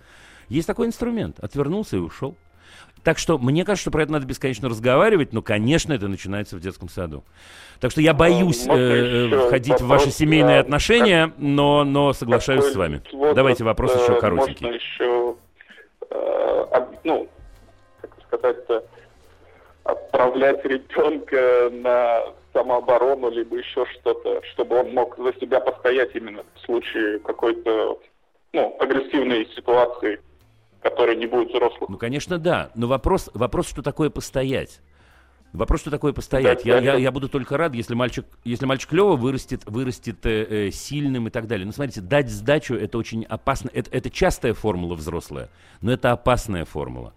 Есть 0.49 0.67
такой 0.67 0.87
инструмент. 0.87 1.41
Отвернулся 1.41 1.97
и 1.97 2.01
ушел. 2.01 2.37
Так 3.05 3.19
что 3.19 3.39
мне 3.39 3.65
кажется, 3.65 3.83
что 3.83 3.91
про 3.91 4.03
это 4.03 4.13
надо 4.13 4.27
бесконечно 4.27 4.69
разговаривать, 4.69 5.35
но, 5.35 5.43
конечно, 5.43 5.93
это 5.93 6.09
начинается 6.09 6.57
в 6.57 6.61
детском 6.61 6.89
саду. 6.89 7.23
Так 7.79 7.91
что 7.91 8.01
я 8.01 8.15
боюсь 8.15 8.65
можно 8.67 8.81
э, 8.81 9.27
еще 9.27 9.47
входить 9.47 9.81
в 9.81 9.87
ваши 9.87 10.11
семейные 10.11 10.59
а, 10.59 10.61
отношения, 10.61 11.33
но, 11.37 11.85
но 11.85 12.15
соглашаюсь 12.15 12.65
с 12.65 12.75
вами. 12.75 13.03
возраст, 13.13 13.37
Давайте 13.37 13.65
вопрос 13.65 13.95
э, 13.95 14.03
еще 14.03 14.19
коротенький. 14.19 14.67
Можно 14.67 14.77
еще, 14.77 15.37
э, 16.11 16.87
ну, 17.05 17.29
как 18.01 18.11
сказать-то, 18.27 18.85
отправлять 19.85 20.65
ребенка 20.65 21.69
на 21.71 22.23
самооборону, 22.55 23.31
либо 23.31 23.59
еще 23.59 23.85
что-то, 23.87 24.41
чтобы 24.53 24.81
он 24.81 24.95
мог 24.95 25.19
за 25.19 25.35
себя 25.41 25.61
постоять 25.61 26.15
именно 26.15 26.43
в 26.55 26.61
случае 26.65 27.19
какой-то, 27.19 27.99
ну, 28.55 28.77
агрессивной 28.81 29.47
ситуации, 29.55 30.21
которой 30.85 31.17
не 31.17 31.27
будет 31.27 31.49
взрослых. 31.49 31.89
Ну, 31.89 31.97
конечно, 31.97 32.39
да. 32.39 32.71
Но 32.75 32.87
вопрос, 32.87 33.31
вопрос, 33.35 33.69
что 33.69 33.83
такое 33.83 34.11
постоять. 34.11 34.81
Вопрос, 35.53 35.81
что 35.81 35.91
такое 35.91 36.13
постоять. 36.13 36.63
Да, 36.65 36.69
Я, 36.69 36.75
да, 36.75 36.81
я, 36.81 36.93
да. 36.93 36.99
я 36.99 37.13
буду 37.13 37.29
только 37.29 37.57
рад, 37.57 37.75
если 37.75 37.95
мальчик, 37.95 38.27
если 38.45 38.67
мальчик 38.67 38.93
Лева 38.93 39.17
вырастет, 39.17 39.63
вырастет 39.67 40.27
э, 40.27 40.67
э, 40.69 40.71
сильным 40.73 41.29
и 41.29 41.31
так 41.31 41.47
далее. 41.47 41.65
Но 41.65 41.73
смотрите, 41.73 42.01
дать 42.01 42.29
сдачу 42.29 42.75
это 42.75 42.99
очень 42.99 43.25
опасно. 43.25 43.71
Это, 43.73 43.91
это 43.91 44.11
частая 44.11 44.53
формула 44.53 44.95
взрослая, 44.95 45.49
но 45.81 45.93
это 45.93 46.13
опасная 46.13 46.65
формула. 46.65 47.15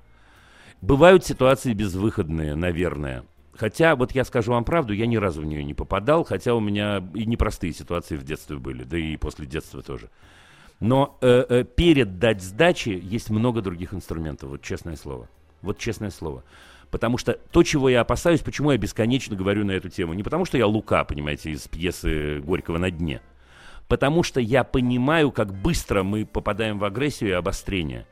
Бывают 0.81 1.25
ситуации 1.25 1.73
безвыходные, 1.73 2.55
наверное. 2.55 3.23
Хотя, 3.55 3.95
вот 3.95 4.11
я 4.11 4.23
скажу 4.23 4.51
вам 4.51 4.63
правду, 4.63 4.93
я 4.93 5.07
ни 5.07 5.15
разу 5.15 5.41
в 5.41 5.45
нее 5.45 5.63
не 5.63 5.73
попадал, 5.73 6.23
хотя 6.23 6.53
у 6.53 6.59
меня 6.59 7.03
и 7.15 7.25
непростые 7.25 7.73
ситуации 7.73 8.15
в 8.15 8.23
детстве 8.23 8.57
были, 8.57 8.83
да 8.83 8.97
и 8.99 9.17
после 9.17 9.47
детства 9.47 9.81
тоже. 9.81 10.09
Но 10.79 11.17
э, 11.21 11.45
э, 11.49 11.63
перед 11.63 12.19
дать 12.19 12.41
сдачи 12.41 12.99
есть 13.01 13.29
много 13.29 13.61
других 13.61 13.93
инструментов, 13.93 14.49
вот 14.49 14.61
честное 14.61 14.95
слово. 14.95 15.27
Вот 15.61 15.79
честное 15.79 16.11
слово. 16.11 16.43
Потому 16.91 17.17
что 17.17 17.33
то, 17.33 17.63
чего 17.63 17.89
я 17.89 18.01
опасаюсь, 18.01 18.41
почему 18.41 18.71
я 18.71 18.77
бесконечно 18.77 19.35
говорю 19.35 19.65
на 19.65 19.71
эту 19.71 19.89
тему, 19.89 20.13
не 20.13 20.23
потому 20.23 20.45
что 20.45 20.57
я 20.57 20.67
Лука, 20.67 21.03
понимаете, 21.03 21.51
из 21.51 21.67
пьесы 21.67 22.39
Горького 22.39 22.77
«На 22.77 22.91
дне», 22.91 23.21
Потому 23.87 24.23
что 24.23 24.39
я 24.41 24.63
понимаю, 24.63 25.31
как 25.31 25.53
быстро 25.53 26.03
мы 26.03 26.25
попадаем 26.25 26.77
в 26.77 26.83
агрессию 26.83 27.29
и 27.29 27.33
обострение. 27.33 28.05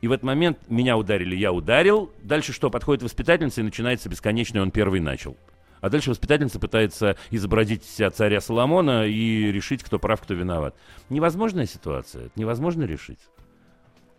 И 0.00 0.08
в 0.08 0.12
этот 0.12 0.24
момент 0.24 0.58
меня 0.68 0.96
ударили, 0.96 1.34
я 1.34 1.52
ударил. 1.52 2.10
Дальше 2.22 2.52
что? 2.52 2.70
Подходит 2.70 3.02
воспитательница 3.02 3.60
и 3.60 3.64
начинается 3.64 4.08
бесконечный 4.08 4.60
«он 4.60 4.70
первый 4.70 5.00
начал». 5.00 5.36
А 5.82 5.90
дальше 5.90 6.10
воспитательница 6.10 6.60
пытается 6.60 7.16
изобразить 7.30 7.84
себя 7.84 8.10
царя 8.10 8.40
Соломона 8.40 9.04
и 9.04 9.50
решить, 9.50 9.82
кто 9.82 9.98
прав, 9.98 10.22
кто 10.22 10.32
виноват. 10.32 10.76
Невозможная 11.10 11.66
ситуация. 11.66 12.26
Это 12.26 12.32
невозможно 12.36 12.84
решить. 12.84 13.18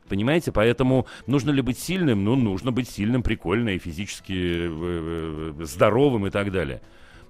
Понимаете? 0.10 0.52
Поэтому 0.52 1.08
нужно 1.26 1.52
ли 1.52 1.62
быть 1.62 1.80
сильным? 1.80 2.26
Ну, 2.26 2.36
нужно 2.36 2.74
быть 2.74 2.90
сильным, 2.90 3.24
прикольно 3.24 3.70
и 3.70 3.80
физически 3.80 4.34
э, 4.34 5.54
э, 5.62 5.64
здоровым 5.64 6.28
и 6.28 6.32
так 6.32 6.52
далее. 6.52 6.82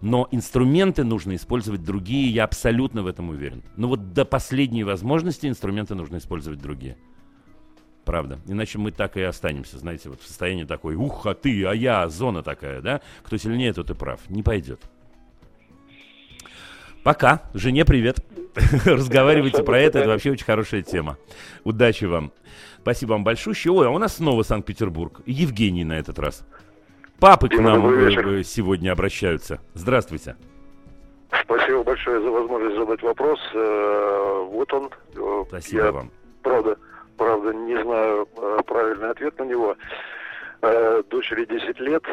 Но 0.01 0.27
инструменты 0.31 1.03
нужно 1.03 1.35
использовать 1.35 1.83
другие, 1.83 2.31
я 2.31 2.45
абсолютно 2.45 3.03
в 3.03 3.07
этом 3.07 3.29
уверен. 3.29 3.61
Но 3.77 3.87
вот 3.87 4.13
до 4.13 4.25
последней 4.25 4.83
возможности 4.83 5.45
инструменты 5.45 5.93
нужно 5.93 6.17
использовать 6.17 6.59
другие. 6.59 6.97
Правда. 8.05 8.39
Иначе 8.47 8.79
мы 8.79 8.91
так 8.91 9.15
и 9.17 9.21
останемся, 9.21 9.77
знаете, 9.77 10.09
вот 10.09 10.21
в 10.21 10.27
состоянии 10.27 10.65
такой, 10.65 10.95
ух, 10.95 11.25
а 11.25 11.33
ты, 11.33 11.65
а 11.65 11.73
я, 11.73 12.09
зона 12.09 12.43
такая, 12.43 12.81
да? 12.81 13.01
Кто 13.23 13.37
сильнее, 13.37 13.73
тот 13.73 13.89
и 13.89 13.93
прав. 13.93 14.19
Не 14.29 14.43
пойдет. 14.43 14.81
Пока. 17.03 17.41
Жене 17.53 17.85
привет. 17.85 18.17
Разговаривайте 18.85 19.63
про 19.63 19.79
это, 19.79 19.99
это 19.99 20.09
вообще 20.09 20.31
очень 20.31 20.45
хорошая 20.45 20.83
тема. 20.83 21.17
Удачи 21.63 22.05
вам. 22.05 22.31
Спасибо 22.81 23.11
вам 23.11 23.23
большое. 23.23 23.55
Ой, 23.67 23.87
а 23.87 23.89
у 23.89 23.97
нас 23.97 24.17
снова 24.17 24.43
Санкт-Петербург. 24.43 25.21
Евгений 25.25 25.85
на 25.85 25.93
этот 25.93 26.19
раз. 26.19 26.45
Папы 27.19 27.47
к 27.47 27.57
нам 27.57 27.87
э, 27.87 28.43
сегодня 28.43 28.91
обращаются. 28.91 29.61
Здравствуйте. 29.73 30.35
Спасибо 31.43 31.83
большое 31.83 32.21
за 32.21 32.29
возможность 32.29 32.75
задать 32.75 33.01
вопрос. 33.01 33.39
Э, 33.53 34.47
вот 34.51 34.73
он. 34.73 34.89
Э, 35.15 35.43
Спасибо 35.47 35.83
Я, 35.83 35.91
вам. 35.91 36.11
Правда, 36.41 36.77
правда, 37.23 37.53
не 37.53 37.81
знаю 37.81 38.27
правильный 38.65 39.09
ответ 39.11 39.37
на 39.39 39.43
него. 39.43 39.75
Дочери 41.09 41.45
10 41.45 41.79
лет. 41.79 42.03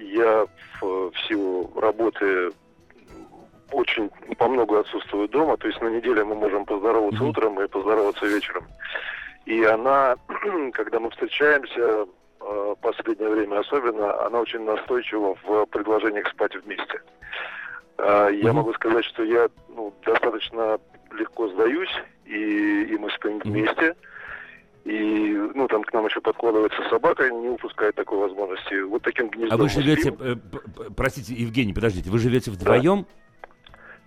Я 0.00 0.46
в 0.80 1.12
силу 1.26 1.72
работы 1.76 2.50
очень 3.72 4.10
по 4.36 4.48
много 4.48 4.80
отсутствую 4.80 5.28
дома. 5.28 5.56
То 5.56 5.68
есть 5.68 5.80
на 5.80 5.88
неделе 5.88 6.24
мы 6.24 6.34
можем 6.34 6.64
поздороваться 6.64 7.22
mm-hmm. 7.22 7.28
утром 7.28 7.60
и 7.60 7.68
поздороваться 7.68 8.26
вечером. 8.26 8.64
И 9.46 9.64
она, 9.64 10.16
когда 10.72 11.00
мы 11.00 11.10
встречаемся, 11.10 12.06
э, 12.40 12.74
последнее 12.80 13.30
время 13.30 13.60
особенно, 13.60 14.26
она 14.26 14.40
очень 14.40 14.64
настойчива 14.64 15.36
в 15.42 15.66
предложениях 15.66 16.28
спать 16.28 16.54
вместе. 16.54 17.00
Э, 17.98 18.28
я 18.32 18.52
могу 18.52 18.72
сказать, 18.74 19.04
что 19.06 19.24
я 19.24 19.48
ну, 19.68 19.92
достаточно 20.04 20.78
легко 21.12 21.48
сдаюсь, 21.48 22.02
и, 22.26 22.82
и 22.84 22.98
мы 22.98 23.10
спим 23.10 23.38
вместе. 23.40 23.94
И, 24.84 25.50
ну, 25.54 25.68
там 25.68 25.84
к 25.84 25.92
нам 25.92 26.06
еще 26.06 26.20
подкладывается 26.20 26.82
собака, 26.90 27.30
не 27.30 27.48
упускает 27.48 27.94
такой 27.94 28.18
возможности. 28.18 28.82
Вот 28.82 29.02
таким 29.02 29.28
гнездом. 29.28 29.60
А 29.60 29.62
вы 29.62 29.68
живете, 29.68 30.14
э, 30.18 30.34
простите, 30.96 31.34
Евгений, 31.34 31.72
подождите, 31.72 32.10
вы 32.10 32.18
живете 32.18 32.50
вдвоем? 32.50 33.06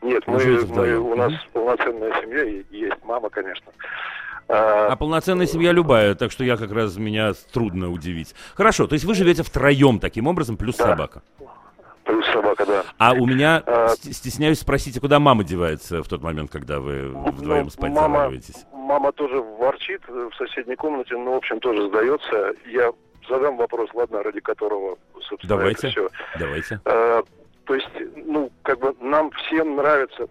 Да. 0.02 0.08
Нет, 0.08 0.24
мы, 0.28 0.38
мы, 0.38 0.98
у 0.98 1.16
нас 1.16 1.34
полноценная 1.54 2.22
семья, 2.22 2.44
и 2.44 2.64
есть 2.70 2.98
мама, 3.04 3.30
конечно. 3.30 3.72
А, 4.48 4.90
а 4.92 4.96
полноценная 4.96 5.48
семья 5.48 5.72
любая, 5.72 6.14
так 6.14 6.32
что 6.32 6.44
я 6.44 6.58
как 6.58 6.72
раз 6.72 6.98
меня 6.98 7.32
трудно 7.52 7.90
удивить. 7.90 8.36
Хорошо, 8.54 8.86
то 8.86 8.94
есть 8.94 9.06
вы 9.06 9.16
живете 9.16 9.42
втроем 9.42 10.00
таким 10.00 10.28
образом, 10.28 10.58
плюс 10.58 10.76
да. 10.76 10.90
собака. 10.90 11.24
Плюс 12.04 12.26
собака, 12.28 12.66
да. 12.68 12.84
А 13.00 13.14
у 13.14 13.26
меня, 13.26 13.64
а... 13.66 13.96
стесняюсь 13.96 14.60
спросить, 14.60 15.00
куда 15.00 15.20
мама 15.20 15.44
девается 15.44 16.04
в 16.04 16.08
тот 16.08 16.22
момент, 16.22 16.52
когда 16.52 16.80
вы 16.80 17.08
вдвоем 17.10 17.64
ну, 17.64 17.70
спать 17.72 17.92
мама, 17.92 18.18
заваливаетесь? 18.18 18.66
Мама 18.86 19.12
тоже 19.12 19.42
ворчит 19.42 20.02
в 20.08 20.32
соседней 20.38 20.76
комнате, 20.76 21.18
но, 21.18 21.34
в 21.34 21.38
общем, 21.38 21.60
тоже 21.60 21.88
сдается. 21.88 22.54
Я 22.68 22.92
задам 23.28 23.58
вопрос, 23.58 23.90
ладно, 23.96 24.22
ради 24.22 24.40
которого, 24.40 24.98
собственно, 25.28 25.58
давайте, 25.58 25.88
это 25.88 25.90
все. 25.90 26.10
Давайте. 26.40 26.80
А, 26.86 27.24
то 27.66 27.74
есть, 27.74 27.90
ну, 28.16 28.52
как 28.62 28.80
бы 28.80 28.96
нам 29.02 29.32
всем 29.32 29.76
нравится 29.76 30.28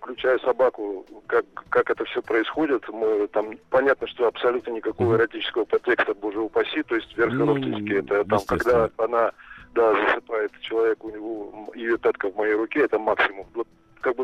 включая 0.00 0.38
собаку, 0.40 1.06
как, 1.26 1.46
как 1.70 1.88
это 1.88 2.04
все 2.04 2.20
происходит. 2.20 2.86
Мы, 2.90 3.26
там 3.28 3.56
понятно, 3.70 4.06
что 4.06 4.26
абсолютно 4.26 4.72
никакого 4.72 5.14
эротического 5.14 5.64
подтекста, 5.64 6.12
боже 6.12 6.40
упаси, 6.40 6.82
то 6.82 6.94
есть 6.94 7.16
верхоrodственники, 7.16 7.92
ну, 7.92 7.98
это 8.00 8.24
там, 8.24 8.40
когда 8.46 8.90
она 8.98 9.32
да, 9.72 9.94
засыпает 9.94 10.52
человек, 10.60 11.02
у 11.02 11.10
него 11.10 11.72
ее 11.74 11.96
пятка 11.96 12.30
в 12.30 12.36
моей 12.36 12.52
руке, 12.54 12.80
это 12.80 12.98
максимум. 12.98 13.46
Вот 13.54 13.66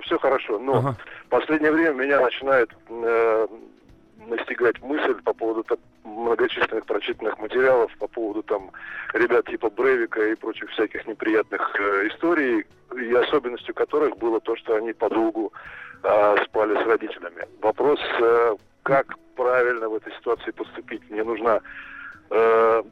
бы 0.00 0.06
все 0.06 0.18
хорошо, 0.18 0.58
но 0.58 0.78
ага. 0.78 0.96
в 1.26 1.28
последнее 1.28 1.72
время 1.72 1.92
меня 1.92 2.20
начинает 2.20 2.70
э, 2.88 3.46
настигать 4.26 4.80
мысль 4.82 5.14
по 5.22 5.32
поводу 5.32 5.62
так, 5.64 5.78
многочисленных 6.04 6.86
прочитанных 6.86 7.38
материалов, 7.38 7.92
по 7.98 8.08
поводу 8.08 8.42
там 8.42 8.70
ребят 9.14 9.46
типа 9.46 9.70
Брейвика 9.70 10.26
и 10.26 10.34
прочих 10.34 10.70
всяких 10.70 11.06
неприятных 11.06 11.74
э, 11.78 12.08
историй, 12.08 12.64
и 12.96 13.14
особенностью 13.14 13.74
которых 13.74 14.16
было 14.16 14.40
то, 14.40 14.56
что 14.56 14.76
они 14.76 14.92
подолгу 14.92 15.52
э, 16.02 16.36
спали 16.46 16.74
с 16.82 16.86
родителями. 16.86 17.46
Вопрос, 17.60 18.00
э, 18.20 18.56
как 18.82 19.16
правильно 19.36 19.88
в 19.88 19.94
этой 19.94 20.12
ситуации 20.14 20.50
поступить? 20.50 21.02
Мне 21.10 21.22
нужно 21.22 21.60
э, 22.30 22.82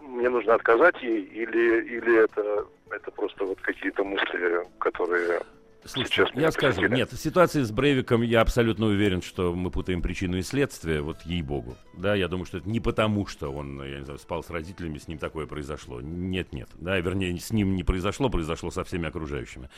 мне 0.00 0.28
нужно 0.30 0.54
отказать 0.54 1.00
ей 1.02 1.22
или 1.22 1.84
или 1.84 2.24
это 2.24 2.66
это 2.90 3.10
просто 3.10 3.44
вот 3.44 3.60
какие-то 3.60 4.04
мысли, 4.04 4.66
которые 4.78 5.40
Слушайте, 5.86 6.26
я 6.34 6.50
скажу, 6.50 6.76
посетили. 6.76 6.96
нет, 6.96 7.12
в 7.12 7.18
ситуации 7.18 7.62
с 7.62 7.70
Брейвиком 7.70 8.22
я 8.22 8.40
абсолютно 8.40 8.86
уверен, 8.86 9.20
что 9.20 9.54
мы 9.54 9.70
путаем 9.70 10.00
причину 10.00 10.38
и 10.38 10.42
следствие, 10.42 11.02
вот 11.02 11.18
ей-богу. 11.24 11.76
Да, 11.92 12.14
я 12.14 12.28
думаю, 12.28 12.46
что 12.46 12.58
это 12.58 12.68
не 12.68 12.80
потому, 12.80 13.26
что 13.26 13.50
он, 13.50 13.82
я 13.82 13.98
не 13.98 14.04
знаю, 14.04 14.18
спал 14.18 14.42
с 14.42 14.50
родителями, 14.50 14.98
с 14.98 15.08
ним 15.08 15.18
такое 15.18 15.46
произошло. 15.46 16.00
Нет-нет, 16.00 16.68
да, 16.76 16.98
вернее, 16.98 17.38
с 17.38 17.50
ним 17.50 17.76
не 17.76 17.84
произошло, 17.84 18.30
произошло 18.30 18.70
со 18.70 18.82
всеми 18.84 19.08
окружающими. 19.08 19.68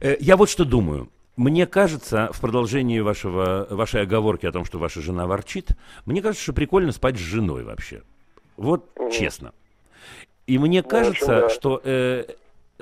Э, 0.00 0.16
я 0.20 0.36
вот 0.36 0.48
что 0.48 0.64
думаю. 0.64 1.08
Мне 1.36 1.66
кажется, 1.66 2.28
в 2.32 2.40
продолжении 2.40 3.00
вашего, 3.00 3.66
вашей 3.70 4.02
оговорки 4.02 4.44
о 4.44 4.52
том, 4.52 4.66
что 4.66 4.78
ваша 4.78 5.00
жена 5.00 5.26
ворчит, 5.26 5.70
мне 6.04 6.20
кажется, 6.20 6.42
что 6.42 6.52
прикольно 6.52 6.92
спать 6.92 7.16
с 7.16 7.20
женой 7.20 7.64
вообще. 7.64 8.02
Вот 8.56 8.86
честно. 9.10 9.52
И 10.46 10.58
мне 10.58 10.82
ну, 10.82 10.88
кажется, 10.88 11.44
общем, 11.44 11.48
да. 11.48 11.54
что 11.54 11.80
э, 11.84 12.24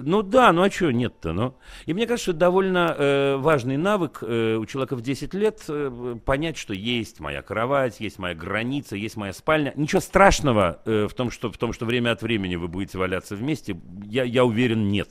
ну 0.02 0.22
да, 0.22 0.52
ну 0.52 0.62
а 0.62 0.70
что 0.70 0.90
нет-то, 0.90 1.32
ну. 1.32 1.55
И 1.86 1.94
мне 1.94 2.06
кажется, 2.06 2.32
это 2.32 2.40
довольно 2.40 2.94
э, 2.97 3.36
важный 3.36 3.77
навык 3.77 4.22
э, 4.22 4.56
у 4.56 4.66
человека 4.66 4.97
в 4.97 5.02
10 5.02 5.35
лет 5.35 5.62
э, 5.68 6.16
понять, 6.24 6.56
что 6.56 6.74
есть 6.74 7.20
моя 7.20 7.43
кровать, 7.43 8.01
есть 8.01 8.18
моя 8.18 8.35
граница, 8.35 8.97
есть 8.97 9.16
моя 9.16 9.32
спальня. 9.32 9.72
Ничего 9.77 10.01
страшного 10.01 10.81
э, 10.85 11.06
в, 11.09 11.14
том, 11.14 11.31
что, 11.31 11.51
в 11.51 11.59
том, 11.59 11.72
что 11.72 11.86
время 11.86 12.12
от 12.12 12.22
времени 12.22 12.56
вы 12.56 12.68
будете 12.68 12.98
валяться 12.98 13.36
вместе, 13.36 13.77
я, 14.05 14.24
я 14.24 14.44
уверен, 14.44 14.89
нет. 14.89 15.09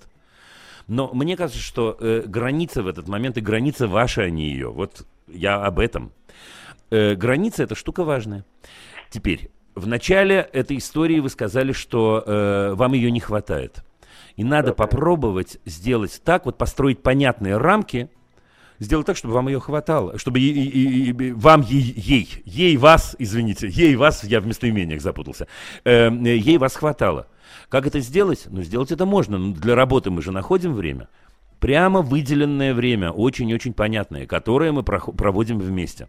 Но 0.87 1.11
мне 1.13 1.37
кажется, 1.37 1.61
что 1.61 1.95
э, 1.99 2.23
граница 2.25 2.81
в 2.81 2.87
этот 2.87 3.07
момент, 3.07 3.37
и 3.37 3.41
граница 3.41 3.87
ваша, 3.87 4.23
а 4.23 4.29
не 4.29 4.49
ее. 4.49 4.71
Вот 4.71 5.05
я 5.27 5.63
об 5.63 5.79
этом. 5.79 6.11
Э, 6.89 7.13
граница– 7.15 7.63
это 7.63 7.75
штука 7.75 8.03
важная. 8.03 8.43
Теперь, 9.11 9.51
в 9.75 9.87
начале 9.87 10.49
этой 10.51 10.77
истории 10.77 11.19
вы 11.19 11.29
сказали, 11.29 11.71
что 11.71 12.23
э, 12.25 12.73
вам 12.73 12.93
ее 12.93 13.11
не 13.11 13.19
хватает. 13.19 13.83
И 14.39 14.43
надо 14.45 14.73
попробовать 14.73 15.57
сделать 15.65 16.21
так, 16.23 16.45
вот 16.45 16.57
построить 16.57 17.03
понятные 17.03 17.57
рамки, 17.57 18.09
сделать 18.79 19.05
так, 19.05 19.17
чтобы 19.17 19.33
вам 19.33 19.49
ее 19.49 19.59
хватало, 19.59 20.17
чтобы 20.17 20.39
и, 20.39 20.49
и, 20.49 21.11
и, 21.11 21.31
вам 21.33 21.59
ей, 21.59 21.93
ей, 21.97 22.41
ей 22.45 22.77
вас, 22.77 23.17
извините, 23.19 23.67
ей 23.67 23.97
вас, 23.97 24.23
я 24.23 24.39
в 24.39 24.47
местоимениях 24.47 25.01
запутался, 25.01 25.47
э, 25.83 26.09
ей 26.09 26.57
вас 26.57 26.77
хватало. 26.77 27.27
Как 27.67 27.85
это 27.85 27.99
сделать? 27.99 28.45
Ну, 28.49 28.61
сделать 28.61 28.93
это 28.93 29.05
можно, 29.05 29.37
но 29.37 29.53
для 29.53 29.75
работы 29.75 30.09
мы 30.09 30.21
же 30.21 30.31
находим 30.31 30.73
время. 30.73 31.09
Прямо 31.59 32.01
выделенное 32.01 32.73
время, 32.73 33.11
очень-очень 33.11 33.73
понятное, 33.73 34.25
которое 34.25 34.71
мы 34.71 34.83
проводим 34.83 35.59
вместе. 35.59 36.07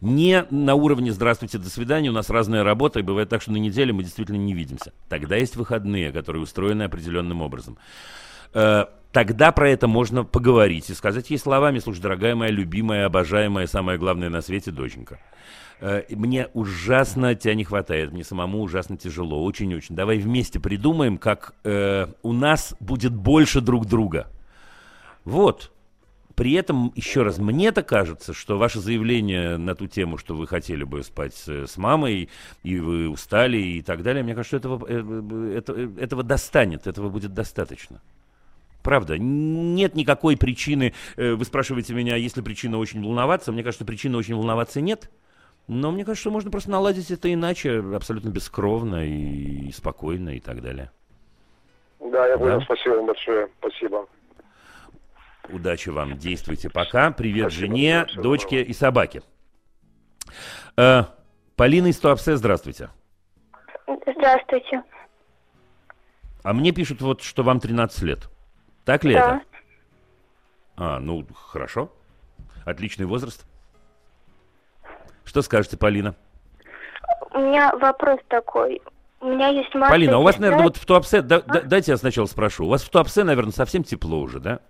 Не 0.00 0.46
на 0.50 0.74
уровне 0.74 1.12
«здравствуйте, 1.12 1.58
до 1.58 1.70
свидания», 1.70 2.10
у 2.10 2.12
нас 2.12 2.30
разная 2.30 2.64
работа, 2.64 3.00
и 3.00 3.02
бывает 3.02 3.28
так, 3.28 3.42
что 3.42 3.52
на 3.52 3.56
неделе 3.56 3.92
мы 3.92 4.02
действительно 4.02 4.36
не 4.36 4.54
видимся. 4.54 4.92
Тогда 5.08 5.36
есть 5.36 5.56
выходные, 5.56 6.12
которые 6.12 6.42
устроены 6.42 6.84
определенным 6.84 7.42
образом. 7.42 7.78
Э, 8.54 8.86
тогда 9.12 9.52
про 9.52 9.70
это 9.70 9.88
можно 9.88 10.24
поговорить 10.24 10.90
и 10.90 10.94
сказать 10.94 11.30
ей 11.30 11.38
словами, 11.38 11.78
слушай, 11.78 12.00
дорогая 12.00 12.34
моя, 12.34 12.50
любимая, 12.50 13.06
обожаемая, 13.06 13.66
самое 13.66 13.98
главное 13.98 14.30
на 14.30 14.40
свете 14.40 14.70
доченька. 14.70 15.18
Э, 15.80 16.02
мне 16.10 16.48
ужасно 16.54 17.34
тебя 17.34 17.54
не 17.54 17.64
хватает, 17.64 18.12
мне 18.12 18.24
самому 18.24 18.62
ужасно 18.62 18.96
тяжело, 18.96 19.44
очень-очень. 19.44 19.94
Давай 19.94 20.18
вместе 20.18 20.58
придумаем, 20.58 21.18
как 21.18 21.54
э, 21.64 22.06
у 22.22 22.32
нас 22.32 22.74
будет 22.80 23.14
больше 23.14 23.60
друг 23.60 23.86
друга. 23.86 24.28
Вот, 25.24 25.72
при 26.36 26.52
этом, 26.52 26.92
еще 26.94 27.22
раз, 27.22 27.38
мне-то 27.38 27.82
кажется, 27.82 28.34
что 28.34 28.58
ваше 28.58 28.78
заявление 28.78 29.56
на 29.56 29.74
ту 29.74 29.86
тему, 29.86 30.18
что 30.18 30.34
вы 30.34 30.46
хотели 30.46 30.84
бы 30.84 31.02
спать 31.02 31.34
с, 31.34 31.66
с 31.66 31.76
мамой, 31.78 32.28
и 32.62 32.78
вы 32.78 33.08
устали 33.08 33.56
и 33.56 33.82
так 33.82 34.02
далее, 34.02 34.22
мне 34.22 34.34
кажется, 34.34 34.58
что 34.58 34.68
этого, 34.68 34.86
э, 34.86 35.02
э, 35.02 35.56
это, 35.56 35.72
этого 35.98 36.22
достанет, 36.22 36.86
этого 36.86 37.08
будет 37.08 37.32
достаточно. 37.32 38.02
правда. 38.82 39.16
Нет 39.18 39.94
никакой 39.94 40.36
причины, 40.36 40.92
э, 41.16 41.32
вы 41.32 41.44
спрашиваете 41.46 41.94
меня, 41.94 42.16
есть 42.16 42.36
ли 42.36 42.42
причина 42.42 42.78
очень 42.78 43.02
волноваться, 43.02 43.50
мне 43.50 43.64
кажется, 43.64 43.86
причины 43.86 44.18
очень 44.18 44.36
волноваться 44.36 44.82
нет. 44.82 45.10
Но 45.68 45.90
мне 45.90 46.04
кажется, 46.04 46.20
что 46.20 46.30
можно 46.30 46.50
просто 46.50 46.70
наладить 46.70 47.10
это 47.10 47.32
иначе, 47.32 47.82
абсолютно 47.94 48.28
бескровно 48.28 49.04
и 49.04 49.72
спокойно 49.72 50.36
и 50.36 50.40
так 50.40 50.62
далее. 50.62 50.92
Да, 51.98 52.26
я 52.28 52.38
понял. 52.38 52.60
Да? 52.60 52.64
Спасибо 52.64 52.94
вам 52.94 53.06
большое. 53.06 53.48
Спасибо. 53.58 54.06
Удачи 55.48 55.90
вам. 55.90 56.16
Действуйте 56.16 56.70
пока. 56.70 57.10
Привет 57.10 57.52
Спасибо, 57.52 57.74
жене, 57.74 58.06
дочке 58.16 58.62
и 58.62 58.72
собаке. 58.72 59.22
Э, 60.76 61.04
Полина 61.56 61.86
из 61.86 61.98
Туапсе, 61.98 62.36
здравствуйте. 62.36 62.90
Здравствуйте. 63.86 64.82
А 66.42 66.52
мне 66.52 66.72
пишут 66.72 67.00
вот, 67.00 67.22
что 67.22 67.42
вам 67.42 67.60
13 67.60 68.02
лет. 68.02 68.28
Так 68.84 69.04
ли 69.04 69.14
да. 69.14 69.36
это? 69.36 69.40
А, 70.76 70.98
ну, 71.00 71.26
хорошо. 71.34 71.92
Отличный 72.64 73.06
возраст. 73.06 73.46
Что 75.24 75.42
скажете, 75.42 75.76
Полина? 75.76 76.14
У 77.32 77.38
меня 77.38 77.74
вопрос 77.76 78.20
такой. 78.28 78.80
У 79.20 79.26
меня 79.26 79.48
есть 79.48 79.74
масса... 79.74 79.90
Полина, 79.90 80.18
у 80.18 80.22
вас, 80.22 80.38
наверное, 80.38 80.64
вот 80.64 80.76
в 80.76 80.84
Туапсе... 80.84 81.22
Да, 81.22 81.36
а? 81.46 81.60
дайте 81.62 81.92
я 81.92 81.96
сначала 81.96 82.26
спрошу. 82.26 82.66
У 82.66 82.68
вас 82.68 82.82
в 82.82 82.90
Туапсе, 82.90 83.24
наверное, 83.24 83.52
совсем 83.52 83.82
тепло 83.82 84.20
уже, 84.20 84.40
да? 84.40 84.56
Да. 84.56 84.60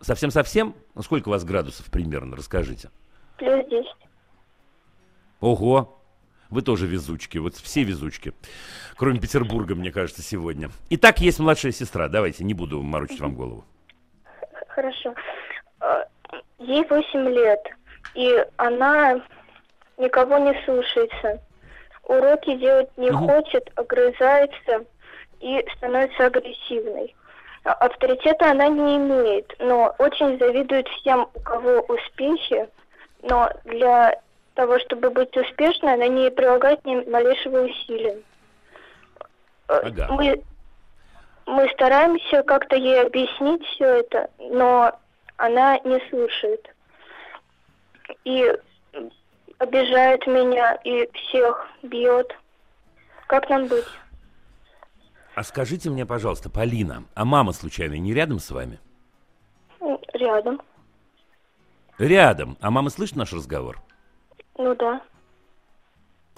Совсем-совсем? 0.00 0.74
Ну, 0.94 1.02
сколько 1.02 1.28
у 1.28 1.32
вас 1.32 1.44
градусов 1.44 1.86
примерно, 1.90 2.36
расскажите. 2.36 2.90
Плюс 3.36 3.66
10. 3.68 3.86
Ого, 5.40 5.98
вы 6.50 6.62
тоже 6.62 6.86
везучки, 6.86 7.38
вот 7.38 7.54
все 7.54 7.82
везучки. 7.82 8.32
Кроме 8.96 9.20
Петербурга, 9.20 9.74
мне 9.74 9.92
кажется, 9.92 10.22
сегодня. 10.22 10.70
Итак, 10.90 11.20
есть 11.20 11.38
младшая 11.38 11.72
сестра. 11.72 12.08
Давайте, 12.08 12.44
не 12.44 12.54
буду 12.54 12.80
морочить 12.82 13.20
вам 13.20 13.34
голову. 13.34 13.64
Хорошо. 14.68 15.14
А, 15.80 16.06
ей 16.58 16.84
8 16.88 17.28
лет, 17.28 17.60
и 18.14 18.44
она 18.56 19.20
никого 19.98 20.38
не 20.38 20.54
слушается. 20.64 21.42
Уроки 22.04 22.56
делать 22.56 22.88
не 22.96 23.10
угу. 23.10 23.26
хочет, 23.26 23.70
огрызается 23.76 24.86
и 25.40 25.64
становится 25.76 26.26
агрессивной. 26.26 27.14
Авторитета 27.64 28.50
она 28.50 28.68
не 28.68 28.96
имеет, 28.96 29.54
но 29.58 29.94
очень 29.98 30.38
завидует 30.38 30.88
всем, 30.88 31.28
у 31.34 31.40
кого 31.40 31.80
успехи, 31.88 32.68
но 33.22 33.50
для 33.64 34.20
того, 34.54 34.78
чтобы 34.80 35.10
быть 35.10 35.36
успешной, 35.36 35.94
она 35.94 36.08
не 36.08 36.30
прилагает 36.30 36.84
ни 36.84 36.96
малейшего 37.08 37.62
усилия. 37.62 38.18
Э, 39.68 39.80
ага. 39.84 40.08
Мы, 40.10 40.42
мы 41.46 41.68
стараемся 41.70 42.42
как-то 42.42 42.76
ей 42.76 43.02
объяснить 43.02 43.64
все 43.66 44.00
это, 44.00 44.30
но 44.38 44.98
она 45.36 45.78
не 45.84 46.00
слушает. 46.08 46.74
И 48.24 48.52
обижает 49.58 50.26
меня 50.26 50.74
и 50.84 51.08
всех 51.12 51.68
бьет. 51.82 52.34
Как 53.26 53.48
нам 53.50 53.66
быть? 53.66 53.84
А 55.38 55.44
скажите 55.44 55.88
мне, 55.88 56.04
пожалуйста, 56.04 56.50
Полина, 56.50 57.04
а 57.14 57.24
мама 57.24 57.52
случайно 57.52 57.94
не 57.96 58.12
рядом 58.12 58.40
с 58.40 58.50
вами? 58.50 58.80
Рядом. 60.12 60.60
Рядом. 61.96 62.58
А 62.60 62.72
мама 62.72 62.90
слышит 62.90 63.14
наш 63.14 63.32
разговор? 63.32 63.80
Ну 64.56 64.74
да. 64.74 65.00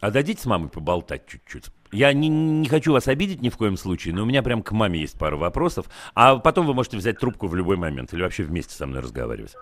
А 0.01 0.10
дадите 0.10 0.43
с 0.43 0.44
мамой 0.44 0.68
поболтать 0.68 1.27
чуть-чуть? 1.27 1.70
Я 1.93 2.12
не, 2.12 2.28
не 2.28 2.68
хочу 2.68 2.93
вас 2.93 3.09
обидеть 3.09 3.40
ни 3.40 3.48
в 3.48 3.56
коем 3.56 3.78
случае, 3.78 4.12
но 4.12 4.24
у 4.24 4.27
меня 4.27 4.43
прям 4.43 4.62
к 4.62 4.70
маме 4.72 5.01
есть 5.01 5.18
пара 5.18 5.36
вопросов. 5.36 5.86
А 6.14 6.36
потом 6.36 6.66
вы 6.66 6.74
можете 6.74 6.98
взять 6.98 7.18
трубку 7.18 7.47
в 7.47 7.55
любой 7.55 7.78
момент 7.78 8.12
или 8.12 8.20
вообще 8.20 8.43
вместе 8.43 8.74
со 8.74 8.86
мной 8.86 9.01
разговаривать. 9.01 9.56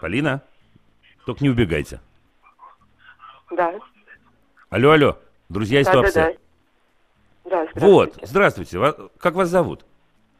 Полина, 0.00 0.42
только 1.26 1.44
не 1.44 1.50
убегайте. 1.50 2.00
Да. 3.52 3.78
Алло, 4.74 4.90
алло, 4.90 5.18
друзья 5.48 5.82
из 5.82 5.86
да, 5.86 5.92
Туапсе. 5.92 6.14
Да, 6.14 6.26
да. 7.44 7.50
да, 7.50 7.70
здравствуйте. 7.70 7.86
Вот, 7.86 8.14
здравствуйте. 8.22 8.94
Как 9.20 9.34
вас 9.34 9.48
зовут? 9.48 9.86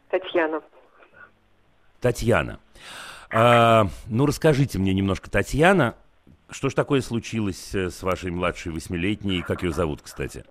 Татьяна. 0.09 0.61
Татьяна. 2.01 2.59
А, 3.31 3.85
ну, 4.09 4.25
расскажите 4.25 4.77
мне 4.77 4.93
немножко, 4.93 5.31
Татьяна, 5.31 5.95
что 6.49 6.69
ж 6.69 6.73
такое 6.73 6.99
случилось 6.99 7.73
э, 7.73 7.89
с 7.89 8.03
вашей 8.03 8.29
младшей 8.29 8.73
восьмилетней? 8.73 9.41
Как 9.41 9.63
ее 9.63 9.71
зовут, 9.71 10.01
кстати? 10.01 10.43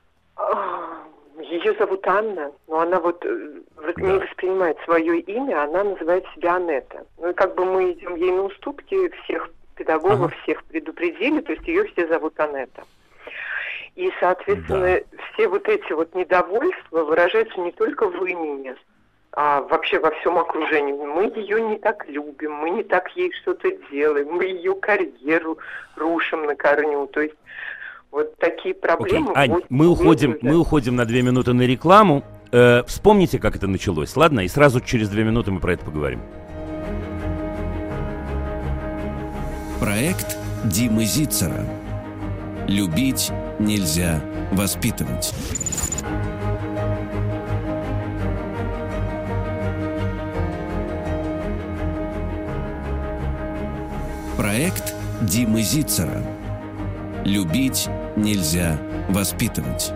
Ее 1.39 1.75
зовут 1.75 2.07
Анна, 2.07 2.53
но 2.67 2.81
она 2.81 2.99
вот 2.99 3.23
э, 3.27 3.61
да. 3.77 4.03
не 4.03 4.19
воспринимает 4.19 4.79
свое 4.87 5.21
имя, 5.21 5.65
она 5.65 5.85
называет 5.85 6.25
себя 6.35 6.57
Анетта. 6.57 7.05
Ну 7.19 7.29
и 7.29 7.35
как 7.35 7.55
бы 7.55 7.67
мы 7.67 7.93
идем 7.93 8.15
ей 8.15 8.33
на 8.33 8.45
уступки, 8.45 9.11
всех 9.25 9.51
педагогов, 9.75 10.33
ага. 10.33 10.43
всех 10.43 10.65
предупредили, 10.65 11.43
то 11.43 11.53
есть 11.53 11.69
ее 11.69 11.85
все 11.89 12.09
зовут 12.09 12.41
Анетта. 12.41 12.85
И, 13.97 14.11
соответственно, 14.19 14.81
да. 14.81 15.19
все 15.33 15.49
вот 15.49 15.69
эти 15.69 15.93
вот 15.93 16.15
недовольства 16.15 17.05
выражаются 17.05 17.61
не 17.61 17.71
только 17.71 18.09
в 18.09 18.25
имени, 18.25 18.75
а 19.33 19.63
вообще 19.63 20.01
во 20.01 20.11
всем 20.13 20.37
окружении. 20.37 20.93
Мы 20.93 21.33
ее 21.37 21.61
не 21.61 21.79
так 21.79 22.09
любим, 22.09 22.55
мы 22.55 22.71
не 22.71 22.83
так 22.83 23.09
ей 23.17 23.33
что-то 23.43 23.71
делаем, 23.91 24.29
мы 24.33 24.47
ее 24.47 24.75
карьеру 24.75 25.59
рушим 25.97 26.45
на 26.47 26.57
корню. 26.57 27.07
То 27.07 27.21
есть 27.21 27.37
вот 28.11 28.37
такие 28.39 28.75
проблемы. 28.75 29.31
Okay. 29.31 29.37
Ань, 29.37 29.63
мы 29.69 29.87
уходим, 29.89 30.39
мы 30.41 30.57
уходим 30.57 30.97
на 30.97 31.05
две 31.05 31.23
минуты 31.23 31.53
на 31.53 31.63
рекламу. 31.63 32.25
Э, 32.51 32.83
вспомните, 32.87 33.39
как 33.39 33.57
это 33.57 33.69
началось, 33.69 34.17
ладно? 34.17 34.41
И 34.41 34.49
сразу 34.49 34.81
через 34.81 35.09
две 35.09 35.23
минуты 35.25 35.53
мы 35.53 35.61
про 35.61 35.73
это 35.75 35.85
поговорим. 35.85 36.21
Проект 39.81 40.37
Димы 40.65 41.05
Зицера. 41.05 41.65
Любить 42.67 43.33
нельзя 43.59 44.21
воспитывать. 44.53 45.33
Проект 54.37 54.95
Димы 55.23 55.63
Зицера. 55.63 56.23
Любить 57.25 57.89
нельзя 58.17 58.79
воспитывать. 59.09 59.93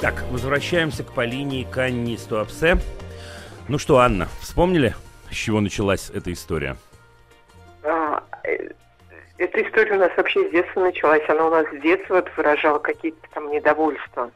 Так, 0.00 0.24
возвращаемся 0.30 1.02
к 1.02 1.12
Полине 1.12 1.62
и 1.62 1.64
к. 1.64 2.80
Ну 3.68 3.78
что, 3.78 3.98
Анна, 3.98 4.28
вспомнили, 4.40 4.94
с 5.30 5.34
чего 5.34 5.60
началась 5.60 6.10
эта 6.14 6.32
история? 6.32 6.76
Эта 9.38 9.62
история 9.62 9.96
у 9.96 9.98
нас 9.98 10.10
вообще 10.16 10.48
с 10.48 10.50
детства 10.50 10.80
началась. 10.80 11.22
Она 11.28 11.46
у 11.46 11.50
нас 11.50 11.66
с 11.66 11.80
детства 11.80 12.24
выражала 12.36 12.78
какие-то 12.78 13.18
там 13.34 13.50
недовольства. 13.50 14.30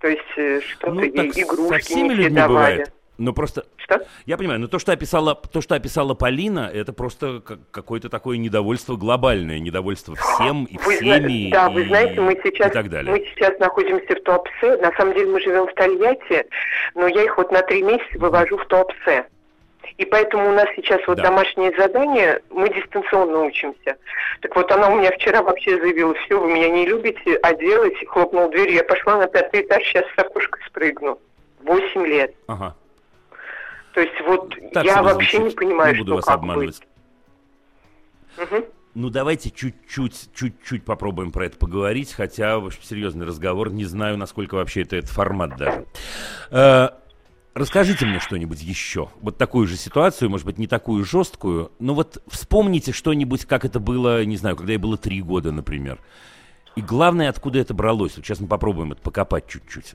То 0.00 0.08
есть 0.08 0.22
э, 0.36 0.60
что-то 0.62 0.92
ну, 0.92 1.02
ей 1.02 1.30
игрушки 1.42 1.92
не 1.92 2.14
все 2.14 2.30
давали. 2.30 2.48
Бывает. 2.48 2.92
Ну 3.20 3.34
просто, 3.34 3.66
что? 3.76 4.02
я 4.24 4.38
понимаю, 4.38 4.60
но 4.60 4.66
то, 4.66 4.78
что 4.78 4.92
описала, 4.92 5.34
то, 5.34 5.60
что 5.60 5.74
описала 5.74 6.14
Полина, 6.14 6.70
это 6.72 6.94
просто 6.94 7.42
какое-то 7.70 8.08
такое 8.08 8.38
недовольство 8.38 8.96
глобальное, 8.96 9.58
недовольство 9.58 10.16
всем 10.16 10.64
и 10.64 10.78
вы 10.78 10.96
всеми. 10.96 11.50
Да, 11.50 11.68
и, 11.68 11.74
вы 11.74 11.84
знаете, 11.84 12.18
мы 12.18 12.40
сейчас, 12.42 12.70
и 12.70 12.72
так 12.72 12.88
далее. 12.88 13.12
мы 13.12 13.26
сейчас 13.26 13.58
находимся 13.58 14.16
в 14.16 14.22
Туапсе. 14.22 14.78
На 14.78 14.90
самом 14.92 15.12
деле 15.12 15.26
мы 15.32 15.40
живем 15.42 15.66
в 15.66 15.74
Тольятти, 15.74 16.46
но 16.94 17.08
я 17.08 17.24
их 17.24 17.36
вот 17.36 17.52
на 17.52 17.60
три 17.60 17.82
месяца 17.82 18.18
вывожу 18.18 18.56
в 18.56 18.64
Туапсе. 18.68 19.26
И 19.98 20.04
поэтому 20.04 20.48
у 20.48 20.52
нас 20.52 20.66
сейчас 20.76 21.00
вот 21.06 21.18
да. 21.18 21.24
домашнее 21.24 21.76
задание, 21.76 22.40
мы 22.50 22.68
дистанционно 22.70 23.40
учимся. 23.40 23.96
Так 24.40 24.56
вот, 24.56 24.70
она 24.72 24.88
у 24.88 24.98
меня 24.98 25.10
вчера 25.12 25.42
вообще 25.42 25.78
заявила, 25.78 26.14
все, 26.14 26.40
вы 26.40 26.52
меня 26.52 26.70
не 26.70 26.86
любите, 26.86 27.36
а 27.42 27.54
делать, 27.54 27.94
хлопнул 28.08 28.48
дверью. 28.50 28.76
Я 28.76 28.84
пошла 28.84 29.18
на 29.18 29.26
пятый 29.26 29.62
этаж, 29.62 29.82
сейчас 29.84 30.04
с 30.16 30.18
окошка 30.18 30.58
спрыгну. 30.66 31.18
Восемь 31.62 32.06
лет. 32.06 32.34
Ага. 32.46 32.74
То 33.92 34.00
есть 34.00 34.20
вот 34.22 34.54
так 34.72 34.84
я 34.84 35.02
вообще 35.02 35.38
звучит. 35.38 35.60
не 35.60 35.66
понимаю, 35.66 35.92
не 35.92 35.98
буду 35.98 36.12
что 36.12 36.16
вас 36.16 36.24
как 36.24 36.34
обманывать. 36.36 36.80
быть. 38.38 38.48
Угу. 38.50 38.66
Ну, 38.94 39.10
давайте 39.10 39.50
чуть-чуть, 39.50 40.30
чуть-чуть 40.34 40.84
попробуем 40.84 41.30
про 41.30 41.46
это 41.46 41.56
поговорить, 41.56 42.12
хотя, 42.12 42.58
в 42.58 42.66
общем, 42.66 42.82
серьезный 42.82 43.26
разговор, 43.26 43.70
не 43.70 43.84
знаю, 43.84 44.16
насколько 44.16 44.56
вообще 44.56 44.82
это, 44.82 44.96
это 44.96 45.06
формат 45.08 45.56
даже. 45.56 45.84
Э, 47.54 47.58
Расскажите 47.58 48.06
мне 48.06 48.20
что-нибудь 48.20 48.62
еще. 48.62 49.08
Вот 49.20 49.38
такую 49.38 49.66
же 49.66 49.76
ситуацию, 49.76 50.30
может 50.30 50.46
быть, 50.46 50.58
не 50.58 50.66
такую 50.66 51.04
жесткую, 51.04 51.72
но 51.78 51.94
вот 51.94 52.22
вспомните 52.28 52.92
что-нибудь, 52.92 53.44
как 53.46 53.64
это 53.64 53.80
было, 53.80 54.24
не 54.24 54.36
знаю, 54.36 54.56
когда 54.56 54.72
ей 54.72 54.78
было 54.78 54.96
три 54.96 55.20
года, 55.22 55.52
например. 55.52 55.98
И 56.76 56.82
главное, 56.82 57.28
откуда 57.28 57.58
это 57.58 57.74
бралось. 57.74 58.16
Вот 58.16 58.24
сейчас 58.24 58.40
мы 58.40 58.46
попробуем 58.46 58.92
это 58.92 59.02
покопать 59.02 59.46
чуть-чуть. 59.48 59.94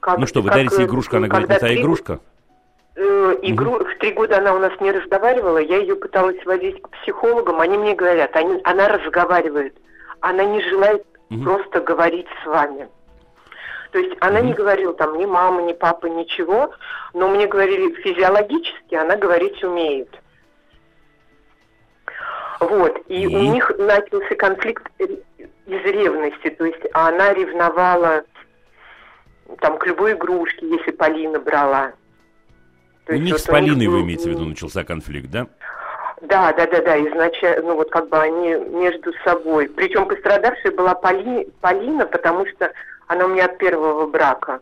Как, 0.00 0.18
ну 0.18 0.26
что, 0.26 0.40
вы 0.40 0.48
как, 0.48 0.56
дарите 0.58 0.84
игрушку, 0.84 1.16
она 1.16 1.28
говорит, 1.28 1.48
не 1.48 1.58
та 1.58 1.74
игрушка? 1.74 2.20
Э, 2.94 3.34
игру, 3.42 3.72
угу. 3.72 3.84
В 3.84 3.98
три 3.98 4.12
года 4.12 4.38
она 4.38 4.54
у 4.54 4.58
нас 4.58 4.72
не 4.80 4.90
разговаривала, 4.90 5.58
я 5.58 5.78
ее 5.78 5.96
пыталась 5.96 6.42
водить 6.46 6.80
к 6.80 6.88
психологам, 6.90 7.60
они 7.60 7.76
мне 7.76 7.94
говорят, 7.94 8.34
они, 8.36 8.60
она 8.64 8.88
разговаривает. 8.88 9.76
она 10.20 10.44
не 10.44 10.62
желает 10.62 11.04
Мгм. 11.28 11.44
просто 11.44 11.80
говорить 11.80 12.26
с 12.42 12.46
вами. 12.46 12.88
То 13.96 14.00
есть 14.00 14.14
она 14.20 14.42
не 14.42 14.52
говорила 14.52 14.92
там 14.92 15.16
ни 15.16 15.24
мама, 15.24 15.62
ни 15.62 15.72
папа, 15.72 16.04
ничего, 16.04 16.70
но 17.14 17.28
мне 17.28 17.46
говорили 17.46 17.94
физиологически, 18.02 18.94
она 18.94 19.16
говорить 19.16 19.64
умеет. 19.64 20.10
Вот, 22.60 23.00
и, 23.08 23.26
у 23.26 23.40
них 23.54 23.70
начался 23.78 24.34
конфликт 24.34 24.86
из 24.98 25.82
ревности, 25.82 26.50
то 26.50 26.66
есть 26.66 26.82
она 26.92 27.32
ревновала 27.32 28.24
там 29.60 29.78
к 29.78 29.86
любой 29.86 30.12
игрушке, 30.12 30.68
если 30.68 30.90
Полина 30.90 31.40
брала. 31.40 31.92
То 33.06 33.12
У 33.12 33.14
есть 33.14 33.24
них 33.24 33.32
вот 33.32 33.40
с 33.40 33.44
Полиной, 33.46 33.86
был- 33.86 33.94
вы 33.94 34.00
имеете 34.02 34.24
в 34.24 34.32
виду, 34.34 34.44
начался 34.44 34.84
конфликт, 34.84 35.30
да? 35.30 35.46
Да, 36.20 36.52
да, 36.52 36.66
да, 36.66 36.82
да, 36.82 36.98
изначально, 36.98 37.62
ну 37.68 37.74
вот 37.76 37.88
как 37.90 38.10
бы 38.10 38.18
они 38.18 38.56
между 38.56 39.14
собой. 39.24 39.70
Причем 39.70 40.06
пострадавшая 40.06 40.72
была 40.72 40.92
Поли- 40.94 41.50
Полина, 41.62 42.04
потому 42.04 42.44
что 42.46 42.70
она 43.06 43.26
у 43.26 43.28
меня 43.28 43.46
от 43.46 43.58
первого 43.58 44.06
брака. 44.10 44.60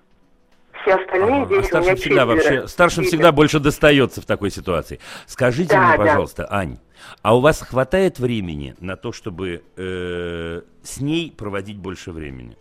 Все 0.83 0.95
остальные 0.97 1.43
А 1.45 1.47
дети 1.47 1.61
у 1.61 1.63
старшим 1.65 1.83
меня 1.83 1.97
всегда 1.97 2.21
четверо. 2.23 2.27
вообще, 2.27 2.69
старшим 2.69 3.05
И- 3.05 3.07
всегда 3.07 3.33
больше 3.33 3.59
достается 3.61 4.21
в 4.21 4.27
такой 4.27 4.51
ситуации. 4.51 5.01
Скажите 5.27 5.71
Да, 5.75 5.89
мне, 5.89 5.97
да. 5.99 6.05
пожалуйста, 6.05 6.47
Ань, 6.53 6.79
а 7.23 7.37
у 7.37 7.41
вас 7.41 7.61
хватает 7.63 8.19
времени 8.19 8.75
на 8.81 8.97
то, 8.97 9.13
чтобы 9.13 9.63
э, 9.77 10.61
с 10.83 11.01
ней 11.01 11.33
проводить 11.37 11.79
больше 11.79 12.11
времени? 12.13 12.57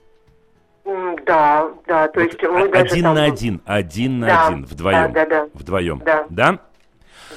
Да, 1.25 1.71
да, 1.87 2.07
то 2.09 2.19
есть 2.19 2.41
мы 2.43 2.63
А- 2.63 2.67
даже 2.67 2.91
один 2.91 3.03
там- 3.03 3.15
на 3.15 3.23
один, 3.23 3.61
один 3.65 4.19
на 4.19 4.27
Да, 4.27 4.47
один, 4.47 4.65
вдвоем. 4.65 5.13
да, 5.13 5.25
да, 5.25 5.25
да. 5.25 5.49
Вдвоем. 5.53 6.01
Да. 6.05 6.25
Да? 6.29 6.59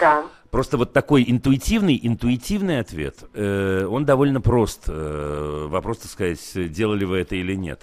Да. 0.00 0.24
Просто 0.50 0.76
вот 0.76 0.92
такой 0.92 1.24
интуитивный, 1.28 1.98
интуитивный 2.02 2.80
ответ, 2.80 3.16
э, 3.34 3.86
он 3.88 4.04
довольно 4.04 4.40
прост. 4.40 4.84
Э, 4.88 5.66
вопрос, 5.68 5.98
так 5.98 6.10
сказать, 6.10 6.40
делали 6.72 7.04
вы 7.04 7.18
это 7.18 7.36
или 7.36 7.54
нет. 7.54 7.82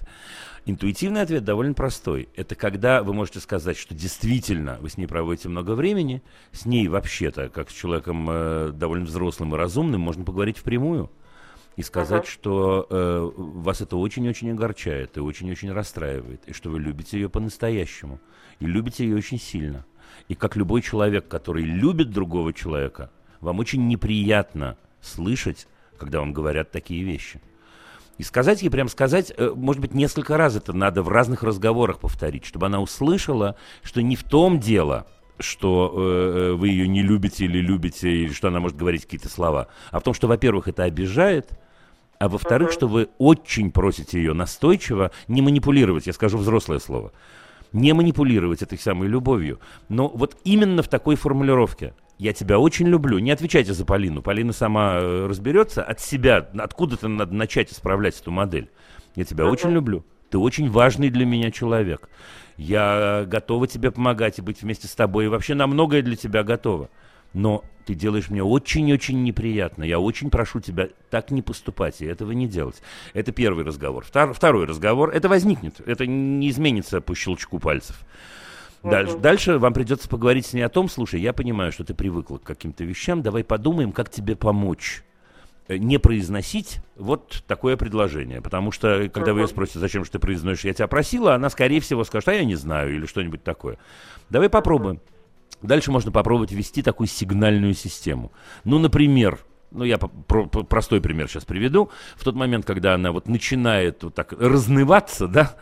Интуитивный 0.65 1.21
ответ 1.21 1.43
довольно 1.43 1.73
простой. 1.73 2.29
Это 2.35 2.55
когда 2.55 3.03
вы 3.03 3.13
можете 3.13 3.41
сказать, 3.41 3.77
что 3.77 3.93
действительно 3.93 4.77
вы 4.79 4.89
с 4.89 4.97
ней 4.97 5.07
проводите 5.07 5.49
много 5.49 5.71
времени, 5.71 6.23
с 6.53 6.65
ней 6.65 6.87
вообще-то, 6.87 7.49
как 7.49 7.69
с 7.69 7.73
человеком 7.73 8.27
э, 8.29 8.71
довольно 8.73 9.05
взрослым 9.05 9.53
и 9.53 9.57
разумным, 9.57 9.99
можно 9.99 10.23
поговорить 10.23 10.57
впрямую 10.57 11.11
и 11.75 11.81
сказать, 11.81 12.21
Ага. 12.23 12.29
что 12.31 12.87
э, 12.89 13.31
вас 13.35 13.81
это 13.81 13.97
очень-очень 13.97 14.51
огорчает 14.51 15.17
и 15.17 15.19
очень-очень 15.19 15.71
расстраивает, 15.71 16.43
и 16.45 16.53
что 16.53 16.69
вы 16.69 16.79
любите 16.79 17.19
ее 17.19 17.27
по-настоящему, 17.29 18.21
и 18.59 18.65
любите 18.65 19.03
ее 19.03 19.17
очень 19.17 19.39
сильно. 19.39 19.85
И 20.29 20.35
как 20.35 20.55
любой 20.55 20.81
человек, 20.81 21.27
который 21.27 21.63
любит 21.63 22.09
другого 22.11 22.53
человека, 22.53 23.11
вам 23.41 23.59
очень 23.59 23.87
неприятно 23.87 24.77
слышать, 25.01 25.67
когда 25.97 26.19
вам 26.19 26.31
говорят 26.31 26.71
такие 26.71 27.03
вещи. 27.03 27.41
И 28.17 28.23
сказать 28.23 28.61
ей, 28.61 28.69
прям 28.69 28.89
сказать, 28.89 29.33
э, 29.35 29.51
может 29.55 29.81
быть, 29.81 29.93
несколько 29.93 30.37
раз 30.37 30.55
это 30.55 30.73
надо 30.73 31.01
в 31.01 31.09
разных 31.09 31.43
разговорах 31.43 31.99
повторить, 31.99 32.45
чтобы 32.45 32.67
она 32.67 32.79
услышала, 32.79 33.55
что 33.81 34.01
не 34.01 34.15
в 34.15 34.23
том 34.23 34.59
дело, 34.59 35.07
что 35.39 35.93
э, 35.95 36.01
э, 36.01 36.53
вы 36.53 36.69
ее 36.69 36.87
не 36.87 37.01
любите 37.01 37.45
или 37.45 37.59
любите, 37.59 38.09
или 38.09 38.31
что 38.31 38.49
она 38.49 38.59
может 38.59 38.77
говорить 38.77 39.03
какие-то 39.03 39.29
слова, 39.29 39.67
а 39.91 39.99
в 39.99 40.03
том, 40.03 40.13
что, 40.13 40.27
во-первых, 40.27 40.67
это 40.67 40.83
обижает, 40.83 41.57
а 42.19 42.29
во-вторых, 42.29 42.71
что 42.71 42.87
вы 42.87 43.09
очень 43.17 43.71
просите 43.71 44.17
ее 44.19 44.33
настойчиво 44.33 45.11
не 45.27 45.41
манипулировать, 45.41 46.07
я 46.07 46.13
скажу 46.13 46.37
взрослое 46.37 46.79
слово, 46.79 47.11
не 47.71 47.93
манипулировать 47.93 48.61
этой 48.61 48.77
самой 48.77 49.07
любовью. 49.07 49.59
Но 49.89 50.07
вот 50.07 50.37
именно 50.43 50.83
в 50.83 50.87
такой 50.87 51.15
формулировке. 51.15 51.93
Я 52.23 52.31
тебя 52.31 52.57
очень 52.57 52.87
люблю. 52.87 53.19
Не 53.19 53.31
отвечайте 53.31 53.73
за 53.73 53.83
Полину. 53.83 54.21
Полина 54.21 54.53
сама 54.53 54.93
э, 54.95 55.25
разберется 55.27 55.83
от 55.83 55.99
себя. 55.99 56.37
Откуда-то 56.57 57.09
надо 57.09 57.35
начать 57.35 57.73
исправлять 57.73 58.17
эту 58.17 58.31
модель. 58.31 58.69
Я 59.17 59.25
тебя 59.25 59.45
очень 59.45 59.71
люблю. 59.71 60.05
Ты 60.29 60.37
очень 60.37 60.71
важный 60.71 61.09
для 61.09 61.25
меня 61.25 61.51
человек. 61.51 62.07
Я 62.55 63.25
готова 63.27 63.67
тебе 63.67 63.91
помогать 63.91 64.39
и 64.39 64.41
быть 64.41 64.61
вместе 64.61 64.87
с 64.87 64.95
тобой. 64.95 65.25
И 65.25 65.27
вообще 65.27 65.53
на 65.53 65.67
многое 65.67 66.01
для 66.01 66.15
тебя 66.15 66.43
готова. 66.43 66.89
Но 67.33 67.65
ты 67.85 67.93
делаешь 67.93 68.29
мне 68.29 68.41
очень-очень 68.41 69.21
неприятно. 69.21 69.83
Я 69.83 69.99
очень 69.99 70.29
прошу 70.29 70.61
тебя 70.61 70.87
так 71.09 71.29
не 71.29 71.41
поступать 71.41 72.01
и 72.01 72.05
этого 72.05 72.31
не 72.31 72.47
делать. 72.47 72.81
Это 73.13 73.33
первый 73.33 73.65
разговор. 73.65 74.05
Втор- 74.09 74.31
второй 74.31 74.65
разговор. 74.65 75.09
Это 75.09 75.27
возникнет. 75.27 75.81
Это 75.85 76.05
не 76.05 76.49
изменится 76.49 77.01
по 77.01 77.15
щелчку 77.15 77.59
пальцев. 77.59 77.99
Дальше, 78.83 79.17
дальше 79.17 79.57
вам 79.59 79.73
придется 79.73 80.09
поговорить 80.09 80.45
с 80.45 80.53
ней 80.53 80.61
о 80.61 80.69
том, 80.69 80.89
слушай, 80.89 81.21
я 81.21 81.31
понимаю, 81.33 81.71
что 81.71 81.83
ты 81.85 81.93
привыкла 81.93 82.37
к 82.37 82.43
каким-то 82.43 82.83
вещам, 82.83 83.21
давай 83.21 83.43
подумаем, 83.43 83.91
как 83.93 84.09
тебе 84.09 84.35
помочь. 84.35 85.03
Э, 85.69 85.77
Не 85.77 85.97
произносить 85.97 86.79
вот 86.97 87.43
такое 87.47 87.77
предложение, 87.77 88.41
потому 88.41 88.71
что, 88.71 89.09
когда 89.13 89.33
вы 89.33 89.41
ее 89.41 89.47
спросите, 89.47 89.79
зачем 89.79 90.03
же 90.03 90.11
ты 90.11 90.19
произносишь, 90.19 90.65
я 90.65 90.73
тебя 90.73 90.87
просила, 90.87 91.33
она, 91.35 91.49
скорее 91.49 91.79
всего, 91.79 92.03
скажет, 92.03 92.27
а 92.29 92.33
я 92.33 92.43
не 92.43 92.55
знаю, 92.55 92.93
или 92.93 93.05
что-нибудь 93.05 93.43
такое. 93.43 93.77
Давай 94.29 94.49
попробуем. 94.49 94.99
Дальше 95.61 95.89
можно 95.91 96.11
попробовать 96.11 96.51
ввести 96.51 96.81
такую 96.81 97.07
сигнальную 97.07 97.73
систему. 97.75 98.33
Ну, 98.65 98.79
например, 98.79 99.39
ну, 99.71 99.85
я 99.85 99.97
про- 99.97 100.45
простой 100.47 100.99
пример 100.99 101.29
сейчас 101.29 101.45
приведу. 101.45 101.89
В 102.17 102.23
тот 102.25 102.35
момент, 102.35 102.65
когда 102.65 102.95
она 102.95 103.13
вот 103.13 103.29
начинает 103.29 104.03
вот 104.03 104.13
так 104.13 104.33
разнываться, 104.33 105.27
да, 105.29 105.55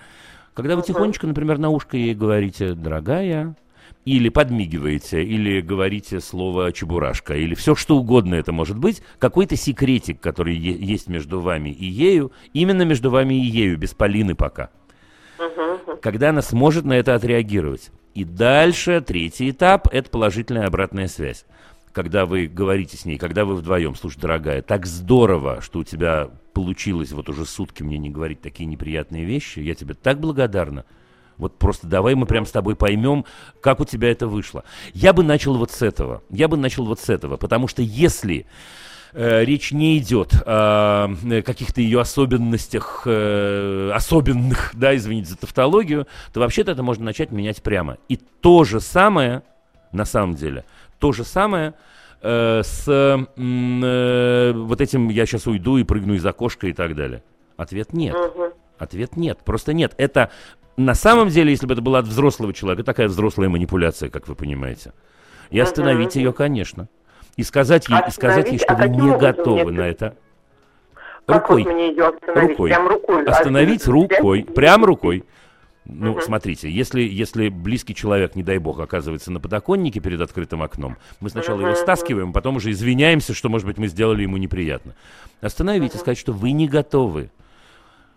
когда 0.53 0.75
вы 0.75 0.83
тихонечко, 0.83 1.27
например, 1.27 1.57
на 1.57 1.69
ушко 1.69 1.97
ей 1.97 2.13
говорите, 2.13 2.73
дорогая, 2.73 3.55
или 4.05 4.29
подмигиваете, 4.29 5.23
или 5.23 5.61
говорите 5.61 6.19
слово 6.19 6.71
чебурашка, 6.71 7.35
или 7.35 7.53
все 7.55 7.75
что 7.75 7.97
угодно 7.97 8.35
это 8.35 8.51
может 8.51 8.77
быть, 8.77 9.01
какой-то 9.19 9.55
секретик, 9.55 10.19
который 10.19 10.55
есть 10.55 11.07
между 11.07 11.39
вами 11.39 11.69
и 11.69 11.85
ею, 11.85 12.31
именно 12.53 12.81
между 12.83 13.11
вами 13.11 13.35
и 13.35 13.45
ею, 13.45 13.77
без 13.77 13.93
Полины 13.93 14.35
пока 14.35 14.69
когда 16.01 16.29
она 16.29 16.41
сможет 16.41 16.85
на 16.85 16.93
это 16.93 17.15
отреагировать. 17.15 17.91
И 18.13 18.23
дальше, 18.23 19.01
третий 19.01 19.51
этап, 19.51 19.87
это 19.91 20.09
положительная 20.09 20.67
обратная 20.67 21.07
связь. 21.07 21.45
Когда 21.93 22.25
вы 22.25 22.47
говорите 22.47 22.95
с 22.95 23.05
ней, 23.05 23.17
когда 23.17 23.43
вы 23.43 23.55
вдвоем, 23.55 23.95
слушай, 23.95 24.19
дорогая, 24.19 24.61
так 24.61 24.85
здорово, 24.85 25.61
что 25.61 25.79
у 25.79 25.83
тебя 25.83 26.29
получилось 26.53 27.11
вот 27.11 27.29
уже 27.29 27.45
сутки 27.45 27.83
мне 27.83 27.97
не 27.97 28.09
говорить 28.09 28.41
такие 28.41 28.65
неприятные 28.65 29.25
вещи, 29.25 29.59
я 29.59 29.75
тебе 29.75 29.93
так 29.93 30.19
благодарна. 30.19 30.85
Вот 31.37 31.57
просто 31.57 31.87
давай 31.87 32.15
мы 32.15 32.25
прям 32.27 32.45
с 32.45 32.51
тобой 32.51 32.75
поймем, 32.75 33.25
как 33.61 33.79
у 33.79 33.85
тебя 33.85 34.11
это 34.11 34.27
вышло. 34.27 34.63
Я 34.93 35.11
бы 35.11 35.23
начал 35.23 35.57
вот 35.57 35.71
с 35.71 35.81
этого. 35.81 36.21
Я 36.29 36.47
бы 36.47 36.55
начал 36.55 36.85
вот 36.85 36.99
с 36.99 37.09
этого, 37.09 37.35
потому 37.37 37.67
что 37.67 37.81
если 37.81 38.45
э, 39.13 39.43
речь 39.43 39.71
не 39.71 39.97
идет 39.97 40.35
о 40.45 41.09
э, 41.23 41.41
каких-то 41.41 41.81
ее 41.81 41.99
особенностях, 42.01 43.03
э, 43.05 43.91
особенных, 43.93 44.71
да, 44.75 44.95
извините 44.95 45.31
за 45.31 45.37
тавтологию, 45.37 46.07
то 46.31 46.39
вообще-то 46.41 46.71
это 46.71 46.83
можно 46.83 47.05
начать 47.05 47.31
менять 47.31 47.63
прямо. 47.63 47.97
И 48.07 48.17
то 48.17 48.63
же 48.63 48.79
самое, 48.79 49.41
на 49.91 50.05
самом 50.05 50.35
деле, 50.35 50.63
то 51.01 51.11
же 51.11 51.25
самое 51.25 51.73
э, 52.21 52.61
с 52.63 52.87
э, 52.87 54.53
вот 54.55 54.79
этим 54.81 55.09
«я 55.09 55.25
сейчас 55.25 55.47
уйду 55.47 55.77
и 55.77 55.83
прыгну 55.83 56.13
из 56.13 56.25
окошка» 56.25 56.67
и 56.67 56.73
так 56.73 56.95
далее. 56.95 57.23
Ответ 57.57 57.91
нет. 57.91 58.15
Ответ 58.77 59.17
нет, 59.17 59.39
просто 59.43 59.73
нет. 59.73 59.93
Это 59.97 60.31
на 60.77 60.93
самом 60.93 61.29
деле, 61.29 61.51
если 61.51 61.65
бы 61.65 61.73
это 61.73 61.81
была 61.81 61.99
от 61.99 62.05
взрослого 62.05 62.53
человека, 62.53 62.83
такая 62.83 63.07
взрослая 63.07 63.49
манипуляция, 63.49 64.09
как 64.09 64.27
вы 64.27 64.35
понимаете. 64.35 64.93
И 65.49 65.59
остановить 65.59 66.15
ее, 66.15 66.31
конечно. 66.33 66.87
И 67.35 67.43
сказать 67.43 67.89
ей, 67.89 67.97
и 68.07 68.11
сказать 68.11 68.51
ей, 68.51 68.59
что 68.59 68.73
А 68.73 68.75
вы 68.75 68.89
не 68.89 69.17
готовы 69.17 69.65
мне 69.71 69.79
на 69.79 69.87
это- 69.87 70.05
это. 70.05 70.15
Как 71.25 71.41
Рукой. 71.49 71.63
вот 71.63 71.73
мне 71.73 71.89
ее 71.89 72.07
остановить? 72.07 72.49
Рукой. 72.51 72.69
Прям 72.69 72.87
рукой. 72.87 73.25
Остановить 73.25 73.87
рукой. 73.87 74.43
Прям 74.43 74.85
рукой. 74.85 75.23
Ну, 75.85 76.11
Мгм. 76.11 76.21
смотрите, 76.21 76.69
если, 76.69 77.01
если 77.01 77.49
близкий 77.49 77.95
человек, 77.95 78.35
не 78.35 78.43
дай 78.43 78.59
бог, 78.59 78.79
оказывается 78.79 79.31
на 79.31 79.39
подоконнике 79.39 79.99
перед 79.99 80.21
открытым 80.21 80.61
окном, 80.61 80.97
мы 81.19 81.29
сначала 81.29 81.59
его 81.59 81.71
Мгм. 81.71 81.77
стаскиваем, 81.77 82.33
потом 82.33 82.57
уже 82.57 82.71
извиняемся, 82.71 83.33
что, 83.33 83.49
может 83.49 83.65
быть, 83.67 83.77
мы 83.77 83.87
сделали 83.87 84.21
ему 84.21 84.37
неприятно. 84.37 84.95
Остановить 85.41 85.95
и 85.95 85.97
сказать, 85.97 86.19
что 86.19 86.33
вы 86.33 86.51
не 86.51 86.67
готовы. 86.67 87.31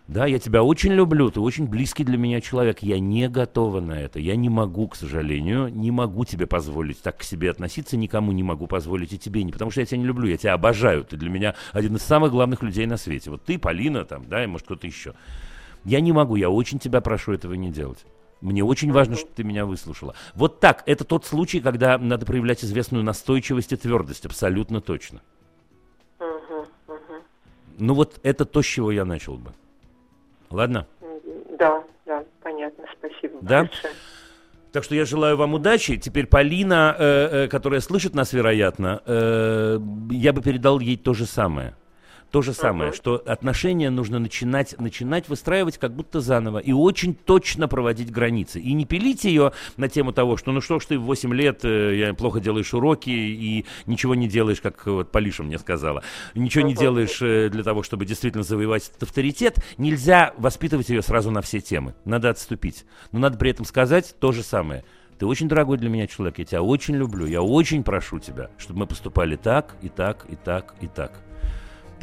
Да, 0.07 0.27
я 0.27 0.37
тебя 0.37 0.61
очень 0.61 0.93
люблю, 0.93 1.31
ты 1.31 1.39
очень 1.39 1.65
близкий 1.67 2.03
для 2.03 2.15
меня 2.15 2.39
человек. 2.39 2.83
Я 2.83 2.99
не 2.99 3.27
готова 3.27 3.79
на 3.79 3.99
это. 3.99 4.19
Я 4.19 4.35
не 4.35 4.49
могу, 4.49 4.87
к 4.87 4.95
сожалению, 4.95 5.69
не 5.69 5.89
могу 5.89 6.25
тебе 6.25 6.45
позволить 6.45 7.01
так 7.01 7.17
к 7.17 7.23
себе 7.23 7.49
относиться, 7.49 7.97
никому 7.97 8.31
не 8.31 8.43
могу 8.43 8.67
позволить 8.67 9.13
и 9.13 9.17
тебе 9.17 9.43
не, 9.43 9.51
потому 9.51 9.71
что 9.71 9.79
я 9.79 9.87
тебя 9.87 9.97
не 9.97 10.05
люблю, 10.05 10.27
я 10.29 10.37
тебя 10.37 10.53
обожаю. 10.53 11.03
Ты 11.05 11.17
для 11.17 11.31
меня 11.31 11.55
один 11.73 11.95
из 11.95 12.03
самых 12.03 12.29
главных 12.31 12.61
людей 12.61 12.85
на 12.85 12.97
свете. 12.97 13.31
Вот 13.31 13.45
ты, 13.45 13.57
Полина, 13.57 14.05
там, 14.05 14.25
да, 14.29 14.43
и 14.43 14.47
может 14.47 14.67
кто-то 14.67 14.85
еще. 14.85 15.15
Я 15.85 16.01
не 16.01 16.11
могу, 16.11 16.35
я 16.35 16.49
очень 16.49 16.79
тебя 16.79 16.99
прошу 16.99 17.33
этого 17.33 17.53
не 17.53 17.69
делать. 17.69 18.05
Мне 18.41 18.63
очень 18.63 18.91
важно, 18.91 19.15
чтобы 19.15 19.31
ты 19.33 19.43
меня 19.43 19.65
выслушала. 19.65 20.15
Вот 20.33 20.59
так, 20.59 20.83
это 20.85 21.03
тот 21.03 21.25
случай, 21.25 21.61
когда 21.61 21.97
надо 21.97 22.25
проявлять 22.25 22.63
известную 22.63 23.03
настойчивость 23.03 23.71
и 23.71 23.77
твердость, 23.77 24.25
абсолютно 24.25 24.81
точно. 24.81 25.21
Ну 27.77 27.93
вот 27.93 28.19
это 28.23 28.45
то, 28.45 28.61
с 28.61 28.65
чего 28.65 28.91
я 28.91 29.05
начал 29.05 29.37
бы. 29.37 29.51
Ладно? 30.49 30.87
Да, 31.57 31.83
да, 32.05 32.23
понятно, 32.41 32.85
спасибо. 32.97 33.39
Да? 33.41 33.63
большое. 33.63 33.93
Так 34.71 34.83
что 34.83 34.93
я 34.93 35.05
желаю 35.05 35.37
вам 35.37 35.53
удачи. 35.53 35.95
Теперь 35.95 36.27
Полина, 36.27 36.93
э, 36.97 37.45
э, 37.45 37.47
которая 37.47 37.79
слышит 37.79 38.13
нас, 38.13 38.33
вероятно, 38.33 39.01
э, 39.05 39.79
я 40.11 40.33
бы 40.33 40.41
передал 40.41 40.81
ей 40.81 40.97
то 40.97 41.13
же 41.13 41.25
самое. 41.25 41.75
То 42.35 42.41
же 42.41 42.51
самое, 42.51 42.91
что 42.91 43.15
отношения 43.25 43.89
нужно 43.89 44.19
начинать, 44.19 44.77
начинать 44.77 45.29
выстраивать 45.29 45.77
как 45.77 45.95
будто 45.95 46.19
заново 46.19 46.59
и 46.59 46.73
очень 46.73 47.15
точно 47.15 47.69
проводить 47.69 48.11
границы. 48.11 48.59
И 48.59 48.73
не 48.73 48.83
пилить 48.83 49.23
ее 49.23 49.53
на 49.77 49.87
тему 49.87 50.11
того, 50.11 50.35
что 50.35 50.51
ну 50.51 50.59
что 50.59 50.81
ж 50.81 50.85
ты 50.85 50.99
в 50.99 51.03
8 51.03 51.33
лет 51.33 51.63
э, 51.63 51.95
я 51.95 52.13
плохо 52.13 52.41
делаешь 52.41 52.73
уроки 52.73 53.09
и 53.09 53.65
ничего 53.85 54.15
не 54.15 54.27
делаешь, 54.27 54.59
как 54.59 54.85
вот 54.85 55.13
Полиша 55.13 55.43
мне 55.43 55.57
сказала. 55.57 56.03
Ничего 56.33 56.67
не 56.67 56.73
делаешь 56.73 57.21
э, 57.21 57.47
для 57.47 57.63
того, 57.63 57.83
чтобы 57.83 58.05
действительно 58.05 58.43
завоевать 58.43 58.89
этот 58.89 59.03
авторитет. 59.03 59.63
Нельзя 59.77 60.33
воспитывать 60.37 60.89
ее 60.89 61.01
сразу 61.01 61.31
на 61.31 61.41
все 61.41 61.61
темы. 61.61 61.95
Надо 62.03 62.31
отступить. 62.31 62.83
Но 63.13 63.19
надо 63.19 63.37
при 63.37 63.51
этом 63.51 63.63
сказать 63.63 64.13
то 64.19 64.33
же 64.33 64.43
самое. 64.43 64.83
Ты 65.19 65.25
очень 65.25 65.47
дорогой 65.47 65.77
для 65.77 65.87
меня 65.87 66.05
человек, 66.05 66.39
я 66.39 66.43
тебя 66.43 66.61
очень 66.61 66.97
люблю, 66.97 67.25
я 67.25 67.41
очень 67.41 67.85
прошу 67.85 68.19
тебя, 68.19 68.49
чтобы 68.57 68.79
мы 68.79 68.87
поступали 68.87 69.37
так, 69.37 69.77
и 69.81 69.87
так, 69.87 70.25
и 70.29 70.35
так, 70.35 70.75
и 70.81 70.87
так. 70.87 71.24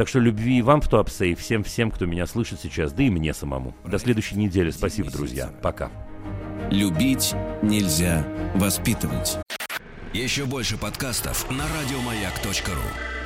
Так 0.03 0.09
что 0.09 0.19
любви 0.19 0.59
и 0.59 0.63
вам 0.63 0.81
в 0.81 0.89
Туапсе, 0.89 1.31
и 1.31 1.35
всем-всем, 1.37 1.93
кто 1.93 2.07
меня 2.07 2.27
слышит 2.27 2.59
сейчас, 2.61 2.93
да 2.93 3.05
и 3.05 3.09
мне 3.09 3.33
самому. 3.33 3.73
До 3.85 4.01
следующей 4.01 4.35
недели. 4.35 4.71
Спасибо, 4.71 5.13
друзья. 5.13 5.53
Пока. 5.63 5.93
Любить 6.73 7.37
нельзя 7.63 8.27
воспитывать. 8.57 9.39
Еще 10.13 10.45
больше 10.45 10.77
подкастов 10.77 11.49
на 11.53 11.63
радиомаяк.ру 11.69 13.22